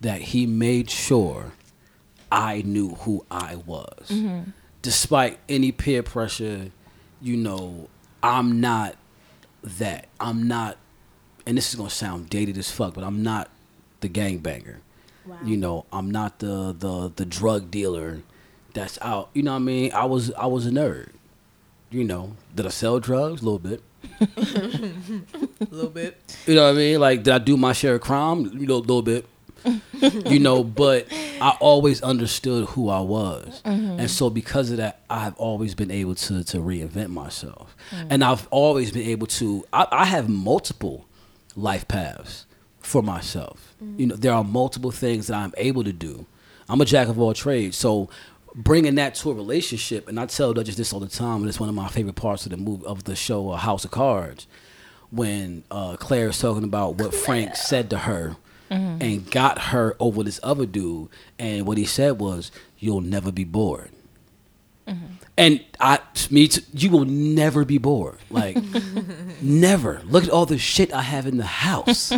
That 0.00 0.20
he 0.20 0.46
made 0.46 0.90
sure 0.90 1.52
I 2.32 2.62
knew 2.62 2.94
who 2.96 3.24
I 3.30 3.56
was. 3.56 4.10
Despite 4.80 5.38
any 5.48 5.70
peer 5.70 6.02
pressure, 6.02 6.72
you 7.20 7.36
know, 7.36 7.88
I'm 8.22 8.60
not 8.60 8.96
that. 9.62 10.08
I'm 10.18 10.48
not 10.48 10.76
and 11.46 11.56
this 11.56 11.70
is 11.70 11.74
gonna 11.74 11.90
sound 11.90 12.30
dated 12.30 12.58
as 12.58 12.70
fuck, 12.70 12.94
but 12.94 13.04
I'm 13.04 13.22
not 13.22 13.50
the 14.00 14.08
gangbanger. 14.08 14.76
Wow. 15.24 15.36
You 15.44 15.56
know, 15.56 15.86
I'm 15.92 16.10
not 16.10 16.38
the 16.40 16.74
the 16.78 17.12
the 17.14 17.24
drug 17.24 17.70
dealer 17.70 18.22
that's 18.74 18.98
out. 19.00 19.30
You 19.34 19.42
know 19.42 19.52
what 19.52 19.58
I 19.58 19.60
mean? 19.60 19.92
I 19.92 20.04
was 20.04 20.32
I 20.32 20.46
was 20.46 20.66
a 20.66 20.70
nerd. 20.70 21.10
You 21.90 22.04
know, 22.04 22.36
did 22.54 22.66
I 22.66 22.70
sell 22.70 23.00
drugs? 23.00 23.42
A 23.42 23.44
little 23.44 23.58
bit. 23.58 23.82
a 24.20 24.26
little 25.70 25.90
bit. 25.90 26.36
You 26.46 26.54
know 26.54 26.64
what 26.64 26.74
I 26.74 26.78
mean? 26.78 27.00
Like, 27.00 27.22
did 27.22 27.34
I 27.34 27.38
do 27.38 27.56
my 27.56 27.72
share 27.72 27.96
of 27.96 28.00
crime? 28.00 28.44
You 28.58 28.66
know, 28.66 28.76
a 28.76 28.78
little 28.78 29.02
bit. 29.02 29.26
you 30.02 30.40
know, 30.40 30.64
but 30.64 31.06
I 31.40 31.56
always 31.60 32.02
understood 32.02 32.68
who 32.70 32.88
I 32.88 32.98
was, 32.98 33.62
mm-hmm. 33.64 34.00
and 34.00 34.10
so 34.10 34.28
because 34.28 34.72
of 34.72 34.78
that, 34.78 35.02
I've 35.08 35.36
always 35.36 35.76
been 35.76 35.92
able 35.92 36.16
to 36.16 36.42
to 36.42 36.56
reinvent 36.58 37.10
myself, 37.10 37.76
and 37.92 38.24
I've 38.24 38.48
always 38.48 38.90
been 38.90 39.06
able 39.06 39.28
to. 39.28 39.64
I, 39.72 39.86
I 39.92 40.04
have 40.06 40.28
multiple 40.28 41.06
life 41.56 41.86
paths 41.88 42.46
for 42.80 43.02
myself. 43.02 43.74
You 43.96 44.06
know, 44.06 44.16
there 44.16 44.32
are 44.32 44.44
multiple 44.44 44.90
things 44.90 45.26
that 45.28 45.36
I'm 45.36 45.52
able 45.56 45.84
to 45.84 45.92
do. 45.92 46.26
I'm 46.68 46.80
a 46.80 46.84
jack 46.84 47.08
of 47.08 47.18
all 47.20 47.34
trades, 47.34 47.76
so 47.76 48.08
bringing 48.54 48.94
that 48.96 49.14
to 49.16 49.30
a 49.30 49.34
relationship, 49.34 50.08
and 50.08 50.18
I 50.20 50.26
tell 50.26 50.52
Duchess 50.52 50.76
this 50.76 50.92
all 50.92 51.00
the 51.00 51.08
time, 51.08 51.38
and 51.40 51.48
it's 51.48 51.60
one 51.60 51.68
of 51.68 51.74
my 51.74 51.88
favorite 51.88 52.16
parts 52.16 52.44
of 52.46 52.50
the 52.50 52.56
movie 52.56 52.86
of 52.86 53.04
the 53.04 53.16
show 53.16 53.50
uh, 53.50 53.56
House 53.56 53.84
of 53.84 53.90
Cards, 53.90 54.46
when 55.10 55.64
uh, 55.70 55.96
Claire 55.96 56.28
is 56.28 56.38
talking 56.38 56.64
about 56.64 56.96
what 56.96 57.14
Frank 57.14 57.56
said 57.56 57.90
to 57.90 57.98
her 57.98 58.36
and 58.70 59.30
got 59.30 59.58
her 59.58 59.96
over 60.00 60.22
this 60.22 60.40
other 60.42 60.64
dude, 60.64 61.08
and 61.38 61.66
what 61.66 61.76
he 61.76 61.84
said 61.84 62.18
was, 62.18 62.50
"You'll 62.78 63.02
never 63.02 63.30
be 63.30 63.44
bored." 63.44 63.90
And 65.36 65.64
I, 65.80 65.98
me, 66.30 66.48
too, 66.48 66.60
you 66.74 66.90
will 66.90 67.06
never 67.06 67.64
be 67.64 67.78
bored. 67.78 68.18
Like, 68.30 68.58
never. 69.42 70.02
Look 70.04 70.24
at 70.24 70.30
all 70.30 70.46
the 70.46 70.58
shit 70.58 70.92
I 70.92 71.02
have 71.02 71.26
in 71.26 71.38
the 71.38 71.46
house. 71.46 72.12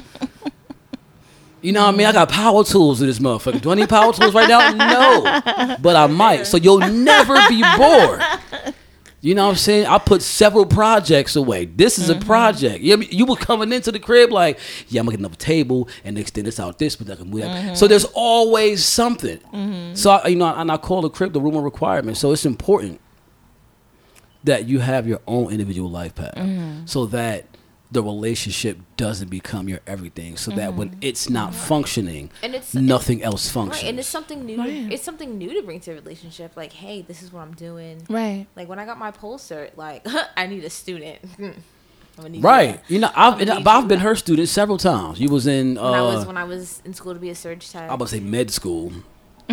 You 1.65 1.73
know 1.73 1.87
what 1.87 1.95
I 1.95 1.97
mean? 1.97 2.07
I 2.07 2.13
got 2.13 2.29
power 2.29 2.63
tools 2.63 3.01
in 3.01 3.07
this 3.07 3.21
motherfucker. 3.21 3.59
Do 3.63 3.71
I 3.71 3.75
need 3.75 3.89
power 3.89 4.13
tools 4.13 4.35
right 4.35 4.47
now? 4.47 4.71
No. 4.73 5.77
But 5.81 5.97
I 5.97 6.07
might. 6.09 6.47
So 6.47 6.59
you'll 6.59 6.81
never 6.81 7.37
be 7.49 7.63
bored. 7.79 8.23
You 9.23 9.35
know 9.35 9.45
what 9.45 9.53
I'm 9.53 9.57
saying? 9.57 9.87
I 9.87 9.97
put 9.97 10.21
several 10.21 10.67
projects 10.67 11.35
away. 11.35 11.65
This 11.65 11.99
is 11.99 12.11
a 12.11 12.15
mm-hmm. 12.15 12.27
project. 12.27 12.85
You, 12.85 12.99
you 12.99 13.25
were 13.25 13.37
coming 13.37 13.73
into 13.73 13.91
the 13.91 13.99
crib 13.99 14.31
like, 14.31 14.59
yeah, 14.89 15.01
I'm 15.01 15.07
gonna 15.07 15.17
get 15.17 15.21
another 15.21 15.37
table 15.37 15.89
and 16.05 16.19
extend 16.19 16.47
this 16.47 16.61
out 16.61 16.79
this, 16.79 16.97
but 16.97 17.11
I 17.11 17.15
can 17.15 17.31
move 17.31 17.41
that. 17.41 17.65
Mm-hmm. 17.65 17.75
So 17.75 17.89
there's 17.89 18.05
always 18.13 18.85
something. 18.85 19.39
Mm-hmm. 19.39 19.95
So 19.95 20.11
I, 20.11 20.27
you 20.27 20.37
know, 20.37 20.55
and 20.55 20.71
I 20.71 20.77
call 20.77 21.01
the 21.01 21.09
crib 21.09 21.33
the 21.33 21.41
room 21.41 21.57
of 21.57 21.65
requirement. 21.65 22.19
So 22.19 22.33
it's 22.33 22.45
important 22.45 23.01
that 24.45 24.67
you 24.69 24.79
have 24.81 25.07
your 25.07 25.21
own 25.27 25.51
individual 25.53 25.91
life 25.91 26.15
path, 26.15 26.39
so 26.87 27.07
that 27.07 27.47
the 27.93 28.03
relationship 28.03 28.79
doesn't 28.97 29.29
become 29.31 29.69
your 29.69 29.79
everything. 29.87 30.37
So 30.37 30.51
that 30.53 30.75
when 30.75 30.97
it's 31.01 31.31
not 31.31 31.55
functioning, 31.55 32.31
And 32.43 32.55
it's 32.55 32.75
nothing 32.75 33.23
else 33.23 33.47
Right, 33.47 33.53
functions. 33.55 33.89
and 33.89 33.99
it's 34.01 34.09
something 34.09 34.45
new. 34.45 34.59
Right. 34.59 34.91
It's 34.93 35.05
something 35.05 35.39
new 35.39 35.55
to 35.55 35.63
bring 35.63 35.79
to 35.81 35.93
a 35.93 35.95
relationship. 35.95 36.57
Like, 36.57 36.73
hey, 36.73 37.03
this 37.03 37.23
is 37.23 37.33
what 37.33 37.43
I'm 37.43 37.55
doing. 37.55 38.03
Right. 38.09 38.47
Like 38.57 38.69
when 38.69 38.79
I 38.81 38.85
got 38.85 38.99
my 38.99 39.13
pole 39.13 39.39
cert, 39.39 39.77
like 39.77 40.05
I 40.37 40.47
need 40.47 40.65
a 40.65 40.71
student. 40.71 41.21
I'm 41.39 41.55
gonna 42.17 42.29
need 42.31 42.39
you. 42.39 42.43
Right. 42.45 42.81
You 42.89 42.99
know, 43.01 43.11
I've, 43.15 43.35
I'm 43.41 43.47
gonna 43.47 43.61
but 43.61 43.71
I've 43.71 43.87
been 43.89 44.01
her 44.01 44.17
student 44.17 44.49
several 44.49 44.79
times. 44.79 45.21
You 45.21 45.29
was 45.29 45.47
in, 45.47 45.79
uh, 45.79 45.83
When 45.91 45.95
I 45.95 46.03
was 46.03 46.27
when 46.27 46.37
I 46.37 46.45
was 46.45 46.83
in 46.85 46.95
school 46.95 47.15
to 47.15 47.21
be 47.21 47.31
a 47.31 47.35
surg 47.37 47.61
tech. 47.61 47.89
I 47.91 47.95
was 47.95 48.11
say 48.11 48.19
med 48.21 48.51
school. 48.51 48.93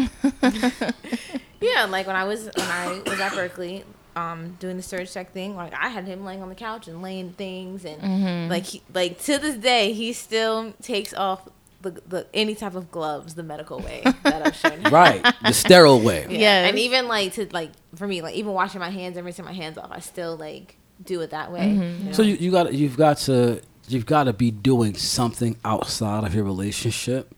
Yeah, 1.62 1.86
like 1.86 2.08
when 2.08 2.16
I 2.16 2.24
was 2.24 2.46
when 2.46 2.68
I 2.68 3.02
was 3.06 3.20
at 3.20 3.34
Berkeley, 3.34 3.84
um, 4.16 4.58
doing 4.60 4.78
the 4.78 4.84
surg 4.84 5.08
tech 5.10 5.32
thing, 5.32 5.56
like 5.56 5.74
I 5.74 5.90
had 5.90 6.06
him 6.06 6.26
laying 6.26 6.42
on 6.42 6.50
the 6.50 6.56
couch 6.56 6.88
and 6.88 7.02
laying 7.02 7.32
things, 7.34 7.86
and 7.86 8.02
Mm-hmm. 8.02 8.52
like 8.52 8.66
he, 8.66 8.82
like 8.94 9.20
to 9.24 9.38
this 9.38 9.56
day, 9.56 9.94
he 9.94 10.14
still 10.14 10.74
takes 10.82 11.14
off 11.14 11.48
the, 11.82 11.92
the 12.08 12.28
any 12.34 12.54
type 12.54 12.76
of 12.76 12.92
gloves 12.92 13.34
the 13.36 13.44
medical 13.44 13.80
way 13.80 14.02
that 14.24 14.46
I've 14.46 14.56
shown. 14.56 14.80
him. 14.82 14.94
Right, 14.94 15.24
the 15.46 15.54
sterile 15.54 16.00
way. 16.00 16.26
Yeah. 16.30 16.38
Yes. 16.40 16.70
And 16.70 16.80
even 16.80 17.08
like 17.08 17.34
to 17.34 17.48
like 17.52 17.72
for 17.96 18.08
me, 18.08 18.22
like 18.22 18.36
even 18.36 18.52
washing 18.54 18.80
my 18.80 18.90
hands 18.90 19.18
and 19.18 19.26
rinsing 19.26 19.46
my 19.46 19.54
hands 19.54 19.78
off, 19.78 19.90
I 19.92 20.00
still 20.00 20.36
like 20.38 20.76
do 21.04 21.22
it 21.22 21.32
that 21.32 21.52
way. 21.52 21.62
Mm-hmm. 21.62 21.82
you 22.00 22.06
know? 22.06 22.12
So 22.12 22.22
you, 22.22 22.36
you 22.36 22.52
got 22.52 22.74
you've 22.74 22.98
got 22.98 23.18
to 23.20 23.62
you've 23.88 24.06
got 24.06 24.26
to 24.26 24.34
be 24.34 24.52
doing 24.52 24.94
something 24.96 25.58
outside 25.66 26.24
of 26.24 26.36
your 26.36 26.44
relationship 26.44 27.34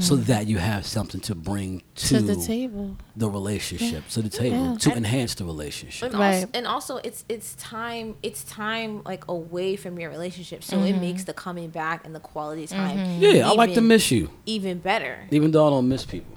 so 0.00 0.16
that 0.16 0.46
you 0.48 0.58
have 0.58 0.84
something 0.86 1.20
to 1.20 1.34
bring 1.34 1.82
to, 1.94 2.14
Mm-hmm. 2.16 2.26
to 2.26 2.34
the 2.34 2.42
table. 2.46 2.96
the 3.16 3.30
relationship, 3.30 4.08
to 4.08 4.22
the 4.22 4.28
table, 4.28 4.72
Yeah. 4.72 4.76
to 4.78 4.96
enhance 4.96 5.34
the 5.36 5.44
relationship. 5.44 6.10
and, 6.10 6.18
Right. 6.18 6.34
also, 6.40 6.48
and 6.54 6.66
also 6.66 6.96
it's 6.98 7.24
it's 7.28 7.54
time 7.54 8.16
it's 8.22 8.42
time 8.44 9.02
like 9.04 9.24
away 9.28 9.76
from 9.76 9.98
your 10.00 10.10
relationship 10.10 10.64
so 10.64 10.82
it 10.82 10.94
makes 10.94 11.24
the 11.24 11.32
coming 11.32 11.70
back 11.70 12.04
and 12.04 12.14
the 12.14 12.20
quality 12.20 12.66
time 12.66 13.20
Yeah, 13.20 13.48
I 13.48 13.52
like 13.54 13.74
to 13.74 13.80
miss 13.80 14.10
you, 14.10 14.30
even 14.46 14.78
better 14.78 15.26
even 15.30 15.50
though 15.52 15.66
I 15.66 15.70
don't 15.70 15.88
miss 15.88 16.04
people. 16.04 16.34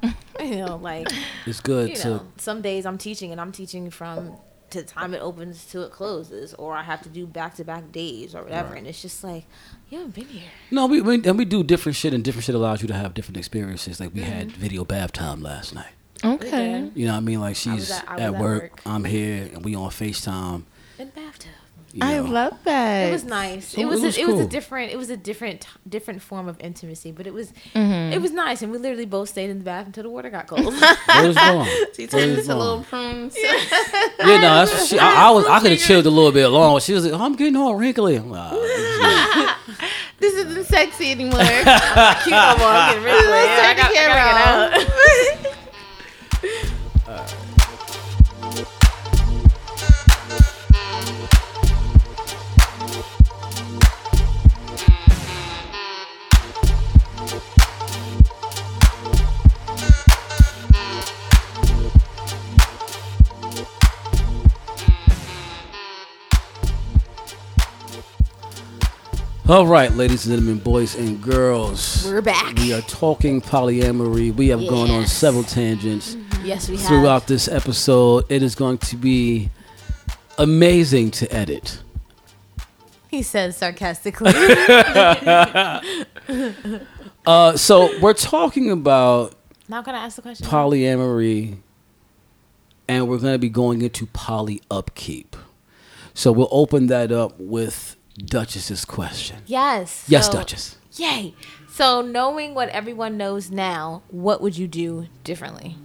you 0.40 0.56
know 0.56 0.76
like 0.76 1.08
It's 1.46 1.60
good 1.60 1.90
you 1.90 1.96
to 1.96 2.08
know 2.08 2.26
some 2.36 2.62
days 2.62 2.86
i'm 2.86 2.96
teaching 2.98 3.32
and 3.32 3.40
i'm 3.40 3.50
teaching 3.50 3.90
from 3.90 4.36
to 4.70 4.82
the 4.82 4.86
time 4.86 5.12
it 5.14 5.18
opens 5.20 5.64
to 5.72 5.82
it 5.82 5.90
closes 5.90 6.54
or 6.54 6.76
i 6.76 6.82
have 6.82 7.02
to 7.02 7.08
do 7.08 7.26
back-to-back 7.26 7.90
days 7.90 8.34
or 8.36 8.42
whatever 8.44 8.74
and 8.74 8.86
it's 8.86 9.02
just 9.02 9.24
like 9.24 9.44
you 9.90 9.98
haven't 9.98 10.14
been 10.14 10.24
here 10.26 10.42
no. 10.70 10.86
We, 10.86 11.00
we 11.00 11.14
and 11.24 11.38
we 11.38 11.44
do 11.44 11.62
different 11.62 11.96
shit, 11.96 12.12
and 12.14 12.22
different 12.24 12.44
shit 12.44 12.54
allows 12.54 12.82
you 12.82 12.88
to 12.88 12.94
have 12.94 13.14
different 13.14 13.36
experiences. 13.38 14.00
Like 14.00 14.14
we 14.14 14.20
had 14.22 14.48
Mm-hmm. 14.48 14.60
video 14.60 14.84
bath 14.84 15.12
time 15.12 15.42
last 15.42 15.74
night. 15.74 15.92
Okay. 16.24 16.90
You 16.94 17.06
know 17.06 17.12
what 17.12 17.18
I 17.18 17.20
mean? 17.20 17.40
Like 17.40 17.56
she's 17.56 17.90
at- 17.90 18.04
I 18.08 18.14
was 18.14 18.22
at, 18.22 18.34
at 18.34 18.40
work, 18.40 18.62
work. 18.62 18.80
I'm 18.86 19.04
here, 19.04 19.50
and 19.54 19.64
we 19.64 19.74
on 19.74 19.90
Facetime. 19.90 20.64
in 20.98 21.08
bathtub 21.10 21.52
You 21.92 22.00
I 22.02 22.18
love 22.18 22.54
that. 22.64 23.08
it 23.08 23.12
was 23.12 23.24
nice. 23.24 23.68
So 23.68 23.80
it 23.80 23.84
was 23.86 24.02
it 24.02 24.06
was 24.06 24.16
a, 24.18 24.20
it 24.20 24.26
was 24.26 24.40
a 24.40 24.46
different 24.48 24.92
it 24.92 24.96
was 24.98 25.10
a 25.10 25.16
different 25.16 25.66
different 25.88 26.20
form 26.22 26.48
of 26.48 26.56
intimacy, 26.60 27.12
but 27.12 27.26
it 27.26 27.32
was 27.32 27.52
Mm-hmm. 27.74 28.12
it 28.12 28.20
was 28.20 28.32
nice, 28.32 28.62
and 28.62 28.70
we 28.72 28.78
literally 28.78 29.06
both 29.06 29.28
stayed 29.30 29.48
in 29.48 29.58
the 29.58 29.64
bath 29.64 29.86
until 29.86 30.02
the 30.02 30.10
water 30.10 30.28
got 30.28 30.48
cold. 30.48 30.64
Where's 31.06 31.36
wrong? 31.36 31.66
She 31.96 32.06
turned 32.08 32.32
into 32.32 32.48
wrong? 32.50 32.58
little 32.58 32.82
prunes. 32.84 33.36
Yeah, 34.20 34.40
no, 34.40 34.54
that's 34.56 34.72
what 34.72 34.86
she. 34.88 34.98
I, 34.98 35.28
I 35.28 35.30
was. 35.30 35.46
I 35.46 35.60
could 35.60 35.70
have 35.70 35.80
chilled 35.80 36.04
a 36.04 36.10
little 36.10 36.32
bit 36.32 36.48
longer. 36.48 36.80
She 36.80 36.92
was 36.92 37.04
like, 37.06 37.18
"I'm 37.18 37.36
getting 37.36 37.54
all 37.56 37.76
wrinkly." 37.76 38.16
I'm 38.16 38.28
like, 38.30 38.40
"Ah, 38.40 38.50
this 38.50 38.80
is 38.80 38.96
good." 38.97 38.97
This 40.18 40.34
isn't 40.34 40.64
sexy 40.66 41.10
anymore. 41.12 41.38
Cute 41.40 42.34
no 42.34 42.56
more. 42.58 42.68
I'm 42.74 42.90
getting 42.90 43.04
rid 43.04 43.14
of 43.14 43.24
it. 43.24 43.30
I 43.30 43.74
got- 43.76 43.90
I 43.90 43.94
gotta 43.94 44.84
get 44.84 45.37
All 69.48 69.66
right, 69.66 69.90
ladies 69.92 70.26
and 70.26 70.34
gentlemen, 70.36 70.62
boys 70.62 70.94
and 70.94 71.22
girls, 71.22 72.04
We're 72.04 72.20
back. 72.20 72.54
we 72.56 72.74
are 72.74 72.82
talking 72.82 73.40
polyamory. 73.40 74.34
We 74.34 74.48
have 74.48 74.60
gone 74.68 74.90
on 74.90 75.06
several 75.06 75.42
tangents 75.42 76.18
Yes, 76.44 76.68
we 76.68 76.76
have. 76.76 76.86
throughout 76.86 77.26
this 77.28 77.48
episode. 77.48 78.26
It 78.30 78.42
is 78.42 78.54
going 78.54 78.76
to 78.78 78.96
be 78.96 79.48
amazing 80.36 81.12
to 81.12 81.32
edit. 81.34 81.82
He 83.10 83.22
says 83.22 83.56
sarcastically. 83.56 84.32
Uh, 87.26 87.54
so 87.58 87.90
we're 88.00 88.14
talking 88.14 88.70
about 88.70 89.34
now 89.68 89.82
can 89.82 89.94
I 89.94 89.98
ask 89.98 90.16
the 90.16 90.22
question? 90.22 90.46
polyamory, 90.46 91.58
and 92.88 93.06
we're 93.06 93.18
going 93.18 93.34
to 93.34 93.38
be 93.38 93.50
going 93.50 93.82
into 93.82 94.06
poly 94.06 94.62
upkeep. 94.70 95.36
So 96.14 96.32
we'll 96.32 96.48
open 96.50 96.86
that 96.86 97.12
up 97.12 97.38
with 97.38 97.96
Duchess's 98.18 98.84
question. 98.84 99.38
yes. 99.46 100.04
Yes, 100.08 100.26
so- 100.26 100.32
Duchess. 100.32 100.76
Yay. 100.96 101.34
So 101.70 102.00
knowing 102.02 102.54
what 102.54 102.68
everyone 102.70 103.16
knows 103.16 103.50
now, 103.50 104.02
what 104.08 104.40
would 104.40 104.56
you 104.58 104.66
do 104.66 105.06
differently? 105.22 105.76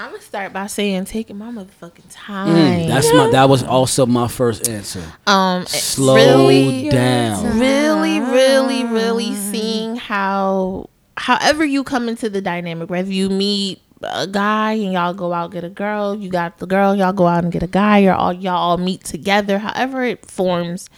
I'm 0.00 0.10
gonna 0.10 0.20
start 0.22 0.52
by 0.52 0.66
saying 0.66 1.04
taking 1.04 1.38
my 1.38 1.50
motherfucking 1.50 2.04
time. 2.10 2.48
Mm, 2.48 2.88
that's 2.88 3.12
my. 3.12 3.30
That 3.30 3.48
was 3.48 3.62
also 3.62 4.04
my 4.06 4.26
first 4.28 4.68
answer. 4.68 5.02
um 5.26 5.64
Slow 5.66 6.16
really, 6.16 6.88
down. 6.90 7.58
really, 7.58 8.18
really, 8.20 8.84
really 8.84 9.34
seeing 9.36 9.94
how 9.96 10.90
however 11.16 11.64
you 11.64 11.84
come 11.84 12.08
into 12.08 12.28
the 12.28 12.40
dynamic, 12.42 12.90
whether 12.90 13.10
you 13.12 13.30
meet 13.30 13.80
a 14.10 14.26
guy 14.26 14.72
and 14.72 14.92
y'all 14.92 15.14
go 15.14 15.32
out 15.32 15.52
get 15.52 15.64
a 15.64 15.68
girl, 15.68 16.14
you 16.14 16.28
got 16.30 16.58
the 16.58 16.66
girl, 16.66 16.94
y'all 16.94 17.12
go 17.12 17.26
out 17.26 17.44
and 17.44 17.52
get 17.52 17.62
a 17.62 17.66
guy, 17.68 18.04
or 18.04 18.12
all 18.12 18.32
y'all 18.32 18.56
all 18.56 18.76
meet 18.78 19.04
together, 19.04 19.58
however 19.58 20.02
it 20.04 20.24
forms, 20.30 20.88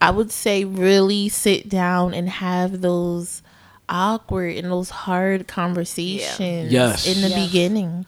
I 0.00 0.10
would 0.10 0.30
say 0.30 0.64
really 0.64 1.28
sit 1.28 1.68
down 1.68 2.12
and 2.14 2.28
have 2.28 2.80
those 2.80 3.42
awkward 3.88 4.56
and 4.56 4.70
those 4.70 4.90
hard 4.90 5.46
conversations 5.48 6.72
Yes. 6.72 7.06
in 7.06 7.22
the 7.22 7.28
Yes. 7.30 7.46
beginning. 7.46 8.06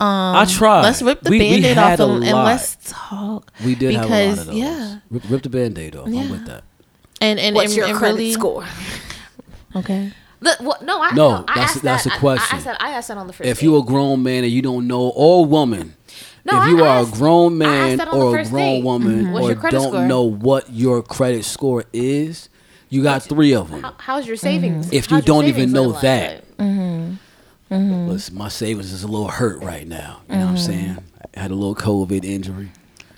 Um, 0.00 0.34
I 0.36 0.44
tried. 0.46 0.82
Let's 0.82 1.02
rip 1.02 1.20
the 1.22 1.30
We- 1.30 1.38
we 1.38 1.50
band-aid 1.50 1.76
had 1.76 2.00
off 2.00 2.08
a 2.08 2.12
and, 2.12 2.24
and 2.24 2.36
let's 2.38 2.76
talk. 2.88 3.52
We 3.64 3.74
did 3.74 3.94
have 3.94 4.06
a 4.06 4.08
lot 4.28 4.38
of 4.38 4.46
those. 4.46 4.54
yeah, 4.56 4.96
Rip, 5.10 5.22
rip 5.28 5.42
the 5.42 5.48
band-aid 5.50 5.94
off. 5.96 6.08
Yeah. 6.08 6.20
I'm 6.22 6.30
with 6.30 6.46
that. 6.46 6.64
and 7.20 7.38
and, 7.38 7.54
What's 7.54 7.72
and, 7.72 7.76
your 7.76 7.86
and 7.88 7.96
credit 7.98 8.14
really 8.16 8.32
score? 8.32 8.64
okay. 9.76 10.12
Look, 10.40 10.60
what, 10.60 10.82
no, 10.82 11.02
I 11.02 11.12
No, 11.12 11.30
no, 11.30 11.44
I 11.48 11.54
that's- 11.54 11.80
that's 11.80 12.04
that. 12.04 12.16
a 12.16 12.18
question. 12.18 12.56
I, 12.56 12.60
I 12.60 12.62
said 12.62 12.76
I 12.80 12.90
asked 12.92 13.08
that 13.08 13.18
on 13.18 13.26
the 13.26 13.32
first. 13.32 13.48
If 13.48 13.62
you 13.62 13.72
date. 13.72 13.78
a 13.78 13.82
grown 13.86 14.22
man 14.22 14.44
and 14.44 14.52
you 14.52 14.62
don't 14.62 14.86
know, 14.86 15.12
or 15.14 15.44
woman, 15.44 15.94
No, 16.44 16.62
if 16.62 16.68
you 16.68 16.82
I 16.82 16.88
are 16.88 17.02
a 17.02 17.06
grown 17.06 17.58
man 17.58 17.98
the 17.98 18.10
or 18.10 18.38
a 18.38 18.44
grown 18.44 18.54
date. 18.54 18.84
woman 18.84 19.24
mm-hmm. 19.24 19.32
What's 19.32 19.64
or 19.64 19.70
don't 19.70 19.92
score? 19.92 20.06
know 20.06 20.22
what 20.22 20.70
your 20.70 21.02
credit 21.02 21.44
score 21.44 21.84
is, 21.92 22.48
you 22.88 23.02
got 23.02 23.22
three 23.22 23.54
of 23.54 23.70
them. 23.70 23.82
How, 23.82 23.94
how's 23.98 24.26
your 24.26 24.36
savings? 24.36 24.90
If 24.92 25.10
you 25.10 25.16
how's 25.16 25.26
your 25.26 25.36
don't 25.36 25.44
even 25.46 25.72
know 25.72 25.84
like? 25.84 26.02
that. 26.02 26.56
Mm-hmm. 26.56 27.74
mm-hmm. 27.74 28.08
Listen, 28.08 28.36
my 28.36 28.48
savings 28.48 28.92
is 28.92 29.04
a 29.04 29.08
little 29.08 29.28
hurt 29.28 29.62
right 29.62 29.86
now. 29.86 30.22
You 30.28 30.36
know 30.36 30.40
what 30.40 30.48
I'm 30.48 30.56
mm-hmm. 30.56 30.64
saying? 30.64 31.04
I 31.36 31.40
had 31.40 31.50
a 31.50 31.54
little 31.54 31.76
COVID 31.76 32.24
injury. 32.24 32.70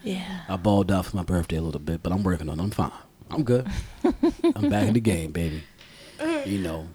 Yeah. 0.02 0.40
I 0.48 0.56
balled 0.56 0.90
out 0.90 1.06
for 1.06 1.16
my 1.16 1.22
birthday 1.22 1.56
a 1.56 1.62
little 1.62 1.80
bit, 1.80 2.02
but 2.02 2.12
I'm 2.12 2.24
working 2.24 2.48
on 2.48 2.58
it. 2.58 2.62
I'm 2.62 2.70
fine. 2.72 2.90
I'm 3.30 3.44
good. 3.44 3.66
I'm 4.56 4.68
back 4.68 4.88
in 4.88 4.94
the 4.94 5.00
game, 5.00 5.30
baby. 5.32 5.62
You 6.44 6.58
know. 6.58 6.88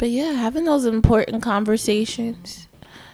But 0.00 0.08
yeah, 0.08 0.32
having 0.32 0.64
those 0.64 0.86
important 0.86 1.42
conversations, 1.42 2.66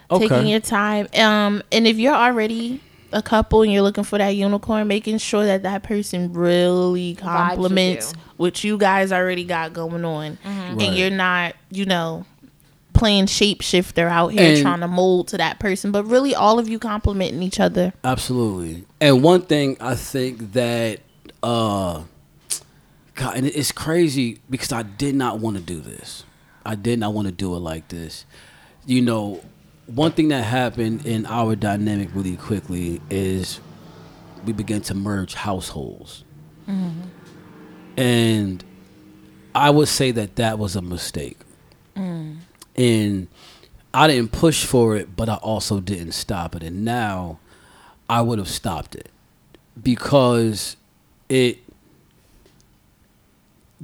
Okay. 0.08 0.28
taking 0.28 0.46
your 0.46 0.60
time. 0.60 1.08
Um, 1.18 1.64
and 1.72 1.84
if 1.84 1.98
you're 1.98 2.14
already 2.14 2.80
a 3.12 3.20
couple 3.20 3.62
and 3.62 3.72
you're 3.72 3.82
looking 3.82 4.04
for 4.04 4.18
that 4.18 4.36
unicorn, 4.36 4.86
making 4.86 5.18
sure 5.18 5.44
that 5.44 5.64
that 5.64 5.82
person 5.82 6.32
really 6.32 7.10
with 7.14 7.18
complements 7.20 8.12
you. 8.14 8.20
what 8.36 8.62
you 8.62 8.78
guys 8.78 9.10
already 9.10 9.42
got 9.42 9.72
going 9.72 10.04
on, 10.04 10.38
Right. 10.44 10.80
and 10.80 10.96
you're 10.96 11.10
not, 11.10 11.56
you 11.72 11.86
know, 11.86 12.24
playing 12.92 13.26
shapeshifter 13.26 14.08
out 14.08 14.28
here 14.28 14.52
And- 14.52 14.62
trying 14.62 14.78
to 14.80 14.86
mold 14.88 15.26
to 15.28 15.38
that 15.38 15.58
person, 15.58 15.90
but 15.90 16.04
really 16.04 16.36
all 16.36 16.60
of 16.60 16.68
you 16.68 16.78
complimenting 16.78 17.42
each 17.42 17.58
other. 17.58 17.92
Absolutely. 18.04 18.84
And 19.00 19.24
one 19.24 19.42
thing 19.42 19.76
I 19.80 19.96
think 19.96 20.52
that 20.52 21.00
uh 21.42 22.02
God, 23.16 23.36
and 23.36 23.44
it's 23.46 23.72
crazy 23.72 24.38
because 24.48 24.70
I 24.70 24.82
did 24.84 25.16
not 25.16 25.40
want 25.40 25.56
to 25.56 25.62
do 25.62 25.80
this. 25.80 26.22
I 26.66 26.74
did 26.74 26.98
not 26.98 27.06
I 27.06 27.08
want 27.10 27.28
to 27.28 27.32
do 27.32 27.54
it 27.54 27.60
like 27.60 27.88
this. 27.88 28.26
You 28.84 29.02
know, 29.02 29.42
one 29.86 30.12
thing 30.12 30.28
that 30.28 30.42
happened 30.42 31.06
in 31.06 31.26
our 31.26 31.56
dynamic 31.56 32.08
really 32.14 32.36
quickly 32.36 33.00
is 33.10 33.60
we 34.44 34.52
began 34.52 34.80
to 34.82 34.94
merge 34.94 35.34
households. 35.34 36.24
Mm-hmm. 36.68 37.02
And 37.98 38.64
I 39.54 39.70
would 39.70 39.88
say 39.88 40.10
that 40.12 40.36
that 40.36 40.58
was 40.58 40.76
a 40.76 40.82
mistake. 40.82 41.38
Mm. 41.96 42.38
And 42.76 43.28
I 43.94 44.06
didn't 44.08 44.32
push 44.32 44.64
for 44.64 44.96
it, 44.96 45.16
but 45.16 45.28
I 45.28 45.36
also 45.36 45.80
didn't 45.80 46.12
stop 46.12 46.54
it. 46.54 46.62
And 46.62 46.84
now 46.84 47.38
I 48.08 48.20
would 48.20 48.38
have 48.38 48.48
stopped 48.48 48.94
it 48.94 49.08
because 49.82 50.76
it 51.28 51.58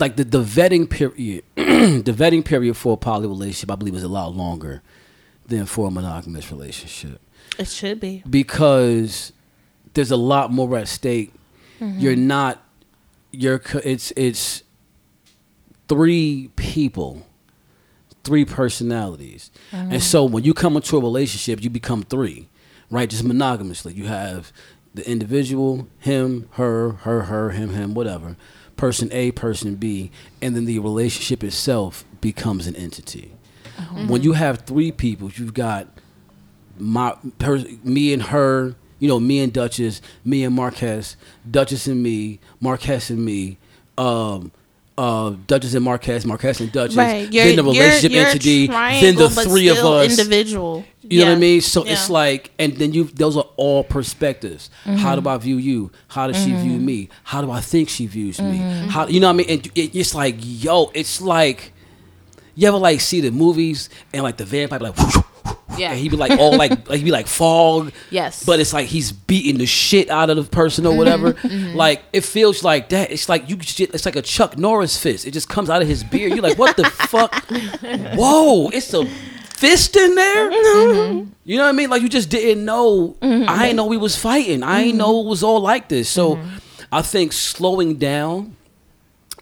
like 0.03 0.16
the, 0.16 0.24
the 0.24 0.43
vetting 0.43 0.91
period 0.91 1.45
the 1.55 2.12
vetting 2.12 2.45
period 2.45 2.77
for 2.77 2.95
a 2.95 2.97
poly 2.97 3.29
relationship 3.29 3.70
I 3.70 3.77
believe 3.77 3.95
is 3.95 4.03
a 4.03 4.09
lot 4.09 4.35
longer 4.35 4.83
than 5.47 5.65
for 5.66 5.87
a 5.87 5.91
monogamous 5.91 6.51
relationship 6.51 7.20
It 7.57 7.69
should 7.69 8.01
be. 8.01 8.23
because 8.29 9.33
there's 9.95 10.11
a 10.11 10.16
lot 10.16 10.51
more 10.51 10.77
at 10.77 10.89
stake. 10.89 11.33
Mm-hmm. 11.81 12.01
You're 12.01 12.16
not 12.16 12.62
you're 13.31 13.62
it's 13.85 14.12
it's 14.16 14.62
three 15.89 16.51
people, 16.57 17.27
three 18.24 18.45
personalities. 18.45 19.51
And 19.70 19.93
mm-hmm. 19.93 20.01
so 20.01 20.24
when 20.24 20.45
you 20.45 20.55
come 20.55 20.77
into 20.77 20.97
a 20.97 21.01
relationship, 21.01 21.62
you 21.62 21.70
become 21.70 22.03
three, 22.03 22.49
right? 22.91 23.09
Just 23.09 23.24
monogamously. 23.24 23.95
You 23.95 24.07
have 24.07 24.53
the 24.95 25.09
individual, 25.09 25.89
him, 25.99 26.49
her, 26.53 26.93
her, 26.93 27.23
her, 27.23 27.51
him, 27.51 27.70
him, 27.70 27.95
whatever, 27.95 28.37
person 28.82 29.09
A, 29.12 29.30
person 29.30 29.76
B, 29.76 30.10
and 30.40 30.56
then 30.56 30.64
the 30.64 30.76
relationship 30.80 31.44
itself 31.44 32.04
becomes 32.20 32.66
an 32.66 32.74
entity. 32.74 33.32
When 34.09 34.24
you 34.24 34.32
have 34.32 34.62
three 34.62 34.90
people, 34.90 35.30
you've 35.30 35.54
got 35.54 35.86
my 36.80 37.14
her, 37.40 37.60
me 37.84 38.12
and 38.12 38.24
her, 38.24 38.74
you 38.98 39.06
know, 39.06 39.20
me 39.20 39.38
and 39.38 39.52
Duchess, 39.52 40.02
me 40.24 40.42
and 40.42 40.52
Marquez, 40.56 41.16
Duchess 41.48 41.86
and 41.86 42.02
me, 42.02 42.40
Marquez 42.59 43.09
and 43.09 43.24
me, 43.24 43.56
um, 43.96 44.50
uh, 44.98 45.35
Duchess 45.47 45.74
and 45.74 45.85
Marquez, 45.85 46.24
Marquez 46.27 46.60
and 46.60 46.70
Duchess, 46.70 46.97
Right. 46.97 47.32
You're, 47.32 47.44
then 47.47 47.56
the 47.56 47.62
relationship 47.64 48.10
you're, 48.12 48.20
you're 48.20 48.28
entity, 48.31 48.66
then 48.66 49.14
the 49.16 49.31
three 49.31 49.69
of 49.69 49.78
us. 49.78 50.19
Individual. 50.19 50.85
You 51.02 51.20
know 51.20 51.31
what 51.31 51.36
I 51.36 51.40
mean? 51.40 51.60
So 51.60 51.82
it's 51.85 52.09
like, 52.09 52.51
and 52.59 52.74
then 52.74 52.93
you, 52.93 53.05
those 53.05 53.36
are 53.36 53.47
all 53.56 53.85
perspectives. 53.85 54.70
How 54.85 54.93
Mm-hmm. 55.16 55.23
do 55.24 55.28
I 55.31 55.36
view 55.39 55.56
you? 55.56 55.90
How 56.09 56.27
does 56.28 56.43
she 56.43 56.52
view 56.55 56.78
me? 56.78 57.09
How 57.24 57.43
do 57.43 57.51
I 57.51 57.60
think 57.60 57.89
she 57.89 58.06
views 58.06 58.40
me? 58.40 58.56
How, 58.59 59.06
you 59.09 59.19
know 59.20 59.27
what 59.28 59.35
I 59.35 59.36
mean? 59.36 59.51
And 59.51 59.66
it, 59.74 59.94
it's 59.98 60.14
like, 60.14 60.36
yo, 60.39 60.90
it's 60.94 61.20
like, 61.20 61.73
you 62.55 62.69
ever 62.69 62.77
like 62.78 63.01
see 63.01 63.20
the 63.20 63.31
movies 63.31 63.89
and 64.12 64.23
like 64.23 64.36
the 64.36 64.44
vampire 64.44 64.78
like, 64.78 64.94
Yeah. 65.78 65.93
and 65.93 65.98
he 65.98 66.09
be 66.10 66.16
like 66.16 66.39
all 66.39 66.55
like, 66.56 66.89
like 66.89 66.98
he 66.98 67.05
be 67.05 67.10
like 67.10 67.27
fog. 67.27 67.93
Yes. 68.10 68.44
But 68.44 68.60
it's 68.60 68.73
like 68.74 68.86
he's 68.89 69.10
beating 69.10 69.56
the 69.59 69.64
shit 69.66 70.10
out 70.10 70.28
of 70.31 70.36
the 70.36 70.44
person 70.44 70.85
or 70.86 70.94
whatever. 70.97 71.32
Mm-hmm. 71.32 71.77
Like 71.77 72.02
it 72.12 72.23
feels 72.24 72.62
like 72.62 72.90
that. 72.90 73.10
It's 73.10 73.28
like 73.28 73.48
you. 73.48 73.56
just- 73.56 73.81
It's 73.81 74.05
like 74.05 74.16
a 74.16 74.23
Chuck 74.23 74.59
Norris 74.59 74.98
fist. 74.98 75.27
It 75.27 75.31
just 75.31 75.48
comes 75.48 75.70
out 75.70 75.81
of 75.82 75.89
his 75.89 76.05
beard. 76.05 76.32
You're 76.32 76.43
like, 76.43 76.59
what 76.59 76.77
the 76.77 76.85
fuck? 76.85 77.35
Whoa! 78.14 78.69
It's 78.69 78.93
a 78.94 79.06
fist 79.56 79.97
in 79.97 80.14
there. 80.14 80.51
Mm-hmm. 80.51 81.31
You 81.44 81.56
know 81.56 81.64
what 81.64 81.69
I 81.70 81.73
mean? 81.73 81.90
Like 81.90 82.02
you 82.02 82.09
just 82.09 82.28
didn't 82.28 82.64
know. 82.64 83.16
I 83.23 83.69
ain't 83.69 83.77
know 83.77 83.86
we 83.86 83.97
was 83.97 84.14
fighting. 84.16 84.62
I 84.62 84.82
ain't 84.82 84.97
know 84.98 85.20
it 85.20 85.27
was 85.27 85.43
all 85.43 85.60
like 85.60 85.89
this. 85.89 86.09
So 86.09 86.36
Mm-hmm. 86.36 86.59
I 86.94 87.01
think 87.01 87.32
slowing 87.32 87.97
down, 87.97 88.55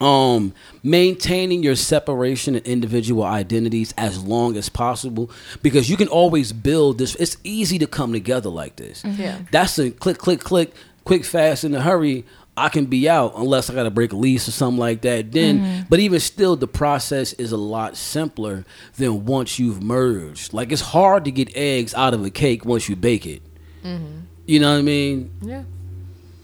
um, 0.01 0.53
maintaining 0.83 1.63
your 1.63 1.75
separation 1.75 2.55
and 2.55 2.65
individual 2.65 3.23
identities 3.23 3.93
as 3.97 4.21
long 4.23 4.57
as 4.57 4.67
possible, 4.67 5.29
because 5.61 5.89
you 5.89 5.95
can 5.95 6.07
always 6.07 6.51
build 6.51 6.97
this. 6.97 7.15
It's 7.15 7.37
easy 7.43 7.77
to 7.79 7.87
come 7.87 8.11
together 8.11 8.49
like 8.49 8.75
this. 8.75 9.03
Mm-hmm. 9.03 9.21
Yeah. 9.21 9.39
That's 9.51 9.77
a 9.77 9.91
click, 9.91 10.17
click, 10.17 10.39
click, 10.41 10.73
quick, 11.05 11.23
fast, 11.23 11.63
in 11.63 11.73
a 11.75 11.81
hurry. 11.81 12.25
I 12.57 12.67
can 12.67 12.87
be 12.87 13.07
out 13.07 13.33
unless 13.37 13.69
I 13.69 13.73
got 13.73 13.83
to 13.83 13.91
break 13.91 14.11
a 14.11 14.15
lease 14.15 14.47
or 14.47 14.51
something 14.51 14.79
like 14.79 15.01
that. 15.01 15.31
Then, 15.31 15.59
mm-hmm. 15.59 15.81
but 15.87 15.99
even 15.99 16.19
still, 16.19 16.55
the 16.57 16.67
process 16.67 17.31
is 17.33 17.51
a 17.51 17.57
lot 17.57 17.95
simpler 17.95 18.65
than 18.97 19.25
once 19.25 19.57
you've 19.57 19.81
merged. 19.81 20.51
Like 20.51 20.71
it's 20.71 20.81
hard 20.81 21.23
to 21.25 21.31
get 21.31 21.55
eggs 21.55 21.93
out 21.93 22.13
of 22.13 22.25
a 22.25 22.29
cake 22.29 22.65
once 22.65 22.89
you 22.89 22.95
bake 22.95 23.25
it. 23.25 23.41
Mm-hmm. 23.83 24.19
You 24.47 24.59
know 24.59 24.73
what 24.73 24.79
I 24.79 24.81
mean? 24.81 25.31
Yeah. 25.41 25.63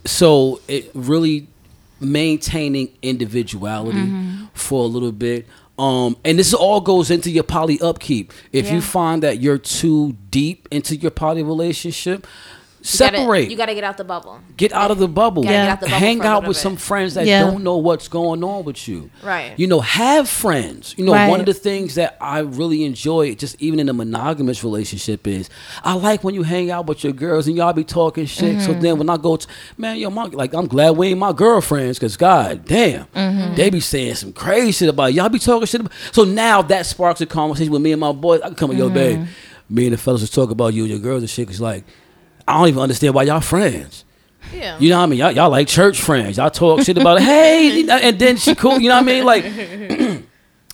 so 0.05 0.61
it 0.67 0.91
really 0.93 1.47
maintaining 1.99 2.89
individuality 3.01 4.09
for 4.53 4.83
a 4.83 4.87
little 4.87 5.11
bit. 5.11 5.47
Um 5.79 6.17
and 6.25 6.39
this 6.39 6.53
all 6.53 6.81
goes 6.81 7.11
into 7.11 7.29
your 7.29 7.43
poly 7.43 7.79
upkeep. 7.81 8.33
If 8.51 8.65
Yeah. 8.67 8.75
you 8.75 8.81
find 8.81 9.21
that 9.23 9.41
you're 9.41 9.59
too 9.59 10.15
deep 10.31 10.67
into 10.71 10.95
your 10.95 11.11
poly 11.11 11.43
relationship 11.43 12.25
You 12.93 12.99
gotta- 12.99 13.17
separate 13.17 13.51
You 13.51 13.57
got 13.57 13.65
to 13.65 13.75
get 13.75 13.83
out 13.83 13.97
the 13.97 14.03
bubble. 14.05 14.39
get 14.55 14.71
out 14.71 14.91
of 14.91 14.97
the 14.97 15.07
bubble 15.09 15.43
Gotta 15.43 15.53
get 15.55 15.69
out 15.69 15.79
the 15.81 15.85
bubble 15.87 15.99
hang 15.99 16.21
out 16.21 16.43
with 16.47 16.55
bit. 16.55 16.61
some 16.61 16.77
friends 16.77 17.15
that 17.15 17.25
Yeah. 17.25 17.41
don't 17.41 17.63
know 17.63 17.75
what's 17.77 18.07
going 18.07 18.43
on 18.45 18.63
with 18.63 18.87
you 18.87 19.09
Right. 19.21 19.53
you 19.57 19.67
know 19.67 19.81
have 19.81 20.29
friends 20.29 20.95
you 20.97 21.03
know 21.03 21.11
Right. 21.11 21.27
one 21.29 21.41
of 21.41 21.45
the 21.45 21.53
things 21.53 21.95
that 21.95 22.15
i 22.21 22.39
really 22.39 22.85
enjoy 22.85 23.35
just 23.35 23.55
even 23.59 23.79
in 23.81 23.89
a 23.89 23.93
monogamous 23.93 24.63
relationship 24.63 25.27
is 25.27 25.49
i 25.83 25.93
like 25.95 26.23
when 26.23 26.33
you 26.33 26.43
hang 26.43 26.71
out 26.71 26.85
with 26.87 27.03
your 27.03 27.11
girls 27.13 27.45
and 27.47 27.57
y'all 27.57 27.73
be 27.73 27.83
talking 27.83 28.25
shit 28.25 28.55
Mm-hmm. 28.57 28.65
so 28.65 28.73
then 28.73 28.97
when 28.97 29.09
i 29.09 29.17
go 29.17 29.35
to 29.35 29.47
man 29.77 29.97
yo 29.97 30.09
my, 30.09 30.23
like 30.25 30.53
i'm 30.53 30.67
glad 30.67 30.91
we 30.91 31.07
ain't 31.07 31.19
my 31.19 31.33
girlfriends 31.33 31.99
because 31.99 32.15
god 32.15 32.63
damn 32.65 33.05
Mm-hmm. 33.07 33.55
they 33.55 33.69
be 33.69 33.81
saying 33.81 34.15
some 34.15 34.31
crazy 34.31 34.71
shit 34.71 34.87
about 34.89 35.13
y'all 35.13 35.27
be 35.29 35.39
talking 35.39 35.65
shit 35.65 35.81
about 35.81 35.91
so 36.13 36.23
now 36.23 36.61
that 36.61 36.85
sparks 36.85 37.19
a 37.19 37.25
conversation 37.25 37.73
with 37.73 37.81
me 37.81 37.91
and 37.91 37.99
my 37.99 38.13
boys 38.13 38.39
i 38.41 38.47
can 38.47 38.55
come 38.55 38.69
with 38.69 38.77
yo 38.77 38.89
babe 38.89 39.17
Mm-hmm. 39.19 39.75
me 39.75 39.83
and 39.87 39.93
the 39.93 39.97
fellas 39.97 40.21
just 40.21 40.33
talk 40.33 40.49
about 40.51 40.73
you 40.73 40.83
and 40.83 40.89
your 40.91 40.99
girls 40.99 41.21
and 41.21 41.29
shit 41.29 41.45
because 41.47 41.59
like 41.59 41.83
i 42.47 42.57
don't 42.57 42.67
even 42.67 42.81
understand 42.81 43.13
why 43.13 43.23
y'all 43.23 43.41
friends 43.41 44.05
Yeah. 44.53 44.77
you 44.79 44.89
know 44.89 44.97
what 44.97 45.03
I 45.03 45.07
mean? 45.07 45.19
Y'all, 45.19 45.31
y'all 45.31 45.49
like 45.49 45.67
church 45.67 45.99
friends. 45.99 46.37
Y'all 46.37 46.49
talk 46.49 46.81
shit 46.81 46.97
about, 46.97 47.19
hey, 47.31 47.85
and 47.89 48.17
then 48.17 48.37
she 48.37 48.55
cool. 48.55 48.79
You 48.79 48.87
know 48.89 48.95
what 48.95 49.03
I 49.03 49.05
mean? 49.05 49.25
Like 49.25 49.43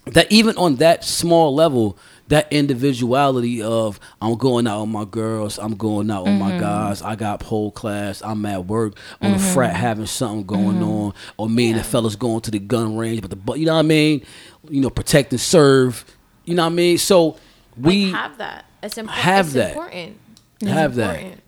that. 0.14 0.32
Even 0.32 0.56
on 0.58 0.76
that 0.76 1.04
small 1.04 1.56
level, 1.56 1.98
that 2.28 2.52
individuality 2.52 3.62
of 3.62 4.00
I'm 4.22 4.36
going 4.36 4.68
out 4.68 4.82
with 4.82 4.90
my 4.90 5.06
girls, 5.06 5.60
I'm 5.60 5.76
going 5.76 6.10
out 6.10 6.24
with 6.26 6.34
my 6.34 6.52
mm-hmm. 6.52 6.60
guys. 6.60 7.02
I 7.02 7.16
got 7.16 7.40
pole 7.40 7.72
class. 7.72 8.22
I'm 8.24 8.46
at 8.46 8.66
work 8.66 8.98
on 9.22 9.32
a 9.32 9.36
mm-hmm. 9.36 9.54
frat 9.54 9.76
having 9.76 10.06
something 10.06 10.46
going 10.46 10.78
mm-hmm. 10.78 10.84
on, 10.84 11.14
or 11.38 11.50
me 11.50 11.70
and 11.72 11.80
the 11.80 11.84
fellas 11.84 12.16
going 12.16 12.42
to 12.42 12.52
the 12.52 12.60
gun 12.60 12.98
range. 12.98 13.22
But 13.22 13.30
the 13.30 13.36
bu- 13.36 13.58
you 13.58 13.66
know 13.66 13.74
what 13.74 13.80
I 13.80 13.84
mean? 13.84 14.26
You 14.70 14.82
know, 14.82 14.90
protect 14.90 15.32
and 15.32 15.42
serve. 15.42 16.06
You 16.46 16.56
know 16.56 16.64
what 16.64 16.74
I 16.74 16.76
mean? 16.76 16.98
So 16.98 17.38
we 17.78 18.06
like, 18.06 18.16
have 18.16 18.38
that. 18.38 18.66
It's, 18.82 18.96
impo- 18.96 19.10
have 19.10 19.46
it's 19.48 19.54
that. 19.56 19.72
important. 19.76 20.18
have 20.64 20.96
that. 20.96 21.43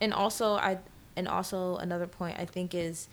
Important. 0.00 0.02
And 0.02 0.14
also, 0.14 0.54
I 0.54 0.78
and 1.16 1.28
also 1.28 1.76
another 1.76 2.06
point 2.06 2.38
I 2.38 2.44
think 2.44 2.74
is 2.74 3.08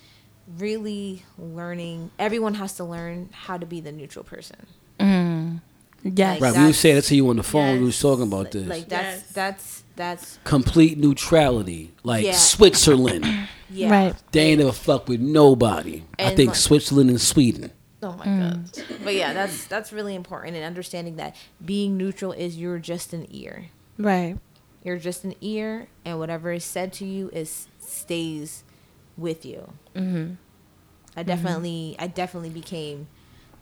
really 0.58 1.24
learning. 1.38 2.12
Everyone 2.20 2.54
has 2.56 2.76
to 2.78 2.84
learn 2.84 3.30
how 3.32 3.58
to 3.58 3.66
be 3.66 3.82
the 3.82 3.92
neutral 3.92 4.24
person. 4.24 4.66
Mm-hmm. 5.00 5.58
Yes. 6.04 6.40
Right, 6.40 6.56
we 6.56 6.66
were 6.66 6.74
saying 6.74 6.96
that 6.96 7.02
to 7.04 7.16
you 7.16 7.28
on 7.30 7.36
the 7.38 7.44
phone. 7.44 7.80
We 7.80 7.86
was 7.86 8.00
talking 8.00 8.24
about 8.24 8.52
this. 8.52 8.68
Like 8.68 8.88
that's 8.88 9.18
Yes. 9.24 9.32
that's 9.34 9.84
that's 9.96 10.40
complete 10.44 10.98
neutrality, 10.98 11.92
like 12.04 12.24
Yeah. 12.26 12.34
Switzerland. 12.34 13.26
yeah. 13.70 13.90
Right. 13.90 14.16
They 14.32 14.42
ain't 14.52 14.60
never 14.60 14.72
fuck 14.72 15.08
with 15.10 15.20
nobody. 15.20 16.04
I 16.20 16.36
think 16.36 16.50
like- 16.50 16.56
Switzerland 16.56 17.10
and 17.10 17.20
Sweden. 17.20 17.72
Oh 18.04 18.14
my 18.14 18.26
god. 18.26 18.66
Mm. 18.72 19.04
But 19.04 19.16
yeah, 19.16 19.34
that's 19.34 19.66
that's 19.66 19.92
really 19.92 20.14
important 20.16 20.56
and 20.56 20.64
understanding 20.64 21.16
that 21.18 21.36
being 21.66 21.98
neutral 21.98 22.32
is 22.32 22.58
you're 22.58 22.78
just 22.80 23.12
an 23.12 23.26
ear. 23.32 23.66
Right. 23.98 24.38
You're 24.88 24.98
just 24.98 25.26
an 25.26 25.36
ear, 25.42 25.88
and 26.06 26.18
whatever 26.18 26.50
is 26.54 26.64
said 26.64 26.94
to 26.94 27.06
you 27.06 27.30
is 27.34 27.68
stays 27.78 28.64
with 29.18 29.46
you. 29.46 29.74
Mm-hmm. 29.94 30.36
I 31.14 31.24
definitely, 31.24 31.98
I 32.00 32.08
definitely 32.08 32.52
became 32.52 33.08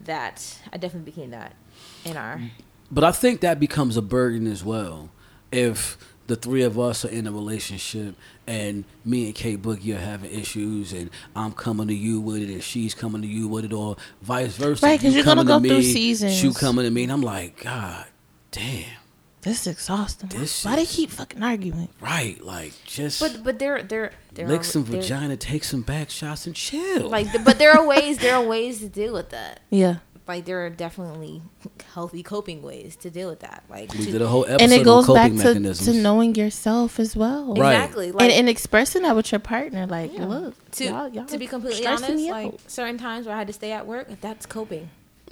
that. 0.02 0.60
I 0.72 0.78
definitely 0.78 1.12
became 1.12 1.32
that 1.32 1.56
in 2.06 2.16
our. 2.16 2.40
But 2.92 3.04
I 3.04 3.12
think 3.12 3.42
that 3.42 3.60
becomes 3.60 3.98
a 3.98 4.04
burden 4.04 4.46
as 4.46 4.64
well. 4.64 5.10
If 5.52 5.98
the 6.28 6.36
three 6.36 6.62
of 6.62 6.78
us 6.78 7.04
are 7.04 7.10
in 7.10 7.26
a 7.26 7.32
relationship 7.32 8.14
and 8.46 8.84
me 9.04 9.26
and 9.26 9.34
K-Boogie 9.34 9.96
are 9.96 10.00
having 10.00 10.30
issues 10.30 10.94
and 10.94 11.10
I'm 11.36 11.54
coming 11.54 11.88
to 11.88 11.96
you 11.96 12.22
with 12.22 12.44
it 12.44 12.50
and 12.52 12.62
she's 12.62 12.94
coming 12.94 13.24
to 13.24 13.28
you 13.28 13.48
with 13.48 13.66
it 13.66 13.74
or 13.74 13.96
vice 14.22 14.58
versa. 14.58 14.86
Right, 14.86 15.00
'cause 15.00 15.06
You 15.10 15.18
you're 15.18 15.24
gonna 15.24 15.42
coming 15.44 15.64
to 15.64 15.70
go 15.70 15.76
through 15.76 15.88
me, 15.88 15.92
seasons. 15.94 16.44
You 16.44 16.54
coming 16.54 16.86
to 16.86 16.92
me 16.92 17.02
and 17.04 17.12
I'm 17.12 17.22
like, 17.22 17.64
God 17.64 18.06
damn. 18.52 18.86
This 19.46 19.62
is 19.62 19.68
exhausting. 19.68 20.30
This 20.30 20.66
Why 20.66 20.76
they 20.76 20.86
keep 20.86 21.12
fucking 21.12 21.42
arguing? 21.42 21.88
Right. 22.02 22.44
Like 22.44 22.74
just 22.86 23.20
But 23.22 23.44
but 23.44 23.60
there 23.60 23.82
there 23.84 24.12
there 24.34 24.48
lick 24.48 24.62
are, 24.62 24.64
some 24.64 24.84
there- 24.86 25.00
vagina, 25.02 25.38
take 25.38 25.64
some 25.64 25.82
back 25.84 26.10
shots 26.10 26.46
and 26.48 26.56
chill. 26.56 27.08
Like, 27.10 27.28
but 27.46 27.58
there 27.60 27.72
are 27.72 27.86
ways. 27.88 28.18
There 28.18 28.36
are 28.36 28.44
ways 28.44 28.80
to 28.80 28.90
deal 28.90 29.14
with 29.14 29.30
that. 29.30 29.60
Yeah. 29.70 29.98
Like 30.28 30.46
there 30.46 30.66
are 30.66 30.72
definitely 30.72 31.44
healthy 31.94 32.24
coping 32.24 32.64
ways 32.64 32.96
to 32.96 33.12
deal 33.12 33.30
with 33.30 33.42
that. 33.42 33.64
Like 33.70 33.94
we 33.94 34.06
to- 34.06 34.12
did 34.14 34.22
a 34.24 34.28
whole 34.28 34.46
episode 34.46 34.62
And 34.64 34.74
it 34.74 34.84
goes 34.84 35.08
on 35.08 35.14
back 35.16 35.26
coping 35.30 35.38
to, 35.42 35.48
mechanisms. 35.50 35.96
to 35.96 36.02
knowing 36.02 36.34
yourself 36.34 37.00
as 37.00 37.16
well. 37.16 37.54
Right. 37.54 37.76
exactly 37.76 38.12
like 38.12 38.24
and, 38.24 38.32
and 38.34 38.50
expressing 38.50 39.04
that 39.04 39.16
with 39.16 39.32
your 39.32 39.38
partner. 39.40 39.86
Like, 39.86 40.12
Yeah. 40.18 40.26
look, 40.26 40.72
to 40.72 40.84
y'all, 40.86 41.08
y'all 41.10 41.26
to 41.26 41.38
be 41.38 41.46
completely 41.46 41.86
honest, 41.86 42.10
like 42.10 42.48
out. 42.48 42.60
certain 42.66 42.98
times 42.98 43.28
where 43.28 43.36
I 43.36 43.38
had 43.38 43.46
to 43.48 43.54
stay 43.54 43.72
at 43.74 43.86
work, 43.86 44.08
that's 44.22 44.48
coping. 44.48 44.90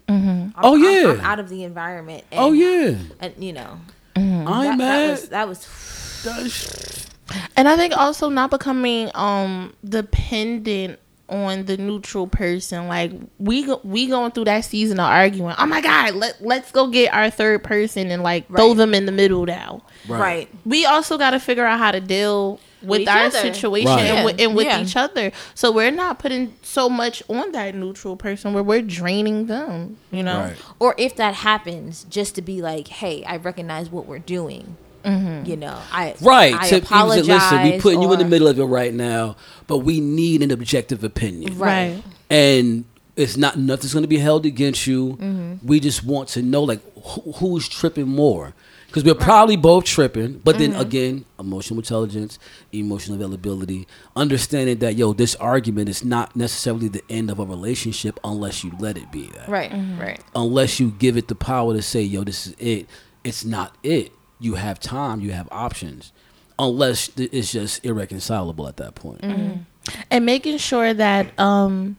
Mm-hmm. 0.08 0.30
I'm, 0.30 0.54
Oh, 0.62 0.74
I'm- 0.76 0.84
yeah. 0.84 1.12
I'm, 1.14 1.22
out 1.22 1.40
of 1.40 1.50
the 1.50 1.64
environment. 1.64 2.26
And, 2.32 2.40
oh 2.40 2.52
yeah. 2.52 2.98
and 3.20 3.34
you 3.44 3.54
know 3.54 3.80
I 4.16 4.22
ain't 4.22 4.46
that, 4.46 4.78
mad. 4.78 5.18
that 5.30 5.48
was 5.48 6.24
that 6.24 6.42
was 6.42 7.08
And 7.56 7.68
I 7.68 7.76
think 7.76 7.96
also 7.98 8.30
not 8.30 8.50
becoming 8.50 9.10
um 9.16 9.74
dependent 9.84 11.00
on 11.30 11.66
the 11.66 11.78
neutral 11.78 12.28
person. 12.28 12.88
Like 12.88 13.12
we 13.40 13.64
go, 13.64 13.82
we 13.84 14.08
going 14.08 14.32
through 14.32 14.46
that 14.46 14.66
season 14.66 15.00
of 15.00 15.06
arguing. 15.06 15.56
Oh 15.58 15.66
my 15.66 15.82
god, 15.82 16.16
let 16.16 16.42
let's 16.42 16.72
go 16.72 16.88
get 16.88 17.14
our 17.14 17.30
third 17.30 17.64
person 17.64 18.12
and 18.12 18.24
like 18.24 18.48
throw 18.48 18.74
them 18.74 18.94
in 18.94 19.06
the 19.06 19.12
middle 19.12 19.46
now. 19.46 19.84
right. 20.08 20.50
We 20.66 20.86
also 20.86 21.18
got 21.18 21.32
to 21.32 21.40
figure 21.40 21.66
out 21.66 21.80
how 21.80 21.92
to 21.92 22.02
deal 22.02 22.60
with 22.84 23.02
each 23.02 23.08
our 23.08 23.26
other. 23.26 23.38
situation 23.40 23.88
Right. 23.96 24.06
and, 24.06 24.26
with, 24.26 24.40
and 24.42 24.56
with 24.56 24.66
Yeah. 24.66 24.82
each 24.82 24.96
other. 24.96 25.32
So 25.56 25.72
we're 25.72 25.92
not 25.92 26.20
putting 26.20 26.54
so 26.62 26.90
much 26.90 27.24
on 27.30 27.52
that 27.54 27.76
neutral 27.76 28.16
person 28.16 28.54
where 28.54 28.64
we're 28.64 28.82
draining 28.82 29.48
them. 29.48 29.98
You 30.12 30.24
know. 30.24 30.40
Right. 30.40 30.56
Or 30.80 30.96
if 30.98 31.16
that 31.18 31.36
happens, 31.36 32.06
just 32.10 32.36
to 32.36 32.42
be 32.42 32.62
like, 32.62 32.88
hey, 32.88 33.24
I 33.26 33.38
recognize 33.38 33.90
what 33.90 34.06
we're 34.06 34.20
doing. 34.20 34.78
You 35.06 35.58
know, 35.58 35.78
I 35.92 36.16
Right. 36.22 36.54
I 36.56 36.70
to 36.70 36.78
apologize. 36.78 37.28
listen, 37.28 37.64
we 37.64 37.78
putting 37.82 38.02
you 38.02 38.14
in 38.14 38.20
the 38.20 38.26
middle 38.26 38.48
of 38.48 38.58
it 38.58 38.64
right 38.64 38.94
now, 38.94 39.36
but 39.68 39.80
we 39.80 40.00
need 40.00 40.42
an 40.42 40.50
objective 40.50 41.04
opinion. 41.04 41.58
Right. 41.60 42.02
And 42.30 42.86
it's 43.18 43.36
not 43.36 43.58
nothing's 43.58 43.92
going 43.94 44.04
to 44.04 44.08
be 44.08 44.18
held 44.18 44.46
against 44.46 44.88
you. 44.88 45.18
Mm-hmm. 45.22 45.68
We 45.68 45.82
just 45.82 46.06
want 46.06 46.30
to 46.30 46.42
know 46.42 46.64
like 46.64 46.80
who, 47.04 47.34
who's 47.34 47.68
tripping 47.68 48.08
more. 48.08 48.54
Because 48.94 49.06
we're 49.06 49.16
probably 49.16 49.56
both 49.56 49.86
tripping, 49.86 50.38
but 50.44 50.60
then 50.60 50.74
mm-hmm. 50.74 50.82
again, 50.82 51.26
emotional 51.40 51.80
intelligence, 51.80 52.38
emotional 52.72 53.16
availability, 53.16 53.88
understanding 54.16 54.78
that 54.78 54.94
yo, 54.94 55.14
this 55.14 55.34
argument 55.38 55.90
is 55.90 56.06
not 56.06 56.36
necessarily 56.36 56.90
the 56.90 57.04
end 57.10 57.32
of 57.32 57.40
a 57.40 57.44
relationship 57.44 58.20
unless 58.24 58.64
you 58.64 58.72
let 58.78 58.96
it 58.96 59.12
be 59.12 59.26
that. 59.30 59.50
Right, 59.50 59.72
mm-hmm. 59.72 60.00
right. 60.00 60.24
Unless 60.36 60.80
you 60.80 60.92
give 60.92 61.18
it 61.18 61.28
the 61.28 61.34
power 61.34 61.74
to 61.74 61.82
say, 61.82 62.04
yo, 62.04 62.24
this 62.24 62.46
is 62.46 62.56
it. 62.60 62.88
It's 63.24 63.44
not 63.44 63.76
it. 63.82 64.12
You 64.40 64.56
have 64.56 64.80
time. 64.80 65.22
You 65.22 65.32
have 65.32 65.50
options. 65.52 66.14
Unless 66.60 67.18
it's 67.18 67.52
just 67.52 67.84
irreconcilable 67.84 68.68
at 68.68 68.78
that 68.78 68.94
point. 68.94 69.22
Mm-hmm. 69.22 70.02
and 70.12 70.24
making 70.24 70.60
sure 70.60 70.94
that 70.94 71.38
um 71.40 71.98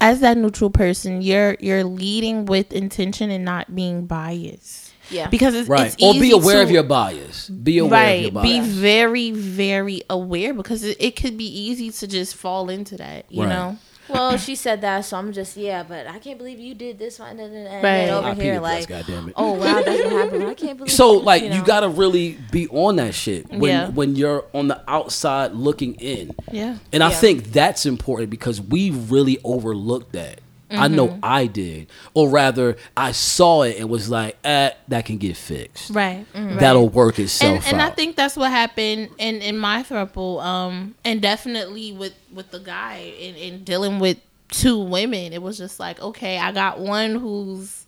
as 0.00 0.18
that 0.20 0.36
neutral 0.36 0.70
person 0.70 1.22
you're 1.22 1.56
you're 1.60 1.84
leading 1.84 2.46
with 2.46 2.72
intention 2.72 3.30
and 3.30 3.44
not 3.44 3.76
being 3.76 4.06
biased 4.06 4.85
Yeah. 5.10 5.28
because 5.28 5.54
it's, 5.54 5.68
Right. 5.68 5.92
it's 5.92 6.02
or 6.02 6.14
be 6.14 6.30
aware 6.32 6.56
to- 6.56 6.62
of 6.62 6.70
your 6.70 6.82
bias. 6.82 7.48
Be 7.48 7.78
aware 7.78 8.16
of 8.16 8.22
your 8.22 8.30
right 8.32 8.42
be 8.42 8.60
very 8.60 9.30
very 9.30 10.02
aware 10.10 10.52
because 10.54 10.82
it, 10.84 10.96
it 11.00 11.16
could 11.16 11.36
be 11.38 11.46
easy 11.46 11.90
to 11.90 12.06
just 12.06 12.34
fall 12.34 12.68
into 12.68 12.96
that 12.96 13.24
you 13.30 13.42
Right. 13.42 13.48
know 13.48 13.78
well, 14.08 14.36
she 14.36 14.54
said 14.54 14.82
that, 14.82 15.04
so 15.04 15.16
I'm 15.16 15.32
just 15.32 15.56
yeah, 15.56 15.82
but 15.82 16.06
I 16.06 16.20
can't 16.20 16.38
believe 16.38 16.60
you 16.60 16.74
did 16.76 16.96
this 16.96 17.18
one 17.18 17.40
and 17.40 17.52
then 17.52 17.82
Right. 17.82 18.08
over 18.08 18.28
I 18.28 18.34
here 18.34 18.54
peed 18.58 18.62
like, 18.62 18.86
press, 18.86 19.04
goddammit. 19.04 19.32
oh 19.34 19.54
wow, 19.54 19.82
that's 19.82 20.04
what 20.04 20.12
happened. 20.12 20.44
I 20.44 20.54
can't 20.54 20.78
believe. 20.78 20.92
So 20.92 21.10
like 21.14 21.42
you, 21.42 21.48
know. 21.48 21.64
gotta 21.64 21.88
really 21.88 22.38
be 22.52 22.68
on 22.68 22.94
that 22.96 23.14
shit 23.16 23.50
when 23.50 23.62
Yeah. 23.72 23.88
when 23.88 24.14
you're 24.14 24.44
on 24.54 24.68
the 24.68 24.80
outside 24.88 25.54
looking 25.54 25.94
in. 25.94 26.36
yeah 26.52 26.76
And 26.92 27.02
I 27.02 27.08
Yeah. 27.10 27.16
think 27.16 27.52
that's 27.52 27.84
important 27.84 28.30
because 28.30 28.60
we 28.60 28.90
really 28.90 29.38
overlooked 29.42 30.12
that. 30.12 30.40
I 30.70 30.88
Mm-hmm. 30.88 30.94
know 30.96 31.18
I 31.22 31.46
did. 31.46 31.86
Or 32.12 32.28
rather, 32.28 32.76
I 32.96 33.12
saw 33.12 33.62
it 33.62 33.78
and 33.78 33.88
was 33.88 34.08
like, 34.10 34.36
eh, 34.42 34.70
that 34.88 35.04
can 35.06 35.16
get 35.18 35.36
fixed. 35.36 35.90
right, 35.90 36.26
right. 36.34 36.58
That'll 36.58 36.88
work 36.88 37.18
and, 37.18 37.24
itself 37.26 37.66
and 37.68 37.80
I 37.80 37.90
think 37.90 38.16
that's 38.16 38.36
what 38.36 38.50
happened 38.50 39.10
in 39.18 39.42
in 39.42 39.58
my 39.58 39.82
throuple, 39.84 40.42
um, 40.42 40.94
and 41.04 41.22
definitely 41.22 41.92
with 41.92 42.14
with 42.32 42.50
the 42.50 42.58
guy 42.58 42.94
and, 43.20 43.36
and 43.36 43.64
dealing 43.64 44.00
with 44.00 44.18
two 44.50 44.78
women. 44.78 45.32
It 45.32 45.40
was 45.42 45.56
just 45.56 45.78
like, 45.78 46.00
okay, 46.00 46.38
I 46.38 46.50
got 46.52 46.80
one 46.80 47.14
who's 47.14 47.84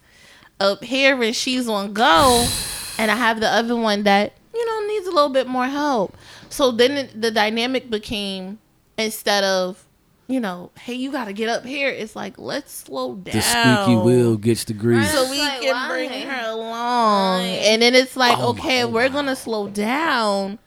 up 0.60 0.82
here 0.84 1.20
and 1.22 1.34
she's 1.34 1.68
on 1.68 1.92
go, 1.92 2.46
and 2.98 3.10
I 3.10 3.16
have 3.16 3.40
the 3.40 3.48
other 3.48 3.74
one 3.76 4.04
that 4.04 4.34
you 4.54 4.64
know 4.66 4.86
needs 4.86 5.06
a 5.08 5.10
little 5.10 5.30
bit 5.30 5.48
more 5.48 5.66
help. 5.66 6.16
So 6.48 6.70
then 6.70 7.08
the 7.14 7.30
dynamic 7.32 7.90
became 7.90 8.58
instead 8.96 9.42
of 9.44 9.84
you 10.28 10.40
know, 10.40 10.70
hey, 10.78 10.92
you 10.94 11.10
got 11.10 11.24
to 11.24 11.32
get 11.32 11.48
up 11.48 11.64
here. 11.64 11.88
It's 11.88 12.14
like 12.14 12.38
let's 12.38 12.72
slow 12.72 13.14
down. 13.14 13.34
the 13.34 13.40
squeaky 13.40 13.96
wheel 13.96 14.36
gets 14.36 14.64
the 14.64 14.74
grease. 14.74 15.10
so 15.10 15.28
we 15.30 15.38
like, 15.40 15.60
can 15.62 15.74
why? 15.74 15.88
bring 15.88 16.10
her 16.10 16.50
along. 16.50 17.40
Why? 17.40 17.42
And 17.64 17.82
then 17.82 17.94
it's 17.94 18.16
like, 18.16 18.36
Oh 18.38 18.52
my- 18.52 18.60
okay, 18.60 18.82
oh 18.84 18.88
we're 18.88 19.08
my. 19.08 19.14
gonna 19.14 19.36
slow 19.36 19.68
down. 19.68 20.58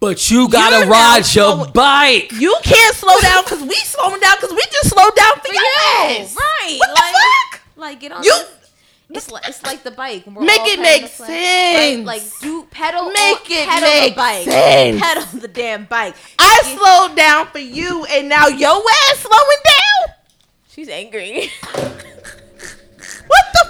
But 0.00 0.30
you 0.30 0.48
gotta 0.48 0.78
You're 0.80 0.86
ride 0.88 1.16
your 1.18 1.24
slowing- 1.52 1.72
bike. 1.72 2.32
You 2.32 2.54
can't 2.62 2.94
slow 2.96 3.18
down 3.20 3.42
because 3.44 3.62
we 3.62 3.74
slowing 3.74 4.20
down 4.20 4.36
because 4.40 4.52
we 4.52 4.62
just 4.72 4.90
slowed 4.90 5.14
down 5.14 5.34
for, 5.40 5.48
For 5.48 5.52
you, 5.54 5.66
ass. 5.98 6.34
right? 6.36 6.76
What 6.78 6.90
like, 6.90 7.12
the 7.12 7.18
fuck? 7.52 7.60
Like 7.76 8.00
get 8.00 8.12
on. 8.12 8.22
You- 8.22 8.30
this- 8.32 8.59
It's 9.12 9.30
like 9.30 9.48
it's 9.48 9.62
like 9.64 9.82
the 9.82 9.90
bike. 9.90 10.24
We're 10.26 10.42
Make 10.44 10.60
it 10.64 10.78
make 10.80 11.06
sense. 11.08 12.06
Like, 12.06 12.20
like 12.22 12.40
do 12.40 12.64
pedal. 12.70 13.06
Make 13.10 13.16
on- 13.16 13.40
it 13.48 13.68
pedal 13.68 13.88
make 13.88 14.14
the 14.14 14.16
bike. 14.16 14.44
sense. 14.44 15.02
Pedal 15.02 15.40
the 15.40 15.48
damn 15.48 15.84
bike. 15.86 16.14
I 16.38 16.76
slowed 16.78 17.16
down 17.16 17.46
for 17.48 17.58
you, 17.58 18.04
and 18.06 18.28
now 18.28 18.46
your 18.48 18.70
ass 19.10 19.18
slowing 19.18 19.62
down. 19.64 20.14
She's 20.68 20.88
angry. 20.88 21.50
What 23.26 23.44
the? 23.52 23.60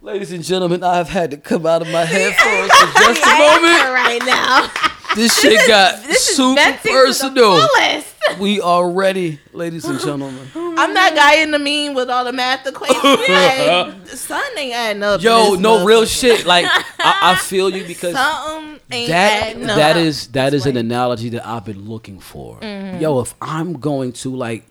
Ladies 0.00 0.32
and 0.32 0.44
gentlemen, 0.44 0.82
I've 0.84 1.08
had 1.08 1.30
to 1.30 1.36
come 1.38 1.64
out 1.64 1.80
of 1.82 1.88
my 1.88 2.04
headphones 2.04 2.70
for 2.72 2.86
just 3.04 3.22
a 3.22 3.38
moment. 3.38 3.84
right 3.92 4.20
now. 4.24 4.70
This 5.14 5.38
shit 5.38 5.66
got 5.68 6.02
This 6.04 6.36
super 6.36 6.60
venting 6.60 6.92
to 6.92 6.98
the 6.98 7.04
personal. 7.06 8.02
We 8.40 8.60
are 8.60 8.90
ready, 8.90 9.38
ladies 9.52 9.84
and 9.84 10.00
gentlemen. 10.00 10.48
I'm 10.54 10.94
that 10.94 11.14
guy 11.14 11.42
in 11.42 11.50
the 11.50 11.58
mean 11.58 11.94
with 11.94 12.08
all 12.10 12.24
the 12.24 12.32
math 12.32 12.66
equations. 12.66 14.10
Son 14.20 14.42
ain't 14.58 14.74
adding 14.74 15.02
up. 15.02 15.22
Yo, 15.22 15.54
no 15.54 15.84
real 15.84 16.04
shit. 16.04 16.44
Like 16.46 16.64
I, 16.66 16.84
I 16.98 17.36
feel 17.40 17.70
you 17.70 17.84
because 17.86 18.14
Something 18.14 18.80
ain't 18.90 19.08
that 19.10 19.42
adding 19.50 19.70
up. 19.70 19.76
that 19.76 19.96
is 19.96 20.28
that 20.28 20.54
is 20.54 20.66
an 20.66 20.76
analogy 20.76 21.28
that 21.30 21.46
I've 21.46 21.64
been 21.64 21.88
looking 21.88 22.18
for. 22.18 22.56
Mm-hmm. 22.60 23.00
Yo, 23.00 23.20
if 23.20 23.34
I'm 23.40 23.74
going 23.74 24.12
to 24.14 24.34
like, 24.34 24.64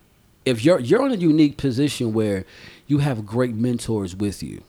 if 0.45 0.65
you're 0.65 0.79
you're 0.79 1.05
in 1.05 1.11
a 1.13 1.15
unique 1.17 1.57
position 1.57 2.11
where 2.13 2.45
you 2.87 2.97
have 2.97 3.25
great 3.25 3.55
mentors 3.55 4.15
with 4.15 4.43
you 4.43 4.61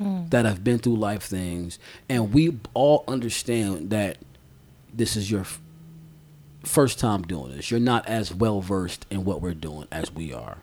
Mm. 0.00 0.30
that 0.30 0.46
have 0.46 0.64
been 0.64 0.78
through 0.78 0.96
life 0.96 1.22
things, 1.22 1.78
and 2.08 2.32
we 2.32 2.58
all 2.74 3.04
understand 3.06 3.90
that 3.90 4.16
this 4.92 5.16
is 5.16 5.30
your 5.30 5.42
f- 5.42 5.60
first 6.64 6.98
time 6.98 7.22
doing 7.22 7.56
this. 7.56 7.70
You're 7.70 7.80
not 7.80 8.06
as 8.06 8.34
well 8.34 8.60
versed 8.60 9.06
in 9.10 9.24
what 9.24 9.40
we're 9.40 9.54
doing 9.54 9.88
as 9.90 10.12
we 10.12 10.32
are. 10.32 10.58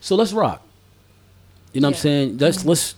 So 0.00 0.16
let's 0.16 0.32
rock. 0.32 0.62
You 1.72 1.80
know 1.80 1.88
what 1.88 1.96
I'm 1.96 2.00
saying? 2.00 2.38
Let's 2.38 2.64
let's 2.64 2.94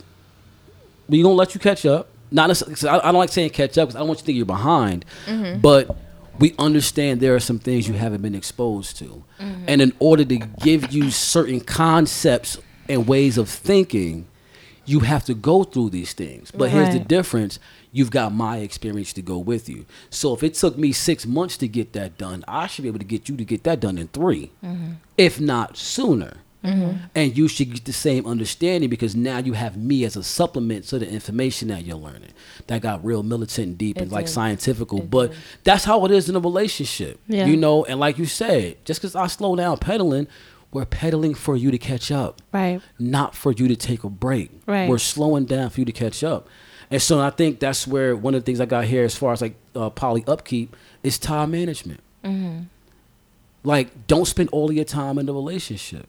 we 1.09 1.21
gonna 1.21 1.33
let 1.33 1.53
you 1.53 1.59
catch 1.59 1.85
up. 1.85 2.07
Not 2.31 2.49
I, 2.85 2.99
I 2.99 3.11
don't 3.11 3.15
like 3.15 3.29
saying 3.29 3.49
catch 3.49 3.77
up 3.77 3.89
because 3.89 3.95
I 3.95 3.99
don't 3.99 4.07
want 4.07 4.19
you 4.19 4.21
to 4.21 4.25
think 4.25 4.37
you're 4.37 4.45
behind. 4.45 5.05
Mm-hmm. 5.25 5.59
But 5.59 5.95
we 6.39 6.55
understand 6.57 7.19
there 7.19 7.35
are 7.35 7.41
some 7.41 7.59
things 7.59 7.87
you 7.87 7.93
haven't 7.95 8.21
been 8.21 8.35
exposed 8.35 8.97
to, 8.97 9.23
mm-hmm. 9.39 9.65
and 9.67 9.81
in 9.81 9.93
order 9.99 10.23
to 10.23 10.37
give 10.37 10.91
you 10.91 11.11
certain 11.11 11.59
concepts 11.59 12.57
and 12.87 13.07
ways 13.07 13.37
of 13.37 13.49
thinking, 13.49 14.27
you 14.85 15.01
have 15.01 15.25
to 15.25 15.33
go 15.33 15.63
through 15.63 15.89
these 15.89 16.13
things. 16.13 16.51
But 16.51 16.69
here's 16.69 16.93
the 16.93 16.99
difference: 16.99 17.59
you've 17.91 18.11
got 18.11 18.33
my 18.33 18.57
experience 18.57 19.11
to 19.13 19.21
go 19.21 19.37
with 19.37 19.67
you. 19.69 19.85
So 20.09 20.33
if 20.33 20.43
it 20.43 20.53
took 20.53 20.77
me 20.77 20.91
six 20.91 21.25
months 21.25 21.57
to 21.57 21.67
get 21.67 21.93
that 21.93 22.17
done, 22.17 22.43
I 22.47 22.67
should 22.67 22.83
be 22.83 22.87
able 22.89 22.99
to 22.99 23.05
get 23.05 23.27
you 23.29 23.35
to 23.37 23.45
get 23.45 23.63
that 23.63 23.79
done 23.79 23.97
in 23.97 24.07
3 24.09 24.51
if 25.17 25.39
not 25.39 25.77
sooner. 25.77 26.37
And 26.63 27.35
you 27.35 27.47
should 27.47 27.73
get 27.73 27.85
the 27.85 27.93
same 27.93 28.27
understanding 28.27 28.87
because 28.89 29.15
now 29.15 29.39
you 29.39 29.53
have 29.53 29.75
me 29.77 30.03
as 30.03 30.15
a 30.15 30.21
supplement 30.23 30.85
to 30.89 30.99
the 30.99 31.09
information 31.09 31.69
that 31.69 31.83
you're 31.85 31.97
learning. 31.97 32.29
That 32.67 32.83
got 32.83 33.03
real 33.03 33.23
militant 33.23 33.67
and 33.67 33.77
deep 33.79 33.97
and 33.97 34.11
It 34.11 34.13
like 34.13 34.25
did. 34.27 34.31
scientifical. 34.31 34.99
But 35.01 35.33
that's 35.63 35.85
how 35.85 36.05
it 36.05 36.11
is 36.11 36.29
in 36.29 36.35
a 36.35 36.39
relationship. 36.39 37.19
Yeah. 37.27 37.47
You 37.47 37.57
know, 37.57 37.83
and 37.85 37.99
like 37.99 38.19
you 38.19 38.27
said, 38.27 38.77
just 38.85 39.01
because 39.01 39.15
I 39.15 39.25
slow 39.25 39.55
down 39.55 39.77
pedaling, 39.77 40.27
we're 40.71 40.85
pedaling 40.85 41.33
for 41.33 41.57
you 41.57 41.71
to 41.71 41.79
catch 41.79 42.11
up 42.11 42.41
Right. 42.53 42.79
not 42.99 43.35
for 43.35 43.51
you 43.51 43.67
to 43.67 43.75
take 43.75 44.03
a 44.03 44.09
break. 44.09 44.51
Right. 44.67 44.87
We're 44.87 44.99
slowing 44.99 45.45
down 45.45 45.71
for 45.71 45.81
you 45.81 45.85
to 45.85 45.91
catch 45.91 46.23
up. 46.23 46.47
And 46.91 47.01
so 47.01 47.19
I 47.21 47.29
think 47.29 47.59
that's 47.59 47.87
where 47.87 48.15
one 48.15 48.35
of 48.35 48.41
the 48.41 48.45
things 48.45 48.59
I 48.59 48.65
got 48.65 48.83
here 48.85 49.03
as 49.05 49.15
far 49.15 49.31
as 49.33 49.41
like 49.41 49.55
uh, 49.75 49.89
poly 49.89 50.23
upkeep 50.27 50.75
is 51.03 51.17
time 51.17 51.51
management. 51.51 52.01
Like, 53.63 54.07
don't 54.07 54.25
spend 54.25 54.49
all 54.51 54.69
of 54.69 54.75
your 54.75 54.85
time 54.85 55.17
in 55.19 55.25
the 55.27 55.33
relationship. 55.33 56.07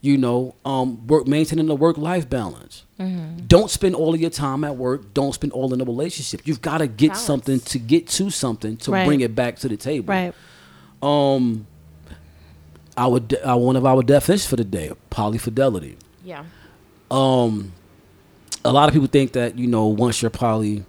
You 0.00 0.16
know, 0.18 0.54
um, 0.64 1.06
work 1.06 1.26
maintaining 1.26 1.66
the 1.66 1.74
work 1.76 1.98
life 1.98 2.28
balance. 2.30 2.84
Don't 3.46 3.70
spend 3.70 3.94
all 3.96 4.14
of 4.14 4.20
your 4.20 4.30
time 4.30 4.62
at 4.64 4.76
work. 4.76 5.12
Don't 5.14 5.32
spend 5.32 5.52
all 5.52 5.72
in 5.72 5.78
the 5.80 5.84
relationship. 5.84 6.42
You've 6.46 6.62
got 6.62 6.78
to 6.78 6.86
get 6.86 7.08
Balance. 7.08 7.26
something 7.26 7.60
to 7.60 7.78
get 7.78 8.06
to 8.08 8.30
something 8.30 8.76
to 8.78 8.90
Right. 8.92 9.06
bring 9.06 9.20
it 9.20 9.34
back 9.34 9.58
to 9.60 9.68
the 9.68 9.76
table 9.76 10.12
Right. 10.14 10.32
um 11.02 11.66
our 12.96 13.18
de- 13.20 13.48
uh, 13.48 13.56
one 13.56 13.74
of 13.74 13.84
our 13.84 14.02
definitions 14.02 14.46
for 14.48 14.54
the 14.56 14.64
day 14.64 14.92
polyfidelity 15.10 15.96
Yeah. 16.24 16.44
um 17.10 17.72
a 18.64 18.72
lot 18.72 18.88
of 18.88 18.92
people 18.94 19.08
think 19.08 19.32
that 19.32 19.58
you 19.58 19.66
know 19.66 19.86
once 19.86 20.22
you're 20.22 20.30
poly 20.30 20.84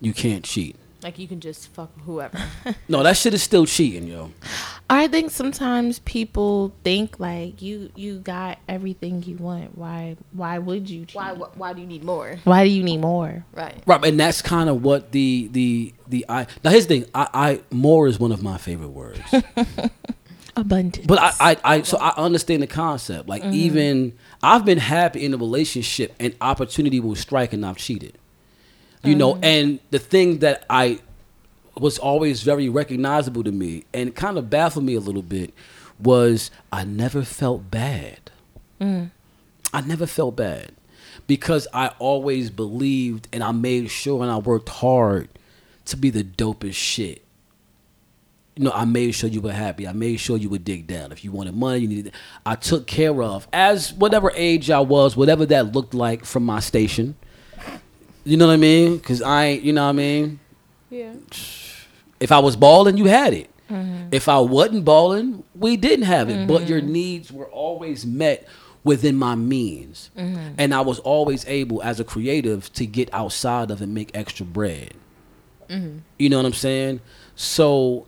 you 0.00 0.12
can't 0.12 0.44
cheat 0.44 0.76
Like 1.02 1.18
you 1.18 1.26
can 1.28 1.40
just 1.40 1.68
fuck 1.74 1.90
whoever. 2.04 2.38
no 2.88 3.02
that 3.02 3.16
shit 3.16 3.34
is 3.34 3.42
still 3.42 3.66
cheating 3.66 4.06
yo 4.08 4.30
I 4.90 5.08
think 5.08 5.30
sometimes 5.30 6.00
people 6.00 6.74
think 6.84 7.18
like 7.18 7.62
you 7.62 7.90
you 7.96 8.18
got 8.18 8.58
everything 8.68 9.22
you 9.22 9.36
want. 9.36 9.78
Why 9.78 10.16
why 10.32 10.58
would 10.58 10.90
you 10.90 11.06
cheat? 11.06 11.16
why? 11.16 11.34
wh- 11.34 11.56
Why 11.58 11.72
do 11.72 11.80
you 11.80 11.86
need 11.86 12.04
more? 12.04 12.36
Why 12.44 12.64
do 12.64 12.70
you 12.70 12.82
need 12.82 13.00
more? 13.00 13.44
Right. 13.54 13.82
right 13.86 14.04
and 14.04 14.20
that's 14.20 14.42
kind 14.42 14.68
of 14.68 14.82
what 14.84 15.12
the 15.12 15.48
the 15.52 15.94
the 16.08 16.26
i 16.28 16.46
now 16.62 16.70
here's 16.70 16.86
the 16.86 17.00
thing 17.00 17.10
i 17.14 17.26
i 17.32 17.60
more 17.70 18.06
is 18.06 18.18
one 18.20 18.32
of 18.32 18.42
my 18.42 18.58
favorite 18.58 18.90
words 18.90 19.20
Abundance. 20.54 21.06
but 21.06 21.18
I, 21.18 21.32
I 21.52 21.56
i 21.64 21.82
so 21.82 21.96
i 21.98 22.12
understand 22.16 22.62
the 22.62 22.66
concept 22.66 23.26
like 23.28 23.42
Mm-hmm. 23.42 23.54
even 23.54 24.12
i've 24.42 24.64
been 24.66 24.78
happy 24.78 25.24
in 25.24 25.32
a 25.32 25.36
relationship 25.38 26.14
and 26.20 26.34
opportunity 26.42 27.00
will 27.00 27.14
strike 27.14 27.52
and 27.54 27.64
i've 27.64 27.78
cheated 27.78 28.16
you 29.02 29.14
know 29.14 29.34
Mm-hmm. 29.34 29.44
and 29.44 29.80
the 29.90 29.98
thing 29.98 30.38
that 30.40 30.64
i 30.68 31.00
was 31.78 31.98
always 31.98 32.42
very 32.42 32.68
recognizable 32.68 33.42
to 33.44 33.50
me 33.52 33.84
and 33.94 34.14
kind 34.14 34.36
of 34.36 34.50
baffled 34.50 34.84
me 34.84 34.94
a 34.94 35.00
little 35.00 35.22
bit 35.22 35.54
was 35.98 36.50
i 36.72 36.84
never 36.84 37.22
felt 37.22 37.70
bad 37.70 38.18
Mm. 38.80 39.10
i 39.72 39.80
never 39.80 40.06
felt 40.06 40.36
bad 40.36 40.72
because 41.26 41.66
i 41.72 41.88
always 41.98 42.50
believed 42.50 43.26
and 43.32 43.42
i 43.42 43.52
made 43.52 43.90
sure 43.90 44.22
and 44.22 44.30
i 44.30 44.36
worked 44.36 44.68
hard 44.68 45.28
to 45.86 45.96
be 45.96 46.10
the 46.10 46.24
dopest 46.24 46.74
shit 46.74 47.21
you 48.56 48.64
know, 48.64 48.72
I 48.72 48.84
made 48.84 49.12
sure 49.12 49.30
you 49.30 49.40
were 49.40 49.52
happy. 49.52 49.88
I 49.88 49.92
made 49.92 50.18
sure 50.18 50.36
you 50.36 50.50
would 50.50 50.64
dig 50.64 50.86
down. 50.86 51.10
If 51.10 51.24
you 51.24 51.32
wanted 51.32 51.54
money, 51.54 51.80
you 51.80 51.88
needed. 51.88 52.12
I 52.44 52.54
took 52.54 52.86
care 52.86 53.22
of 53.22 53.48
as 53.52 53.92
whatever 53.94 54.30
age 54.34 54.70
I 54.70 54.80
was, 54.80 55.16
whatever 55.16 55.46
that 55.46 55.72
looked 55.72 55.94
like 55.94 56.24
from 56.24 56.44
my 56.44 56.60
station. 56.60 57.16
You 58.24 58.36
know 58.36 58.46
what 58.46 58.52
I 58.52 58.58
mean? 58.58 58.98
Because 58.98 59.22
I, 59.22 59.48
you 59.48 59.72
know 59.72 59.84
what 59.84 59.90
I 59.90 59.92
mean. 59.92 60.40
Yeah. 60.90 61.14
If 62.20 62.30
I 62.30 62.38
was 62.38 62.54
balling, 62.54 62.98
you 62.98 63.06
had 63.06 63.32
it. 63.32 63.50
Mm-hmm. 63.70 64.08
If 64.12 64.28
I 64.28 64.38
wasn't 64.38 64.84
balling, 64.84 65.44
we 65.54 65.76
didn't 65.76 66.04
have 66.04 66.28
it. 66.28 66.46
But 66.46 66.68
your 66.68 66.80
mm-hmm. 66.80 66.92
needs 66.92 67.32
were 67.32 67.48
always 67.48 68.04
met 68.04 68.46
within 68.84 69.16
my 69.16 69.34
means, 69.34 70.10
mm-hmm. 70.16 70.54
and 70.58 70.74
I 70.74 70.80
was 70.80 70.98
always 70.98 71.46
able, 71.46 71.80
as 71.82 72.00
a 72.00 72.04
creative, 72.04 72.72
to 72.74 72.84
get 72.84 73.08
outside 73.14 73.70
of 73.70 73.80
and 73.80 73.94
make 73.94 74.10
extra 74.12 74.44
bread. 74.44 74.94
You 76.18 76.28
know 76.28 76.36
what 76.36 76.44
I'm 76.44 76.52
saying? 76.52 77.00
So 77.34 78.06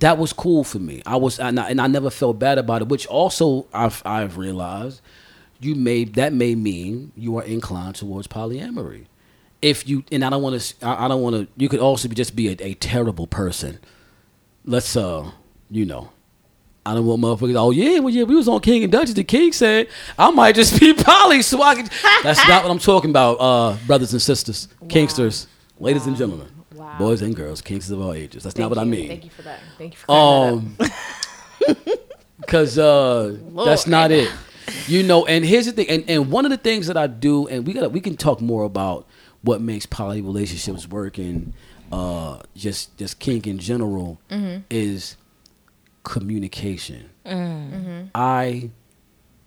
that 0.00 0.18
was 0.18 0.32
cool 0.32 0.64
for 0.64 0.78
me. 0.78 1.02
I 1.06 1.16
was, 1.16 1.38
and 1.38 1.60
I, 1.60 1.70
and 1.70 1.80
I 1.80 1.86
never 1.86 2.10
felt 2.10 2.38
bad 2.38 2.58
about 2.58 2.82
it. 2.82 2.88
Which 2.88 3.06
also 3.06 3.66
I've 3.72 4.02
I've 4.04 4.36
realized 4.36 5.00
you 5.60 5.74
may 5.74 6.04
that 6.04 6.32
may 6.32 6.54
mean 6.54 7.12
you 7.16 7.36
are 7.38 7.44
inclined 7.44 7.94
towards 7.94 8.26
polyamory. 8.26 9.06
If 9.62 9.86
you 9.88 10.04
and 10.10 10.24
I 10.24 10.30
don't 10.30 10.42
want 10.42 10.60
to, 10.60 10.86
I, 10.86 11.04
I 11.04 11.08
don't 11.08 11.22
want 11.22 11.36
to. 11.36 11.48
You 11.56 11.68
could 11.68 11.80
also 11.80 12.08
be, 12.08 12.14
just 12.14 12.34
be 12.34 12.48
a, 12.48 12.56
a 12.60 12.74
terrible 12.74 13.26
person. 13.26 13.78
Let's 14.64 14.96
uh, 14.96 15.30
you 15.70 15.86
know. 15.86 16.10
I 16.86 16.94
don't 16.94 17.04
want 17.04 17.20
motherfuckers. 17.20 17.54
Oh 17.56 17.70
yeah, 17.70 17.98
well 17.98 18.08
yeah, 18.08 18.22
we 18.22 18.34
was 18.34 18.48
on 18.48 18.60
King 18.60 18.82
and 18.82 18.90
Duchess. 18.90 19.12
The 19.12 19.22
King 19.22 19.52
said 19.52 19.88
I 20.18 20.30
might 20.30 20.54
just 20.54 20.80
be 20.80 20.94
poly, 20.98 21.42
so 21.42 21.62
I 21.62 21.74
can. 21.74 21.90
That's 22.22 22.46
not 22.48 22.64
what 22.64 22.70
I'm 22.70 22.78
talking 22.78 23.10
about, 23.10 23.34
uh, 23.34 23.76
brothers 23.86 24.12
and 24.14 24.22
sisters, 24.22 24.66
Kingsters, 24.88 25.46
ladies 25.78 26.06
and 26.06 26.16
gentlemen, 26.16 26.48
Wow. 26.56 26.59
Boys 27.00 27.22
and 27.22 27.34
girls, 27.34 27.62
Kingsters 27.62 27.90
of 27.92 28.00
all 28.00 28.12
ages. 28.12 28.44
That's 28.44 28.56
not 28.56 28.64
Thank 28.64 28.76
what 28.76 28.78
I 28.78 28.84
mean. 28.84 29.08
Thank 29.08 29.24
you 29.24 29.30
for 29.30 29.42
that. 29.42 29.60
Thank 29.78 29.94
you 29.94 29.98
for. 29.98 30.12
Um, 30.12 30.76
because 32.38 32.78
uh, 32.78 33.36
that's 33.64 33.86
not 33.86 34.10
it. 34.10 34.30
You 34.86 35.02
know, 35.02 35.26
and 35.26 35.44
here's 35.44 35.66
the 35.66 35.72
thing, 35.72 35.88
and, 35.88 36.04
and 36.08 36.30
one 36.30 36.44
of 36.44 36.50
the 36.50 36.56
things 36.56 36.86
that 36.86 36.96
I 36.96 37.06
do, 37.08 37.48
and 37.48 37.66
we 37.66 37.72
gotta, 37.72 37.88
we 37.88 38.00
can 38.00 38.16
talk 38.16 38.40
more 38.40 38.64
about 38.64 39.06
what 39.42 39.60
makes 39.60 39.86
poly 39.86 40.20
relationships 40.20 40.86
work 40.86 41.18
and 41.18 41.52
uh, 41.90 42.40
just 42.54 42.96
just 42.96 43.18
kink 43.18 43.46
in 43.46 43.58
general 43.58 44.20
is 44.70 45.16
communication. 46.04 47.10
I 48.14 48.70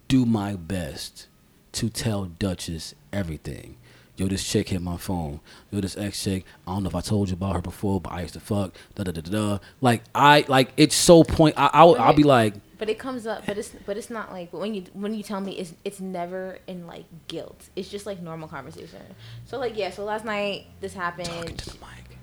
do 0.08 0.26
my 0.26 0.56
best 0.56 1.28
to 1.74 1.90
tell 1.90 2.26
Duchess 2.26 2.96
everything. 3.12 3.78
Yo, 4.15 4.27
this 4.27 4.44
chick 4.48 4.69
hit 4.69 4.81
my 4.81 4.95
phone. 4.98 5.40
Yo, 5.72 5.81
this 5.81 5.98
ex 5.98 6.23
chick. 6.23 6.45
I 6.68 6.73
don't 6.73 6.84
know 6.84 6.90
if 6.90 6.95
I 6.95 7.02
told 7.02 7.30
you 7.30 7.34
about 7.34 7.56
her 7.56 7.61
before, 7.61 7.99
but 7.99 8.14
I 8.14 8.22
used 8.22 8.35
to 8.35 8.40
fuck. 8.40 8.76
Da 8.95 9.03
da 9.03 9.11
da 9.11 9.22
da. 9.22 9.60
Like 9.81 10.03
I 10.14 10.45
like 10.48 10.72
it's 10.77 10.95
so 10.95 11.23
point. 11.23 11.56
I 11.57 11.69
I'll, 11.73 11.95
I'll 11.95 12.14
be 12.14 12.22
like, 12.23 12.53
But 12.77 12.90
it 12.90 12.99
comes 12.99 13.26
up, 13.26 13.44
but 13.48 13.57
it's 13.57 13.72
but 13.88 13.98
it's 13.98 14.11
not 14.11 14.31
like 14.31 14.53
when 14.53 14.76
you 14.76 14.84
when 14.94 15.15
you 15.15 15.23
tell 15.23 15.41
me 15.41 15.53
it's 15.53 15.73
it's 15.84 15.99
never 15.99 16.60
in 16.68 16.85
like 16.85 17.06
guilt. 17.27 17.69
It's 17.76 17.90
just 17.90 18.06
like 18.06 18.22
normal 18.22 18.48
conversation. 18.48 19.02
So 19.45 19.57
like 19.57 19.76
yeah, 19.76 19.90
so 19.90 20.03
last 20.03 20.26
night 20.26 20.68
this 20.80 20.94
talking 20.94 21.26
happened. 21.26 21.57
to 21.60 21.69
the 21.72 21.76
mic. 21.77 22.18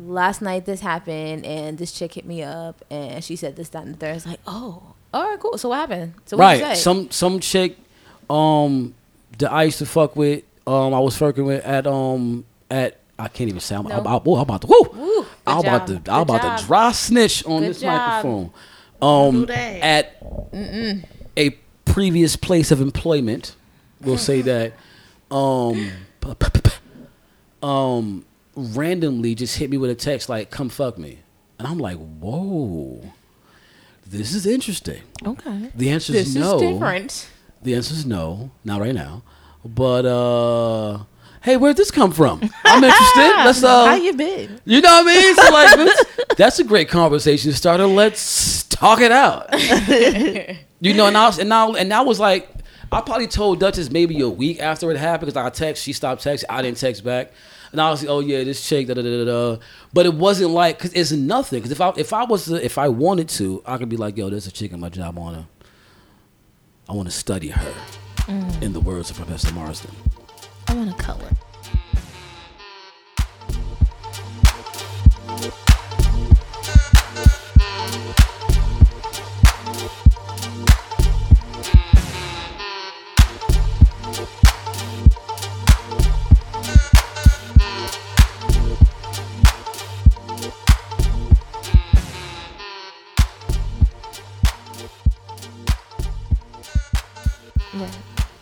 Last 0.00 0.40
night 0.40 0.64
this 0.64 0.80
happened, 0.80 1.44
and 1.44 1.76
this 1.78 1.92
chick 1.92 2.14
hit 2.14 2.24
me 2.24 2.42
up, 2.42 2.82
and 2.90 3.22
she 3.22 3.36
said 3.36 3.54
this, 3.54 3.68
that, 3.68 3.84
and 3.84 3.94
the 3.94 3.98
third. 3.98 4.16
It's 4.16 4.26
like, 4.26 4.40
oh, 4.46 4.94
all 5.12 5.24
right, 5.30 5.38
cool. 5.38 5.56
So 5.56 5.68
what 5.68 5.76
happened? 5.76 6.14
So 6.24 6.36
what 6.36 6.56
you 6.56 6.64
Right. 6.64 6.76
say? 6.76 6.82
Some 6.82 7.10
some 7.12 7.38
chick, 7.38 7.76
um, 8.28 8.94
that 9.38 9.52
I 9.52 9.64
used 9.64 9.78
to 9.78 9.86
fuck 9.86 10.16
with. 10.16 10.42
Um, 10.66 10.94
I 10.94 11.00
was 11.00 11.20
working 11.20 11.44
with 11.44 11.64
at 11.64 11.86
um 11.86 12.44
at 12.70 12.98
I 13.18 13.28
can't 13.28 13.48
even 13.48 13.60
say. 13.60 13.76
I'm, 13.76 13.84
No. 13.86 13.98
I'm, 13.98 14.06
I'm, 14.06 14.20
oh, 14.26 14.34
I'm 14.36 14.42
about 14.42 14.62
to. 14.62 14.66
Woo. 14.66 14.90
Woo, 14.94 15.26
I'm 15.46 15.58
about 15.60 15.86
to. 15.86 15.94
job. 15.94 16.08
I'm 16.08 16.24
Good 16.26 16.34
about 16.34 16.42
job. 16.42 16.58
to 16.60 16.66
dry 16.66 16.92
snitch 16.92 17.44
on 17.46 17.60
Good 17.60 17.70
this 17.70 17.80
job. 17.80 18.24
microphone. 18.24 18.50
Um, 19.02 19.50
at 19.50 20.16
a 21.36 21.50
previous 21.84 22.36
place 22.36 22.70
of 22.70 22.80
employment, 22.80 23.54
we'll 24.00 24.18
say 24.18 24.40
that. 24.50 24.72
Um, 25.30 25.90
um, 27.62 28.24
randomly 28.56 29.34
just 29.34 29.56
hit 29.56 29.70
me 29.70 29.76
with 29.76 29.90
a 29.90 29.94
text 29.94 30.28
like, 30.28 30.50
"Come 30.50 30.68
fuck 30.68 30.98
me," 30.98 31.18
and 31.58 31.66
I'm 31.68 31.78
like, 31.78 31.98
"Whoa." 31.98 33.12
This 34.06 34.34
is 34.34 34.46
interesting. 34.46 35.02
Okay. 35.24 35.70
The 35.74 35.90
answer 35.90 36.12
this 36.12 36.28
is 36.28 36.36
no. 36.36 36.56
is 36.56 36.62
different. 36.62 37.28
The 37.62 37.74
answer 37.74 37.94
is 37.94 38.04
no, 38.04 38.50
not 38.64 38.80
right 38.80 38.94
now. 38.94 39.22
But 39.64 40.06
uh 40.06 41.04
hey, 41.42 41.56
where'd 41.56 41.76
this 41.76 41.90
come 41.90 42.12
from? 42.12 42.40
I'm 42.64 42.84
interested. 42.84 43.18
Let's 43.44 43.62
uh 43.62 43.86
How 43.86 43.94
you 43.94 44.12
been? 44.14 44.60
you 44.64 44.80
know 44.80 45.02
what 45.02 45.06
I 45.06 45.14
mean? 45.14 45.34
So 45.34 45.50
like 45.50 46.36
that's 46.36 46.58
a 46.58 46.64
great 46.64 46.88
conversation 46.88 47.52
starter. 47.52 47.86
Let's 47.86 48.64
talk 48.64 49.00
it 49.00 49.12
out. 49.12 49.48
you 50.80 50.94
know, 50.94 51.06
and 51.06 51.16
I 51.16 51.26
was 51.26 51.38
and 51.38 51.48
now 51.48 51.74
and 51.74 51.90
that 51.90 52.04
was 52.04 52.20
like 52.20 52.48
I 52.92 53.00
probably 53.00 53.26
told 53.26 53.58
Duchess 53.58 53.90
maybe 53.90 54.20
a 54.20 54.28
week 54.28 54.60
after 54.60 54.90
it 54.90 54.96
happened 54.96 55.32
because 55.32 55.36
I 55.36 55.50
text, 55.50 55.82
she 55.82 55.92
stopped 55.92 56.22
texting, 56.24 56.44
I 56.48 56.62
didn't 56.62 56.76
text 56.76 57.02
back. 57.02 57.32
And 57.72 57.80
I 57.80 57.90
was 57.90 58.02
like, 58.02 58.10
oh 58.10 58.20
yeah, 58.20 58.44
this 58.44 58.64
chick, 58.64 58.86
da 58.86 58.94
da 58.94 59.02
da 59.02 59.24
da. 59.24 59.56
But 59.92 60.06
it 60.06 60.14
wasn't 60.14 60.52
like, 60.52 60.78
cause 60.78 60.92
it's 60.92 61.10
nothing. 61.10 61.60
Cause 61.60 61.72
if 61.72 61.80
I 61.80 61.92
if 61.96 62.12
I 62.12 62.24
was 62.24 62.44
to, 62.44 62.64
if 62.64 62.78
I 62.78 62.88
wanted 62.88 63.28
to, 63.30 63.62
I 63.66 63.78
could 63.78 63.88
be 63.88 63.96
like, 63.96 64.16
yo, 64.16 64.30
there's 64.30 64.46
a 64.46 64.52
chick 64.52 64.70
in 64.72 64.78
my 64.78 64.90
job. 64.90 65.18
I 65.18 65.20
wanna, 65.20 65.48
I 66.88 66.92
wanna 66.92 67.10
study 67.10 67.48
her. 67.48 67.74
Mm. 68.26 68.62
In 68.62 68.72
the 68.72 68.80
words 68.80 69.10
of 69.10 69.16
Professor 69.16 69.52
Marsden. 69.52 69.90
I 70.68 70.74
want 70.74 70.96
to 70.96 71.02
color. 71.02 71.28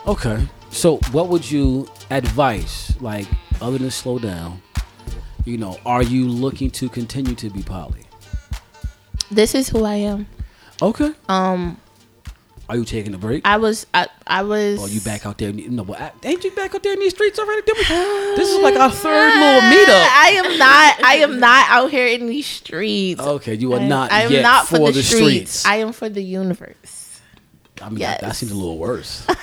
Okay. 0.07 0.47
So, 0.71 0.97
what 1.13 1.29
would 1.29 1.49
you 1.49 1.89
advise, 2.11 2.95
like, 3.01 3.27
other 3.61 3.79
than 3.79 3.91
slow 3.91 4.19
down? 4.19 4.61
You 5.45 5.59
know, 5.59 5.79
are 5.85 6.03
you 6.03 6.27
looking 6.29 6.71
to 6.73 6.89
continue 6.89 7.35
to 7.35 7.51
be 7.51 7.63
poly? 7.63 8.05
This 9.31 9.55
is 9.55 9.69
who 9.69 9.85
I 9.85 9.95
am. 9.97 10.27
Okay. 10.81 11.13
Um, 11.29 11.79
Are 12.69 12.77
you 12.77 12.85
taking 12.85 13.15
a 13.15 13.19
break? 13.19 13.47
I 13.47 13.57
was, 13.59 13.87
I, 13.93 14.09
I 14.27 14.43
was. 14.43 14.79
Or 14.79 14.87
are 14.87 14.89
you 14.89 15.01
back 15.01 15.27
out 15.27 15.39
there? 15.39 15.51
in 15.51 15.77
No, 15.77 15.85
but 15.85 16.01
I- 16.01 16.13
ain't 16.25 16.43
you 16.43 16.51
back 16.53 16.75
out 16.75 16.83
there 16.83 16.93
in 16.95 17.01
these 17.01 17.13
streets 17.15 17.39
already? 17.39 17.63
This 18.37 18.49
is 18.49 18.63
like 18.63 18.77
our 18.77 18.91
third 18.91 19.35
little 19.35 19.61
meetup. 19.61 20.07
I 20.11 20.33
am 20.43 20.59
not. 20.59 21.05
I 21.05 21.15
am 21.17 21.39
not 21.39 21.71
out 21.71 21.91
here 21.91 22.07
in 22.07 22.27
these 22.27 22.47
streets. 22.47 23.21
Okay, 23.21 23.55
you 23.55 23.75
are 23.75 23.81
I 23.81 23.87
not 23.87 24.11
I 24.13 24.23
am 24.23 24.33
yet 24.33 24.43
not 24.43 24.67
for, 24.67 24.77
for, 24.77 24.93
the, 24.93 25.03
streets. 25.03 25.67
I 25.67 25.77
am 25.77 25.93
for 25.93 26.09
the 26.09 26.23
universe. 26.23 27.02
I 27.83 27.89
mean, 27.89 27.99
that, 28.01 28.21
that 28.21 28.37
seems 28.37 28.53
a 28.53 28.55
little 28.57 28.79
worse. 28.79 29.27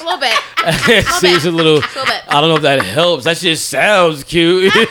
A 0.00 0.04
little 0.04 0.20
bit. 0.20 0.34
it 0.88 1.06
seems 1.06 1.44
a 1.44 1.50
little. 1.52 1.76
A 1.76 1.80
little 1.80 2.04
bit. 2.06 2.22
I 2.26 2.40
don't 2.40 2.50
know 2.50 2.56
if 2.56 2.62
that 2.62 2.82
helps. 2.82 3.22
That 3.24 3.36
just 3.36 3.68
sounds 3.68 4.24
cute. 4.24 4.72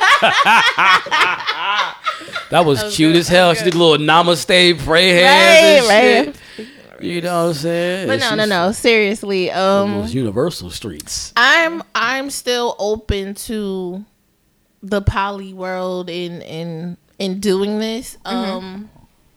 that 2.50 2.66
was 2.66 2.82
was 2.84 2.96
cute 2.96 3.14
good, 3.14 3.20
as 3.20 3.28
hell. 3.28 3.54
She 3.54 3.66
did 3.66 3.74
a 3.76 3.78
little 3.78 3.98
namaste 3.98 4.80
pray 4.86 5.10
hands 5.10 5.88
Right, 5.90 5.98
and 6.00 6.28
right. 6.28 6.36
shit. 6.56 6.68
You 7.04 7.22
know 7.22 7.44
what 7.44 7.50
I'm 7.50 7.54
saying? 7.56 8.08
But 8.08 8.20
no, 8.20 8.36
no, 8.36 8.46
no. 8.46 8.72
Seriously. 8.72 9.52
Um, 9.52 9.92
most 9.92 10.14
universal 10.14 10.70
streets. 10.70 11.34
I'm 11.36 11.84
I'm 11.94 12.30
still 12.30 12.76
open 12.80 13.34
to 13.36 14.06
the 14.82 15.02
poly 15.02 15.54
world 15.54 16.10
in 16.10 16.42
in 16.42 16.98
in 17.20 17.40
doing 17.42 17.80
this. 17.80 18.18
Um 18.24 18.90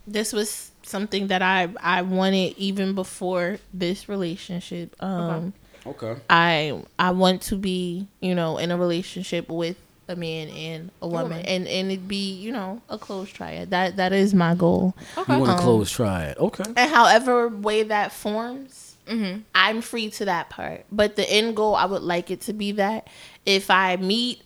this 0.07 0.33
was 0.33 0.71
something 0.85 1.29
that 1.29 1.43
I 1.43 1.69
I 1.81 2.03
wanted 2.03 2.55
even 2.59 2.95
before 2.95 3.59
this 3.73 4.09
relationship. 4.09 4.95
Um 5.03 5.53
Okay. 5.87 6.17
I 6.31 6.83
I 6.99 7.11
want 7.11 7.43
to 7.43 7.57
be, 7.57 8.07
you 8.21 8.35
know, 8.35 8.57
in 8.59 8.71
a 8.71 8.77
relationship 8.79 9.49
with 9.51 9.77
a 10.09 10.17
man 10.17 10.49
and 10.49 10.91
a 11.03 11.09
woman, 11.09 11.31
woman. 11.31 11.45
and 11.47 11.69
and 11.69 11.93
it 11.93 12.07
be, 12.09 12.33
you 12.33 12.53
know, 12.53 12.81
a 12.89 12.97
close 12.99 13.31
triad. 13.31 13.71
That 13.71 13.97
that 13.97 14.13
is 14.13 14.33
my 14.35 14.55
goal. 14.55 14.95
You 15.17 15.25
want 15.39 15.51
Um, 15.51 15.57
to 15.57 15.63
close 15.63 15.91
try. 15.91 16.35
Okay. 16.39 16.65
And 16.77 16.91
however 16.91 17.49
way 17.49 17.83
that 17.83 18.13
forms, 18.13 18.97
Mm-hmm. 19.07 19.41
I'm 19.55 19.83
free 19.83 20.09
to 20.13 20.25
that 20.25 20.49
part. 20.49 20.87
But 20.91 21.17
the 21.17 21.31
end 21.31 21.57
goal, 21.57 21.75
I 21.75 21.85
would 21.85 22.01
like 22.01 22.31
it 22.31 22.41
to 22.43 22.55
be 22.55 22.73
that 22.73 23.07
if 23.45 23.71
I 23.71 23.97
meet 23.97 24.41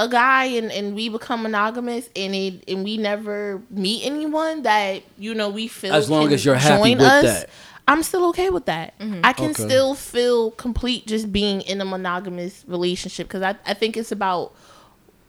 a 0.00 0.08
guy 0.08 0.44
and, 0.46 0.72
and 0.72 0.94
we 0.94 1.08
become 1.08 1.42
monogamous 1.42 2.08
and 2.16 2.34
it 2.34 2.64
and 2.68 2.82
we 2.84 2.96
never 2.96 3.60
meet 3.70 4.04
anyone 4.04 4.62
that 4.62 5.02
you 5.18 5.34
know 5.34 5.48
we 5.50 5.68
feel 5.68 5.92
As 5.94 6.08
long 6.08 6.24
can 6.24 6.32
as 6.34 6.44
you're 6.44 6.54
happy 6.54 6.94
with 6.94 7.02
us, 7.04 7.24
that. 7.24 7.50
I'm 7.86 8.02
still 8.02 8.24
okay 8.30 8.50
with 8.50 8.66
that. 8.66 8.94
I 9.24 9.32
can 9.32 9.50
Okay. 9.50 9.64
still 9.64 9.94
feel 9.94 10.52
complete 10.52 11.06
just 11.06 11.32
being 11.32 11.60
in 11.62 11.80
a 11.80 11.84
monogamous 11.84 12.64
relationship 12.68 13.26
because 13.28 13.42
I, 13.42 13.56
I 13.66 13.74
think 13.74 13.96
it's 13.96 14.12
about 14.12 14.54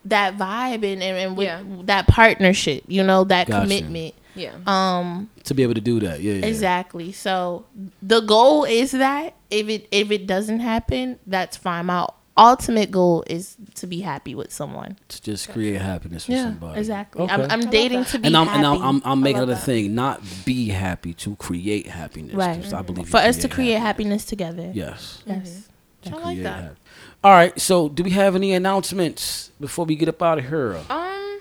that 0.04 0.36
vibe 0.36 0.82
and, 0.90 1.02
and, 1.02 1.16
and 1.18 1.36
with 1.36 1.46
Yeah. 1.46 1.62
that 1.84 2.06
partnership, 2.08 2.84
you 2.88 3.02
know, 3.02 3.24
that 3.24 3.46
Gotcha. 3.48 3.62
commitment. 3.62 4.14
Yeah. 4.34 4.52
Um, 4.66 5.28
To 5.44 5.54
be 5.54 5.62
able 5.64 5.74
to 5.74 5.80
do 5.80 6.00
that. 6.00 6.20
Yeah. 6.20 6.34
yeah. 6.34 6.46
Exactly. 6.46 7.12
So 7.12 7.66
the 8.00 8.20
goal 8.20 8.64
is 8.64 8.92
that 8.92 9.34
if 9.50 9.68
it 9.68 9.86
if 9.90 10.10
it 10.10 10.26
doesn't 10.26 10.60
happen, 10.60 11.18
that's 11.26 11.56
fine. 11.56 11.86
My 11.86 12.06
ultimate 12.36 12.90
goal 12.90 13.24
is 13.26 13.56
to 13.74 13.86
be 13.86 14.00
happy 14.00 14.34
with 14.34 14.52
someone. 14.52 14.96
To 15.08 15.22
just 15.22 15.50
create 15.50 15.80
happiness 15.80 16.24
for 16.26 16.32
somebody. 16.32 16.78
exactly. 16.78 17.22
Okay. 17.22 17.32
I'm, 17.34 17.50
I'm 17.50 17.70
dating 17.70 18.04
to 18.06 18.18
be 18.18 18.26
and 18.26 18.36
I'm, 18.36 18.46
happy. 18.46 18.58
and 18.58 18.66
I'm, 18.66 18.82
I'm, 18.82 19.02
I'm 19.04 19.20
making 19.20 19.40
love 19.40 19.50
it 19.50 19.52
a 19.52 19.56
thing, 19.56 19.94
not 19.94 20.22
be 20.44 20.68
happy, 20.68 21.12
to 21.14 21.36
create 21.36 21.86
happiness. 21.88 22.34
right. 22.34 22.72
I 22.72 22.82
believe 22.82 23.08
For 23.08 23.18
us 23.18 23.36
to 23.38 23.48
create 23.48 23.78
happiness 23.78 24.24
together. 24.24 24.70
Yes. 24.74 25.22
Yes. 25.26 25.68
to 26.02 26.16
I 26.16 26.18
like 26.20 26.42
that. 26.42 26.62
hap- 26.62 26.76
All 27.22 27.32
right. 27.32 27.60
So, 27.60 27.88
do 27.88 28.02
we 28.02 28.10
have 28.10 28.34
any 28.34 28.52
announcements 28.54 29.50
before 29.60 29.84
we 29.84 29.94
get 29.96 30.08
up 30.08 30.22
out 30.22 30.38
of 30.38 30.48
here? 30.48 30.80
Um, 30.88 31.40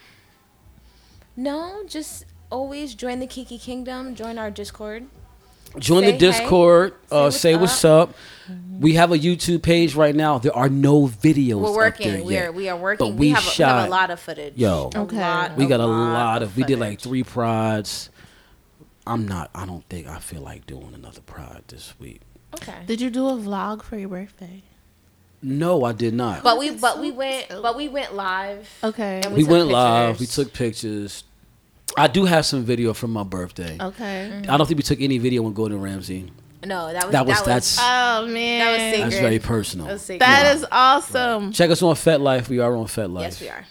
no, 1.35 1.83
just 1.87 2.25
always 2.51 2.93
join 2.95 3.19
the 3.19 3.27
Kiki 3.27 3.57
Kingdom. 3.57 4.13
Join 4.13 4.37
our 4.37 4.51
Discord. 4.51 5.07
Join 5.79 6.01
Say 6.01 6.05
the 6.07 6.11
hey. 6.13 6.17
Discord. 6.17 6.93
uh, 7.11 7.23
what's 7.23 7.37
say 7.37 7.55
what's 7.55 7.83
up. 7.85 8.13
We 8.79 8.93
have 8.95 9.11
a 9.11 9.17
YouTube 9.17 9.61
page 9.61 9.93
right 9.95 10.15
now. 10.15 10.39
There 10.39 10.55
are 10.55 10.67
no 10.69 11.07
videos. 11.07 11.61
We're 11.61 11.69
up 11.69 11.75
working. 11.75 12.11
there 12.13 12.23
We 12.23 12.33
yet. 12.33 12.45
are 12.47 12.51
we 12.51 12.67
are 12.69 12.75
working. 12.77 13.07
But 13.11 13.13
we, 13.15 13.19
we 13.19 13.29
have, 13.29 13.37
a, 13.43 13.45
we 13.45 13.45
have 13.45 13.53
shot- 13.53 13.87
a 13.87 13.91
lot 13.91 14.09
of 14.09 14.19
footage. 14.19 14.53
Yo. 14.57 14.89
Okay. 14.95 15.17
lot- 15.19 15.55
We 15.55 15.67
got 15.67 15.79
a 15.79 15.85
lot 15.85 16.13
lot 16.13 16.43
of. 16.43 16.57
We 16.57 16.63
did 16.63 16.79
like 16.79 16.99
three 16.99 17.23
prods. 17.23 18.09
I'm 19.05 19.27
not. 19.27 19.49
I 19.55 19.65
don't 19.65 19.83
think 19.89 20.07
I 20.07 20.19
feel 20.19 20.41
like 20.41 20.65
doing 20.65 20.93
another 20.93 21.21
prod 21.21 21.63
this 21.67 21.93
week. 21.99 22.21
Okay. 22.55 22.79
Did 22.85 23.01
you 23.01 23.09
do 23.09 23.27
a 23.29 23.33
vlog 23.33 23.81
for 23.83 23.97
your 23.97 24.09
birthday? 24.09 24.63
No, 25.43 25.83
I 25.85 25.91
did 25.93 26.13
not. 26.13 26.43
But 26.43 26.59
we 26.59 26.71
but 26.71 26.99
we 26.99 27.11
went 27.11 27.47
but 27.49 27.75
we 27.77 27.87
went 27.87 28.13
live. 28.13 28.67
Okay. 28.83 29.21
And 29.23 29.33
we 29.33 29.41
took 29.41 29.51
went 29.51 29.67
live. 29.69 30.19
We 30.19 30.25
took 30.25 30.53
pictures. 30.53 31.23
I 31.97 32.07
do 32.07 32.25
have 32.25 32.45
some 32.45 32.63
video 32.63 32.93
from 32.93 33.11
my 33.11 33.23
birthday. 33.23 33.77
Okay. 33.79 34.29
Mm-hmm. 34.31 34.51
I 34.51 34.57
don't 34.57 34.65
think 34.67 34.77
we 34.77 34.83
took 34.83 35.01
any 35.01 35.17
video 35.17 35.41
with 35.41 35.55
Gordon 35.55 35.81
Ramsay. 35.81 36.31
No, 36.63 36.93
that 36.93 37.03
was 37.05 37.11
That 37.11 37.25
was- 37.25 37.41
that's- 37.43 37.77
Oh 37.79 38.27
man. 38.27 38.59
That 38.59 38.71
was 38.71 38.81
secret. 38.95 39.09
That's 39.09 39.19
very 39.21 39.39
personal. 39.39 39.85
That 39.87 39.93
was 39.93 40.01
secret. 40.03 40.19
That 40.19 40.55
is 40.55 40.65
awesome. 40.71 41.51
Check 41.51 41.69
us 41.71 41.81
on 41.81 41.95
FetLife. 41.95 42.49
We 42.49 42.59
are 42.59 42.75
on 42.75 42.85
FetLife. 42.85 43.21
yes, 43.21 43.41
we 43.41 43.49
are. 43.49 43.65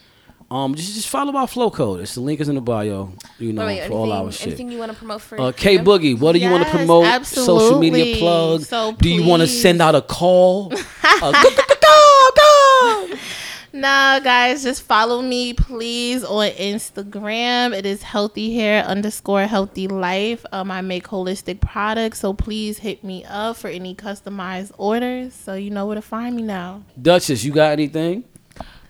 Um, 0.52 0.74
just 0.74 0.94
just 0.94 1.06
follow 1.08 1.32
our 1.36 1.46
flow 1.46 1.70
code. 1.70 2.00
It's 2.00 2.16
the 2.16 2.20
link 2.22 2.40
is 2.40 2.48
in 2.48 2.56
the 2.56 2.60
bio. 2.60 3.12
You 3.38 3.52
know, 3.52 3.64
Wait, 3.64 3.78
wait, 3.82 3.86
for 3.86 3.94
all 3.94 4.06
anything, 4.12 4.26
our 4.26 4.32
shit. 4.32 4.46
anything 4.48 4.72
you 4.72 4.78
want 4.78 4.90
to 4.90 4.98
promote 4.98 5.20
for? 5.22 5.40
Uh, 5.40 5.52
for 5.52 5.56
K? 5.58 5.78
Boogie, 5.78 6.18
what 6.18 6.32
do 6.32 6.40
you 6.40 6.50
want 6.50 6.64
to 6.64 6.68
Yes, 6.68 6.76
promote? 6.76 7.24
Social 7.26 7.78
media 7.78 8.16
plug. 8.16 8.62
So 8.62 8.90
do 8.94 9.08
you 9.08 9.22
want 9.24 9.42
to 9.42 9.46
send 9.46 9.80
out 9.80 9.94
a 9.94 10.02
call? 10.02 10.72
Uh, 11.22 11.32
go, 11.32 11.50
go, 11.50 11.62
go, 11.68 11.74
go, 11.82 12.30
go. 12.36 13.16
No, 13.72 14.20
guys, 14.24 14.64
just 14.64 14.82
follow 14.82 15.22
me, 15.22 15.52
please, 15.54 16.24
on 16.24 16.50
Instagram. 16.50 17.72
It 17.72 17.86
is 17.86 18.02
healthy 18.02 18.52
hair 18.54 18.82
underscore 18.84 19.42
healthy 19.46 19.86
life. 19.86 20.44
Um, 20.50 20.72
I 20.72 20.80
make 20.80 21.06
holistic 21.06 21.60
products, 21.60 22.18
so 22.18 22.32
please 22.32 22.78
hit 22.78 23.04
me 23.04 23.24
up 23.26 23.56
for 23.58 23.68
any 23.68 23.94
customized 23.94 24.72
orders. 24.76 25.34
So 25.34 25.54
you 25.54 25.70
know 25.70 25.86
where 25.86 25.94
to 25.94 26.02
find 26.02 26.34
me 26.34 26.42
now. 26.42 26.82
Duchess, 27.00 27.44
you 27.44 27.52
got 27.52 27.70
anything? 27.70 28.24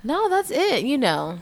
No, 0.03 0.31
that's 0.31 0.51
it. 0.51 0.83
You 0.85 0.97
know, 0.97 1.39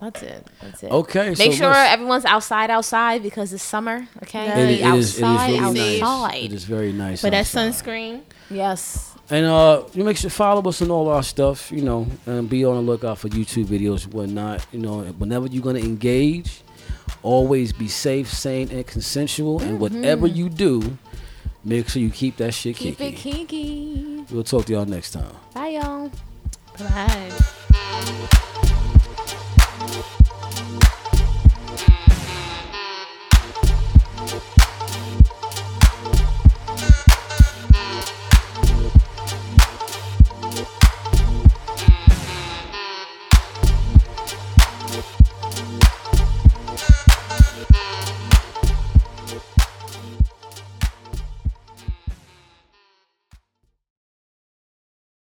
that's 0.00 0.22
it. 0.22 0.46
That's 0.62 0.82
it. 0.84 0.92
Okay, 0.92 1.30
Make 1.30 1.52
so 1.54 1.58
sure 1.58 1.74
everyone's 1.74 2.24
outside, 2.26 2.70
outside 2.70 3.24
because 3.24 3.52
it's 3.52 3.62
summer. 3.64 4.06
Okay, 4.22 4.44
Yes. 4.44 4.58
It, 4.58 4.66
Be 4.66 4.72
it 4.84 4.94
is. 4.94 5.18
It 5.18 5.18
is 5.18 5.22
outside, 5.24 5.50
really 5.50 6.00
outside. 6.02 6.30
nice. 6.30 6.44
It 6.44 6.52
is 6.52 6.64
very 6.64 6.92
nice. 6.92 7.22
But 7.22 7.30
that 7.32 7.46
sunscreen. 7.46 8.22
Yes. 8.50 9.07
And 9.30 9.44
uh, 9.44 9.82
you 9.92 10.04
make 10.04 10.16
sure 10.16 10.30
follow 10.30 10.66
us 10.68 10.80
on 10.80 10.90
all 10.90 11.08
our 11.08 11.22
stuff, 11.22 11.70
you 11.70 11.82
know, 11.82 12.06
and 12.26 12.48
be 12.48 12.64
on 12.64 12.76
the 12.76 12.82
lookout 12.82 13.18
for 13.18 13.28
YouTube 13.28 13.66
videos 13.66 14.04
and 14.04 14.14
whatnot. 14.14 14.66
You 14.72 14.78
know, 14.78 15.00
whenever 15.02 15.46
you're 15.48 15.62
gonna 15.62 15.80
engage, 15.80 16.62
always 17.22 17.72
be 17.72 17.88
safe, 17.88 18.32
sane, 18.32 18.70
and 18.70 18.86
consensual. 18.86 19.60
And 19.60 19.78
whatever 19.80 20.26
you 20.26 20.48
do, 20.48 20.96
make 21.62 21.88
sure 21.90 22.00
you 22.00 22.10
keep 22.10 22.38
that 22.38 22.54
shit 22.54 22.76
Keep 22.76 22.96
kiki. 22.98 23.14
it 23.14 23.16
kinky. 23.16 24.24
We'll 24.30 24.44
talk 24.44 24.64
to 24.66 24.72
y'all 24.72 24.86
next 24.86 25.10
time. 25.10 25.34
Bye, 25.52 25.68
y'all. 25.68 26.10
Bye. 26.78 28.38